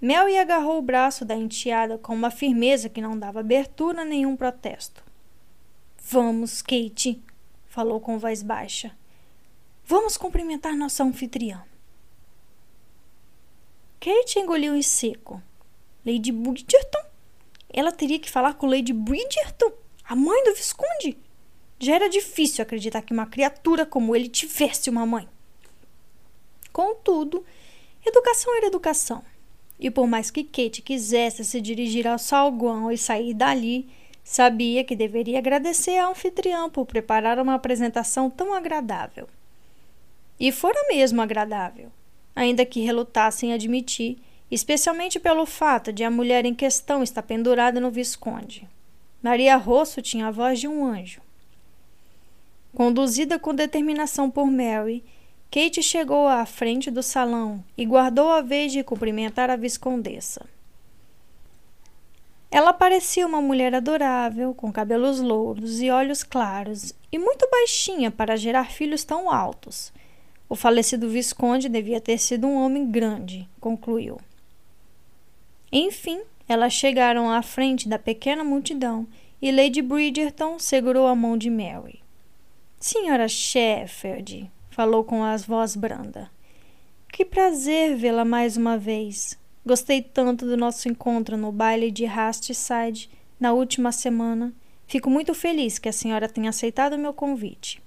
Mel 0.00 0.26
agarrou 0.36 0.78
o 0.78 0.82
braço 0.82 1.24
da 1.24 1.36
enteada 1.36 1.96
com 1.96 2.12
uma 2.12 2.32
firmeza 2.32 2.88
que 2.88 3.00
não 3.00 3.16
dava 3.16 3.38
abertura 3.38 4.02
a 4.02 4.04
nenhum 4.04 4.34
protesto. 4.34 5.04
Vamos, 5.96 6.60
Kate, 6.60 7.22
falou 7.68 8.00
com 8.00 8.18
voz 8.18 8.42
baixa. 8.42 8.90
Vamos 9.84 10.16
cumprimentar 10.16 10.76
nossa 10.76 11.04
anfitriã. 11.04 11.62
Kate 14.00 14.40
engoliu 14.40 14.74
em 14.74 14.82
seco. 14.82 15.40
Lady 16.04 16.32
Bridgerton? 16.32 17.04
Ela 17.72 17.92
teria 17.92 18.18
que 18.18 18.28
falar 18.28 18.54
com 18.54 18.66
Lady 18.66 18.92
Bridgerton, 18.92 19.70
a 20.02 20.16
mãe 20.16 20.42
do 20.42 20.54
Visconde? 20.56 21.16
Já 21.78 21.94
era 21.94 22.08
difícil 22.08 22.62
acreditar 22.62 23.02
que 23.02 23.12
uma 23.12 23.26
criatura 23.26 23.84
como 23.84 24.14
ele 24.14 24.28
tivesse 24.28 24.88
uma 24.88 25.04
mãe. 25.04 25.28
Contudo, 26.72 27.44
educação 28.04 28.56
era 28.56 28.66
educação. 28.66 29.22
E 29.78 29.90
por 29.90 30.06
mais 30.06 30.30
que 30.30 30.44
Kate 30.44 30.82
quisesse 30.82 31.44
se 31.44 31.60
dirigir 31.60 32.06
ao 32.06 32.18
salguão 32.18 32.90
e 32.90 32.96
sair 32.96 33.34
dali, 33.34 33.88
sabia 34.22 34.82
que 34.82 34.96
deveria 34.96 35.38
agradecer 35.38 35.98
à 35.98 36.08
anfitriã 36.08 36.70
por 36.70 36.86
preparar 36.86 37.38
uma 37.38 37.54
apresentação 37.54 38.30
tão 38.30 38.54
agradável. 38.54 39.28
E 40.38 40.50
fora 40.50 40.88
mesmo 40.88 41.20
agradável, 41.20 41.92
ainda 42.34 42.64
que 42.64 42.80
relutassem 42.80 43.52
admitir, 43.52 44.18
especialmente 44.50 45.20
pelo 45.20 45.46
fato 45.46 45.92
de 45.92 46.02
a 46.04 46.10
mulher 46.10 46.44
em 46.44 46.54
questão 46.54 47.02
estar 47.02 47.22
pendurada 47.22 47.80
no 47.80 47.90
Visconde. 47.90 48.68
Maria 49.22 49.56
Rosso 49.56 50.02
tinha 50.02 50.28
a 50.28 50.30
voz 50.30 50.60
de 50.60 50.68
um 50.68 50.84
anjo. 50.84 51.20
Conduzida 52.74 53.38
com 53.38 53.54
determinação 53.54 54.28
por 54.28 54.50
Mary, 54.50 55.04
Kate 55.48 55.80
chegou 55.80 56.26
à 56.26 56.44
frente 56.44 56.90
do 56.90 57.04
salão 57.04 57.62
e 57.78 57.86
guardou 57.86 58.32
a 58.32 58.42
vez 58.42 58.72
de 58.72 58.82
cumprimentar 58.82 59.48
a 59.48 59.54
viscondessa. 59.54 60.44
Ela 62.50 62.72
parecia 62.72 63.26
uma 63.26 63.40
mulher 63.40 63.74
adorável, 63.74 64.52
com 64.54 64.72
cabelos 64.72 65.20
louros 65.20 65.80
e 65.80 65.90
olhos 65.90 66.24
claros, 66.24 66.92
e 67.12 67.18
muito 67.18 67.48
baixinha 67.48 68.10
para 68.10 68.36
gerar 68.36 68.72
filhos 68.72 69.04
tão 69.04 69.30
altos. 69.30 69.92
O 70.48 70.56
falecido 70.56 71.08
Visconde 71.08 71.68
devia 71.68 72.00
ter 72.00 72.18
sido 72.18 72.46
um 72.46 72.56
homem 72.56 72.90
grande, 72.90 73.48
concluiu. 73.60 74.20
Enfim, 75.70 76.20
elas 76.48 76.72
chegaram 76.72 77.30
à 77.30 77.40
frente 77.40 77.88
da 77.88 77.98
pequena 77.98 78.42
multidão 78.42 79.06
e 79.40 79.52
Lady 79.52 79.80
Bridgerton 79.80 80.58
segurou 80.58 81.06
a 81.06 81.14
mão 81.14 81.36
de 81.36 81.50
Mary. 81.50 82.03
Senhora 82.86 83.26
Sheffield, 83.26 84.52
falou 84.68 85.04
com 85.04 85.24
a 85.24 85.34
voz 85.38 85.74
branda. 85.74 86.30
Que 87.10 87.24
prazer 87.24 87.96
vê-la 87.96 88.26
mais 88.26 88.58
uma 88.58 88.76
vez. 88.76 89.38
Gostei 89.64 90.02
tanto 90.02 90.44
do 90.44 90.54
nosso 90.54 90.86
encontro 90.86 91.34
no 91.34 91.50
baile 91.50 91.90
de 91.90 92.04
Hastside 92.04 93.08
na 93.40 93.54
última 93.54 93.90
semana. 93.90 94.52
Fico 94.86 95.08
muito 95.08 95.32
feliz 95.32 95.78
que 95.78 95.88
a 95.88 95.94
senhora 95.94 96.28
tenha 96.28 96.50
aceitado 96.50 96.92
o 96.92 96.98
meu 96.98 97.14
convite. 97.14 97.82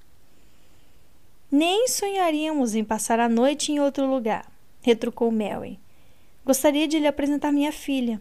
Nem 1.51 1.87
sonharíamos 1.87 2.73
em 2.73 2.83
passar 2.83 3.19
a 3.19 3.29
noite 3.29 3.71
em 3.71 3.79
outro 3.79 4.07
lugar, 4.07 4.51
retrucou 4.81 5.29
Mary. 5.29 5.79
Gostaria 6.43 6.87
de 6.87 6.97
lhe 6.97 7.05
apresentar 7.05 7.51
minha 7.51 7.71
filha. 7.71 8.19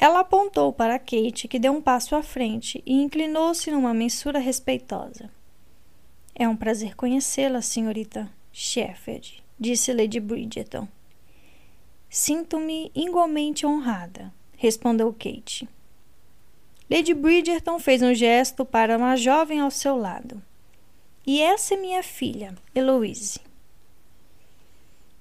Ela 0.00 0.20
apontou 0.20 0.72
para 0.72 0.96
Kate, 0.96 1.48
que 1.48 1.58
deu 1.58 1.72
um 1.72 1.82
passo 1.82 2.14
à 2.14 2.22
frente 2.22 2.80
e 2.86 2.94
inclinou-se 3.02 3.68
numa 3.72 3.92
mensura 3.92 4.38
respeitosa. 4.38 5.28
É 6.32 6.48
um 6.48 6.54
prazer 6.54 6.94
conhecê-la, 6.94 7.60
senhorita 7.60 8.30
Sheffield, 8.52 9.42
disse 9.58 9.92
Lady 9.92 10.20
Bridgeton. 10.20 10.86
Sinto-me 12.08 12.92
igualmente 12.94 13.66
honrada, 13.66 14.32
respondeu 14.56 15.12
Kate. 15.12 15.68
Lady 16.88 17.12
Bridgerton 17.12 17.80
fez 17.80 18.00
um 18.00 18.14
gesto 18.14 18.64
para 18.64 18.96
uma 18.96 19.16
jovem 19.16 19.58
ao 19.58 19.70
seu 19.70 19.96
lado. 19.96 20.40
E 21.26 21.42
essa 21.42 21.74
é 21.74 21.76
minha 21.76 22.04
filha, 22.04 22.54
Eloise. 22.72 23.40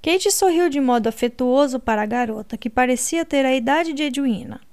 Kate 0.04 0.32
sorriu 0.32 0.70
de 0.70 0.80
modo 0.80 1.08
afetuoso 1.08 1.80
para 1.80 2.04
a 2.04 2.06
garota, 2.06 2.56
que 2.56 2.70
parecia 2.70 3.26
ter 3.26 3.44
a 3.44 3.56
idade 3.56 3.92
de 3.92 4.04
Edwina. 4.04 4.67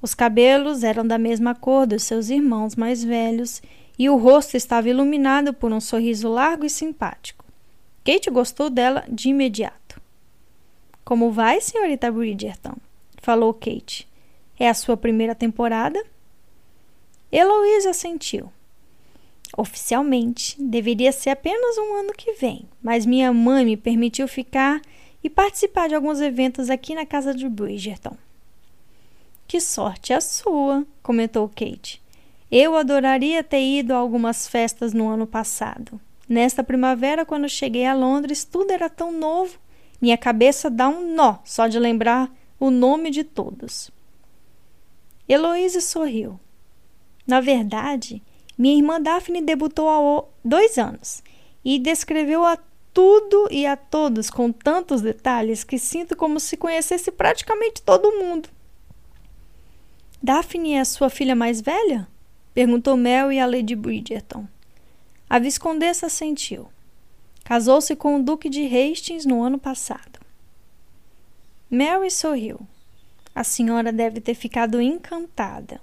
Os 0.00 0.14
cabelos 0.14 0.84
eram 0.84 1.06
da 1.06 1.18
mesma 1.18 1.54
cor 1.54 1.86
dos 1.86 2.02
seus 2.02 2.28
irmãos 2.28 2.76
mais 2.76 3.02
velhos 3.02 3.62
e 3.98 4.08
o 4.10 4.16
rosto 4.16 4.56
estava 4.56 4.88
iluminado 4.88 5.54
por 5.54 5.72
um 5.72 5.80
sorriso 5.80 6.28
largo 6.28 6.64
e 6.64 6.70
simpático. 6.70 7.44
Kate 8.04 8.30
gostou 8.30 8.70
dela 8.70 9.04
de 9.08 9.30
imediato. 9.30 10.00
Como 11.04 11.30
vai, 11.30 11.60
senhorita 11.60 12.10
Bridgerton? 12.10 12.76
falou 13.22 13.52
Kate. 13.52 14.06
É 14.58 14.68
a 14.68 14.74
sua 14.74 14.96
primeira 14.96 15.34
temporada? 15.34 16.02
Heloísa 17.32 17.90
assentiu. 17.90 18.52
Oficialmente, 19.56 20.60
deveria 20.60 21.10
ser 21.10 21.30
apenas 21.30 21.78
um 21.78 21.94
ano 21.94 22.12
que 22.12 22.32
vem, 22.34 22.66
mas 22.82 23.06
minha 23.06 23.32
mãe 23.32 23.64
me 23.64 23.76
permitiu 23.76 24.28
ficar 24.28 24.80
e 25.22 25.30
participar 25.30 25.88
de 25.88 25.94
alguns 25.94 26.20
eventos 26.20 26.70
aqui 26.70 26.94
na 26.94 27.06
casa 27.06 27.34
de 27.34 27.48
Bridgerton. 27.48 28.16
Que 29.46 29.60
sorte 29.60 30.12
a 30.12 30.20
sua, 30.20 30.84
comentou 31.02 31.48
Kate. 31.48 32.02
Eu 32.50 32.76
adoraria 32.76 33.44
ter 33.44 33.62
ido 33.62 33.92
a 33.92 33.96
algumas 33.96 34.48
festas 34.48 34.92
no 34.92 35.08
ano 35.08 35.26
passado. 35.26 36.00
Nesta 36.28 36.64
primavera, 36.64 37.24
quando 37.24 37.48
cheguei 37.48 37.86
a 37.86 37.94
Londres, 37.94 38.44
tudo 38.44 38.72
era 38.72 38.90
tão 38.90 39.12
novo. 39.12 39.58
Minha 40.00 40.18
cabeça 40.18 40.68
dá 40.68 40.88
um 40.88 41.14
nó 41.14 41.38
só 41.44 41.68
de 41.68 41.78
lembrar 41.78 42.28
o 42.58 42.70
nome 42.70 43.10
de 43.10 43.22
todos. 43.22 43.90
Heloísa 45.28 45.80
sorriu. 45.80 46.40
Na 47.24 47.40
verdade, 47.40 48.22
minha 48.58 48.76
irmã 48.76 49.00
Daphne 49.00 49.42
debutou 49.42 49.88
há 49.88 50.24
dois 50.44 50.76
anos 50.76 51.22
e 51.64 51.78
descreveu-a 51.78 52.58
tudo 52.92 53.46
e 53.50 53.66
a 53.66 53.76
todos 53.76 54.28
com 54.28 54.50
tantos 54.50 55.02
detalhes 55.02 55.62
que 55.62 55.78
sinto 55.78 56.16
como 56.16 56.40
se 56.40 56.56
conhecesse 56.56 57.12
praticamente 57.12 57.82
todo 57.82 58.18
mundo. 58.18 58.48
Daphne 60.26 60.72
é 60.72 60.84
sua 60.84 61.08
filha 61.08 61.36
mais 61.36 61.60
velha? 61.60 62.08
perguntou 62.52 62.96
Mary 62.96 63.38
a 63.38 63.46
Lady 63.46 63.76
Bridgerton. 63.76 64.44
A 65.30 65.38
viscondessa 65.38 66.08
sentiu. 66.08 66.66
Casou-se 67.44 67.94
com 67.94 68.16
o 68.16 68.22
Duque 68.24 68.50
de 68.50 68.66
Hastings 68.66 69.24
no 69.24 69.40
ano 69.40 69.56
passado. 69.56 70.18
Mary 71.70 72.10
sorriu. 72.10 72.58
A 73.32 73.44
senhora 73.44 73.92
deve 73.92 74.20
ter 74.20 74.34
ficado 74.34 74.80
encantada. 74.80 75.80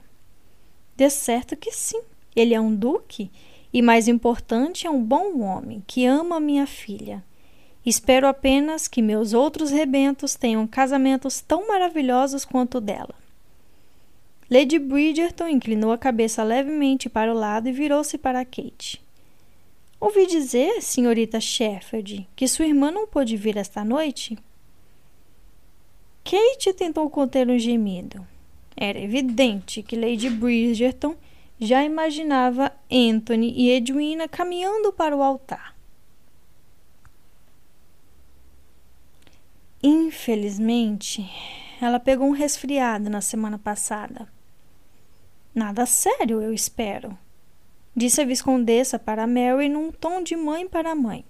De 0.97 1.09
certo 1.09 1.55
que 1.55 1.71
sim. 1.71 2.01
Ele 2.35 2.53
é 2.53 2.59
um 2.59 2.75
duque 2.75 3.31
e, 3.71 3.81
mais 3.81 4.09
importante, 4.09 4.85
é 4.85 4.91
um 4.91 5.01
bom 5.01 5.39
homem 5.39 5.81
que 5.87 6.05
ama 6.05 6.37
minha 6.41 6.67
filha. 6.67 7.23
Espero 7.85 8.27
apenas 8.27 8.89
que 8.89 9.01
meus 9.01 9.31
outros 9.31 9.71
rebentos 9.71 10.35
tenham 10.35 10.67
casamentos 10.67 11.39
tão 11.39 11.65
maravilhosos 11.65 12.43
quanto 12.43 12.79
o 12.79 12.81
dela. 12.81 13.22
Lady 14.53 14.77
Bridgerton 14.77 15.47
inclinou 15.47 15.91
a 15.91 15.97
cabeça 15.97 16.43
levemente 16.43 17.09
para 17.09 17.33
o 17.33 17.35
lado 17.35 17.67
e 17.67 17.71
virou-se 17.71 18.19
para 18.19 18.45
Kate. 18.45 19.03
Ouvi 19.99 20.27
dizer, 20.27 20.79
senhorita 20.79 21.41
Sheffield, 21.41 22.29
que 22.35 22.47
sua 22.47 22.67
irmã 22.67 22.91
não 22.91 23.07
pôde 23.07 23.35
vir 23.35 23.57
esta 23.57 23.83
noite? 23.83 24.37
Kate 26.23 26.71
tentou 26.71 27.09
conter 27.09 27.49
um 27.49 27.57
gemido. 27.57 28.27
Era 28.77 28.99
evidente 28.99 29.81
que 29.81 29.95
Lady 29.95 30.29
Bridgerton 30.29 31.15
já 31.59 31.83
imaginava 31.83 32.71
Anthony 32.91 33.51
e 33.57 33.71
Edwina 33.71 34.27
caminhando 34.27 34.93
para 34.93 35.17
o 35.17 35.23
altar. 35.23 35.75
Infelizmente, 39.81 41.27
ela 41.81 41.99
pegou 41.99 42.27
um 42.27 42.33
resfriado 42.33 43.09
na 43.09 43.19
semana 43.19 43.57
passada. 43.57 44.31
Nada 45.53 45.85
sério, 45.85 46.41
eu 46.41 46.53
espero, 46.53 47.17
disse 47.95 48.21
a 48.21 48.25
viscondessa 48.25 48.97
para 48.97 49.27
Mary 49.27 49.69
num 49.69 49.91
tom 49.91 50.21
de 50.21 50.35
mãe 50.35 50.67
para 50.67 50.95
mãe. 50.95 51.23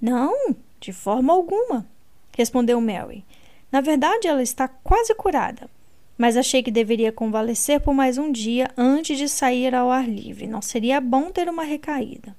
Não, 0.00 0.54
de 0.78 0.92
forma 0.92 1.32
alguma, 1.32 1.86
respondeu 2.36 2.80
Mary. 2.80 3.24
Na 3.72 3.80
verdade, 3.80 4.28
ela 4.28 4.42
está 4.42 4.68
quase 4.68 5.14
curada 5.14 5.68
mas 6.16 6.36
achei 6.36 6.62
que 6.62 6.70
deveria 6.70 7.12
convalescer 7.12 7.80
por 7.80 7.92
mais 7.92 8.18
um 8.18 8.30
dia 8.30 8.70
antes 8.76 9.18
de 9.18 9.28
sair 9.28 9.74
ao 9.74 9.90
ar 9.90 10.08
livre. 10.08 10.46
Não 10.46 10.62
seria 10.62 11.00
bom 11.00 11.30
ter 11.30 11.48
uma 11.48 11.64
recaída. 11.64 12.36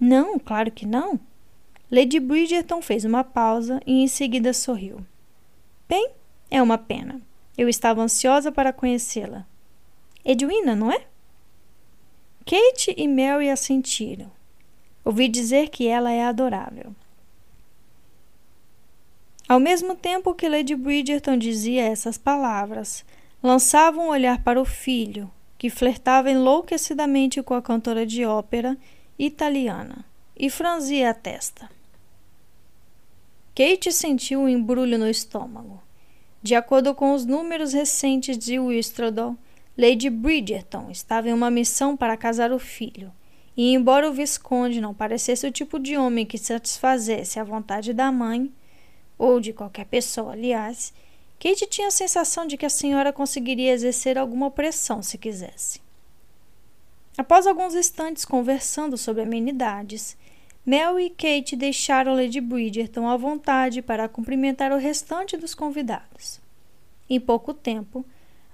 Não, 0.00 0.38
claro 0.38 0.70
que 0.70 0.86
não. 0.86 1.20
Lady 1.90 2.18
Bridgerton 2.18 2.82
fez 2.82 3.04
uma 3.04 3.22
pausa 3.22 3.80
e 3.86 4.02
em 4.02 4.08
seguida 4.08 4.52
sorriu. 4.52 5.04
Bem, 5.88 6.10
é 6.50 6.62
uma 6.62 6.78
pena. 6.78 7.20
Eu 7.56 7.68
estava 7.68 8.02
ansiosa 8.02 8.50
para 8.50 8.72
conhecê-la. 8.72 9.46
Edwina, 10.26 10.74
não 10.74 10.90
é? 10.90 11.04
Kate 12.44 12.92
e 12.96 13.06
Mary 13.06 13.48
assentiram. 13.48 14.28
Ouvi 15.04 15.28
dizer 15.28 15.68
que 15.68 15.86
ela 15.86 16.10
é 16.10 16.24
adorável. 16.24 16.92
Ao 19.48 19.60
mesmo 19.60 19.94
tempo 19.94 20.34
que 20.34 20.48
Lady 20.48 20.74
Bridgerton 20.74 21.38
dizia 21.38 21.84
essas 21.84 22.18
palavras, 22.18 23.04
lançava 23.40 24.00
um 24.00 24.08
olhar 24.08 24.42
para 24.42 24.60
o 24.60 24.64
filho, 24.64 25.30
que 25.56 25.70
flertava 25.70 26.28
enlouquecidamente 26.28 27.40
com 27.40 27.54
a 27.54 27.62
cantora 27.62 28.04
de 28.04 28.24
ópera 28.24 28.76
italiana, 29.16 30.04
e 30.36 30.50
franzia 30.50 31.10
a 31.10 31.14
testa. 31.14 31.70
Kate 33.54 33.92
sentiu 33.92 34.40
um 34.40 34.48
embrulho 34.48 34.98
no 34.98 35.08
estômago. 35.08 35.80
De 36.42 36.56
acordo 36.56 36.92
com 36.96 37.14
os 37.14 37.24
números 37.24 37.72
recentes 37.72 38.36
de 38.36 38.58
Whistledown, 38.58 39.38
Lady 39.78 40.08
Bridgerton 40.08 40.90
estava 40.90 41.28
em 41.28 41.34
uma 41.34 41.50
missão 41.50 41.96
para 41.96 42.16
casar 42.16 42.50
o 42.50 42.58
filho, 42.58 43.12
e 43.54 43.74
embora 43.74 44.08
o 44.08 44.12
Visconde 44.12 44.80
não 44.80 44.94
parecesse 44.94 45.46
o 45.46 45.52
tipo 45.52 45.78
de 45.78 45.98
homem 45.98 46.24
que 46.24 46.38
satisfazesse 46.38 47.38
a 47.38 47.44
vontade 47.44 47.92
da 47.92 48.10
mãe, 48.10 48.50
ou 49.18 49.38
de 49.38 49.52
qualquer 49.52 49.84
pessoa, 49.84 50.32
aliás, 50.32 50.94
Kate 51.38 51.66
tinha 51.66 51.88
a 51.88 51.90
sensação 51.90 52.46
de 52.46 52.56
que 52.56 52.64
a 52.64 52.70
senhora 52.70 53.12
conseguiria 53.12 53.72
exercer 53.72 54.16
alguma 54.16 54.50
pressão 54.50 55.02
se 55.02 55.18
quisesse. 55.18 55.80
Após 57.18 57.46
alguns 57.46 57.74
instantes 57.74 58.24
conversando 58.24 58.96
sobre 58.96 59.22
amenidades, 59.22 60.16
Mel 60.64 60.98
e 60.98 61.10
Kate 61.10 61.54
deixaram 61.54 62.14
Lady 62.14 62.40
Bridgerton 62.40 63.06
à 63.06 63.16
vontade 63.16 63.82
para 63.82 64.08
cumprimentar 64.08 64.72
o 64.72 64.78
restante 64.78 65.36
dos 65.36 65.54
convidados. 65.54 66.40
Em 67.08 67.20
pouco 67.20 67.54
tempo, 67.54 68.04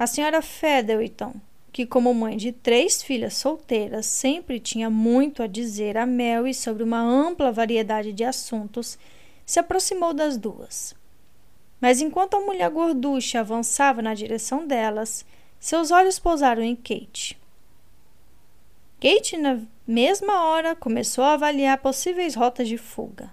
a 0.02 0.06
senhora 0.08 0.42
Featherton, 0.42 1.34
que 1.70 1.86
como 1.86 2.12
mãe 2.12 2.36
de 2.36 2.50
três 2.50 3.00
filhas 3.00 3.34
solteiras 3.34 4.04
sempre 4.06 4.58
tinha 4.58 4.90
muito 4.90 5.44
a 5.44 5.46
dizer 5.46 5.96
a 5.96 6.04
Mary 6.04 6.52
sobre 6.52 6.82
uma 6.82 7.00
ampla 7.00 7.52
variedade 7.52 8.12
de 8.12 8.24
assuntos, 8.24 8.98
se 9.46 9.60
aproximou 9.60 10.12
das 10.12 10.36
duas. 10.36 10.92
Mas 11.80 12.00
enquanto 12.00 12.36
a 12.36 12.40
mulher 12.40 12.68
gorducha 12.68 13.38
avançava 13.38 14.02
na 14.02 14.12
direção 14.12 14.66
delas, 14.66 15.24
seus 15.60 15.92
olhos 15.92 16.18
pousaram 16.18 16.62
em 16.62 16.74
Kate. 16.74 17.38
Kate, 19.00 19.36
na 19.36 19.60
mesma 19.86 20.46
hora, 20.46 20.74
começou 20.74 21.22
a 21.22 21.34
avaliar 21.34 21.78
possíveis 21.78 22.34
rotas 22.34 22.66
de 22.66 22.76
fuga. 22.76 23.32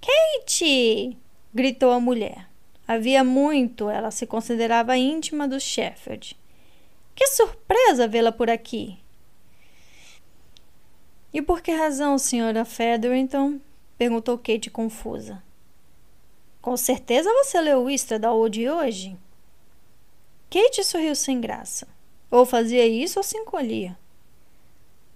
Kate! 0.00 1.16
gritou 1.52 1.90
a 1.90 1.98
mulher. 1.98 2.49
Havia 2.90 3.22
muito 3.22 3.88
ela 3.88 4.10
se 4.10 4.26
considerava 4.26 4.96
íntima 4.96 5.46
do 5.46 5.60
Sheffield. 5.60 6.36
Que 7.14 7.24
surpresa 7.28 8.08
vê-la 8.08 8.32
por 8.32 8.50
aqui! 8.50 8.98
E 11.32 11.40
por 11.40 11.60
que 11.62 11.70
razão, 11.70 12.18
senhora 12.18 12.64
Featherington? 12.64 13.60
Perguntou 13.96 14.36
Kate 14.36 14.68
confusa. 14.72 15.40
Com 16.60 16.76
certeza 16.76 17.32
você 17.32 17.60
leu 17.60 17.84
o 17.84 17.88
Istradal 17.88 18.48
de 18.48 18.68
hoje? 18.68 19.16
Kate 20.50 20.82
sorriu 20.82 21.14
sem 21.14 21.40
graça. 21.40 21.86
Ou 22.28 22.44
fazia 22.44 22.84
isso 22.88 23.20
ou 23.20 23.22
se 23.22 23.38
encolhia. 23.38 23.96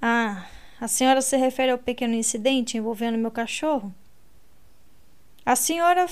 Ah, 0.00 0.46
a 0.80 0.86
senhora 0.86 1.20
se 1.20 1.36
refere 1.36 1.72
ao 1.72 1.78
pequeno 1.78 2.14
incidente 2.14 2.78
envolvendo 2.78 3.18
meu 3.18 3.32
cachorro? 3.32 3.92
A 5.44 5.56
senhora 5.56 6.06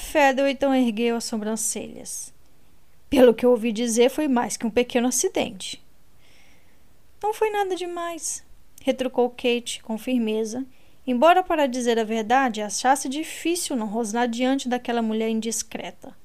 então 0.51 0.75
ergueu 0.75 1.17
as 1.17 1.25
sobrancelhas. 1.25 2.33
Pelo 3.09 3.35
que 3.35 3.45
eu 3.45 3.51
ouvi 3.51 3.73
dizer, 3.73 4.11
foi 4.11 4.29
mais 4.29 4.57
que 4.57 4.67
um 4.67 4.71
pequeno 4.71 5.09
acidente. 5.09 5.83
Não 7.23 7.33
foi 7.33 7.51
nada 7.51 7.75
demais, 7.75 8.45
retrucou 8.83 9.31
Kate 9.31 9.83
com 9.83 9.97
firmeza 9.97 10.67
Embora, 11.05 11.43
para 11.43 11.67
dizer 11.67 11.99
a 11.99 12.05
verdade, 12.05 12.63
achasse 12.63 13.09
difícil 13.09 13.75
não 13.75 13.87
rosnar 13.87 14.29
diante 14.29 14.69
daquela 14.69 15.03
mulher 15.03 15.29
indiscreta. 15.29 16.17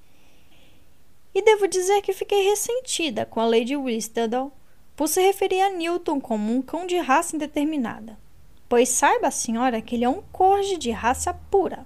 E 1.33 1.41
devo 1.41 1.67
dizer 1.67 2.01
que 2.01 2.13
fiquei 2.13 2.47
ressentida 2.47 3.25
com 3.25 3.39
a 3.39 3.45
Lady 3.45 3.75
Whistledown 3.75 4.51
por 4.95 5.07
se 5.07 5.21
referir 5.21 5.61
a 5.61 5.71
Newton 5.71 6.21
como 6.21 6.53
um 6.53 6.61
cão 6.61 6.85
de 6.85 6.97
raça 6.97 7.35
indeterminada. 7.35 8.17
Pois 8.69 8.89
saiba 8.89 9.27
a 9.27 9.31
senhora 9.31 9.81
que 9.81 9.95
ele 9.95 10.05
é 10.05 10.09
um 10.09 10.21
corge 10.31 10.77
de 10.77 10.91
raça 10.91 11.33
pura. 11.33 11.85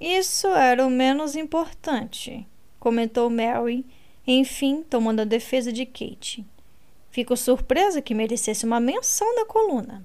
Isso 0.00 0.46
era 0.48 0.86
o 0.86 0.88
menos 0.88 1.36
importante, 1.36 2.48
comentou 2.78 3.28
Mary, 3.28 3.84
enfim, 4.26 4.82
tomando 4.82 5.20
a 5.20 5.24
defesa 5.24 5.70
de 5.70 5.84
Kate. 5.84 6.42
Fico 7.10 7.36
surpresa 7.36 8.00
que 8.00 8.14
merecesse 8.14 8.64
uma 8.64 8.80
menção 8.80 9.34
da 9.34 9.44
coluna. 9.44 10.02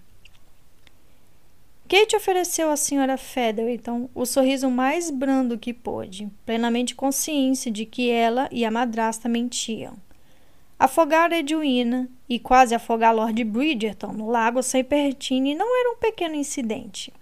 Kate 1.87 2.15
ofereceu 2.15 2.69
à 2.69 2.75
senhora 2.75 3.15
Featherton 3.15 4.09
o 4.13 4.25
sorriso 4.25 4.69
mais 4.69 5.09
brando 5.09 5.57
que 5.57 5.71
pôde, 5.71 6.29
plenamente 6.45 6.93
consciente 6.93 7.71
de 7.71 7.85
que 7.85 8.09
ela 8.09 8.49
e 8.51 8.65
a 8.65 8.71
madrasta 8.71 9.29
mentiam. 9.29 9.95
Afogar 10.77 11.31
Edwina 11.31 12.09
e 12.27 12.37
quase 12.37 12.75
afogar 12.75 13.15
Lord 13.15 13.41
Bridgerton 13.45 14.11
no 14.11 14.29
lago 14.29 14.61
Seipertine 14.61 15.55
não 15.55 15.79
era 15.79 15.91
um 15.91 15.97
pequeno 15.97 16.35
incidente. 16.35 17.13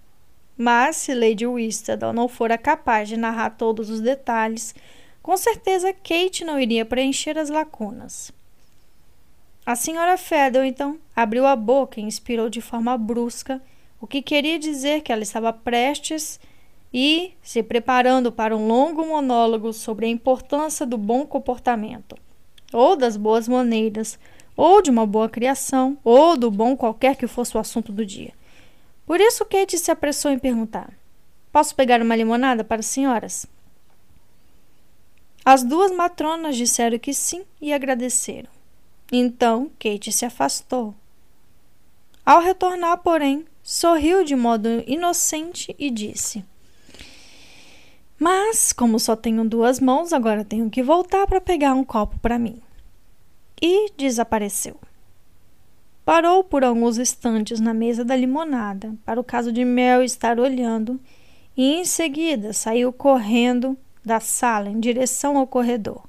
Mas 0.56 0.96
se 0.96 1.14
Lady 1.14 1.46
Whistledown 1.46 2.12
não 2.12 2.28
fora 2.28 2.56
capaz 2.56 3.08
de 3.08 3.16
narrar 3.16 3.50
todos 3.50 3.90
os 3.90 4.00
detalhes, 4.00 4.74
com 5.22 5.36
certeza 5.36 5.92
Kate 5.92 6.44
não 6.44 6.60
iria 6.60 6.84
preencher 6.84 7.36
as 7.38 7.48
lacunas. 7.48 8.32
A 9.66 9.74
senhora 9.74 10.18
Featherton 10.18 10.98
abriu 11.16 11.46
a 11.46 11.56
boca 11.56 11.98
e 11.98 12.04
inspirou 12.04 12.50
de 12.50 12.60
forma 12.60 12.96
brusca 12.98 13.62
o 14.00 14.06
que 14.06 14.20
queria 14.20 14.58
dizer 14.58 15.00
que 15.00 15.10
ela 15.10 15.22
estava 15.22 15.52
prestes 15.52 16.38
e 16.92 17.32
se 17.42 17.62
preparando 17.62 18.30
para 18.30 18.54
um 18.54 18.68
longo 18.68 19.04
monólogo 19.06 19.72
sobre 19.72 20.06
a 20.06 20.08
importância 20.10 20.84
do 20.84 20.98
bom 20.98 21.26
comportamento, 21.26 22.16
ou 22.72 22.94
das 22.94 23.16
boas 23.16 23.48
maneiras, 23.48 24.18
ou 24.56 24.82
de 24.82 24.90
uma 24.90 25.06
boa 25.06 25.28
criação, 25.28 25.96
ou 26.04 26.36
do 26.36 26.50
bom 26.50 26.76
qualquer 26.76 27.16
que 27.16 27.26
fosse 27.26 27.56
o 27.56 27.60
assunto 27.60 27.90
do 27.90 28.04
dia. 28.04 28.32
Por 29.06 29.20
isso 29.20 29.44
Kate 29.44 29.78
se 29.78 29.90
apressou 29.90 30.30
em 30.30 30.38
perguntar: 30.38 30.92
Posso 31.52 31.74
pegar 31.74 32.00
uma 32.00 32.16
limonada 32.16 32.64
para 32.64 32.80
as 32.80 32.86
senhoras? 32.86 33.46
As 35.44 35.62
duas 35.62 35.92
matronas 35.92 36.56
disseram 36.56 36.98
que 36.98 37.12
sim 37.12 37.44
e 37.60 37.72
agradeceram. 37.72 38.48
Então 39.12 39.70
Kate 39.78 40.10
se 40.10 40.24
afastou. 40.24 40.94
Ao 42.24 42.40
retornar, 42.40 42.96
porém, 42.98 43.44
sorriu 43.62 44.24
de 44.24 44.34
modo 44.34 44.82
inocente 44.86 45.76
e 45.78 45.90
disse: 45.90 46.42
Mas, 48.18 48.72
como 48.72 48.98
só 48.98 49.14
tenho 49.14 49.46
duas 49.46 49.78
mãos, 49.78 50.14
agora 50.14 50.44
tenho 50.44 50.70
que 50.70 50.82
voltar 50.82 51.26
para 51.26 51.40
pegar 51.40 51.74
um 51.74 51.84
copo 51.84 52.18
para 52.20 52.38
mim. 52.38 52.62
E 53.60 53.90
desapareceu. 53.92 54.78
Parou 56.04 56.44
por 56.44 56.62
alguns 56.62 56.98
instantes 56.98 57.60
na 57.60 57.72
mesa 57.72 58.04
da 58.04 58.14
limonada, 58.14 58.94
para 59.06 59.18
o 59.18 59.24
caso 59.24 59.50
de 59.50 59.64
Mel 59.64 60.02
estar 60.02 60.38
olhando, 60.38 61.00
e 61.56 61.76
em 61.76 61.84
seguida 61.86 62.52
saiu 62.52 62.92
correndo 62.92 63.74
da 64.04 64.20
sala 64.20 64.68
em 64.68 64.78
direção 64.78 65.38
ao 65.38 65.46
corredor, 65.46 66.04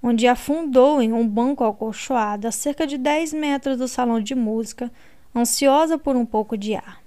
onde 0.00 0.28
afundou 0.28 1.02
em 1.02 1.12
um 1.12 1.26
banco 1.26 1.64
acolchoado 1.64 2.46
a 2.46 2.52
cerca 2.52 2.86
de 2.86 2.96
10 2.96 3.32
metros 3.32 3.76
do 3.76 3.88
salão 3.88 4.20
de 4.20 4.36
música, 4.36 4.92
ansiosa 5.34 5.98
por 5.98 6.14
um 6.14 6.24
pouco 6.24 6.56
de 6.56 6.76
ar. 6.76 7.02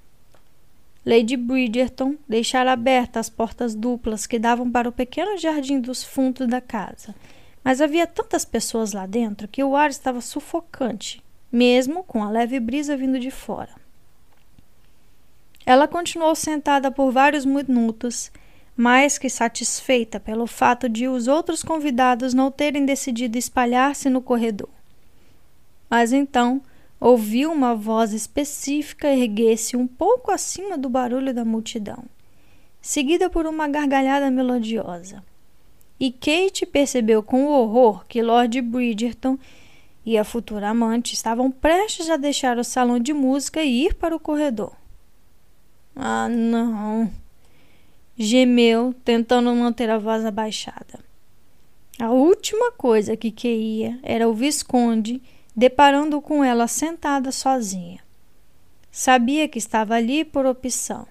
Lady 1.06 1.38
Bridgerton 1.38 2.16
deixara 2.28 2.74
abertas 2.74 3.28
as 3.28 3.30
portas 3.30 3.74
duplas 3.74 4.28
que 4.28 4.38
davam 4.38 4.70
para 4.70 4.90
o 4.90 4.91
pequeno 4.91 5.38
jardim 5.38 5.80
dos 5.80 6.04
fundos 6.04 6.45
da 6.45 6.60
casa, 6.60 7.16
mas 7.64 7.80
havia 7.80 8.06
tantas 8.06 8.44
pessoas 8.44 8.91
lá 8.91 9.06
dentro 9.06 9.48
que 9.48 9.64
o 9.64 9.78
ar 9.78 9.90
estava 9.90 10.20
sufocante, 10.20 11.24
mesmo 11.52 12.03
com 12.03 12.24
a 12.24 12.30
leve 12.30 12.60
brisa 12.60 12.98
vindo 12.98 13.19
de 13.19 13.32
fora. 13.32 13.76
Ela 15.65 15.88
continuou 15.88 16.34
sentada 16.34 16.90
por 16.90 17.11
vários 17.11 17.45
minutos, 17.45 18.32
mais 18.76 19.18
que 19.18 19.30
satisfeita 19.30 20.19
pelo 20.19 20.48
fato 20.48 20.88
de 20.88 21.07
os 21.07 21.28
outros 21.28 21.61
convidados 21.61 22.34
não 22.34 22.49
terem 22.49 22.86
decidido 22.86 23.38
espalhar-se 23.38 24.10
no 24.10 24.22
corredor. 24.22 24.69
Mas 25.90 26.14
então 26.14 26.61
ouviu 26.99 27.52
uma 27.52 27.76
voz 27.76 28.14
específica 28.14 29.14
erguer-se 29.14 29.76
um 29.76 29.86
pouco 29.86 30.32
acima 30.32 30.78
do 30.78 30.90
barulho 30.90 31.34
da 31.34 31.44
multidão, 31.44 32.03
seguida 32.82 33.30
por 33.30 33.45
uma 33.45 33.68
gargalhada 33.68 34.32
melodiosa. 34.32 35.24
E 35.99 36.11
Kate 36.11 36.65
percebeu 36.65 37.24
com 37.24 37.45
horror 37.45 38.06
que 38.07 38.22
Lord 38.22 38.61
Bridgerton 38.61 39.38
e 40.07 40.17
a 40.17 40.23
futura 40.23 40.69
amante 40.69 41.13
estavam 41.13 41.51
prestes 41.51 42.09
a 42.09 42.15
deixar 42.15 42.57
o 42.57 42.63
salão 42.63 42.97
de 42.97 43.11
música 43.11 43.61
e 43.61 43.88
ir 43.88 43.95
para 43.95 44.15
o 44.15 44.19
corredor. 44.19 44.71
Ah, 45.93 46.29
não! 46.29 47.11
gemeu, 48.17 48.95
tentando 49.03 49.53
manter 49.53 49.89
a 49.89 49.97
voz 49.97 50.23
abaixada. 50.23 50.99
A 51.99 52.09
última 52.09 52.71
coisa 52.71 53.17
que 53.17 53.29
queria 53.29 53.99
era 54.01 54.29
o 54.29 54.34
Visconde 54.34 55.21
deparando 55.53 56.21
com 56.21 56.41
ela 56.41 56.69
sentada 56.69 57.29
sozinha. 57.29 57.99
Sabia 58.89 59.45
que 59.49 59.59
estava 59.59 59.95
ali 59.95 60.23
por 60.23 60.45
opção, 60.45 61.05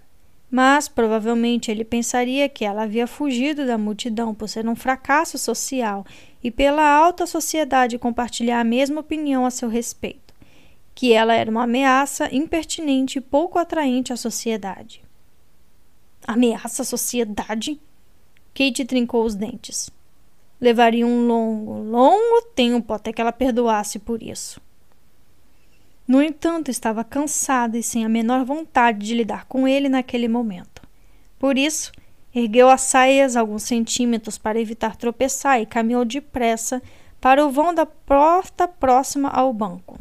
mas 0.57 0.89
provavelmente 0.89 1.71
ele 1.71 1.85
pensaria 1.85 2.49
que 2.49 2.65
ela 2.65 2.85
havia 2.85 3.07
fugido 3.07 3.67
da 3.67 3.77
multidão 3.77 4.35
por 4.35 4.49
ser 4.49 4.67
um 4.67 4.75
fracasso 4.75 5.37
social 5.37 6.03
e 6.43 6.51
pela 6.51 6.83
alta 6.83 7.27
sociedade 7.27 7.99
compartilhar 7.99 8.61
a 8.61 8.65
mesma 8.65 9.03
opinião 9.03 9.45
a 9.45 9.51
seu 9.51 9.69
respeito, 9.69 10.33
que 10.95 11.13
ela 11.13 11.35
era 11.35 11.51
uma 11.51 11.65
ameaça 11.65 12.35
impertinente 12.35 13.19
e 13.19 13.21
pouco 13.21 13.59
atraente 13.59 14.15
à 14.15 14.17
sociedade. 14.17 15.03
Ameaça 16.27 16.81
a 16.81 16.87
sociedade? 16.87 17.79
Kate 18.55 18.87
trincou 18.87 19.27
os 19.27 19.35
dentes. 19.35 19.91
Levaria 20.59 21.07
um 21.07 21.27
longo, 21.27 21.83
longo 21.83 22.47
tempo 22.55 22.95
até 22.95 23.13
que 23.13 23.21
ela 23.21 23.31
perdoasse 23.31 23.99
por 23.99 24.23
isso. 24.23 24.59
No 26.07 26.23
entanto, 26.23 26.71
estava 26.71 27.03
cansada 27.03 27.77
e 27.77 27.83
sem 27.83 28.05
a 28.05 28.09
menor 28.09 28.45
vontade 28.45 29.05
de 29.05 29.15
lidar 29.15 29.45
com 29.47 29.67
ele 29.67 29.89
naquele 29.89 30.29
momento. 30.29 30.83
Por 31.39 31.59
isso, 31.59 31.91
ergueu 32.35 32.69
as 32.69 32.83
saias 32.83 33.35
alguns 33.35 33.65
centímetros 33.65 34.39
para 34.39 34.61
evitar 34.61 34.95
tropeçar 34.97 35.61
e 35.61 35.67
caminhou 35.67 36.05
depressa 36.05 36.81
para 37.21 37.45
o 37.45 37.51
vão 37.51 37.75
da 37.75 37.85
porta 37.85 38.69
próxima 38.69 39.29
ao 39.31 39.53
banco. 39.53 39.99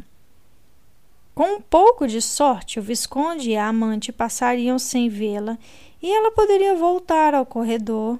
Com 1.34 1.56
um 1.56 1.60
pouco 1.60 2.06
de 2.06 2.22
sorte, 2.22 2.78
o 2.78 2.82
Visconde 2.82 3.50
e 3.50 3.56
a 3.56 3.66
amante 3.66 4.12
passariam 4.12 4.78
sem 4.78 5.08
vê-la 5.08 5.58
e 6.00 6.10
ela 6.10 6.30
poderia 6.30 6.74
voltar 6.74 7.34
ao 7.34 7.44
corredor, 7.44 8.18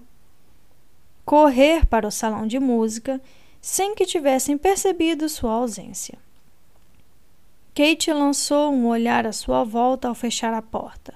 correr 1.24 1.86
para 1.86 2.06
o 2.06 2.10
salão 2.10 2.46
de 2.46 2.58
música 2.58 3.20
sem 3.60 3.94
que 3.94 4.04
tivessem 4.04 4.58
percebido 4.58 5.28
sua 5.28 5.52
ausência. 5.52 6.18
Kate 7.76 8.10
lançou 8.10 8.72
um 8.72 8.86
olhar 8.86 9.26
à 9.26 9.32
sua 9.32 9.62
volta 9.62 10.08
ao 10.08 10.14
fechar 10.14 10.54
a 10.54 10.62
porta. 10.62 11.12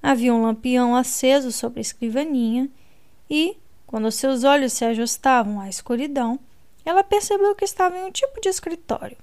Havia 0.00 0.32
um 0.32 0.42
lampião 0.42 0.94
aceso 0.94 1.50
sobre 1.50 1.80
a 1.80 1.82
escrivaninha 1.82 2.70
e, 3.28 3.56
quando 3.88 4.08
seus 4.12 4.44
olhos 4.44 4.72
se 4.72 4.84
ajustavam 4.84 5.58
à 5.58 5.68
escuridão, 5.68 6.38
ela 6.84 7.02
percebeu 7.02 7.56
que 7.56 7.64
estava 7.64 7.98
em 7.98 8.04
um 8.04 8.10
tipo 8.12 8.40
de 8.40 8.48
escritório. 8.48 9.16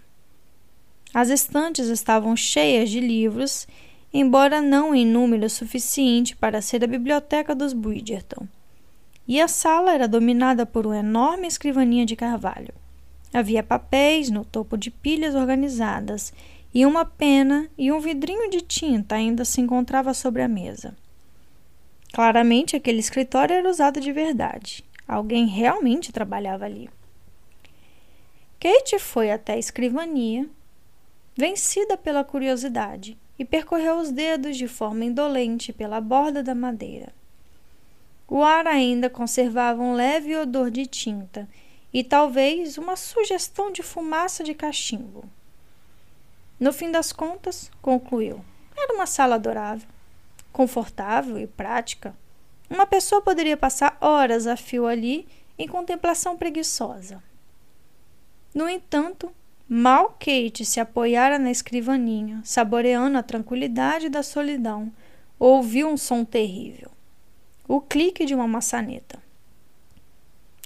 As 1.14 1.30
estantes 1.30 1.88
estavam 1.88 2.36
cheias 2.36 2.90
de 2.90 3.00
livros 3.00 3.66
embora 4.14 4.62
não 4.62 4.94
em 4.94 5.06
número 5.06 5.50
suficiente 5.50 6.36
para 6.36 6.62
ser 6.62 6.84
a 6.84 6.88
biblioteca 6.88 7.56
dos 7.56 7.72
Bridgerton. 7.72 8.46
E 9.26 9.40
a 9.40 9.48
sala 9.48 9.94
era 9.94 10.08
dominada 10.08 10.66
por 10.66 10.86
uma 10.86 10.98
enorme 10.98 11.48
escrivaninha 11.48 12.06
de 12.06 12.18
carvalho. 12.18 12.74
Havia 13.34 13.62
papéis 13.62 14.30
no 14.30 14.46
topo 14.46 14.78
de 14.78 14.90
pilhas 14.90 15.36
organizadas, 15.36 16.34
e 16.78 16.86
uma 16.86 17.04
pena 17.04 17.68
e 17.76 17.92
um 17.92 18.00
vidrinho 18.00 18.52
de 18.52 18.62
tinta 18.62 19.16
ainda 19.16 19.44
se 19.44 19.60
encontrava 19.60 20.14
sobre 20.14 20.44
a 20.44 20.48
mesa. 20.48 20.96
Claramente 22.14 22.76
aquele 22.76 23.00
escritório 23.00 23.56
era 23.56 23.68
usado 23.68 24.00
de 24.00 24.12
verdade. 24.12 24.86
Alguém 25.08 25.48
realmente 25.48 26.12
trabalhava 26.12 26.66
ali. 26.66 26.88
Kate 28.60 29.00
foi 29.00 29.32
até 29.32 29.54
a 29.54 29.58
escrivania, 29.58 30.48
vencida 31.36 31.98
pela 31.98 32.24
curiosidade, 32.24 33.18
e 33.40 33.44
percorreu 33.44 33.98
os 33.98 34.12
dedos 34.12 34.56
de 34.56 34.68
forma 34.68 35.04
indolente 35.04 35.74
pela 35.74 36.00
borda 36.00 36.44
da 36.44 36.54
madeira. 36.54 37.12
O 38.28 38.44
ar 38.44 38.68
ainda 38.68 39.10
conservava 39.10 39.82
um 39.82 39.96
leve 39.96 40.36
odor 40.36 40.70
de 40.70 40.86
tinta 40.86 41.50
e 41.92 42.04
talvez 42.04 42.78
uma 42.78 42.96
sugestão 42.96 43.72
de 43.72 43.82
fumaça 43.82 44.44
de 44.44 44.54
cachimbo. 44.54 45.28
No 46.60 46.74
fim 46.74 46.92
das 46.92 47.12
contas, 47.12 47.72
concluiu, 47.82 48.44
era 48.76 48.94
uma 48.94 49.06
sala 49.06 49.36
adorável, 49.36 49.88
confortável 50.52 51.38
e 51.38 51.46
prática. 51.46 52.16
Uma 52.70 52.86
pessoa 52.86 53.22
poderia 53.22 53.56
passar 53.56 53.98
horas 54.02 54.48
a 54.48 54.58
fio 54.58 54.88
ali 54.88 55.28
em 55.58 55.68
contemplação 55.68 56.36
preguiçosa. 56.36 57.22
No 58.54 58.68
entanto, 58.68 59.32
Mal 59.70 60.16
Kate 60.18 60.64
se 60.64 60.80
apoiara 60.80 61.38
na 61.38 61.52
escrivaninha, 61.52 62.42
saboreando 62.44 63.18
a 63.18 63.24
tranquilidade 63.24 64.08
da 64.08 64.24
solidão, 64.24 64.92
ouviu 65.38 65.90
um 65.90 65.98
som 65.98 66.24
terrível. 66.24 66.90
O 67.68 67.82
clique 67.82 68.26
de 68.26 68.34
uma 68.34 68.48
maçaneta. 68.48 69.22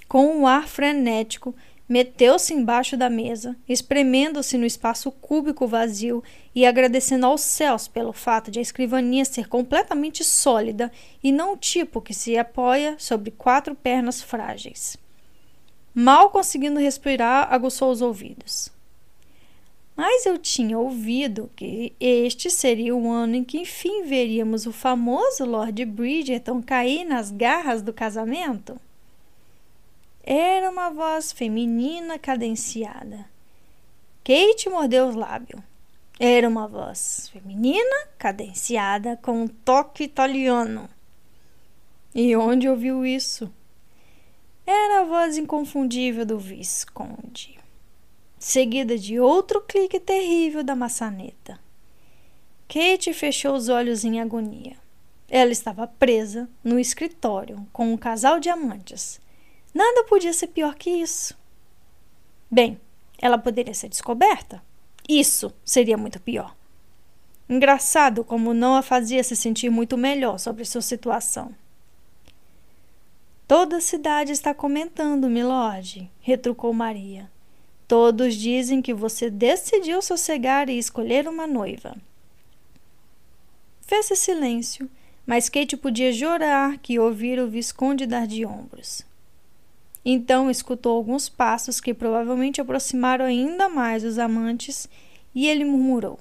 Com 0.06 0.26
um 0.36 0.46
ar 0.46 0.68
frenético, 0.68 1.52
meteu-se 1.92 2.54
embaixo 2.54 2.96
da 2.96 3.10
mesa, 3.10 3.54
espremendo-se 3.68 4.56
no 4.56 4.64
espaço 4.64 5.12
cúbico 5.12 5.66
vazio 5.66 6.24
e 6.54 6.64
agradecendo 6.64 7.26
aos 7.26 7.42
céus 7.42 7.86
pelo 7.86 8.14
fato 8.14 8.50
de 8.50 8.58
a 8.58 8.62
escrivaninha 8.62 9.26
ser 9.26 9.46
completamente 9.46 10.24
sólida 10.24 10.90
e 11.22 11.30
não 11.30 11.52
o 11.52 11.56
tipo 11.56 12.00
que 12.00 12.14
se 12.14 12.38
apoia 12.38 12.94
sobre 12.98 13.30
quatro 13.30 13.74
pernas 13.74 14.22
frágeis. 14.22 14.96
Mal 15.94 16.30
conseguindo 16.30 16.80
respirar, 16.80 17.52
aguçou 17.52 17.90
os 17.90 18.00
ouvidos. 18.00 18.70
Mas 19.94 20.24
eu 20.24 20.38
tinha 20.38 20.78
ouvido 20.78 21.50
que 21.54 21.92
este 22.00 22.48
seria 22.48 22.96
o 22.96 23.10
ano 23.10 23.36
em 23.36 23.44
que 23.44 23.58
enfim 23.58 24.04
veríamos 24.04 24.64
o 24.64 24.72
famoso 24.72 25.44
Lord 25.44 25.84
Bridgerton 25.84 26.62
cair 26.62 27.04
nas 27.04 27.30
garras 27.30 27.82
do 27.82 27.92
casamento. 27.92 28.80
Era 30.22 30.70
uma 30.70 30.90
voz 30.90 31.32
feminina 31.32 32.18
cadenciada. 32.18 33.26
Kate 34.24 34.68
mordeu 34.68 35.08
os 35.08 35.14
lábios. 35.14 35.60
Era 36.18 36.48
uma 36.48 36.68
voz 36.68 37.28
feminina 37.32 38.06
cadenciada 38.18 39.16
com 39.16 39.42
um 39.42 39.48
toque 39.48 40.04
italiano. 40.04 40.88
E 42.14 42.36
onde 42.36 42.68
ouviu 42.68 43.04
isso? 43.04 43.52
Era 44.66 45.00
a 45.00 45.04
voz 45.04 45.36
inconfundível 45.36 46.24
do 46.24 46.38
Visconde 46.38 47.62
seguida 48.42 48.98
de 48.98 49.20
outro 49.20 49.60
clique 49.60 50.00
terrível 50.00 50.64
da 50.64 50.74
maçaneta. 50.74 51.60
Kate 52.66 53.14
fechou 53.14 53.54
os 53.54 53.68
olhos 53.68 54.04
em 54.04 54.20
agonia. 54.20 54.76
Ela 55.30 55.52
estava 55.52 55.86
presa 55.86 56.48
no 56.62 56.78
escritório 56.78 57.64
com 57.72 57.92
um 57.92 57.96
casal 57.96 58.40
de 58.40 58.50
amantes. 58.50 59.20
Nada 59.74 60.04
podia 60.04 60.32
ser 60.32 60.48
pior 60.48 60.74
que 60.74 60.90
isso. 60.90 61.36
Bem, 62.50 62.80
ela 63.18 63.38
poderia 63.38 63.72
ser 63.72 63.88
descoberta. 63.88 64.62
Isso 65.08 65.52
seria 65.64 65.96
muito 65.96 66.20
pior. 66.20 66.54
Engraçado 67.48 68.24
como 68.24 68.54
não 68.54 68.74
a 68.74 68.82
fazia 68.82 69.22
se 69.22 69.36
sentir 69.36 69.70
muito 69.70 69.96
melhor 69.96 70.38
sobre 70.38 70.64
sua 70.64 70.82
situação. 70.82 71.54
Toda 73.46 73.76
a 73.76 73.80
cidade 73.80 74.32
está 74.32 74.54
comentando, 74.54 75.28
milord, 75.28 76.10
retrucou 76.20 76.72
Maria. 76.72 77.30
Todos 77.86 78.34
dizem 78.34 78.80
que 78.80 78.94
você 78.94 79.28
decidiu 79.28 80.00
sossegar 80.00 80.70
e 80.70 80.78
escolher 80.78 81.28
uma 81.28 81.46
noiva. 81.46 81.94
Fez-se 83.82 84.16
silêncio, 84.16 84.88
mas 85.26 85.50
Kate 85.50 85.76
podia 85.76 86.12
jurar 86.12 86.78
que 86.78 86.98
ouvira 86.98 87.44
o 87.44 87.50
Visconde 87.50 88.06
dar 88.06 88.26
de 88.26 88.46
ombros. 88.46 89.04
Então 90.04 90.50
escutou 90.50 90.96
alguns 90.96 91.28
passos 91.28 91.80
que 91.80 91.94
provavelmente 91.94 92.60
aproximaram 92.60 93.24
ainda 93.24 93.68
mais 93.68 94.02
os 94.02 94.18
amantes 94.18 94.88
e 95.34 95.48
ele 95.48 95.64
murmurou: 95.64 96.18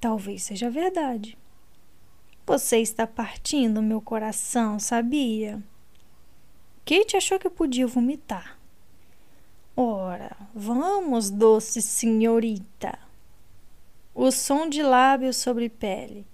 Talvez 0.00 0.44
seja 0.44 0.70
verdade. 0.70 1.36
Você 2.46 2.78
está 2.78 3.06
partindo 3.06 3.82
meu 3.82 4.00
coração, 4.00 4.78
sabia? 4.78 5.62
Kate 6.84 7.16
achou 7.16 7.38
que 7.38 7.48
podia 7.48 7.86
vomitar. 7.86 8.58
Ora, 9.74 10.36
vamos, 10.54 11.30
doce 11.30 11.80
senhorita. 11.80 12.98
O 14.14 14.30
som 14.30 14.68
de 14.68 14.82
lábios 14.82 15.38
sobre 15.38 15.68
pele. 15.68 16.26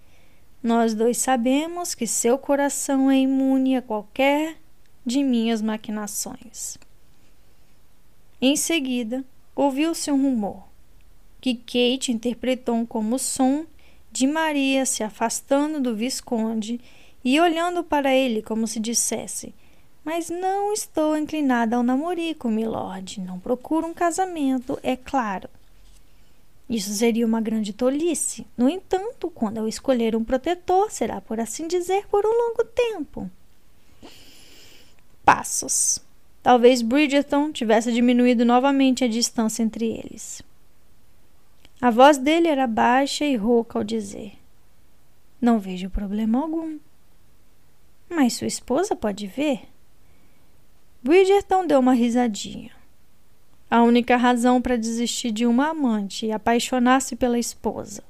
Nós 0.63 0.93
dois 0.93 1.17
sabemos 1.17 1.95
que 1.95 2.07
seu 2.07 2.37
coração 2.37 3.11
é 3.11 3.17
imune 3.17 3.77
a 3.77 3.81
qualquer 3.81 4.59
de 5.05 5.23
minhas 5.23 5.63
maquinações. 5.63 6.79
Em 8.41 8.57
seguida, 8.57 9.25
ouviu-se 9.55 10.11
um 10.11 10.23
rumor, 10.23 10.65
que 11.41 11.55
Kate 11.55 12.13
interpretou 12.13 12.87
como 12.87 13.19
som 13.19 13.67
de 14.11 14.27
Maria 14.27 14.85
se 14.85 15.03
afastando 15.03 15.81
do 15.81 15.95
Visconde 15.95 16.81
e 17.25 17.39
olhando 17.39 17.85
para 17.85 18.15
ele 18.15 18.43
como 18.43 18.67
se 18.67 18.81
dissesse: 18.81 19.55
Mas 20.05 20.29
não 20.29 20.73
estou 20.73 21.17
inclinada 21.17 21.77
ao 21.77 21.83
namorico, 21.83 22.49
milord. 22.49 23.21
Não 23.21 23.39
procuro 23.39 23.87
um 23.87 23.95
casamento, 23.95 24.79
é 24.83 24.97
claro. 24.97 25.49
Isso 26.69 26.93
seria 26.93 27.27
uma 27.27 27.41
grande 27.41 27.73
tolice. 27.73 28.47
No 28.57 28.69
entanto, 28.69 29.29
quando 29.31 29.57
eu 29.57 29.67
escolher 29.67 30.15
um 30.15 30.23
protetor, 30.23 30.91
será, 30.91 31.21
por 31.21 31.41
assim 31.41 31.67
dizer, 31.67 32.07
por 32.07 32.25
um 32.25 32.31
longo 32.31 32.65
tempo. 32.65 33.29
Passos. 35.33 36.01
Talvez 36.43 36.83
Bridgerton 36.83 37.53
tivesse 37.53 37.93
diminuído 37.93 38.45
novamente 38.45 39.05
a 39.05 39.09
distância 39.09 39.63
entre 39.63 39.87
eles. 39.87 40.43
A 41.81 41.89
voz 41.89 42.19
dele 42.19 42.49
era 42.49 42.67
baixa 42.67 43.25
e 43.25 43.37
rouca 43.37 43.79
ao 43.79 43.85
dizer: 43.85 44.33
Não 45.41 45.61
vejo 45.61 45.89
problema 45.89 46.41
algum. 46.41 46.81
Mas 48.09 48.33
sua 48.33 48.49
esposa 48.49 48.97
pode 48.97 49.29
ver? 49.29 49.69
Bridgerton 51.01 51.65
deu 51.65 51.79
uma 51.79 51.95
risadinha. 51.95 52.73
A 53.71 53.85
única 53.85 54.17
razão 54.17 54.61
para 54.61 54.77
desistir 54.77 55.31
de 55.31 55.47
uma 55.47 55.69
amante 55.69 56.27
e 56.27 56.33
apaixonar-se 56.33 57.15
pela 57.15 57.39
esposa. 57.39 58.03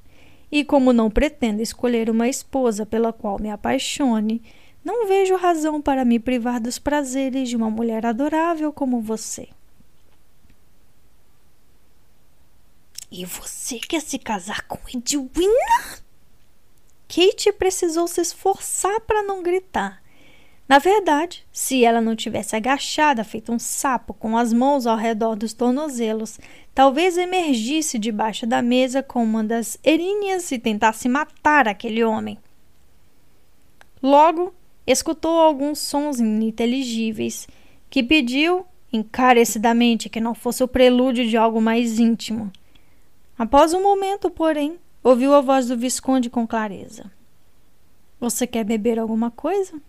E 0.51 0.65
como 0.65 0.91
não 0.91 1.11
pretendo 1.11 1.61
escolher 1.61 2.09
uma 2.09 2.29
esposa 2.29 2.87
pela 2.87 3.13
qual 3.13 3.39
me 3.39 3.51
apaixone, 3.51 4.41
não 4.85 5.07
vejo 5.07 5.37
razão 5.37 5.81
para 5.81 6.05
me 6.05 6.19
privar 6.19 6.61
dos 6.61 6.79
prazeres 6.79 7.49
de 7.49 7.57
uma 7.57 7.71
mulher 7.71 8.07
adorável 8.07 8.73
como 8.73 9.01
você. 9.01 9.49
E 13.11 13.25
você 13.25 13.79
quer 13.79 14.01
se 14.01 14.19
casar 14.19 14.63
com 14.67 14.79
Edwina? 14.95 16.01
Kate 17.09 17.53
precisou 17.53 18.07
se 18.07 18.21
esforçar 18.21 19.01
para 19.01 19.23
não 19.23 19.43
gritar. 19.43 20.01
Na 20.69 20.79
verdade, 20.79 21.45
se 21.53 21.85
ela 21.85 22.01
não 22.01 22.15
tivesse 22.15 22.55
agachada, 22.55 23.25
feito 23.25 23.53
um 23.53 23.59
sapo, 23.59 24.15
com 24.15 24.39
as 24.39 24.53
mãos 24.53 24.87
ao 24.87 24.97
redor 24.97 25.35
dos 25.35 25.53
tornozelos, 25.53 26.39
talvez 26.73 27.19
emergisse 27.19 27.99
debaixo 27.99 28.47
da 28.47 28.63
mesa 28.63 29.03
com 29.03 29.25
uma 29.25 29.43
das 29.43 29.77
erinhas 29.83 30.53
e 30.53 30.61
tentasse 30.61 31.09
matar 31.09 31.67
aquele 31.67 32.05
homem. 32.05 32.39
Logo, 34.01 34.55
escutou 34.91 35.39
alguns 35.39 35.79
sons 35.79 36.19
ininteligíveis 36.19 37.47
que 37.89 38.03
pediu 38.03 38.67
encarecidamente 38.93 40.09
que 40.09 40.21
não 40.21 40.35
fosse 40.35 40.63
o 40.63 40.69
prelúdio 40.69 41.29
de 41.29 41.37
algo 41.37 41.61
mais 41.61 41.99
íntimo. 41.99 42.51
Após 43.39 43.73
um 43.73 43.83
momento, 43.83 44.31
porém, 44.31 44.79
ouviu 45.03 45.35
a 45.35 45.41
voz 45.41 45.69
do 45.69 45.77
Visconde 45.77 46.29
com 46.29 46.47
clareza. 46.47 47.11
Você 48.19 48.47
quer 48.47 48.65
beber 48.65 48.99
alguma 48.99 49.31
coisa? 49.31 49.81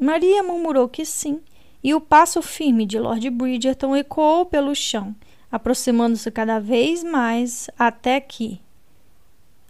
Maria 0.00 0.42
murmurou 0.44 0.88
que 0.88 1.04
sim, 1.04 1.42
e 1.82 1.92
o 1.92 2.00
passo 2.00 2.40
firme 2.40 2.86
de 2.86 2.98
Lord 2.98 3.28
Bridgerton 3.30 3.96
ecoou 3.96 4.46
pelo 4.46 4.74
chão, 4.74 5.14
aproximando-se 5.50 6.30
cada 6.30 6.60
vez 6.60 7.02
mais 7.02 7.68
até 7.76 8.20
que. 8.20 8.60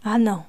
Ah, 0.03 0.17
não! 0.17 0.45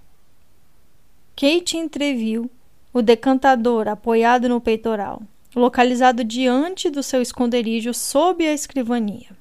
Kate 1.37 1.77
entreviu 1.77 2.51
o 2.93 3.03
decantador 3.03 3.89
apoiado 3.89 4.49
no 4.49 4.61
peitoral 4.61 5.23
localizado 5.55 6.23
diante 6.23 6.91
do 6.91 7.03
seu 7.03 7.21
esconderijo 7.21 7.93
sob 7.93 8.47
a 8.47 8.53
escrivania. 8.53 9.37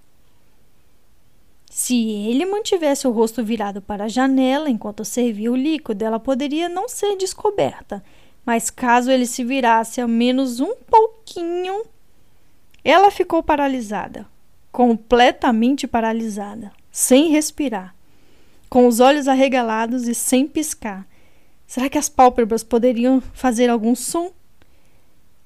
Se 1.70 1.96
ele 1.96 2.46
mantivesse 2.46 3.08
o 3.08 3.12
rosto 3.12 3.44
virado 3.44 3.82
para 3.82 4.06
a 4.06 4.08
janela 4.08 4.70
enquanto 4.70 5.06
servia 5.06 5.52
o 5.52 5.56
líquido, 5.56 6.04
ela 6.04 6.20
poderia 6.20 6.68
não 6.68 6.90
ser 6.90 7.16
descoberta, 7.16 8.04
mas 8.46 8.70
caso 8.70 9.12
ele 9.12 9.26
se 9.26 9.44
virasse 9.44 10.02
ao 10.02 10.08
menos 10.08 10.60
um 10.60 10.76
pouquinho, 10.76 11.86
ela 12.84 13.12
ficou 13.12 13.44
paralisada, 13.44 14.26
completamente 14.72 15.88
paralisada, 15.88 16.72
sem 16.92 17.30
respirar, 17.30 17.96
com 18.70 18.88
os 18.88 19.00
olhos 19.00 19.28
arregalados 19.28 20.08
e 20.08 20.14
sem 20.14 20.48
piscar. 20.48 21.08
Será 21.66 21.90
que 21.90 21.98
as 21.98 22.08
pálpebras 22.08 22.64
poderiam 22.64 23.20
fazer 23.34 23.70
algum 23.70 23.96
som? 23.96 24.32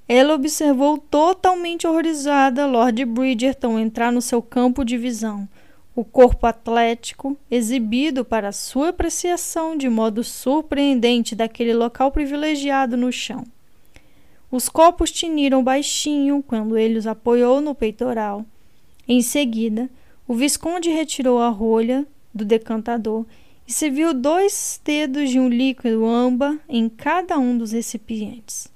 Ela 0.08 0.34
observou 0.34 0.98
totalmente 0.98 1.88
horrorizada 1.88 2.66
Lord 2.66 3.06
Bridgerton 3.06 3.80
entrar 3.80 4.12
no 4.12 4.22
seu 4.22 4.42
campo 4.42 4.84
de 4.84 4.98
visão, 4.98 5.48
o 5.96 6.04
corpo 6.04 6.46
atlético, 6.46 7.38
exibido 7.50 8.26
para 8.26 8.52
sua 8.52 8.90
apreciação 8.90 9.78
de 9.78 9.88
modo 9.90 10.24
surpreendente 10.24 11.36
daquele 11.36 11.74
local 11.74 12.12
privilegiado 12.12 12.98
no 12.98 13.12
chão. 13.12 13.46
Os 14.52 14.70
copos 14.70 15.12
tiniram 15.12 15.64
baixinho 15.64 16.44
quando 16.46 16.78
ele 16.78 16.98
os 16.98 17.08
apoiou 17.08 17.62
no 17.62 17.74
peitoral. 17.74 18.46
Em 19.08 19.22
seguida, 19.22 19.90
o 20.28 20.34
Visconde 20.34 20.90
retirou 20.90 21.40
a 21.40 21.50
rolha 21.50 22.06
do 22.34 22.44
decantador 22.44 23.26
e 23.68 23.72
se 23.72 23.90
viu 23.90 24.14
dois 24.14 24.82
dedos 24.84 25.30
de 25.30 25.40
um 25.40 25.48
líquido 25.48 26.06
âmbar 26.06 26.60
em 26.68 26.90
cada 26.90 27.38
um 27.38 27.58
dos 27.58 27.72
recipientes. 27.72 28.68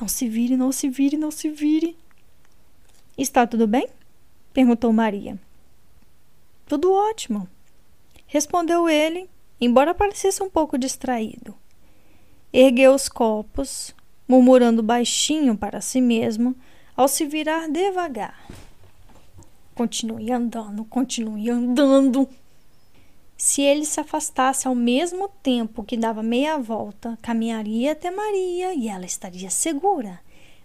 Não 0.00 0.08
se 0.08 0.28
vire, 0.28 0.56
não 0.56 0.72
se 0.72 0.88
vire, 0.88 1.16
não 1.16 1.30
se 1.30 1.48
vire. 1.50 1.96
Está 3.16 3.46
tudo 3.46 3.66
bem? 3.66 3.88
perguntou 4.52 4.92
Maria. 4.92 5.38
Tudo 6.66 6.92
ótimo, 6.92 7.48
respondeu 8.26 8.88
ele, 8.88 9.28
embora 9.60 9.94
parecesse 9.94 10.42
um 10.42 10.48
pouco 10.48 10.78
distraído. 10.78 11.54
Ergueu 12.52 12.94
os 12.94 13.08
copos, 13.08 13.94
murmurando 14.26 14.82
baixinho 14.82 15.56
para 15.56 15.80
si 15.80 16.00
mesmo, 16.00 16.54
ao 16.96 17.08
se 17.08 17.26
virar 17.26 17.68
devagar. 17.68 18.46
Continue 19.74 20.30
andando, 20.30 20.84
continue 20.84 21.50
andando, 21.50 22.28
se 23.40 23.62
ele 23.62 23.86
se 23.86 23.98
afastasse 23.98 24.68
ao 24.68 24.74
mesmo 24.74 25.26
tempo 25.42 25.82
que 25.82 25.96
dava 25.96 26.22
meia 26.22 26.58
volta, 26.58 27.18
caminharia 27.22 27.92
até 27.92 28.10
Maria 28.10 28.74
e 28.74 28.86
ela 28.86 29.06
estaria 29.06 29.48
segura. 29.48 30.20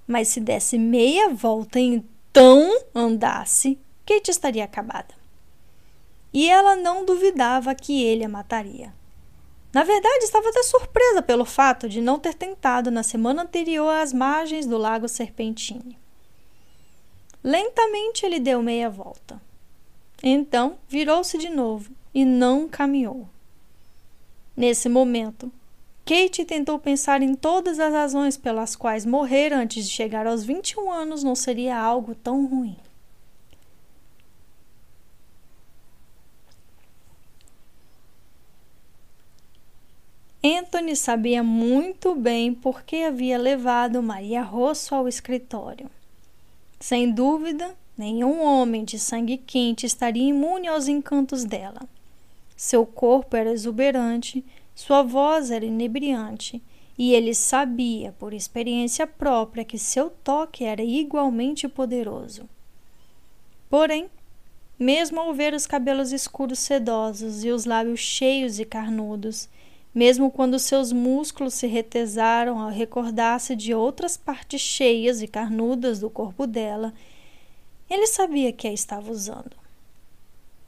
Mas 0.05 0.27
se 0.27 0.41
desse 0.41 0.77
meia 0.77 1.29
volta 1.29 1.79
e 1.79 1.85
então 1.85 2.81
andasse, 2.93 3.79
Kate 4.05 4.29
estaria 4.29 4.65
acabada. 4.65 5.15
E 6.33 6.49
ela 6.49 6.75
não 6.75 7.05
duvidava 7.05 7.73
que 7.73 8.03
ele 8.03 8.25
a 8.25 8.29
mataria. 8.29 8.93
Na 9.71 9.85
verdade, 9.85 10.25
estava 10.25 10.49
até 10.49 10.61
surpresa 10.61 11.21
pelo 11.21 11.45
fato 11.45 11.87
de 11.87 12.01
não 12.01 12.19
ter 12.19 12.33
tentado 12.33 12.91
na 12.91 13.03
semana 13.03 13.43
anterior 13.43 13.89
às 13.89 14.11
margens 14.11 14.65
do 14.65 14.77
lago 14.77 15.07
Serpentine. 15.07 15.97
Lentamente 17.41 18.25
ele 18.25 18.37
deu 18.37 18.61
meia 18.61 18.89
volta. 18.89 19.41
Então 20.21 20.77
virou-se 20.89 21.37
de 21.37 21.47
novo 21.47 21.89
e 22.15 22.23
não 22.23 22.69
caminhou. 22.69 23.27
Nesse 24.55 24.87
momento, 24.87 25.51
Kate 26.05 26.45
tentou 26.45 26.79
pensar 26.79 27.21
em 27.21 27.35
todas 27.35 27.77
as 27.77 27.91
razões 27.91 28.37
pelas 28.37 28.73
quais 28.73 29.05
morrer 29.05 29.51
antes 29.51 29.85
de 29.85 29.93
chegar 29.93 30.25
aos 30.25 30.45
21 30.45 30.89
anos 30.89 31.23
não 31.23 31.35
seria 31.35 31.77
algo 31.77 32.15
tão 32.15 32.45
ruim. 32.45 32.77
Anthony 40.41 40.95
sabia 40.95 41.43
muito 41.43 42.13
bem 42.15 42.53
por 42.53 42.83
que 42.83 43.03
havia 43.03 43.37
levado 43.37 44.01
Maria 44.01 44.43
Rosso 44.43 44.93
ao 44.93 45.07
escritório. 45.07 45.89
Sem 46.79 47.11
dúvida, 47.11 47.75
nenhum 47.97 48.41
homem 48.43 48.85
de 48.85 48.99
sangue 48.99 49.37
quente 49.37 49.87
estaria 49.87 50.29
imune 50.29 50.67
aos 50.67 50.87
encantos 50.87 51.43
dela. 51.43 51.81
Seu 52.55 52.85
corpo 52.85 53.35
era 53.35 53.51
exuberante, 53.51 54.43
sua 54.73 55.03
voz 55.03 55.51
era 55.51 55.65
inebriante, 55.65 56.61
e 56.97 57.13
ele 57.13 57.33
sabia, 57.33 58.13
por 58.17 58.33
experiência 58.33 59.05
própria, 59.05 59.65
que 59.65 59.77
seu 59.77 60.09
toque 60.09 60.63
era 60.63 60.81
igualmente 60.81 61.67
poderoso. 61.67 62.47
Porém, 63.69 64.09
mesmo 64.79 65.19
ao 65.19 65.33
ver 65.33 65.53
os 65.53 65.67
cabelos 65.67 66.11
escuros 66.11 66.59
sedosos 66.59 67.43
e 67.43 67.49
os 67.49 67.65
lábios 67.65 67.99
cheios 67.99 68.59
e 68.59 68.65
carnudos, 68.65 69.49
mesmo 69.93 70.29
quando 70.29 70.59
seus 70.59 70.91
músculos 70.91 71.53
se 71.53 71.67
retesaram 71.67 72.59
ao 72.59 72.69
recordar-se 72.69 73.55
de 73.55 73.73
outras 73.73 74.17
partes 74.17 74.59
cheias 74.59 75.21
e 75.21 75.27
carnudas 75.27 75.99
do 75.99 76.09
corpo 76.09 76.45
dela, 76.45 76.93
ele 77.89 78.07
sabia 78.07 78.51
que 78.51 78.67
a 78.67 78.73
estava 78.73 79.09
usando. 79.11 79.64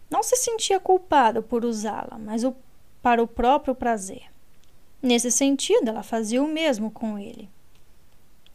Não 0.10 0.24
se 0.24 0.36
sentia 0.36 0.80
culpado 0.80 1.44
por 1.44 1.66
usá-la, 1.66 2.18
mas 2.18 2.44
o, 2.44 2.56
para 3.02 3.22
o 3.22 3.28
próprio 3.28 3.76
prazer. 3.76 4.24
Nesse 5.02 5.32
sentido, 5.32 5.90
ela 5.90 6.04
fazia 6.04 6.42
o 6.42 6.48
mesmo 6.48 6.90
com 6.90 7.18
ele. 7.20 7.50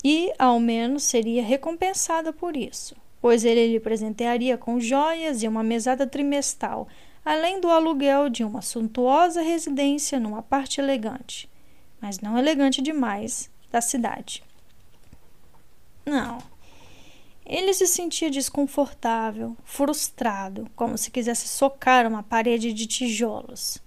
E, 0.05 0.33
ao 0.39 0.59
menos, 0.59 1.05
seria 1.05 1.43
recompensada 1.43 2.33
por 2.33 2.57
isso, 2.57 2.97
pois 3.21 3.45
ele 3.45 3.69
lhe 3.69 3.79
presentearia 3.79 4.59
com 4.59 4.81
joias 4.81 5.43
e 5.43 5.49
uma 5.49 5.63
mesada 5.63 6.07
trimestral 6.07 6.89
além 7.25 7.61
do 7.61 7.71
aluguel 7.71 8.29
de 8.29 8.45
uma 8.45 8.63
suntuosa 8.63 9.43
residência 9.43 10.19
numa 10.19 10.43
parte 10.43 10.81
elegante, 10.81 11.49
mas 12.01 12.21
não 12.21 12.37
elegante 12.37 12.83
demais, 12.83 13.51
da 13.71 13.81
cidade. 13.81 14.43
Não. 16.05 16.39
Ele 17.45 17.75
se 17.75 17.87
sentia 17.87 18.31
desconfortável, 18.31 19.57
frustrado, 19.65 20.69
como 20.77 20.97
se 20.97 21.11
quisesse 21.11 21.49
socar 21.49 22.07
uma 22.07 22.23
parede 22.23 22.73
de 22.73 22.87
tijolos. 22.87 23.79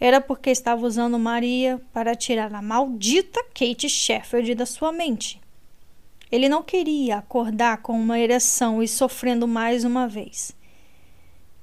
Era 0.00 0.20
porque 0.20 0.50
estava 0.50 0.86
usando 0.86 1.18
Maria 1.18 1.80
para 1.92 2.14
tirar 2.14 2.54
a 2.54 2.62
maldita 2.62 3.42
Kate 3.52 3.88
Sheffield 3.88 4.54
da 4.54 4.64
sua 4.64 4.92
mente. 4.92 5.40
Ele 6.30 6.48
não 6.48 6.62
queria 6.62 7.18
acordar 7.18 7.82
com 7.82 7.98
uma 7.98 8.18
ereção 8.18 8.82
e 8.82 8.86
sofrendo 8.86 9.48
mais 9.48 9.84
uma 9.84 10.06
vez. 10.06 10.56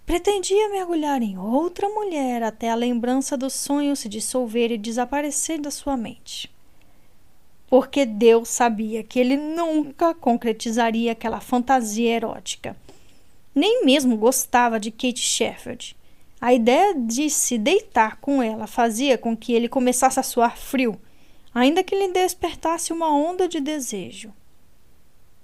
Pretendia 0.06 0.70
mergulhar 0.70 1.22
em 1.22 1.38
outra 1.38 1.88
mulher 1.90 2.44
até 2.44 2.70
a 2.70 2.76
lembrança 2.76 3.38
do 3.38 3.50
sonho 3.50 3.96
se 3.96 4.10
dissolver 4.10 4.72
e 4.72 4.78
desaparecer 4.78 5.60
da 5.60 5.72
sua 5.72 5.96
mente. 5.96 6.55
Porque 7.68 8.06
Deus 8.06 8.50
sabia 8.50 9.04
que 9.04 9.20
ele 9.20 9.36
nunca 9.36 10.14
concretizaria 10.14 11.12
aquela 11.12 11.40
fantasia 11.40 12.16
erótica. 12.16 12.76
Nem 13.54 13.86
mesmo 13.86 14.18
gostava 14.18 14.80
de 14.80 14.92
Kate 14.92 15.20
Sheffield. 15.20 15.96
A 16.40 16.54
ideia 16.54 16.94
de 16.94 17.30
se 17.30 17.58
deitar 17.58 18.18
com 18.18 18.44
ela 18.44 18.68
fazia 18.68 19.18
com 19.18 19.36
que 19.36 19.54
ele 19.54 19.68
começasse 19.68 20.20
a 20.20 20.24
suar 20.24 20.58
frio, 20.58 21.00
ainda 21.54 21.84
que 21.84 21.96
lhe 21.96 22.12
despertasse 22.12 22.94
uma 22.94 23.10
onda 23.10 23.48
de 23.48 23.60
desejo. 23.60 24.32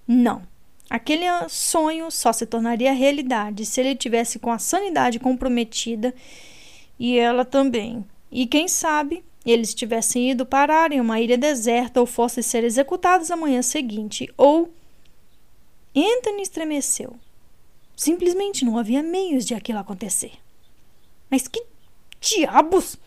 Não, 0.08 0.44
Aquele 0.92 1.24
sonho 1.48 2.12
só 2.12 2.34
se 2.34 2.46
tornaria 2.46 2.92
realidade 2.92 3.66
se 3.66 3.80
ele 3.80 3.96
tivesse 3.96 4.38
com 4.38 4.52
a 4.52 4.60
sanidade 4.60 5.22
comprometida 5.22 6.14
e 7.00 7.18
ela 7.18 7.46
também. 7.46 8.04
E 8.30 8.46
quem 8.46 8.68
sabe 8.68 9.24
eles 9.46 9.74
tivessem 9.74 10.32
ido 10.32 10.46
parar 10.46 10.92
em 10.92 11.02
uma 11.02 11.20
ilha 11.20 11.38
deserta 11.38 12.00
ou 12.00 12.06
fossem 12.06 12.44
ser 12.44 12.64
executados 12.64 13.32
amanhã 13.32 13.62
seguinte. 13.62 14.32
Ou. 14.38 14.72
Anthony 15.96 16.44
estremeceu. 16.44 17.16
Simplesmente 17.96 18.64
não 18.64 18.78
havia 18.78 19.02
meios 19.02 19.46
de 19.46 19.54
aquilo 19.54 19.80
acontecer. 19.80 20.34
Mas 21.30 21.48
que 21.48 21.64
diabos! 22.20 22.98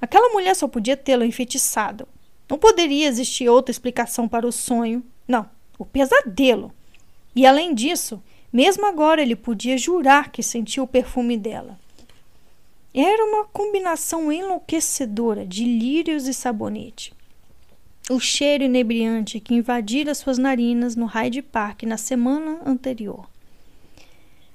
Aquela 0.00 0.32
mulher 0.32 0.54
só 0.54 0.68
podia 0.68 0.96
tê-lo 0.96 1.24
enfeitiçado. 1.24 2.06
Não 2.48 2.58
poderia 2.58 3.08
existir 3.08 3.48
outra 3.48 3.72
explicação 3.72 4.28
para 4.28 4.46
o 4.46 4.52
sonho. 4.52 5.02
Não, 5.26 5.48
o 5.78 5.84
pesadelo. 5.84 6.72
E 7.34 7.44
além 7.44 7.74
disso, 7.74 8.22
mesmo 8.52 8.86
agora 8.86 9.20
ele 9.20 9.34
podia 9.34 9.76
jurar 9.76 10.30
que 10.30 10.42
sentia 10.42 10.82
o 10.82 10.86
perfume 10.86 11.36
dela. 11.36 11.78
Era 12.98 13.26
uma 13.26 13.44
combinação 13.44 14.32
enlouquecedora 14.32 15.44
de 15.44 15.64
lírios 15.64 16.26
e 16.26 16.32
sabonete. 16.32 17.12
O 18.08 18.18
cheiro 18.18 18.64
inebriante 18.64 19.38
que 19.38 19.54
invadira 19.54 20.14
suas 20.14 20.38
narinas 20.38 20.96
no 20.96 21.04
Hyde 21.04 21.42
Park 21.42 21.82
na 21.82 21.98
semana 21.98 22.58
anterior. 22.64 23.28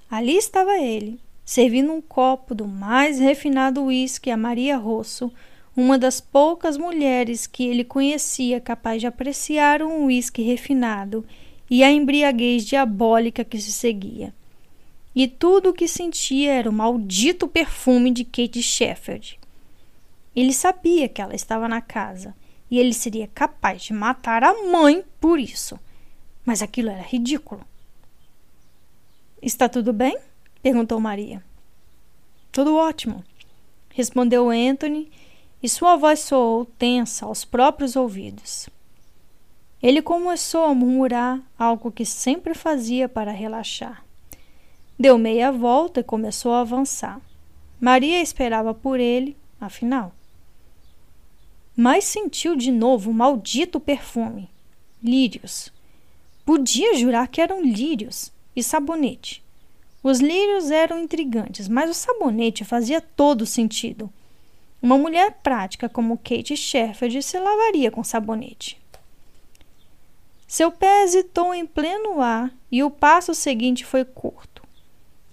Ali 0.10 0.38
estava 0.38 0.76
ele, 0.80 1.20
servindo 1.46 1.94
um 1.94 2.02
copo 2.02 2.56
do 2.56 2.68
mais 2.68 3.20
refinado 3.20 3.84
uísque 3.84 4.32
a 4.32 4.38
Maria 4.38 4.76
Rosso, 4.76 5.32
uma 5.78 6.00
das 6.00 6.20
poucas 6.20 6.78
mulheres 6.78 7.46
que 7.46 7.64
ele 7.68 7.84
conhecia 7.84 8.60
capaz 8.60 9.00
de 9.00 9.06
apreciar 9.06 9.84
um 9.84 10.06
uísque 10.06 10.42
refinado 10.42 11.24
e 11.70 11.84
a 11.84 11.92
embriaguez 11.92 12.66
diabólica 12.66 13.44
que 13.44 13.62
se 13.62 13.72
seguia. 13.72 14.34
E 15.14 15.28
tudo 15.28 15.70
o 15.70 15.74
que 15.74 15.88
sentia 15.88 16.54
era 16.54 16.70
o 16.70 16.74
maldito 16.74 17.48
perfume 17.48 18.12
de 18.12 18.24
Kate 18.24 18.62
Sheffield. 18.62 19.40
Ele 20.36 20.54
sabia 20.54 21.10
que 21.10 21.22
ela 21.22 21.36
estava 21.36 21.68
na 21.68 21.82
casa 21.82 22.34
e 22.70 22.80
ele 22.80 22.94
seria 22.94 23.28
capaz 23.28 23.84
de 23.84 23.94
matar 23.94 24.44
a 24.44 24.54
mãe 24.72 25.04
por 25.20 25.40
isso. 25.40 25.78
Mas 26.46 26.62
aquilo 26.62 26.90
era 26.90 27.02
ridículo. 27.02 27.66
Está 29.42 29.68
tudo 29.68 29.92
bem? 29.92 30.18
perguntou 30.62 31.00
Maria. 31.00 31.44
Tudo 32.52 32.76
ótimo, 32.76 33.24
respondeu 33.90 34.50
Anthony, 34.50 35.12
e 35.64 35.70
sua 35.70 35.96
voz 35.96 36.20
soou 36.20 36.66
tensa 36.66 37.26
aos 37.26 37.46
próprios 37.46 37.96
ouvidos. 37.96 38.70
Ele 39.82 40.02
começou 40.02 40.66
a 40.66 40.74
murmurar 40.74 41.42
algo 41.58 41.92
que 41.92 42.06
sempre 42.06 42.54
fazia 42.54 43.10
para 43.10 43.32
relaxar. 43.32 44.06
Deu 45.02 45.18
meia 45.18 45.52
volta 45.52 46.02
e 46.02 46.04
começou 46.04 46.54
a 46.54 46.62
avançar. 46.62 47.20
Maria 47.80 48.22
esperava 48.22 48.72
por 48.72 49.00
ele, 49.00 49.36
afinal. 49.60 50.14
Mas 51.76 52.04
sentiu 52.04 52.56
de 52.56 52.72
novo 52.72 53.10
o 53.10 53.14
maldito 53.14 53.80
perfume. 53.80 54.48
Lírios. 55.04 55.74
Podia 56.46 56.96
jurar 56.96 57.28
que 57.30 57.42
eram 57.42 57.64
lírios 57.64 58.32
e 58.56 58.62
sabonete. 58.62 59.44
Os 60.04 60.20
lírios 60.20 60.70
eram 60.70 61.00
intrigantes, 61.00 61.68
mas 61.68 61.90
o 61.90 61.96
sabonete 61.96 62.64
fazia 62.64 63.02
todo 63.02 63.44
sentido. 63.44 64.08
Uma 64.80 65.00
mulher 65.00 65.40
prática 65.42 65.90
como 65.90 66.20
Kate 66.20 66.56
Sheffield 66.56 67.24
se 67.24 67.40
lavaria 67.40 67.90
com 67.90 68.04
sabonete. 68.04 68.80
Seu 70.48 70.72
pé 70.72 71.02
hesitou 71.02 71.56
em 71.56 71.66
pleno 71.66 72.22
ar 72.22 72.54
e 72.72 72.84
o 72.84 72.92
passo 72.92 73.34
seguinte 73.34 73.84
foi 73.84 74.06
curto. 74.06 74.51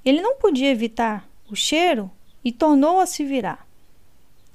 Ele 0.04 0.20
não 0.20 0.36
podia 0.36 0.70
evitar 0.70 1.28
o 1.50 1.54
cheiro 1.54 2.10
e 2.44 2.52
tornou 2.52 3.00
a 3.00 3.06
se 3.06 3.24
virar. 3.24 3.66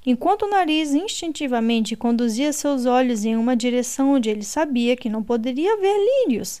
Enquanto 0.06 0.42
o 0.42 0.50
nariz 0.50 0.92
instintivamente 0.92 1.96
conduzia 1.96 2.52
seus 2.52 2.84
olhos 2.84 3.24
em 3.24 3.36
uma 3.36 3.56
direção 3.56 4.12
onde 4.12 4.28
ele 4.28 4.44
sabia 4.44 4.96
que 4.96 5.08
não 5.08 5.22
poderia 5.22 5.76
ver 5.78 5.94
lírios, 6.26 6.60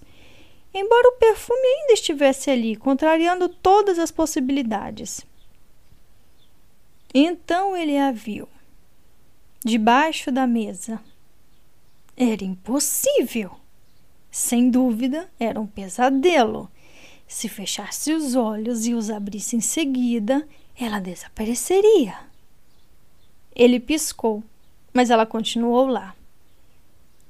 embora 0.72 1.08
o 1.08 1.18
perfume 1.18 1.66
ainda 1.66 1.92
estivesse 1.92 2.50
ali, 2.50 2.74
contrariando 2.74 3.48
todas 3.48 3.98
as 3.98 4.10
possibilidades. 4.10 5.26
Então 7.12 7.76
ele 7.76 7.98
a 7.98 8.10
viu, 8.10 8.48
debaixo 9.64 10.32
da 10.32 10.46
mesa. 10.46 11.00
Era 12.16 12.44
impossível! 12.44 13.52
Sem 14.30 14.68
dúvida, 14.68 15.30
era 15.38 15.60
um 15.60 15.66
pesadelo. 15.66 16.68
Se 17.34 17.48
fechasse 17.48 18.12
os 18.12 18.36
olhos 18.36 18.86
e 18.86 18.94
os 18.94 19.10
abrisse 19.10 19.56
em 19.56 19.60
seguida, 19.60 20.46
ela 20.78 21.00
desapareceria. 21.00 22.14
Ele 23.56 23.80
piscou, 23.80 24.40
mas 24.92 25.10
ela 25.10 25.26
continuou 25.26 25.88
lá. 25.88 26.14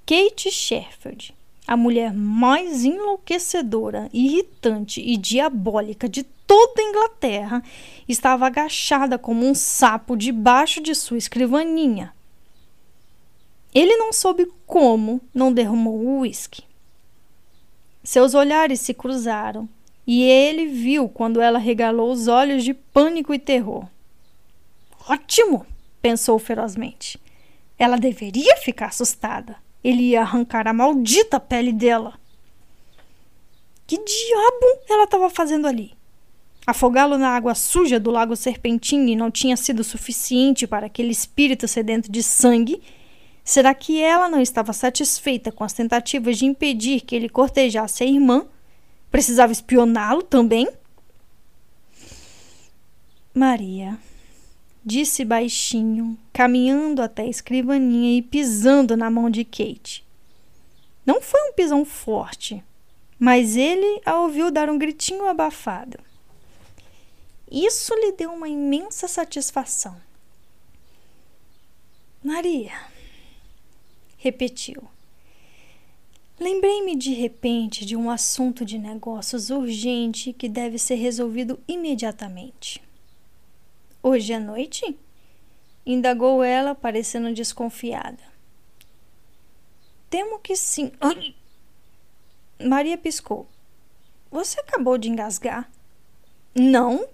Kate 0.05 0.51
Sheffield, 0.51 1.35
a 1.67 1.75
mulher 1.75 2.13
mais 2.13 2.85
enlouquecedora, 2.85 4.11
irritante 4.13 5.01
e 5.01 5.17
diabólica 5.17 6.07
de 6.07 6.23
toda 6.23 6.83
a 6.83 6.85
Inglaterra, 6.85 7.63
estava 8.07 8.47
agachada 8.47 9.19
como 9.19 9.47
um 9.47 9.55
sapo 9.55 10.19
debaixo 10.19 10.83
de 10.83 10.95
sua 10.95 11.17
escrivaninha. 11.17 12.15
Ele 13.75 13.97
não 13.97 14.13
soube 14.13 14.53
como 14.67 15.19
não 15.33 15.51
derramou 15.51 15.99
o 15.99 16.19
uísque. 16.19 16.63
Seus 18.05 18.35
olhares 18.35 18.81
se 18.81 18.93
cruzaram 18.93 19.67
e 20.07 20.23
ele 20.23 20.67
viu 20.67 21.09
quando 21.09 21.41
ela 21.41 21.59
regalou 21.59 22.13
os 22.13 22.29
olhos 22.29 22.63
de 22.63 22.75
pânico 22.75 23.33
e 23.33 23.39
terror. 23.39 23.87
Ótimo! 25.09 25.67
pensou 26.01 26.39
ferozmente. 26.39 27.19
Ela 27.79 27.97
deveria 27.97 28.57
ficar 28.59 28.87
assustada. 28.87 29.57
Ele 29.83 30.11
ia 30.11 30.21
arrancar 30.21 30.69
a 30.69 30.73
maldita 30.73 31.41
pele 31.41 31.73
dela. 31.73 32.19
Que 33.87 33.97
diabo 33.97 34.81
ela 34.89 35.05
estava 35.05 35.31
fazendo 35.31 35.67
ali? 35.67 35.95
Afogá-lo 36.67 37.19
na 37.19 37.31
água 37.31 37.55
suja 37.55 38.01
do 38.01 38.11
lago 38.11 38.37
Serpentine 38.37 39.17
não 39.17 39.31
tinha 39.31 39.57
sido 39.57 39.85
suficiente 39.85 40.67
para 40.67 40.87
aquele 40.87 41.11
espírito 41.11 41.69
sedento 41.69 42.11
de 42.11 42.23
sangue? 42.23 42.83
Será 43.43 43.75
que 43.75 44.01
ela 44.01 44.29
não 44.29 44.41
estava 44.41 44.73
satisfeita 44.73 45.53
com 45.53 45.65
as 45.65 45.75
tentativas 45.75 46.39
de 46.39 46.47
impedir 46.47 47.03
que 47.03 47.15
ele 47.15 47.29
cortejasse 47.29 48.03
a 48.03 48.07
irmã? 48.07 48.47
Precisava 49.15 49.53
espioná-lo 49.53 50.25
também? 50.25 50.69
Maria, 53.33 53.97
disse 54.85 55.25
baixinho, 55.25 56.19
caminhando 56.33 57.01
até 57.01 57.23
a 57.23 57.29
escrivaninha 57.29 58.19
e 58.19 58.23
pisando 58.23 58.97
na 58.97 59.09
mão 59.09 59.31
de 59.31 59.45
Kate. 59.45 60.05
Não 61.07 61.21
foi 61.23 61.41
um 61.49 61.53
pisão 61.53 61.85
forte, 61.85 62.61
mas 63.17 63.55
ele 63.55 64.03
a 64.05 64.19
ouviu 64.19 64.51
dar 64.51 64.69
um 64.69 64.77
gritinho 64.77 65.29
abafado. 65.29 66.01
Isso 67.49 67.95
lhe 67.95 68.11
deu 68.11 68.33
uma 68.33 68.49
imensa 68.49 69.07
satisfação. 69.07 69.97
Maria, 72.21 72.73
repetiu. 74.17 74.93
Lembrei-me 76.39 76.97
de 76.97 77.13
repente 77.15 77.87
de 77.87 77.97
um 77.97 78.11
assunto 78.11 78.65
de 78.65 78.77
negócios 78.79 79.51
urgente 79.51 80.33
que 80.33 80.49
deve 80.49 80.79
ser 80.79 80.97
resolvido 80.97 81.61
imediatamente. 81.69 82.83
Hoje 84.03 84.33
à 84.33 84.41
noite? 84.41 84.99
indagou 85.87 86.43
ela, 86.43 86.75
parecendo 86.75 87.33
desconfiada. 87.33 88.23
Temo 90.09 90.39
que 90.39 90.57
sim. 90.57 90.93
Ai! 91.01 91.35
Maria 92.59 92.97
piscou. 92.97 93.47
Você 94.31 94.59
acabou 94.61 94.97
de 94.97 95.11
engasgar? 95.11 95.71
Não? 96.55 97.07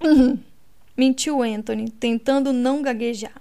Mentiu 0.96 1.42
Anthony, 1.42 1.90
tentando 1.90 2.52
não 2.52 2.82
gaguejar. 2.82 3.40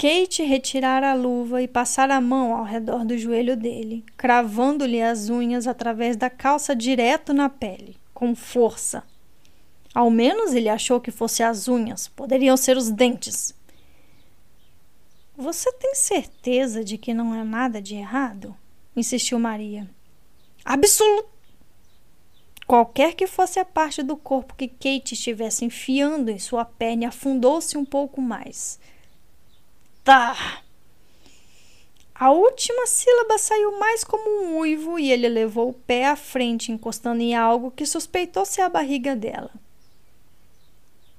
Kate 0.00 0.42
retirara 0.42 1.10
a 1.10 1.14
luva 1.14 1.60
e 1.60 1.68
passara 1.68 2.16
a 2.16 2.22
mão 2.22 2.56
ao 2.56 2.64
redor 2.64 3.04
do 3.04 3.18
joelho 3.18 3.54
dele, 3.54 4.02
cravando-lhe 4.16 5.02
as 5.02 5.28
unhas 5.28 5.66
através 5.66 6.16
da 6.16 6.30
calça 6.30 6.74
direto 6.74 7.34
na 7.34 7.50
pele, 7.50 7.98
com 8.14 8.34
força. 8.34 9.04
Ao 9.94 10.08
menos 10.08 10.54
ele 10.54 10.70
achou 10.70 11.02
que 11.02 11.10
fosse 11.10 11.42
as 11.42 11.68
unhas, 11.68 12.08
poderiam 12.08 12.56
ser 12.56 12.78
os 12.78 12.88
dentes. 12.88 13.54
Você 15.36 15.70
tem 15.74 15.94
certeza 15.94 16.82
de 16.82 16.96
que 16.96 17.12
não 17.12 17.34
é 17.34 17.44
nada 17.44 17.82
de 17.82 17.94
errado? 17.94 18.56
insistiu 18.96 19.38
Maria. 19.38 19.86
Absoluto. 20.64 21.28
Qualquer 22.66 23.14
que 23.14 23.26
fosse 23.26 23.60
a 23.60 23.66
parte 23.66 24.02
do 24.02 24.16
corpo 24.16 24.54
que 24.56 24.66
Kate 24.66 25.12
estivesse 25.12 25.62
enfiando 25.62 26.30
em 26.30 26.38
sua 26.38 26.64
perna 26.64 27.08
afundou-se 27.08 27.76
um 27.76 27.84
pouco 27.84 28.22
mais. 28.22 28.80
A 32.14 32.30
última 32.30 32.86
sílaba 32.86 33.38
saiu 33.38 33.78
mais 33.78 34.04
como 34.04 34.44
um 34.44 34.58
uivo 34.58 34.98
e 34.98 35.10
ele 35.10 35.28
levou 35.28 35.70
o 35.70 35.74
pé 35.74 36.06
à 36.06 36.16
frente, 36.16 36.72
encostando 36.72 37.22
em 37.22 37.34
algo 37.34 37.70
que 37.70 37.86
suspeitou 37.86 38.44
ser 38.44 38.62
a 38.62 38.68
barriga 38.68 39.16
dela. 39.16 39.50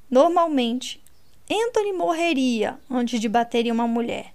Normalmente, 0.10 1.02
Anthony 1.50 1.94
morreria 1.94 2.80
antes 2.90 3.20
de 3.20 3.30
bater 3.30 3.66
em 3.66 3.72
uma 3.72 3.88
mulher, 3.88 4.34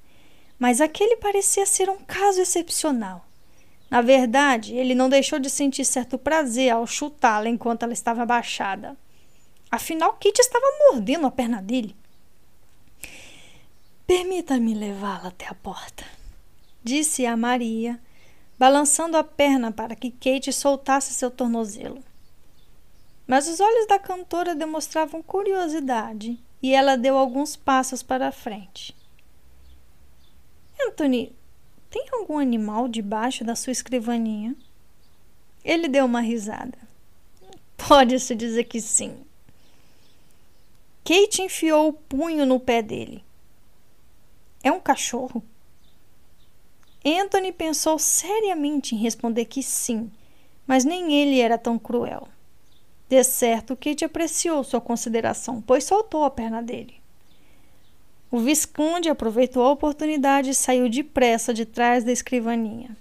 mas 0.58 0.80
aquele 0.80 1.16
parecia 1.16 1.66
ser 1.66 1.88
um 1.90 1.98
caso 1.98 2.40
excepcional. 2.40 3.26
Na 3.90 4.02
verdade, 4.02 4.74
ele 4.74 4.94
não 4.94 5.08
deixou 5.08 5.38
de 5.38 5.48
sentir 5.48 5.84
certo 5.84 6.18
prazer 6.18 6.70
ao 6.70 6.86
chutá-la 6.86 7.48
enquanto 7.48 7.84
ela 7.84 7.92
estava 7.92 8.22
abaixada. 8.22 8.96
Afinal, 9.70 10.14
Kit 10.14 10.40
estava 10.40 10.66
mordendo 10.90 11.26
a 11.26 11.30
perna 11.30 11.62
dele. 11.62 11.94
Permita-me 14.06 14.72
levá-la 14.72 15.28
até 15.28 15.48
a 15.48 15.54
porta, 15.54 16.04
disse 16.84 17.26
a 17.26 17.36
Maria, 17.36 18.00
balançando 18.56 19.16
a 19.16 19.24
perna 19.24 19.72
para 19.72 19.96
que 19.96 20.12
Kate 20.12 20.52
soltasse 20.52 21.12
seu 21.12 21.28
tornozelo. 21.28 22.04
Mas 23.26 23.48
os 23.48 23.58
olhos 23.58 23.88
da 23.88 23.98
cantora 23.98 24.54
demonstravam 24.54 25.20
curiosidade 25.20 26.38
e 26.62 26.72
ela 26.72 26.96
deu 26.96 27.18
alguns 27.18 27.56
passos 27.56 28.00
para 28.00 28.28
a 28.28 28.32
frente. 28.32 28.94
Anthony, 30.80 31.34
tem 31.90 32.06
algum 32.12 32.38
animal 32.38 32.86
debaixo 32.86 33.42
da 33.42 33.56
sua 33.56 33.72
escrivaninha? 33.72 34.54
Ele 35.64 35.88
deu 35.88 36.04
uma 36.04 36.20
risada. 36.20 36.78
Pode-se 37.76 38.36
dizer 38.36 38.64
que 38.64 38.80
sim. 38.80 39.24
Kate 41.04 41.42
enfiou 41.42 41.88
o 41.88 41.92
punho 41.92 42.46
no 42.46 42.60
pé 42.60 42.82
dele. 42.82 43.24
É 44.66 44.72
um 44.72 44.80
cachorro? 44.80 45.44
Anthony 47.04 47.52
pensou 47.52 48.00
seriamente 48.00 48.96
em 48.96 48.98
responder 48.98 49.44
que 49.44 49.62
sim, 49.62 50.10
mas 50.66 50.84
nem 50.84 51.14
ele 51.14 51.38
era 51.38 51.56
tão 51.56 51.78
cruel. 51.78 52.26
De 53.08 53.22
certo, 53.22 53.76
Kate 53.76 54.04
apreciou 54.04 54.64
sua 54.64 54.80
consideração, 54.80 55.62
pois 55.62 55.84
soltou 55.84 56.24
a 56.24 56.30
perna 56.32 56.60
dele. 56.60 56.96
O 58.28 58.40
Visconde 58.40 59.08
aproveitou 59.08 59.62
a 59.62 59.70
oportunidade 59.70 60.50
e 60.50 60.54
saiu 60.54 60.88
depressa 60.88 61.54
de 61.54 61.64
trás 61.64 62.02
da 62.02 62.10
escrivaninha. 62.10 62.96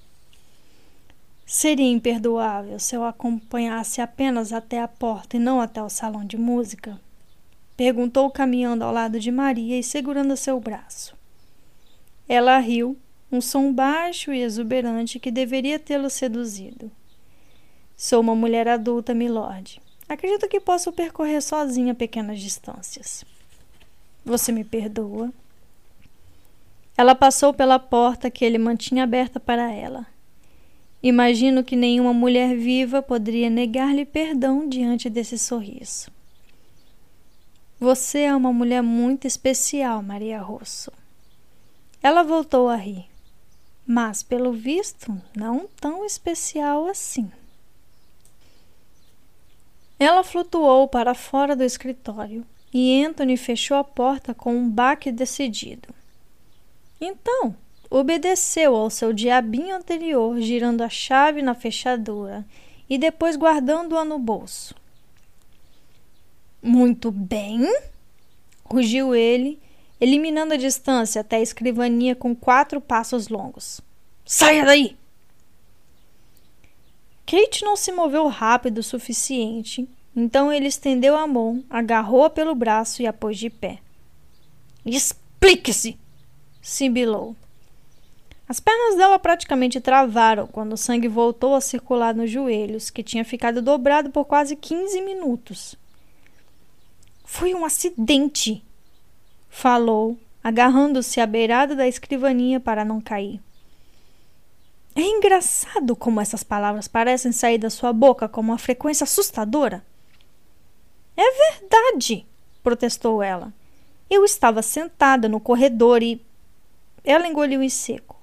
Seria 1.48 1.92
imperdoável 1.92 2.78
se 2.78 2.96
eu 2.96 3.04
acompanhasse 3.04 4.02
apenas 4.02 4.54
até 4.54 4.80
a 4.80 4.88
porta 4.88 5.36
e 5.36 5.40
não 5.40 5.60
até 5.60 5.82
o 5.82 5.90
salão 5.90 6.24
de 6.24 6.38
música? 6.38 7.02
Perguntou, 7.76 8.30
caminhando 8.30 8.84
ao 8.84 8.94
lado 8.94 9.20
de 9.20 9.32
Maria 9.32 9.80
e 9.80 9.84
segurando 9.84 10.38
seu 10.38 10.60
braço. 10.60 11.25
Ela 12.28 12.58
riu, 12.58 12.98
um 13.32 13.40
som 13.40 13.72
baixo 13.72 14.34
e 14.34 14.42
exuberante 14.42 15.20
que 15.20 15.32
deveria 15.32 15.78
tê-lo 15.78 16.10
seduzido. 16.10 16.92
Sou 17.96 18.22
uma 18.22 18.36
mulher 18.36 18.68
adulta, 18.68 19.14
milord. 19.14 19.82
Acredito 20.08 20.48
que 20.48 20.60
posso 20.60 20.92
percorrer 20.92 21.42
sozinha 21.42 21.96
pequenas 21.96 22.40
distâncias. 22.40 23.24
Você 24.24 24.52
me 24.52 24.64
perdoa? 24.64 25.32
Ela 26.98 27.14
passou 27.14 27.54
pela 27.54 27.78
porta 27.78 28.32
que 28.32 28.46
ele 28.46 28.58
mantinha 28.58 29.04
aberta 29.04 29.40
para 29.40 29.72
ela. 29.72 30.06
Imagino 31.02 31.64
que 31.64 31.76
nenhuma 31.76 32.14
mulher 32.14 32.56
viva 32.56 33.02
poderia 33.02 33.50
negar-lhe 33.50 34.06
perdão 34.06 34.68
diante 34.68 35.10
desse 35.10 35.38
sorriso. 35.38 36.10
Você 37.80 38.22
é 38.22 38.36
uma 38.36 38.52
mulher 38.54 38.82
muito 38.82 39.28
especial, 39.28 40.02
Maria 40.02 40.42
Rosso. 40.42 40.92
Ela 42.06 42.22
voltou 42.22 42.70
a 42.70 42.76
rir, 42.76 43.08
mas, 43.84 44.22
pelo 44.22 44.54
visto, 44.54 45.20
não 45.36 45.68
tão 45.82 46.06
especial 46.06 46.88
assim. 46.88 47.32
Ela 49.98 50.24
flutuou 50.24 50.88
para 50.88 51.16
fora 51.16 51.56
do 51.56 51.64
escritório 51.64 52.46
e 52.72 53.04
Anthony 53.04 53.36
fechou 53.36 53.76
a 53.76 53.84
porta 53.84 54.36
com 54.36 54.56
um 54.56 54.70
baque 54.70 55.12
decidido. 55.12 55.90
Então, 57.02 57.56
obedeceu 57.90 58.76
ao 58.76 58.92
seu 58.92 59.12
diabinho 59.12 59.76
anterior, 59.76 60.40
girando 60.40 60.84
a 60.84 60.90
chave 60.90 61.42
na 61.42 61.56
fechadura 61.56 62.46
e 62.88 63.00
depois 63.00 63.36
guardando-a 63.36 64.06
no 64.06 64.20
bolso. 64.20 64.76
Muito 66.62 67.10
bem, 67.10 67.68
rugiu 68.64 69.16
ele, 69.16 69.60
eliminando 70.00 70.54
a 70.54 70.58
distância 70.58 71.22
até 71.22 71.38
a 71.38 71.42
escrivaninha 71.42 72.16
com 72.16 72.36
quatro 72.36 72.82
passos 72.82 73.28
longos. 73.28 73.82
Saia 74.26 74.66
daí! 74.66 74.98
Kate 77.26 77.64
não 77.64 77.76
se 77.76 77.92
moveu 77.92 78.28
rápido 78.28 78.80
o 78.80 78.84
suficiente, 78.84 79.88
então 80.16 80.52
ele 80.52 80.68
estendeu 80.68 81.16
a 81.16 81.26
mão, 81.26 81.64
agarrou-a 81.70 82.30
pelo 82.30 82.54
braço 82.54 83.02
e 83.02 83.08
a 83.08 83.14
pôs 83.14 83.38
de 83.38 83.50
pé. 83.50 83.80
Explique-se! 84.86 85.98
sibilou. 86.66 87.36
As 88.48 88.60
pernas 88.60 88.96
dela 88.96 89.20
praticamente 89.20 89.80
travaram 89.80 90.48
quando 90.48 90.74
o 90.74 90.78
sangue 90.78 91.08
voltou 91.08 91.54
a 91.54 91.62
circular 91.62 92.14
nos 92.14 92.30
joelhos, 92.30 92.90
que 92.90 93.04
tinha 93.04 93.24
ficado 93.24 93.62
dobrado 93.62 94.10
por 94.10 94.26
quase 94.26 94.56
15 94.56 95.02
minutos. 95.02 95.76
Foi 97.24 97.54
um 97.54 97.66
acidente, 97.66 98.65
falou, 99.56 100.18
agarrando-se 100.44 101.22
à 101.22 101.26
beirada 101.26 101.78
da 101.78 101.88
escrivaninha 101.88 102.60
para 102.60 102.84
não 102.84 103.00
cair. 103.00 103.42
É 104.94 105.02
engraçado 105.02 105.96
como 105.96 106.20
essas 106.20 106.44
palavras 106.44 106.90
parecem 106.90 107.32
sair 107.32 107.58
da 107.58 107.70
sua 107.70 107.94
boca 107.94 108.28
com 108.28 108.42
uma 108.42 108.58
frequência 108.58 109.06
assustadora. 109.06 109.84
É 111.16 111.54
verdade, 111.54 112.26
protestou 112.62 113.24
ela. 113.24 113.54
Eu 114.10 114.26
estava 114.26 114.62
sentada 114.62 115.30
no 115.30 115.40
corredor 115.40 116.04
e. 116.04 116.22
Ela 117.02 117.28
engoliu 117.28 117.64
em 117.64 117.70
seco. 117.70 118.20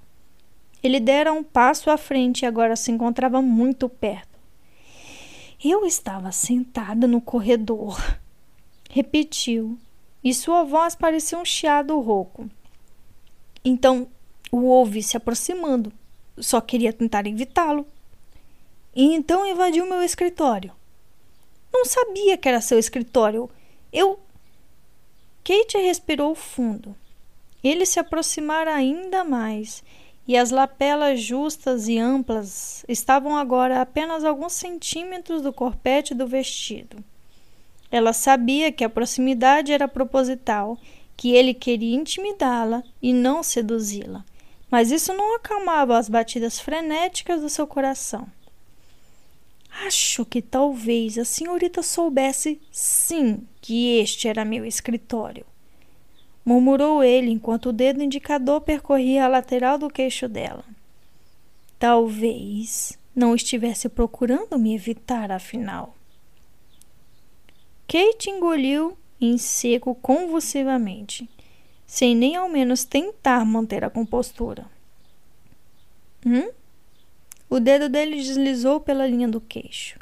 Ele 0.83 1.01
dera 1.01 1.33
um 1.33 1.43
passo 1.43 1.91
à 1.91 1.97
frente 1.97 2.43
e 2.43 2.47
agora 2.47 2.77
se 2.77 2.93
encontrava 2.93 3.41
muito 3.41 3.89
perto. 3.89 4.39
Eu 5.65 5.87
estava 5.87 6.31
sentada 6.31 7.07
no 7.07 7.23
corredor, 7.23 7.99
repetiu, 8.91 9.79
e 10.23 10.33
sua 10.33 10.63
voz 10.63 10.95
parecia 10.95 11.39
um 11.39 11.45
chiado 11.45 11.99
rouco. 12.01 12.49
Então 13.65 14.09
o 14.51 14.65
ouvi 14.65 15.03
se 15.03 15.17
aproximando. 15.17 15.93
Só 16.39 16.61
queria 16.61 16.93
tentar 16.93 17.27
evitá-lo. 17.27 17.87
E 18.95 19.15
então 19.15 19.47
invadiu 19.47 19.87
meu 19.87 20.03
escritório. 20.03 20.73
Não 21.73 21.85
sabia 21.85 22.37
que 22.37 22.49
era 22.49 22.61
seu 22.61 22.79
escritório. 22.79 23.49
Eu. 23.93 24.21
Kate 25.43 25.79
respirou 25.79 26.35
fundo. 26.35 26.95
Ele 27.65 27.87
se 27.87 27.99
aproximara 27.99 28.75
ainda 28.75 29.25
mais 29.25 29.83
e 30.27 30.37
as 30.37 30.51
lapelas 30.51 31.21
justas 31.21 31.89
e 31.89 31.99
amplas 31.99 32.85
estavam 32.89 33.37
agora 33.37 33.79
a 33.79 33.83
apenas 33.83 34.25
alguns 34.25 34.53
centímetros 34.53 35.43
do 35.43 35.53
corpete 35.53 36.15
do 36.15 36.27
vestido. 36.27 37.03
Ela 37.93 38.13
sabia 38.13 38.73
que 38.73 38.83
a 38.83 38.91
proximidade 38.91 39.71
era 39.71 39.87
proposital, 39.87 40.77
que 41.17 41.33
ele 41.33 41.55
queria 41.55 41.95
intimidá-la 41.95 42.83
e 43.01 43.13
não 43.13 43.43
seduzi-la, 43.43 44.25
mas 44.69 44.91
isso 44.91 45.15
não 45.15 45.37
acalmava 45.37 45.97
as 45.97 46.09
batidas 46.09 46.59
frenéticas 46.59 47.41
do 47.41 47.49
seu 47.49 47.67
coração. 47.67 48.27
Acho 49.87 50.25
que 50.25 50.43
talvez 50.43 51.17
a 51.17 51.25
senhorita 51.25 51.83
soubesse, 51.83 52.61
sim, 52.73 53.47
que 53.61 53.99
este 53.99 54.27
era 54.27 54.45
meu 54.45 54.65
escritório 54.65 55.47
murmurou 56.45 57.03
ele 57.03 57.31
enquanto 57.31 57.69
o 57.69 57.73
dedo 57.73 58.03
indicador 58.03 58.61
percorria 58.61 59.25
a 59.25 59.29
lateral 59.29 59.79
do 59.79 59.89
queixo 59.89 60.29
dela. 60.29 60.65
Talvez 61.79 62.99
não 63.15 63.35
estivesse 63.35 63.89
procurando 63.89 64.59
me 64.59 64.75
evitar, 64.75 65.31
afinal. 65.31 65.97
Kate 67.93 68.31
engoliu 68.31 68.97
em 69.21 69.37
seco 69.37 69.95
convulsivamente, 69.95 71.29
sem 71.85 72.17
nem 72.17 72.37
ao 72.37 72.49
menos 72.49 72.85
tentar 72.85 73.45
manter 73.45 73.85
a 73.85 73.91
compostura. 73.91 74.65
Hum? 76.25 76.51
O 77.51 77.61
dedo 77.61 77.91
dele 77.91 78.17
deslizou 78.17 78.81
pela 78.81 79.07
linha 79.07 79.29
do 79.29 79.43
queixo. 79.43 79.99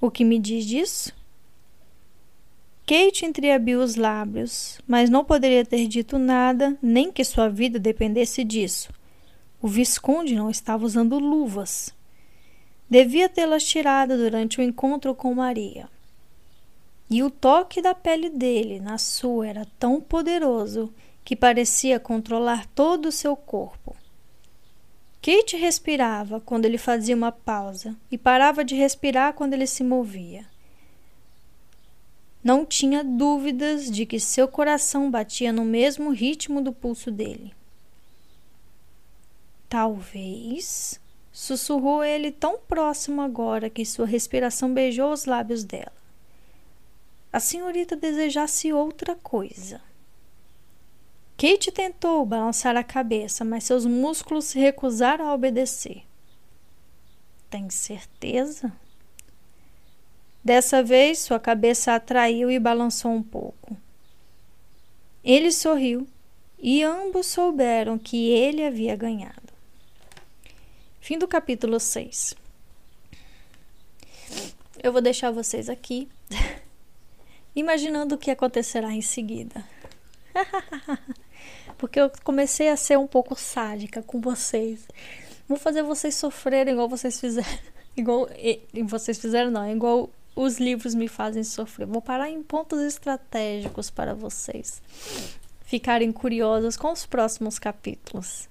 O 0.00 0.08
que 0.08 0.24
me 0.24 0.38
diz 0.38 0.64
disso? 0.64 1.12
Kate 2.86 3.26
entreabriu 3.26 3.80
os 3.80 3.96
lábios, 3.96 4.80
mas 4.86 5.10
não 5.10 5.24
poderia 5.24 5.66
ter 5.66 5.88
dito 5.88 6.18
nada, 6.18 6.78
nem 6.80 7.10
que 7.10 7.24
sua 7.24 7.48
vida 7.48 7.76
dependesse 7.76 8.44
disso. 8.44 8.92
O 9.60 9.66
Visconde 9.66 10.36
não 10.36 10.48
estava 10.48 10.86
usando 10.86 11.18
luvas. 11.18 11.92
Devia 12.88 13.28
tê-las 13.28 13.64
tirado 13.64 14.16
durante 14.16 14.60
o 14.60 14.62
encontro 14.62 15.12
com 15.12 15.34
Maria. 15.34 15.88
E 17.08 17.22
o 17.22 17.30
toque 17.30 17.80
da 17.80 17.94
pele 17.94 18.28
dele 18.28 18.80
na 18.80 18.98
sua 18.98 19.46
era 19.46 19.66
tão 19.78 20.00
poderoso 20.00 20.92
que 21.24 21.36
parecia 21.36 22.00
controlar 22.00 22.66
todo 22.68 23.06
o 23.06 23.12
seu 23.12 23.36
corpo. 23.36 23.96
Kate 25.22 25.56
respirava 25.56 26.40
quando 26.40 26.66
ele 26.66 26.78
fazia 26.78 27.16
uma 27.16 27.32
pausa 27.32 27.96
e 28.10 28.16
parava 28.16 28.64
de 28.64 28.74
respirar 28.74 29.34
quando 29.34 29.54
ele 29.54 29.66
se 29.66 29.82
movia. 29.82 30.46
Não 32.42 32.64
tinha 32.64 33.02
dúvidas 33.02 33.90
de 33.90 34.06
que 34.06 34.20
seu 34.20 34.46
coração 34.46 35.10
batia 35.10 35.52
no 35.52 35.64
mesmo 35.64 36.10
ritmo 36.10 36.60
do 36.60 36.72
pulso 36.72 37.10
dele. 37.10 37.52
Talvez, 39.68 41.00
sussurrou 41.32 42.04
ele 42.04 42.30
tão 42.30 42.58
próximo 42.58 43.20
agora 43.20 43.68
que 43.68 43.84
sua 43.84 44.06
respiração 44.06 44.72
beijou 44.72 45.12
os 45.12 45.24
lábios 45.24 45.64
dela. 45.64 46.05
A 47.32 47.40
senhorita 47.40 47.96
desejasse 47.96 48.72
outra 48.72 49.14
coisa. 49.14 49.80
Kate 51.36 51.70
tentou 51.70 52.24
balançar 52.24 52.76
a 52.76 52.82
cabeça, 52.82 53.44
mas 53.44 53.64
seus 53.64 53.84
músculos 53.84 54.46
se 54.46 54.58
recusaram 54.58 55.26
a 55.26 55.34
obedecer. 55.34 56.02
Tem 57.50 57.68
certeza? 57.68 58.72
Dessa 60.42 60.82
vez, 60.82 61.18
sua 61.18 61.38
cabeça 61.38 61.94
atraiu 61.94 62.50
e 62.50 62.58
balançou 62.58 63.12
um 63.12 63.22
pouco. 63.22 63.76
Ele 65.22 65.50
sorriu 65.50 66.06
e 66.58 66.82
ambos 66.82 67.26
souberam 67.26 67.98
que 67.98 68.30
ele 68.30 68.64
havia 68.64 68.96
ganhado. 68.96 69.52
Fim 71.00 71.18
do 71.18 71.28
capítulo 71.28 71.78
6. 71.78 72.34
Eu 74.82 74.92
vou 74.92 75.00
deixar 75.00 75.30
vocês 75.30 75.68
aqui, 75.68 76.08
imaginando 77.56 78.14
o 78.14 78.18
que 78.18 78.30
acontecerá 78.30 78.92
em 78.92 79.02
seguida. 79.02 79.64
Porque 81.78 81.98
eu 81.98 82.10
comecei 82.22 82.68
a 82.68 82.76
ser 82.76 82.98
um 82.98 83.06
pouco 83.06 83.34
sádica 83.34 84.02
com 84.02 84.20
vocês. 84.20 84.86
Vou 85.48 85.58
fazer 85.58 85.82
vocês 85.82 86.14
sofrerem 86.14 86.74
igual 86.74 86.88
vocês 86.88 87.18
fizeram. 87.18 87.48
Igual 87.96 88.28
e, 88.36 88.60
vocês 88.82 89.18
fizeram, 89.18 89.50
não, 89.50 89.66
igual 89.70 90.10
os 90.34 90.58
livros 90.58 90.94
me 90.94 91.08
fazem 91.08 91.42
sofrer. 91.42 91.86
Vou 91.86 92.02
parar 92.02 92.28
em 92.28 92.42
pontos 92.42 92.78
estratégicos 92.78 93.88
para 93.88 94.12
vocês 94.12 94.82
ficarem 95.66 96.12
curiosos 96.12 96.76
com 96.76 96.92
os 96.92 97.04
próximos 97.04 97.58
capítulos. 97.58 98.48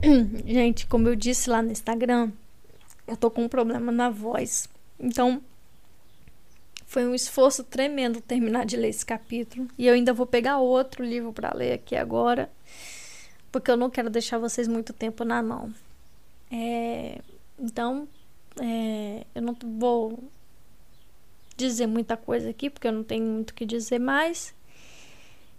Gente, 0.46 0.86
como 0.86 1.08
eu 1.08 1.14
disse 1.14 1.48
lá 1.48 1.62
no 1.62 1.70
Instagram, 1.70 2.32
eu 3.06 3.16
tô 3.16 3.30
com 3.30 3.44
um 3.44 3.48
problema 3.48 3.92
na 3.92 4.08
voz. 4.10 4.68
Então, 4.98 5.42
foi 6.90 7.06
um 7.06 7.14
esforço 7.14 7.62
tremendo 7.62 8.20
terminar 8.20 8.66
de 8.66 8.76
ler 8.76 8.88
esse 8.88 9.06
capítulo. 9.06 9.68
E 9.78 9.86
eu 9.86 9.94
ainda 9.94 10.12
vou 10.12 10.26
pegar 10.26 10.58
outro 10.58 11.04
livro 11.04 11.32
para 11.32 11.56
ler 11.56 11.74
aqui 11.74 11.94
agora, 11.94 12.50
porque 13.52 13.70
eu 13.70 13.76
não 13.76 13.88
quero 13.88 14.10
deixar 14.10 14.38
vocês 14.38 14.66
muito 14.66 14.92
tempo 14.92 15.24
na 15.24 15.40
mão. 15.40 15.72
É, 16.50 17.20
então, 17.56 18.08
é, 18.60 19.24
eu 19.32 19.40
não 19.40 19.56
vou 19.78 20.18
dizer 21.56 21.86
muita 21.86 22.16
coisa 22.16 22.50
aqui, 22.50 22.68
porque 22.68 22.88
eu 22.88 22.92
não 22.92 23.04
tenho 23.04 23.24
muito 23.24 23.50
o 23.50 23.54
que 23.54 23.64
dizer 23.64 24.00
mais. 24.00 24.52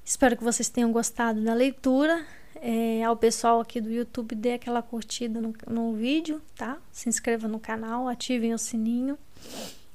Espero 0.04 0.36
que 0.36 0.44
vocês 0.44 0.68
tenham 0.68 0.92
gostado 0.92 1.42
da 1.42 1.54
leitura. 1.54 2.26
É, 2.56 3.06
ao 3.06 3.16
pessoal 3.16 3.62
aqui 3.62 3.80
do 3.80 3.90
YouTube, 3.90 4.36
dê 4.36 4.52
aquela 4.52 4.82
curtida 4.82 5.40
no, 5.40 5.54
no 5.66 5.94
vídeo, 5.94 6.42
tá? 6.58 6.78
Se 6.92 7.08
inscreva 7.08 7.48
no 7.48 7.58
canal, 7.58 8.10
ativem 8.10 8.54
o 8.54 8.58
sininho. 8.58 9.18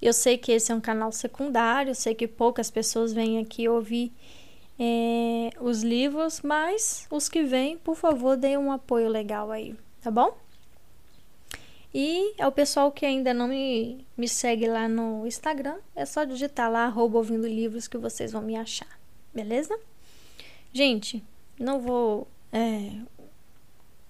Eu 0.01 0.13
sei 0.13 0.37
que 0.37 0.53
esse 0.53 0.71
é 0.71 0.75
um 0.75 0.81
canal 0.81 1.11
secundário, 1.11 1.95
sei 1.95 2.15
que 2.15 2.29
poucas 2.29 2.71
pessoas 2.71 3.13
vêm 3.13 3.39
aqui 3.39 3.69
ouvir 3.69 4.13
é, 4.79 5.51
os 5.61 5.83
livros, 5.83 6.43
mas 6.43 7.07
os 7.11 7.29
que 7.29 7.43
vêm, 7.43 7.79
por 7.79 7.97
favor, 7.97 8.37
deem 8.37 8.59
um 8.59 8.71
apoio 8.71 9.09
legal 9.09 9.51
aí, 9.51 9.75
tá 10.03 10.11
bom? 10.11 10.37
E 11.95 12.35
é 12.37 12.47
o 12.47 12.53
pessoal 12.53 12.93
que 12.93 13.07
ainda 13.07 13.33
não 13.33 13.49
me, 13.49 14.07
me 14.17 14.29
segue 14.29 14.69
lá 14.69 14.87
no 14.87 15.27
Instagram, 15.27 15.79
é 15.95 16.05
só 16.05 16.25
digitar 16.25 16.71
lá, 16.71 16.85
arroba 16.85 17.17
ouvindo 17.17 17.47
livros 17.47 17.89
que 17.89 17.97
vocês 17.97 18.33
vão 18.33 18.43
me 18.43 18.55
achar, 18.55 19.01
beleza? 19.35 19.79
Gente, 20.75 21.25
não 21.59 21.81
vou 21.81 22.29
é, 22.53 22.93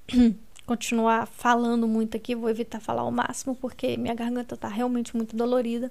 continuar 0.66 1.26
falando 1.26 1.86
muito 1.86 2.16
aqui, 2.16 2.34
vou 2.34 2.50
evitar 2.50 2.80
falar 2.80 3.04
o 3.04 3.10
máximo, 3.10 3.54
porque 3.54 3.96
minha 3.96 4.14
garganta 4.14 4.56
tá 4.56 4.68
realmente 4.68 5.16
muito 5.16 5.36
dolorida. 5.36 5.90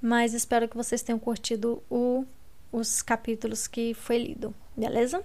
Mas 0.00 0.32
espero 0.32 0.68
que 0.68 0.76
vocês 0.76 1.02
tenham 1.02 1.18
curtido 1.18 1.82
o, 1.90 2.24
os 2.70 3.02
capítulos 3.02 3.66
que 3.66 3.92
foi 3.92 4.18
lido, 4.18 4.54
beleza? 4.76 5.22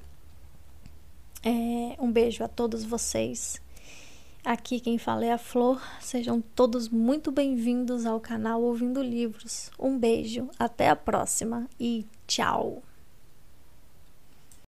É, 1.44 1.96
um 2.00 2.12
beijo 2.12 2.44
a 2.44 2.48
todos 2.48 2.84
vocês. 2.84 3.62
Aqui 4.44 4.80
quem 4.80 4.98
fala 4.98 5.26
é 5.26 5.32
a 5.32 5.38
Flor. 5.38 5.80
Sejam 6.00 6.42
todos 6.42 6.90
muito 6.90 7.32
bem-vindos 7.32 8.08
ao 8.08 8.20
canal 8.20 8.62
Ouvindo 8.62 9.02
Livros. 9.04 9.70
Um 9.78 9.98
beijo, 10.00 10.50
até 10.58 10.90
a 10.90 10.96
próxima 10.96 11.68
e 11.80 12.06
tchau! 12.26 12.82